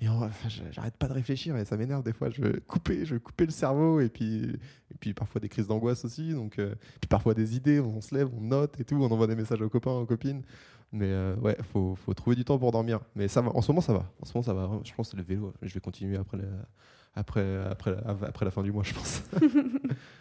Mais 0.00 0.08
en- 0.08 0.22
enfin, 0.22 0.48
j'arrête 0.70 0.96
pas 0.96 1.08
de 1.08 1.12
réfléchir 1.12 1.56
et 1.56 1.64
ça 1.64 1.76
m'énerve 1.76 2.04
des 2.04 2.12
fois. 2.12 2.30
Je 2.30 2.40
veux 2.42 2.60
couper, 2.66 3.04
je 3.04 3.14
veux 3.14 3.20
couper 3.20 3.44
le 3.46 3.50
cerveau 3.50 4.00
et 4.00 4.08
puis, 4.08 4.44
et 4.44 4.94
puis 5.00 5.12
parfois 5.14 5.40
des 5.40 5.48
crises 5.48 5.66
d'angoisse 5.66 6.04
aussi. 6.04 6.32
Donc, 6.32 6.58
euh, 6.58 6.74
puis 7.00 7.08
parfois 7.08 7.34
des 7.34 7.56
idées, 7.56 7.80
on 7.80 8.00
se 8.00 8.14
lève, 8.14 8.28
on 8.36 8.40
note 8.42 8.78
et 8.80 8.84
tout, 8.84 8.96
on 8.96 9.10
envoie 9.10 9.26
des 9.26 9.34
messages 9.36 9.60
aux 9.60 9.68
copains, 9.68 9.90
aux 9.92 10.06
copines. 10.06 10.42
Mais 10.92 11.06
euh, 11.10 11.34
ouais, 11.36 11.56
faut, 11.72 11.96
faut 11.96 12.14
trouver 12.14 12.36
du 12.36 12.44
temps 12.44 12.58
pour 12.58 12.70
dormir. 12.72 13.00
Mais 13.16 13.28
ça 13.28 13.40
va, 13.42 13.50
en 13.54 13.60
ce 13.60 13.70
moment 13.72 13.80
ça 13.80 13.92
va. 13.92 14.10
En 14.22 14.24
ce 14.24 14.32
moment 14.34 14.42
ça 14.44 14.54
va. 14.54 14.70
Je 14.84 14.92
pense 14.94 15.10
que 15.10 15.16
le 15.16 15.22
vélo. 15.24 15.52
Je 15.62 15.74
vais 15.74 15.80
continuer 15.80 16.16
après 16.16 16.38
après, 17.14 17.64
après, 17.68 17.96
après 18.06 18.44
la 18.44 18.50
fin 18.52 18.62
du 18.62 18.70
mois, 18.70 18.84
je 18.84 18.94
pense. 18.94 19.22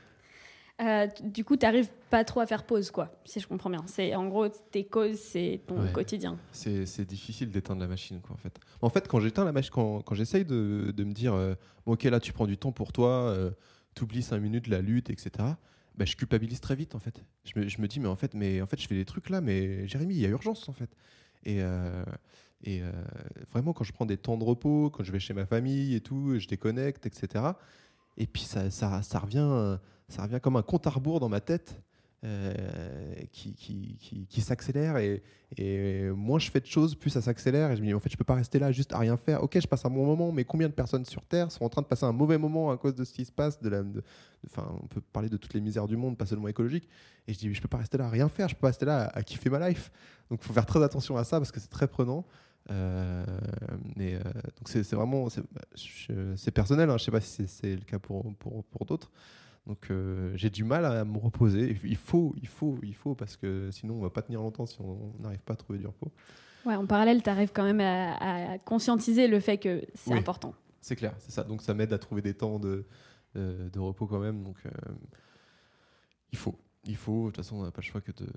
Euh, 0.80 1.08
du 1.24 1.44
coup, 1.44 1.58
tu 1.58 1.66
n'arrives 1.66 1.90
pas 2.12 2.24
trop 2.24 2.40
à 2.40 2.46
faire 2.46 2.64
pause, 2.64 2.92
quoi, 2.92 3.10
si 3.26 3.40
je 3.40 3.48
comprends 3.48 3.70
bien. 3.72 3.84
C'est 3.88 4.14
En 4.14 4.28
gros, 4.28 4.48
tes 4.48 4.86
causes, 4.86 5.18
c'est 5.18 5.62
ton 5.66 5.82
Ouais. 5.82 5.92
quotidien. 5.92 6.38
c'est 6.52 7.06
difficile 7.06 7.50
d'éteindre 7.50 7.82
la 7.82 7.88
machine 7.88 8.22
quoi 8.22 8.36
en 8.36 8.38
fait 8.38 8.60
en 8.82 8.90
fait 8.90 9.08
quand 9.08 9.20
j'éteins 9.20 9.44
la 9.46 9.52
machine 9.52 9.72
quand, 9.74 10.02
quand 10.02 10.14
j'essaye 10.16 10.46
de, 10.46 10.92
de 10.96 11.04
me 11.04 11.14
dire 11.14 11.34
euh, 11.34 11.56
ok 11.86 12.04
là 12.04 12.20
tu 12.20 12.32
prends 12.34 12.46
du 12.48 12.58
temps 12.58 12.72
pour 12.72 12.92
toi 12.94 13.10
euh, 13.10 13.52
t'oublies 13.96 14.22
5 14.22 14.38
minutes 14.40 14.68
la 14.68 14.82
lutte 14.82 15.10
etc 15.10 15.32
bah, 15.96 16.06
je 16.06 16.16
culpabilise 16.16 16.60
très 16.62 16.76
vite 16.76 16.94
en 16.96 17.00
fait 17.00 17.24
je 17.44 17.60
me, 17.60 17.68
je 17.68 17.82
me 17.82 17.88
dis 17.88 18.00
mais 18.00 18.08
en 18.08 18.16
fait 18.16 18.34
mais 18.36 18.62
en 18.62 18.66
fait 18.68 18.80
je 18.80 18.88
fais 18.88 18.96
des 18.96 19.06
trucs 19.06 19.30
là 19.30 19.42
mais 19.42 19.88
Jérémy 19.88 20.14
il 20.16 20.22
y 20.22 20.26
a 20.26 20.30
urgence 20.30 20.68
en 20.70 20.74
fait 20.74 20.90
et 21.44 21.62
euh, 21.62 22.04
et 22.64 22.82
euh, 22.82 22.92
vraiment 23.52 23.74
quand 23.74 23.84
je 23.84 23.94
prends 23.94 24.06
des 24.06 24.18
temps 24.18 24.38
de 24.38 24.44
repos 24.44 24.90
quand 24.92 25.04
je 25.04 25.12
vais 25.12 25.20
chez 25.20 25.34
ma 25.34 25.46
famille 25.46 25.96
et 25.96 26.02
tout 26.02 26.38
je 26.40 26.48
déconnecte 26.48 27.06
etc 27.06 27.46
et 28.18 28.26
puis 28.28 28.42
ça, 28.44 28.70
ça, 28.72 29.02
ça 29.04 29.20
revient 29.20 29.78
ça 30.10 30.24
revient 30.24 30.40
comme 30.42 30.56
un 30.56 30.62
compte 30.62 30.88
à 30.88 30.90
rebours 30.90 31.20
dans 31.20 31.30
ma 31.30 31.42
tête 31.42 31.82
euh, 32.24 32.54
qui, 33.32 33.54
qui, 33.54 34.26
qui, 34.28 34.42
s'accélère 34.42 34.98
et, 34.98 35.22
moins 36.16 36.40
je 36.40 36.50
fais 36.50 36.60
de 36.60 36.66
choses, 36.66 36.96
plus 36.96 37.12
ça 37.12 37.22
s'accélère. 37.22 37.72
Et 37.72 37.76
je 37.76 37.82
me 37.82 37.88
dis, 37.88 37.94
en 37.94 38.00
fait, 38.00 38.10
je 38.10 38.18
peux 38.18 38.24
pas 38.24 38.34
rester 38.34 38.58
là 38.58 38.72
juste 38.72 38.92
à 38.94 38.98
rien 38.98 39.18
faire. 39.18 39.44
Ok, 39.44 39.60
je 39.60 39.68
passe 39.68 39.86
un 39.86 39.90
bon 39.90 40.06
moment, 40.06 40.32
mais 40.32 40.44
combien 40.44 40.68
de 40.68 40.74
personnes 40.74 41.06
sur 41.06 41.24
Terre 41.26 41.52
sont 41.52 41.64
en 41.64 41.70
train 41.70 41.84
de 41.84 41.88
passer 41.88 42.06
un 42.06 42.12
mauvais 42.12 42.40
moment 42.40 42.72
à 42.72 42.78
cause 42.78 42.96
de 42.96 43.04
ce 43.04 43.14
qui 43.14 43.24
se 43.24 43.32
passe 43.32 43.62
de 43.62 43.70
la, 43.70 43.84
Enfin, 44.46 44.68
on 44.82 44.88
peut 44.88 45.02
parler 45.02 45.30
de 45.30 45.38
toutes 45.38 45.54
les 45.54 45.62
misères 45.62 45.88
du 45.88 45.98
monde, 45.98 46.18
pas 46.18 46.26
seulement 46.26 46.48
écologique. 46.48 46.88
Et 47.28 47.34
je 47.34 47.40
dis, 47.40 47.54
je 47.54 47.62
peux 47.62 47.68
pas 47.68 47.78
rester 47.78 47.98
là 47.98 48.06
à 48.06 48.10
rien 48.10 48.30
faire, 48.30 48.48
je 48.48 48.56
peux 48.56 48.62
pas 48.62 48.68
rester 48.68 48.86
là 48.86 49.12
à, 49.14 49.22
kiffer 49.24 49.50
ma 49.50 49.70
life. 49.70 49.92
Donc, 50.30 50.40
il 50.42 50.48
faut 50.48 50.54
faire 50.54 50.66
très 50.66 50.84
attention 50.84 51.18
à 51.18 51.24
ça 51.24 51.38
parce 51.40 51.52
que 51.52 51.60
c'est 51.60 51.70
très 51.70 51.88
prenant. 51.88 52.26
Euh, 52.70 53.26
euh, 54.00 54.20
donc, 54.24 54.68
c'est 54.68 54.94
vraiment 54.94 55.28
c'est 55.76 56.52
personnel. 56.52 56.90
Hein, 56.90 56.98
je 56.98 57.04
sais 57.04 57.12
pas 57.12 57.22
si 57.22 57.48
c'est 57.48 57.76
le 57.76 57.82
cas 57.82 58.00
pour, 58.00 58.34
pour, 58.36 58.64
pour 58.64 58.86
d'autres. 58.86 59.12
Donc 59.68 59.92
euh, 59.92 60.32
j'ai 60.36 60.50
du 60.50 60.64
mal 60.64 60.86
à 60.86 61.04
me 61.06 61.18
reposer. 61.18 61.78
Il 61.84 61.98
faut, 61.98 62.34
il 62.42 62.48
faut, 62.48 62.80
il 62.84 62.96
faut, 62.96 63.14
parce 63.16 63.36
que 63.38 63.70
sinon 63.72 63.96
on 63.96 64.02
va 64.02 64.10
pas 64.10 64.22
tenir 64.22 64.42
longtemps 64.42 64.66
si 64.66 64.80
on 64.82 65.14
n'arrive 65.20 65.42
pas 65.42 65.54
à 65.54 65.58
trouver 65.58 65.78
du 65.78 65.86
repos. 65.86 66.12
Ouais, 66.66 66.76
en 66.76 66.86
parallèle, 66.86 67.22
tu 67.22 67.30
arrives 67.30 67.52
quand 67.54 67.64
même 67.66 67.82
à, 67.82 68.54
à 68.54 68.58
conscientiser 68.60 69.28
le 69.28 69.40
fait 69.40 69.58
que 69.58 69.84
c'est 69.94 70.14
Oui. 70.14 70.20
important. 70.20 70.54
C'est 70.82 70.96
clair, 70.96 71.14
c'est 71.20 71.32
ça. 71.32 71.44
Donc 71.44 71.62
ça 71.62 71.74
m'aide 71.74 71.92
à 71.92 71.98
trouver 72.00 72.22
des 72.22 72.34
temps 72.34 72.60
de, 72.60 72.86
de, 73.36 73.70
de 73.72 73.80
repos 73.80 74.08
quand 74.08 74.20
même. 74.20 74.44
Donc 74.44 74.56
euh, 74.66 74.70
il 76.32 76.38
faut, 76.38 76.58
il 76.86 76.96
faut. 76.96 77.24
De 77.24 77.28
toute 77.28 77.38
façon, 77.38 77.58
on 77.58 77.64
n'a 77.64 77.72
pas 77.72 77.82
le 77.82 77.86
choix 77.88 78.02
que 78.02 78.12
de. 78.14 78.28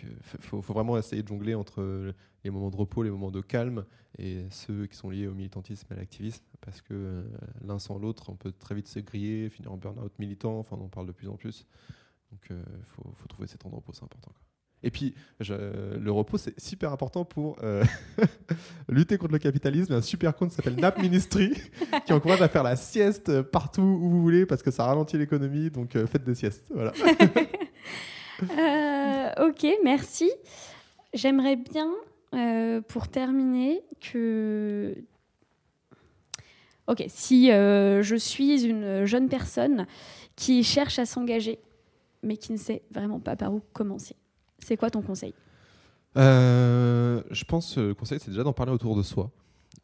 Que- 0.00 0.38
faut, 0.40 0.62
faut 0.62 0.72
vraiment 0.72 0.96
essayer 0.98 1.22
de 1.22 1.28
jongler 1.28 1.54
entre 1.54 2.12
les 2.44 2.50
moments 2.50 2.70
de 2.70 2.76
repos, 2.76 3.02
les 3.02 3.10
moments 3.10 3.30
de 3.30 3.40
calme 3.40 3.84
et 4.18 4.44
ceux 4.50 4.86
qui 4.86 4.96
sont 4.96 5.10
liés 5.10 5.26
au 5.26 5.34
militantisme 5.34 5.86
et 5.90 5.94
à 5.94 5.96
l'activisme, 5.98 6.42
parce 6.60 6.80
que 6.80 6.94
euh, 6.94 7.22
l'un 7.64 7.78
sans 7.78 7.98
l'autre, 7.98 8.30
on 8.30 8.36
peut 8.36 8.52
très 8.52 8.74
vite 8.74 8.88
se 8.88 8.98
griller, 9.00 9.48
finir 9.50 9.72
en 9.72 9.76
burn-out 9.76 10.12
militant. 10.18 10.58
Enfin, 10.58 10.76
on 10.80 10.84
en 10.84 10.88
parle 10.88 11.06
de 11.06 11.12
plus 11.12 11.28
en 11.28 11.36
plus. 11.36 11.66
Donc, 12.32 12.40
il 12.50 12.84
faut, 12.84 13.10
faut 13.14 13.26
trouver 13.28 13.46
ces 13.48 13.58
temps 13.58 13.68
de 13.70 13.74
repos, 13.74 13.92
c'est 13.92 14.04
important. 14.04 14.30
quoi. 14.32 14.40
Et 14.82 14.90
puis, 14.90 15.14
je- 15.40 15.96
le 15.98 16.10
repos, 16.12 16.38
c'est 16.38 16.58
super 16.58 16.90
important 16.92 17.24
pour 17.26 17.56
euh, 17.62 17.84
lutter 18.88 19.18
contre 19.18 19.32
le 19.32 19.38
capitalisme. 19.38 19.86
Il 19.90 19.92
y 19.92 19.94
a 19.96 19.98
un 19.98 20.02
super 20.02 20.34
compte 20.34 20.50
qui 20.50 20.54
s'appelle 20.56 20.76
Nap 20.76 20.98
Ministry 21.02 21.52
qui 22.06 22.12
encourage 22.14 22.40
à 22.40 22.48
faire 22.48 22.62
la 22.62 22.76
sieste 22.76 23.42
partout 23.42 23.82
où 23.82 24.08
vous 24.08 24.22
voulez 24.22 24.46
parce 24.46 24.62
que 24.62 24.70
ça 24.70 24.84
ralentit 24.86 25.18
l'économie. 25.18 25.70
Donc, 25.70 25.96
euh, 25.96 26.06
faites 26.06 26.24
des 26.24 26.34
siestes. 26.34 26.64
Voilà. 26.74 26.92
Euh, 28.42 29.48
ok, 29.48 29.66
merci. 29.84 30.30
J'aimerais 31.14 31.56
bien, 31.56 31.90
euh, 32.34 32.80
pour 32.80 33.08
terminer, 33.08 33.82
que... 34.00 34.94
Ok, 36.86 37.04
si 37.08 37.52
euh, 37.52 38.02
je 38.02 38.16
suis 38.16 38.64
une 38.64 39.04
jeune 39.04 39.28
personne 39.28 39.86
qui 40.34 40.64
cherche 40.64 40.98
à 40.98 41.06
s'engager, 41.06 41.60
mais 42.22 42.36
qui 42.36 42.52
ne 42.52 42.58
sait 42.58 42.82
vraiment 42.90 43.20
pas 43.20 43.36
par 43.36 43.52
où 43.52 43.60
commencer, 43.72 44.16
c'est 44.58 44.76
quoi 44.76 44.90
ton 44.90 45.02
conseil? 45.02 45.34
Je 46.16 47.44
pense 47.44 47.76
que 47.76 47.80
le 47.80 47.94
conseil, 47.94 48.18
c'est 48.18 48.30
déjà 48.30 48.42
d'en 48.42 48.52
parler 48.52 48.72
autour 48.72 48.96
de 48.96 49.02
soi. 49.02 49.30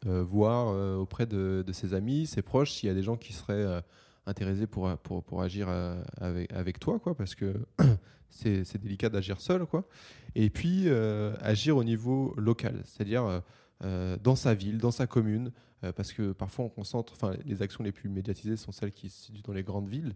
Voir 0.05 0.99
auprès 0.99 1.25
de 1.25 1.71
ses 1.71 1.93
amis, 1.93 2.27
ses 2.27 2.41
proches, 2.41 2.73
s'il 2.73 2.87
y 2.87 2.91
a 2.91 2.95
des 2.95 3.03
gens 3.03 3.15
qui 3.15 3.31
seraient 3.31 3.81
euh, 4.27 4.29
intéressés 4.29 4.67
pour, 4.67 4.95
pour, 4.99 5.23
pour 5.23 5.41
agir 5.41 5.67
euh, 5.69 6.01
avec, 6.19 6.51
avec 6.53 6.79
toi, 6.79 6.99
quoi, 6.99 7.15
parce 7.15 7.35
que 7.35 7.53
c'est 8.29 8.77
délicat 8.77 9.09
d'agir 9.09 9.41
seul. 9.41 9.65
Quoi. 9.65 9.87
Et 10.35 10.49
puis, 10.49 10.83
euh, 10.85 11.35
agir 11.41 11.77
au 11.77 11.83
niveau 11.83 12.33
local, 12.37 12.81
c'est-à-dire 12.85 13.25
euh, 13.25 13.39
euh, 13.83 14.17
dans 14.23 14.35
sa 14.35 14.53
ville, 14.53 14.77
dans 14.77 14.91
sa 14.91 15.07
commune, 15.07 15.51
euh, 15.83 15.91
parce 15.91 16.11
que 16.11 16.31
parfois 16.31 16.65
on 16.65 16.69
concentre, 16.69 17.13
enfin, 17.13 17.33
les 17.45 17.61
actions 17.61 17.83
les 17.83 17.91
plus 17.91 18.09
médiatisées 18.09 18.57
sont 18.57 18.71
celles 18.71 18.91
qui 18.91 19.09
se 19.09 19.25
situent 19.25 19.43
dans 19.43 19.53
les 19.53 19.63
grandes 19.63 19.87
villes. 19.87 20.15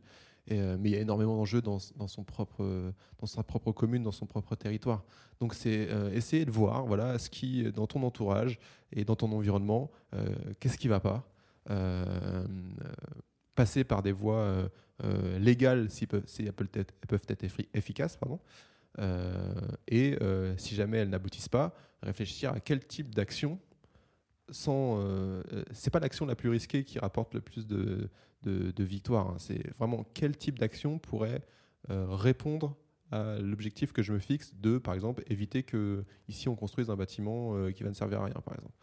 Euh, 0.52 0.76
mais 0.80 0.90
il 0.90 0.94
y 0.94 0.96
a 0.96 1.02
énormément 1.02 1.36
d'enjeux 1.36 1.62
dans, 1.62 1.78
dans, 1.98 2.08
dans 2.08 3.28
sa 3.28 3.44
propre 3.44 3.72
commune, 3.72 4.02
dans 4.02 4.12
son 4.12 4.26
propre 4.26 4.56
territoire. 4.56 5.04
Donc 5.40 5.54
c'est 5.54 5.88
euh, 5.92 6.12
essayer 6.12 6.46
de 6.46 6.52
voir 6.52 6.86
voilà, 6.88 7.20
ce 7.20 7.30
qui, 7.30 7.72
dans 7.72 7.86
ton 7.86 8.02
entourage 8.02 8.60
et 8.92 9.06
dans 9.06 9.16
ton 9.16 9.32
environnement, 9.32 9.92
euh, 10.16 10.28
qu'est-ce 10.60 10.80
qui 10.80 10.88
ne 10.88 10.94
va 10.94 11.00
pas. 11.00 11.28
Passer 13.62 13.84
par 13.84 14.02
des 14.02 14.12
voies 14.12 14.38
euh, 14.38 14.70
euh, 15.04 15.38
légales 15.38 15.92
si, 15.92 16.08
elles, 16.40 16.52
peuvent 16.52 16.68
être, 16.74 16.94
peuvent 17.08 17.28
être 17.28 17.44
effi- 17.44 17.68
efficaces. 17.76 18.18
Pardon. 18.18 18.40
Euh, 18.98 19.54
et 19.88 20.18
si 20.58 20.74
jamais 20.74 20.98
elles 20.98 21.10
n'aboutissent 21.10 21.48
pas, 21.48 21.76
réfléchir 22.02 22.54
à 22.54 22.60
quel 22.60 22.80
type 22.80 23.14
d'action 23.14 23.60
sans. 24.50 25.00
C'est 25.74 25.92
pas 25.92 26.00
l'action 26.00 26.26
la 26.26 26.36
plus 26.36 26.50
risquée 26.50 26.84
qui 26.84 26.98
rapporte 26.98 27.36
le 27.36 27.42
plus 27.42 27.68
de, 27.68 28.10
de, 28.42 28.72
de 28.72 28.84
victoires. 28.84 29.28
hein. 29.30 29.36
C'est 29.38 29.64
vraiment 29.78 30.08
quel 30.16 30.36
type 30.36 30.58
d'action 30.58 30.98
pourrait 30.98 31.44
répondre 31.88 32.76
à 33.12 33.38
l'objectif 33.38 33.94
que 33.94 34.02
je 34.02 34.12
me 34.12 34.20
fixe 34.20 34.56
de, 34.56 34.80
par 34.80 34.96
exemple, 34.96 35.24
éviter 35.28 35.62
que 35.62 36.04
ici 36.28 36.50
on 36.50 36.56
construise 36.56 36.90
un 36.90 36.96
bâtiment 36.96 37.70
qui 37.72 37.84
va 37.84 37.90
ne 37.90 37.96
servir 37.96 38.22
à 38.22 38.26
rien, 38.26 38.42
par 38.44 38.56
exemple. 38.56 38.78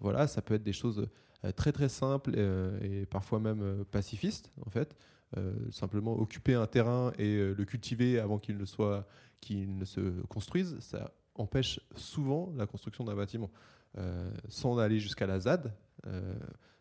Voilà, 0.00 0.26
ça 0.26 0.42
peut 0.42 0.54
être 0.54 0.64
des 0.64 0.72
choses 0.72 1.08
très 1.56 1.72
très 1.72 1.88
simples 1.88 2.32
euh, 2.36 2.78
et 2.82 3.06
parfois 3.06 3.40
même 3.40 3.62
euh, 3.62 3.84
pacifistes, 3.84 4.52
en 4.66 4.70
fait. 4.70 4.96
Euh, 5.36 5.52
simplement 5.70 6.18
occuper 6.18 6.54
un 6.54 6.66
terrain 6.66 7.12
et 7.18 7.36
euh, 7.36 7.54
le 7.54 7.64
cultiver 7.66 8.18
avant 8.18 8.38
qu'il 8.38 8.56
ne 8.56 8.64
soit, 8.64 9.06
qu'il 9.42 9.76
ne 9.76 9.84
se 9.84 10.22
construise, 10.28 10.78
ça 10.80 11.12
empêche 11.34 11.80
souvent 11.96 12.52
la 12.56 12.66
construction 12.66 13.04
d'un 13.04 13.14
bâtiment. 13.14 13.50
Euh, 13.98 14.30
sans 14.48 14.78
aller 14.78 15.00
jusqu'à 15.00 15.26
la 15.26 15.40
ZAD, 15.40 15.74
euh, 16.06 16.34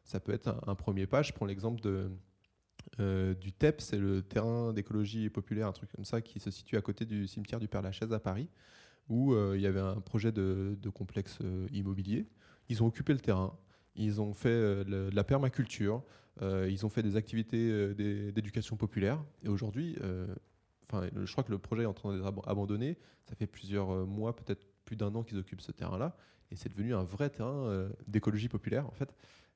ça 0.04 0.20
peut 0.20 0.34
être 0.34 0.56
un, 0.66 0.76
premier 0.76 1.08
pas. 1.08 1.22
Je 1.22 1.34
prends 1.34 1.46
l'exemple 1.46 1.82
de, 1.82 2.10
euh, 3.00 3.34
du 3.36 3.52
TEP, 3.52 3.82
c'est 3.82 3.98
le 3.98 4.22
terrain 4.22 4.74
d'écologie 4.74 5.30
populaire, 5.30 5.68
un 5.68 5.72
truc 5.72 5.92
comme 5.92 6.06
ça, 6.06 6.22
qui 6.22 6.40
se 6.40 6.52
situe 6.52 6.78
à 6.78 6.82
côté 6.82 7.06
du 7.06 7.28
cimetière 7.28 7.60
du 7.60 7.68
Père-Lachaise 7.68 8.12
à 8.14 8.20
Paris, 8.20 8.50
où 9.10 9.34
euh, 9.34 9.54
il 9.56 9.62
y 9.62 9.68
avait 9.68 9.80
un 9.80 10.00
projet 10.02 10.32
de, 10.32 10.78
complexe 10.94 11.38
euh, 11.44 11.68
immobilier. 11.72 12.28
Ils 12.70 12.84
ont 12.84 12.88
occupé 12.88 13.14
le 13.14 13.20
terrain, 13.20 13.58
ils 13.98 14.22
ont 14.22 14.34
fait 14.34 14.50
euh, 14.50 14.84
de 14.84 15.10
la 15.16 15.24
permaculture, 15.24 16.02
euh, 16.42 16.70
ils 16.70 16.86
ont 16.86 16.90
fait 16.90 17.04
des 17.04 17.16
activités 17.16 17.70
euh, 17.70 17.94
d'é- 17.94 18.32
d'éducation 18.32 18.78
populaire, 18.78 19.24
et 19.44 19.50
aujourd'hui, 19.50 19.96
euh, 20.02 20.28
enfin, 20.90 21.08
je 21.16 21.32
crois 21.32 21.44
que 21.44 21.52
le 21.52 21.58
projet 21.58 21.84
est 21.84 21.88
en 21.88 21.94
train 21.94 22.16
d'être 22.16 22.26
ab- 22.26 22.42
abandonné. 22.46 22.98
Ça 23.26 23.36
fait 23.36 23.48
plusieurs 23.48 23.92
euh, 23.92 24.06
mois, 24.06 24.36
peut-être 24.36 24.66
plus 24.86 24.96
d'un 24.96 25.14
an 25.16 25.24
qu'ils 25.24 25.38
occupent 25.38 25.62
ce 25.62 25.72
terrain-là, 25.72 26.16
et 26.52 26.56
c'est 26.56 26.70
devenu 26.70 26.94
un 26.96 27.04
vrai 27.04 27.30
terrain 27.30 27.66
euh, 27.68 27.90
d'écologie 28.08 28.48
populaire, 28.48 28.88
en 28.88 28.92
fait. 28.92 29.14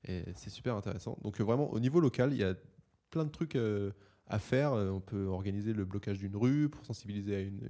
Et 0.07 0.23
c'est 0.35 0.49
super 0.49 0.75
intéressant. 0.75 1.17
Donc 1.21 1.39
euh, 1.39 1.43
vraiment, 1.43 1.71
au 1.71 1.79
niveau 1.79 1.99
local, 1.99 2.33
il 2.33 2.39
y 2.39 2.43
a 2.43 2.55
plein 3.11 3.23
de 3.23 3.29
trucs 3.29 3.55
euh, 3.55 3.91
à 4.27 4.39
faire. 4.39 4.73
Euh, 4.73 4.89
on 4.89 4.99
peut 4.99 5.25
organiser 5.27 5.73
le 5.73 5.85
blocage 5.85 6.17
d'une 6.17 6.35
rue 6.35 6.67
pour 6.69 6.83
sensibiliser 6.85 7.35
à 7.35 7.39
une, 7.41 7.61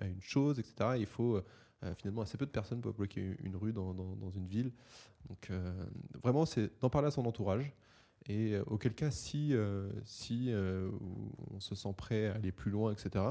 à 0.00 0.06
une 0.06 0.20
chose, 0.20 0.58
etc. 0.58 0.96
Il 0.98 1.06
faut 1.06 1.40
euh, 1.84 1.94
finalement 1.94 2.22
assez 2.22 2.38
peu 2.38 2.46
de 2.46 2.50
personnes 2.50 2.80
pour 2.80 2.92
bloquer 2.92 3.36
une 3.42 3.56
rue 3.56 3.72
dans, 3.72 4.30
une 4.34 4.46
ville. 4.46 4.72
Donc 5.28 5.50
euh, 5.50 5.84
vraiment, 6.22 6.46
c'est 6.46 6.80
d'en 6.80 6.90
parler 6.90 7.08
à 7.08 7.10
son 7.10 7.24
entourage 7.26 7.72
et 8.28 8.58
auquel 8.66 8.94
cas, 8.94 9.12
si, 9.12 9.54
si 10.04 10.52
on 11.54 11.60
se 11.60 11.76
sent 11.76 11.94
prêt 11.96 12.26
à 12.26 12.34
aller 12.34 12.50
plus 12.50 12.72
loin, 12.72 12.92
etc., 12.92 13.24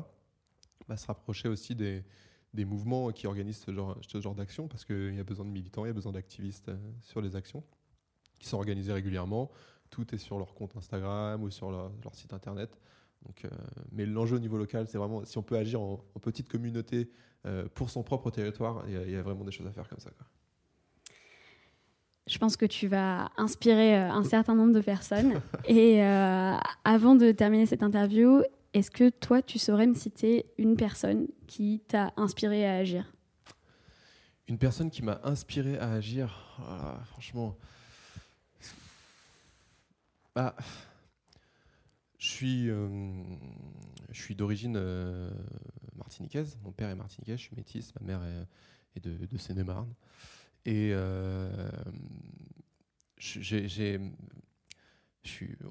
bah, 0.88 0.96
se 0.96 1.08
rapprocher 1.08 1.50
aussi 1.50 1.76
des, 1.76 2.06
des 2.54 2.64
mouvements 2.64 3.12
qui 3.12 3.28
organisent 3.28 3.58
ce 3.58 3.74
genre, 3.74 3.98
ce 4.02 4.22
genre 4.22 4.36
d'action, 4.36 4.70
parce 4.70 4.86
qu'il 4.86 5.14
y 5.14 5.20
a 5.20 5.24
besoin 5.24 5.46
de 5.46 5.52
militants, 5.52 5.84
il 5.84 5.90
y 5.90 5.92
a 5.92 5.94
besoin 5.94 6.14
d'activistes 6.14 6.72
sur 7.02 7.20
les 7.20 7.36
actions 7.36 7.62
qui 8.40 8.48
sont 8.48 8.58
organisées 8.58 8.94
régulièrement. 8.94 9.52
Tout 9.90 10.14
est 10.14 10.18
sur 10.18 10.38
leur 10.38 10.54
compte 10.54 10.76
Instagram 10.76 11.42
ou 11.44 11.50
sur 11.50 11.72
leur, 11.72 11.92
site 12.14 12.34
internet. 12.34 12.78
Donc, 13.26 13.52
mais 13.92 14.06
l'enjeu 14.06 14.38
au 14.38 14.40
niveau 14.40 14.58
local, 14.58 14.88
c'est 14.88 14.98
vraiment 14.98 15.26
si 15.26 15.38
on 15.38 15.44
peut 15.44 15.58
agir 15.58 15.82
en, 15.82 15.98
petite 16.22 16.48
communauté 16.48 17.10
pour 17.74 17.90
son 17.90 18.04
propre 18.04 18.32
territoire, 18.32 18.84
il 18.88 19.12
y, 19.12 19.16
a 19.16 19.22
vraiment 19.22 19.44
des 19.44 19.52
choses 19.52 19.68
à 19.68 19.72
faire 19.72 19.88
comme 19.88 20.00
ça. 20.00 20.10
Quoi. 20.12 20.26
Je 22.28 22.40
pense 22.40 22.58
que 22.58 22.66
tu 22.66 22.88
vas 22.88 23.30
inspirer 23.38 23.96
euh, 23.96 24.12
un 24.12 24.24
certain 24.24 24.56
nombre 24.56 24.74
de 24.74 24.82
personnes. 24.82 25.42
Et 25.68 26.04
euh, 26.04 26.58
avant 26.84 27.16
de 27.16 27.32
terminer 27.32 27.68
cette 27.68 27.84
interview, 27.84 28.42
est-ce 28.74 28.90
que 28.90 29.10
toi, 29.10 29.44
tu 29.44 29.60
saurais 29.60 29.86
me 29.86 29.94
citer 29.94 30.48
une 30.58 30.76
personne 30.76 31.28
qui 31.46 31.84
t'a 31.88 32.14
inspiré 32.18 32.66
à 32.66 32.78
agir? 32.78 33.14
Une 34.48 34.58
personne 34.58 34.90
qui 34.90 35.04
m'a 35.04 35.22
inspiré 35.24 35.78
à 35.78 35.92
agir? 35.92 36.58
Ah, 36.68 37.00
Franchement. 37.12 37.56
Bah, 40.36 40.56
je 42.26 42.32
suis, 42.32 42.70
euh, 42.72 42.88
je 44.12 44.20
suis 44.20 44.36
d'origine 44.36 44.80
martiniquaise. 45.96 46.58
Mon 46.64 46.72
père 46.72 46.90
est 46.90 46.96
martiniquais, 46.96 47.38
je 47.38 47.44
suis 47.44 47.56
métisse. 47.56 47.94
Ma 48.00 48.08
mère 48.08 48.22
est, 48.96 49.00
de, 49.00 49.26
de 49.26 49.38
Seine-et-Marne. 49.38 49.94
Et 50.66 50.90
euh, 50.94 51.70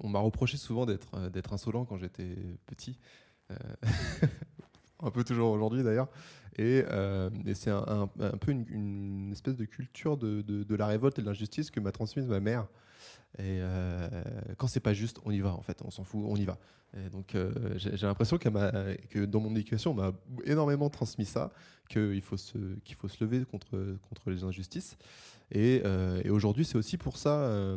on 0.00 0.08
m'a 0.08 0.20
reproché 0.20 0.56
souvent 0.56 0.86
d'être, 0.86 1.16
euh, 1.16 1.42
insolent 1.50 1.84
quand 1.84 1.96
j'étais 1.96 2.36
petit. 2.66 2.98
Euh, 3.50 3.56
un 5.00 5.10
peu 5.10 5.24
toujours 5.24 5.50
aujourd'hui 5.50 5.82
d'ailleurs. 5.82 6.08
Et, 6.56 6.84
c'est 7.54 7.70
un, 7.70 8.08
peu 8.40 8.52
une, 8.52 9.32
espèce 9.32 9.56
de 9.56 9.64
culture 9.64 10.16
de, 10.16 10.42
de, 10.42 10.74
la 10.76 10.86
révolte 10.86 11.18
et 11.18 11.22
de 11.22 11.26
l'injustice 11.26 11.72
que 11.72 11.80
m'a 11.80 11.90
transmise 11.90 12.26
ma 12.26 12.38
mère. 12.38 12.68
Et 13.38 13.60
quand 14.58 14.66
c'est 14.66 14.80
pas 14.80 14.94
juste, 14.94 15.18
on 15.24 15.30
y 15.30 15.40
va 15.40 15.54
en 15.54 15.62
fait, 15.62 15.82
on 15.82 15.90
s'en 15.90 16.04
fout, 16.04 16.24
on 16.26 16.36
y 16.36 16.44
va. 16.44 16.58
Donc 17.10 17.36
j'ai 17.76 18.06
l'impression 18.06 18.38
que 18.38 19.24
dans 19.24 19.40
mon 19.40 19.50
éducation, 19.56 19.90
on 19.90 19.94
m'a 19.94 20.12
énormément 20.44 20.88
transmis 20.88 21.26
ça 21.26 21.52
qu'il 21.88 22.22
faut, 22.22 22.36
se, 22.36 22.58
faut 22.96 23.08
se 23.08 23.22
lever 23.22 23.44
contre, 23.44 23.96
contre 24.08 24.30
les 24.30 24.44
injustices. 24.44 24.96
Et, 25.50 25.82
euh, 25.84 26.22
aujourd'hui, 26.30 26.64
c'est 26.64 26.76
aussi 26.76 26.96
pour 26.96 27.16
ça. 27.16 27.40
Euh, 27.40 27.76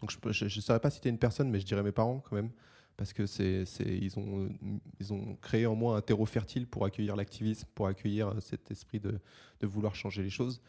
donc 0.00 0.10
je 0.30 0.44
ne 0.44 0.48
saurais 0.48 0.80
pas 0.80 0.90
citer 0.90 1.08
une 1.08 1.18
personne, 1.18 1.50
mais 1.50 1.60
je 1.60 1.66
dirais 1.66 1.82
mes 1.82 1.92
parents 1.92 2.22
quand 2.28 2.36
même. 2.36 2.50
Parce 2.96 3.14
que 3.14 3.24
c'est, 3.24 3.64
ils, 3.80 4.18
ont, 4.18 4.50
ils 4.98 5.12
ont 5.12 5.34
créé 5.36 5.64
en 5.64 5.74
moi 5.74 5.96
un 5.96 6.02
terreau 6.02 6.26
fertile 6.26 6.66
pour 6.66 6.84
accueillir 6.84 7.16
l'activisme, 7.16 7.66
pour 7.74 7.86
accueillir 7.86 8.34
cet 8.40 8.70
esprit 8.70 9.00
de 9.00 9.18
vouloir 9.62 9.94
changer 9.94 10.22
les 10.22 10.28
choses. 10.28 10.60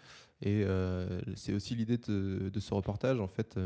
Et 0.42 0.64
euh, 0.64 1.22
c'est 1.36 1.54
aussi 1.54 1.76
l'idée 1.76 1.98
de, 1.98 2.60
ce 2.60 2.74
reportage. 2.74 3.20
En 3.20 3.28
fait, 3.28 3.60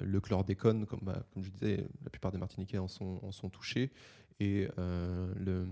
le 0.00 0.20
chlordécone, 0.20 0.86
comme, 0.86 1.00
bah, 1.02 1.24
comme 1.32 1.42
je 1.42 1.50
disais, 1.50 1.86
la 2.04 2.10
plupart 2.10 2.32
des 2.32 2.38
Martiniquais 2.38 2.78
en 2.78 2.88
sont, 2.88 3.50
touchés. 3.50 3.90
Et 4.40 4.68
euh, 4.78 5.64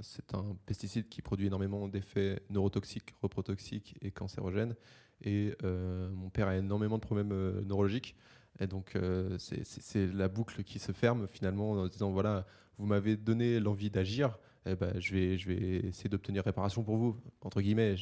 c'est 0.00 0.34
un 0.34 0.56
pesticide 0.66 1.08
qui 1.08 1.22
produit 1.22 1.46
énormément 1.46 1.88
d'effets 1.88 2.42
neurotoxiques, 2.50 3.14
reprotoxiques 3.22 3.96
et 4.02 4.10
cancérogènes. 4.10 4.74
Et 5.22 5.54
euh, 5.62 6.10
mon 6.10 6.28
père 6.28 6.48
a 6.48 6.56
énormément 6.56 6.96
de 6.96 7.02
problèmes 7.02 7.32
euh, 7.32 7.62
neurologiques. 7.64 8.16
Et 8.60 8.66
donc, 8.68 8.96
c'est 9.38 10.06
la 10.12 10.28
boucle 10.28 10.62
qui 10.62 10.78
se 10.78 10.92
ferme 10.92 11.26
finalement 11.26 11.72
en 11.72 11.88
disant 11.88 12.12
voilà, 12.12 12.46
vous 12.78 12.86
m'avez 12.86 13.16
donné 13.16 13.58
l'envie 13.58 13.90
d'agir, 13.90 14.38
eh 14.66 14.74
ben, 14.74 14.98
je, 14.98 15.14
vais, 15.14 15.38
je 15.38 15.48
vais 15.48 15.88
essayer 15.88 16.08
d'obtenir 16.08 16.44
réparation 16.44 16.82
pour 16.82 16.96
vous, 16.96 17.16
entre 17.42 17.60
guillemets. 17.60 17.96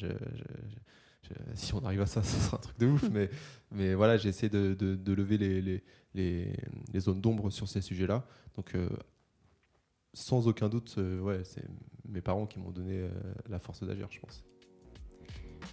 si 1.54 1.74
on 1.74 1.84
arrive 1.84 2.02
à 2.02 2.06
ça, 2.06 2.22
ce 2.22 2.36
sera 2.38 2.56
un 2.56 2.60
truc 2.60 2.78
de 2.78 2.86
ouf. 2.86 3.08
mais, 3.10 3.30
mais 3.70 3.94
voilà, 3.94 4.16
j'ai 4.16 4.28
essayé 4.28 4.48
de, 4.48 4.74
de, 4.74 5.12
lever 5.12 5.38
les, 5.38 5.60
les, 5.62 5.82
les, 6.14 6.56
les 6.92 7.00
zones 7.00 7.20
d'ombre 7.20 7.50
sur 7.50 7.68
ces 7.68 7.80
sujets-là. 7.80 8.26
Donc, 8.56 8.74
sans 10.14 10.46
aucun 10.48 10.68
doute, 10.68 10.94
euh, 10.98 11.20
ouais, 11.20 11.40
c'est 11.44 11.64
mes 12.08 12.20
parents 12.20 12.46
qui 12.46 12.58
m'ont 12.58 12.70
donné 12.70 12.98
euh, 12.98 13.08
la 13.48 13.58
force 13.58 13.82
d'agir, 13.82 14.08
je 14.10 14.20
pense. 14.20 14.44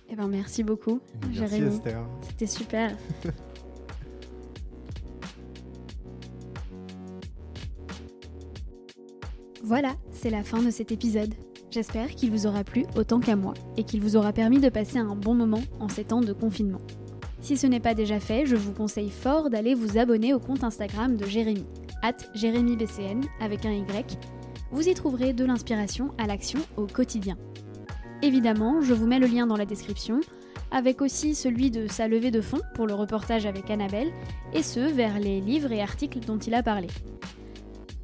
Eh 0.08 0.16
ben, 0.16 0.28
merci 0.28 0.64
beaucoup, 0.64 1.02
merci 1.22 1.36
Jérémy. 1.36 1.68
Esther. 1.68 2.06
C'était 2.22 2.48
super. 2.48 2.96
voilà, 9.70 9.94
c'est 10.10 10.32
la 10.32 10.44
fin 10.44 10.64
de 10.64 10.72
cet 10.72 10.92
épisode. 10.92 11.32
J'espère 11.70 12.16
qu'il 12.16 12.32
vous 12.32 12.48
aura 12.48 12.64
plu 12.64 12.88
autant 12.96 13.20
qu'à 13.20 13.36
moi 13.36 13.54
et 13.78 13.84
qu'il 13.84 14.02
vous 14.02 14.16
aura 14.16 14.34
permis 14.34 14.60
de 14.60 14.70
passer 14.70 14.98
un 14.98 15.16
bon 15.16 15.36
moment 15.36 15.62
en 15.80 15.88
ces 15.88 16.06
temps 16.06 16.22
de 16.22 16.34
confinement. 16.34 16.82
Si 17.42 17.56
ce 17.56 17.68
n'est 17.68 17.80
pas 17.80 17.94
déjà 17.94 18.20
fait, 18.20 18.48
je 18.48 18.56
vous 18.56 18.72
conseille 18.72 19.12
fort 19.12 19.52
d'aller 19.52 19.76
vous 19.76 20.00
abonner 20.00 20.34
au 20.34 20.40
compte 20.40 20.64
Instagram 20.64 21.18
de 21.18 21.26
Jérémy 21.28 21.68
at 22.02 22.16
JérémyBCN 22.34 23.22
avec 23.42 23.64
un 23.64 23.72
Y, 23.72 24.18
vous 24.72 24.90
y 24.90 24.94
trouverez 24.96 25.34
de 25.34 25.46
l'inspiration 25.46 26.16
à 26.18 26.26
l'action 26.26 26.62
au 26.76 26.88
quotidien. 26.88 27.38
Évidemment, 28.24 28.82
je 28.82 28.96
vous 28.96 29.06
mets 29.06 29.20
le 29.20 29.28
lien 29.28 29.46
dans 29.46 29.56
la 29.56 29.68
description, 29.68 30.20
avec 30.72 31.00
aussi 31.00 31.36
celui 31.36 31.70
de 31.70 31.86
sa 31.86 32.08
levée 32.08 32.32
de 32.32 32.42
fonds 32.42 32.62
pour 32.74 32.88
le 32.88 32.96
reportage 32.96 33.46
avec 33.46 33.70
Annabelle, 33.70 34.10
et 34.52 34.64
ce 34.64 34.80
vers 34.80 35.20
les 35.20 35.42
livres 35.42 35.72
et 35.72 35.84
articles 35.84 36.22
dont 36.22 36.40
il 36.40 36.56
a 36.56 36.64
parlé. 36.64 36.88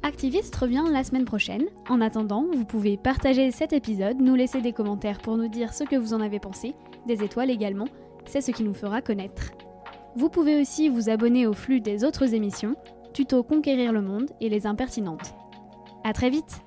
Activiste 0.06 0.54
revient 0.54 0.84
la 0.92 1.02
semaine 1.02 1.24
prochaine. 1.24 1.64
En 1.88 2.00
attendant, 2.00 2.46
vous 2.52 2.64
pouvez 2.64 2.96
partager 2.96 3.50
cet 3.50 3.72
épisode, 3.72 4.20
nous 4.20 4.36
laisser 4.36 4.60
des 4.60 4.72
commentaires 4.72 5.18
pour 5.18 5.36
nous 5.36 5.48
dire 5.48 5.74
ce 5.74 5.82
que 5.82 5.96
vous 5.96 6.14
en 6.14 6.20
avez 6.20 6.38
pensé, 6.38 6.76
des 7.08 7.24
étoiles 7.24 7.50
également, 7.50 7.88
c'est 8.24 8.40
ce 8.40 8.52
qui 8.52 8.62
nous 8.62 8.72
fera 8.72 9.02
connaître. 9.02 9.50
Vous 10.14 10.28
pouvez 10.28 10.60
aussi 10.60 10.88
vous 10.88 11.10
abonner 11.10 11.48
au 11.48 11.54
flux 11.54 11.80
des 11.80 12.04
autres 12.04 12.34
émissions, 12.34 12.76
Tuto 13.14 13.42
Conquérir 13.42 13.92
le 13.92 14.00
monde 14.00 14.30
et 14.40 14.48
les 14.48 14.68
impertinentes. 14.68 15.34
À 16.04 16.12
très 16.12 16.30
vite 16.30 16.60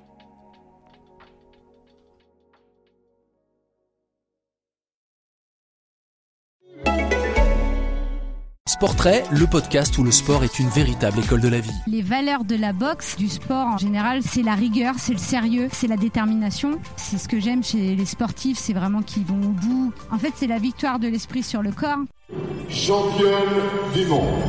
Sportrait, 8.70 9.24
le 9.32 9.48
podcast 9.48 9.98
où 9.98 10.04
le 10.04 10.12
sport 10.12 10.44
est 10.44 10.60
une 10.60 10.68
véritable 10.68 11.18
école 11.18 11.40
de 11.40 11.48
la 11.48 11.58
vie. 11.58 11.74
Les 11.88 12.02
valeurs 12.02 12.44
de 12.44 12.54
la 12.54 12.72
boxe, 12.72 13.16
du 13.16 13.28
sport 13.28 13.66
en 13.66 13.78
général, 13.78 14.20
c'est 14.22 14.44
la 14.44 14.54
rigueur, 14.54 14.94
c'est 14.96 15.12
le 15.12 15.18
sérieux, 15.18 15.68
c'est 15.72 15.88
la 15.88 15.96
détermination. 15.96 16.78
C'est 16.94 17.18
ce 17.18 17.26
que 17.26 17.40
j'aime 17.40 17.64
chez 17.64 17.96
les 17.96 18.04
sportifs, 18.04 18.58
c'est 18.58 18.72
vraiment 18.72 19.02
qu'ils 19.02 19.24
vont 19.24 19.42
au 19.42 19.48
bout. 19.48 19.92
En 20.12 20.18
fait, 20.18 20.30
c'est 20.36 20.46
la 20.46 20.60
victoire 20.60 21.00
de 21.00 21.08
l'esprit 21.08 21.42
sur 21.42 21.62
le 21.62 21.72
corps. 21.72 21.98
Championne 22.68 23.32
du 23.92 24.06
monde. 24.06 24.40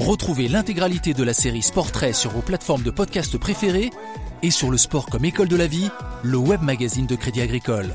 Retrouvez 0.00 0.48
l'intégralité 0.48 1.14
de 1.14 1.22
la 1.22 1.32
série 1.32 1.62
Sportrait 1.62 2.14
sur 2.14 2.32
vos 2.32 2.42
plateformes 2.42 2.82
de 2.82 2.90
podcast 2.90 3.38
préférées 3.38 3.90
et 4.42 4.50
sur 4.50 4.72
le 4.72 4.76
sport 4.76 5.06
comme 5.06 5.24
école 5.24 5.48
de 5.48 5.56
la 5.56 5.68
vie, 5.68 5.88
le 6.24 6.36
web 6.36 6.62
magazine 6.62 7.06
de 7.06 7.14
Crédit 7.14 7.42
Agricole. 7.42 7.94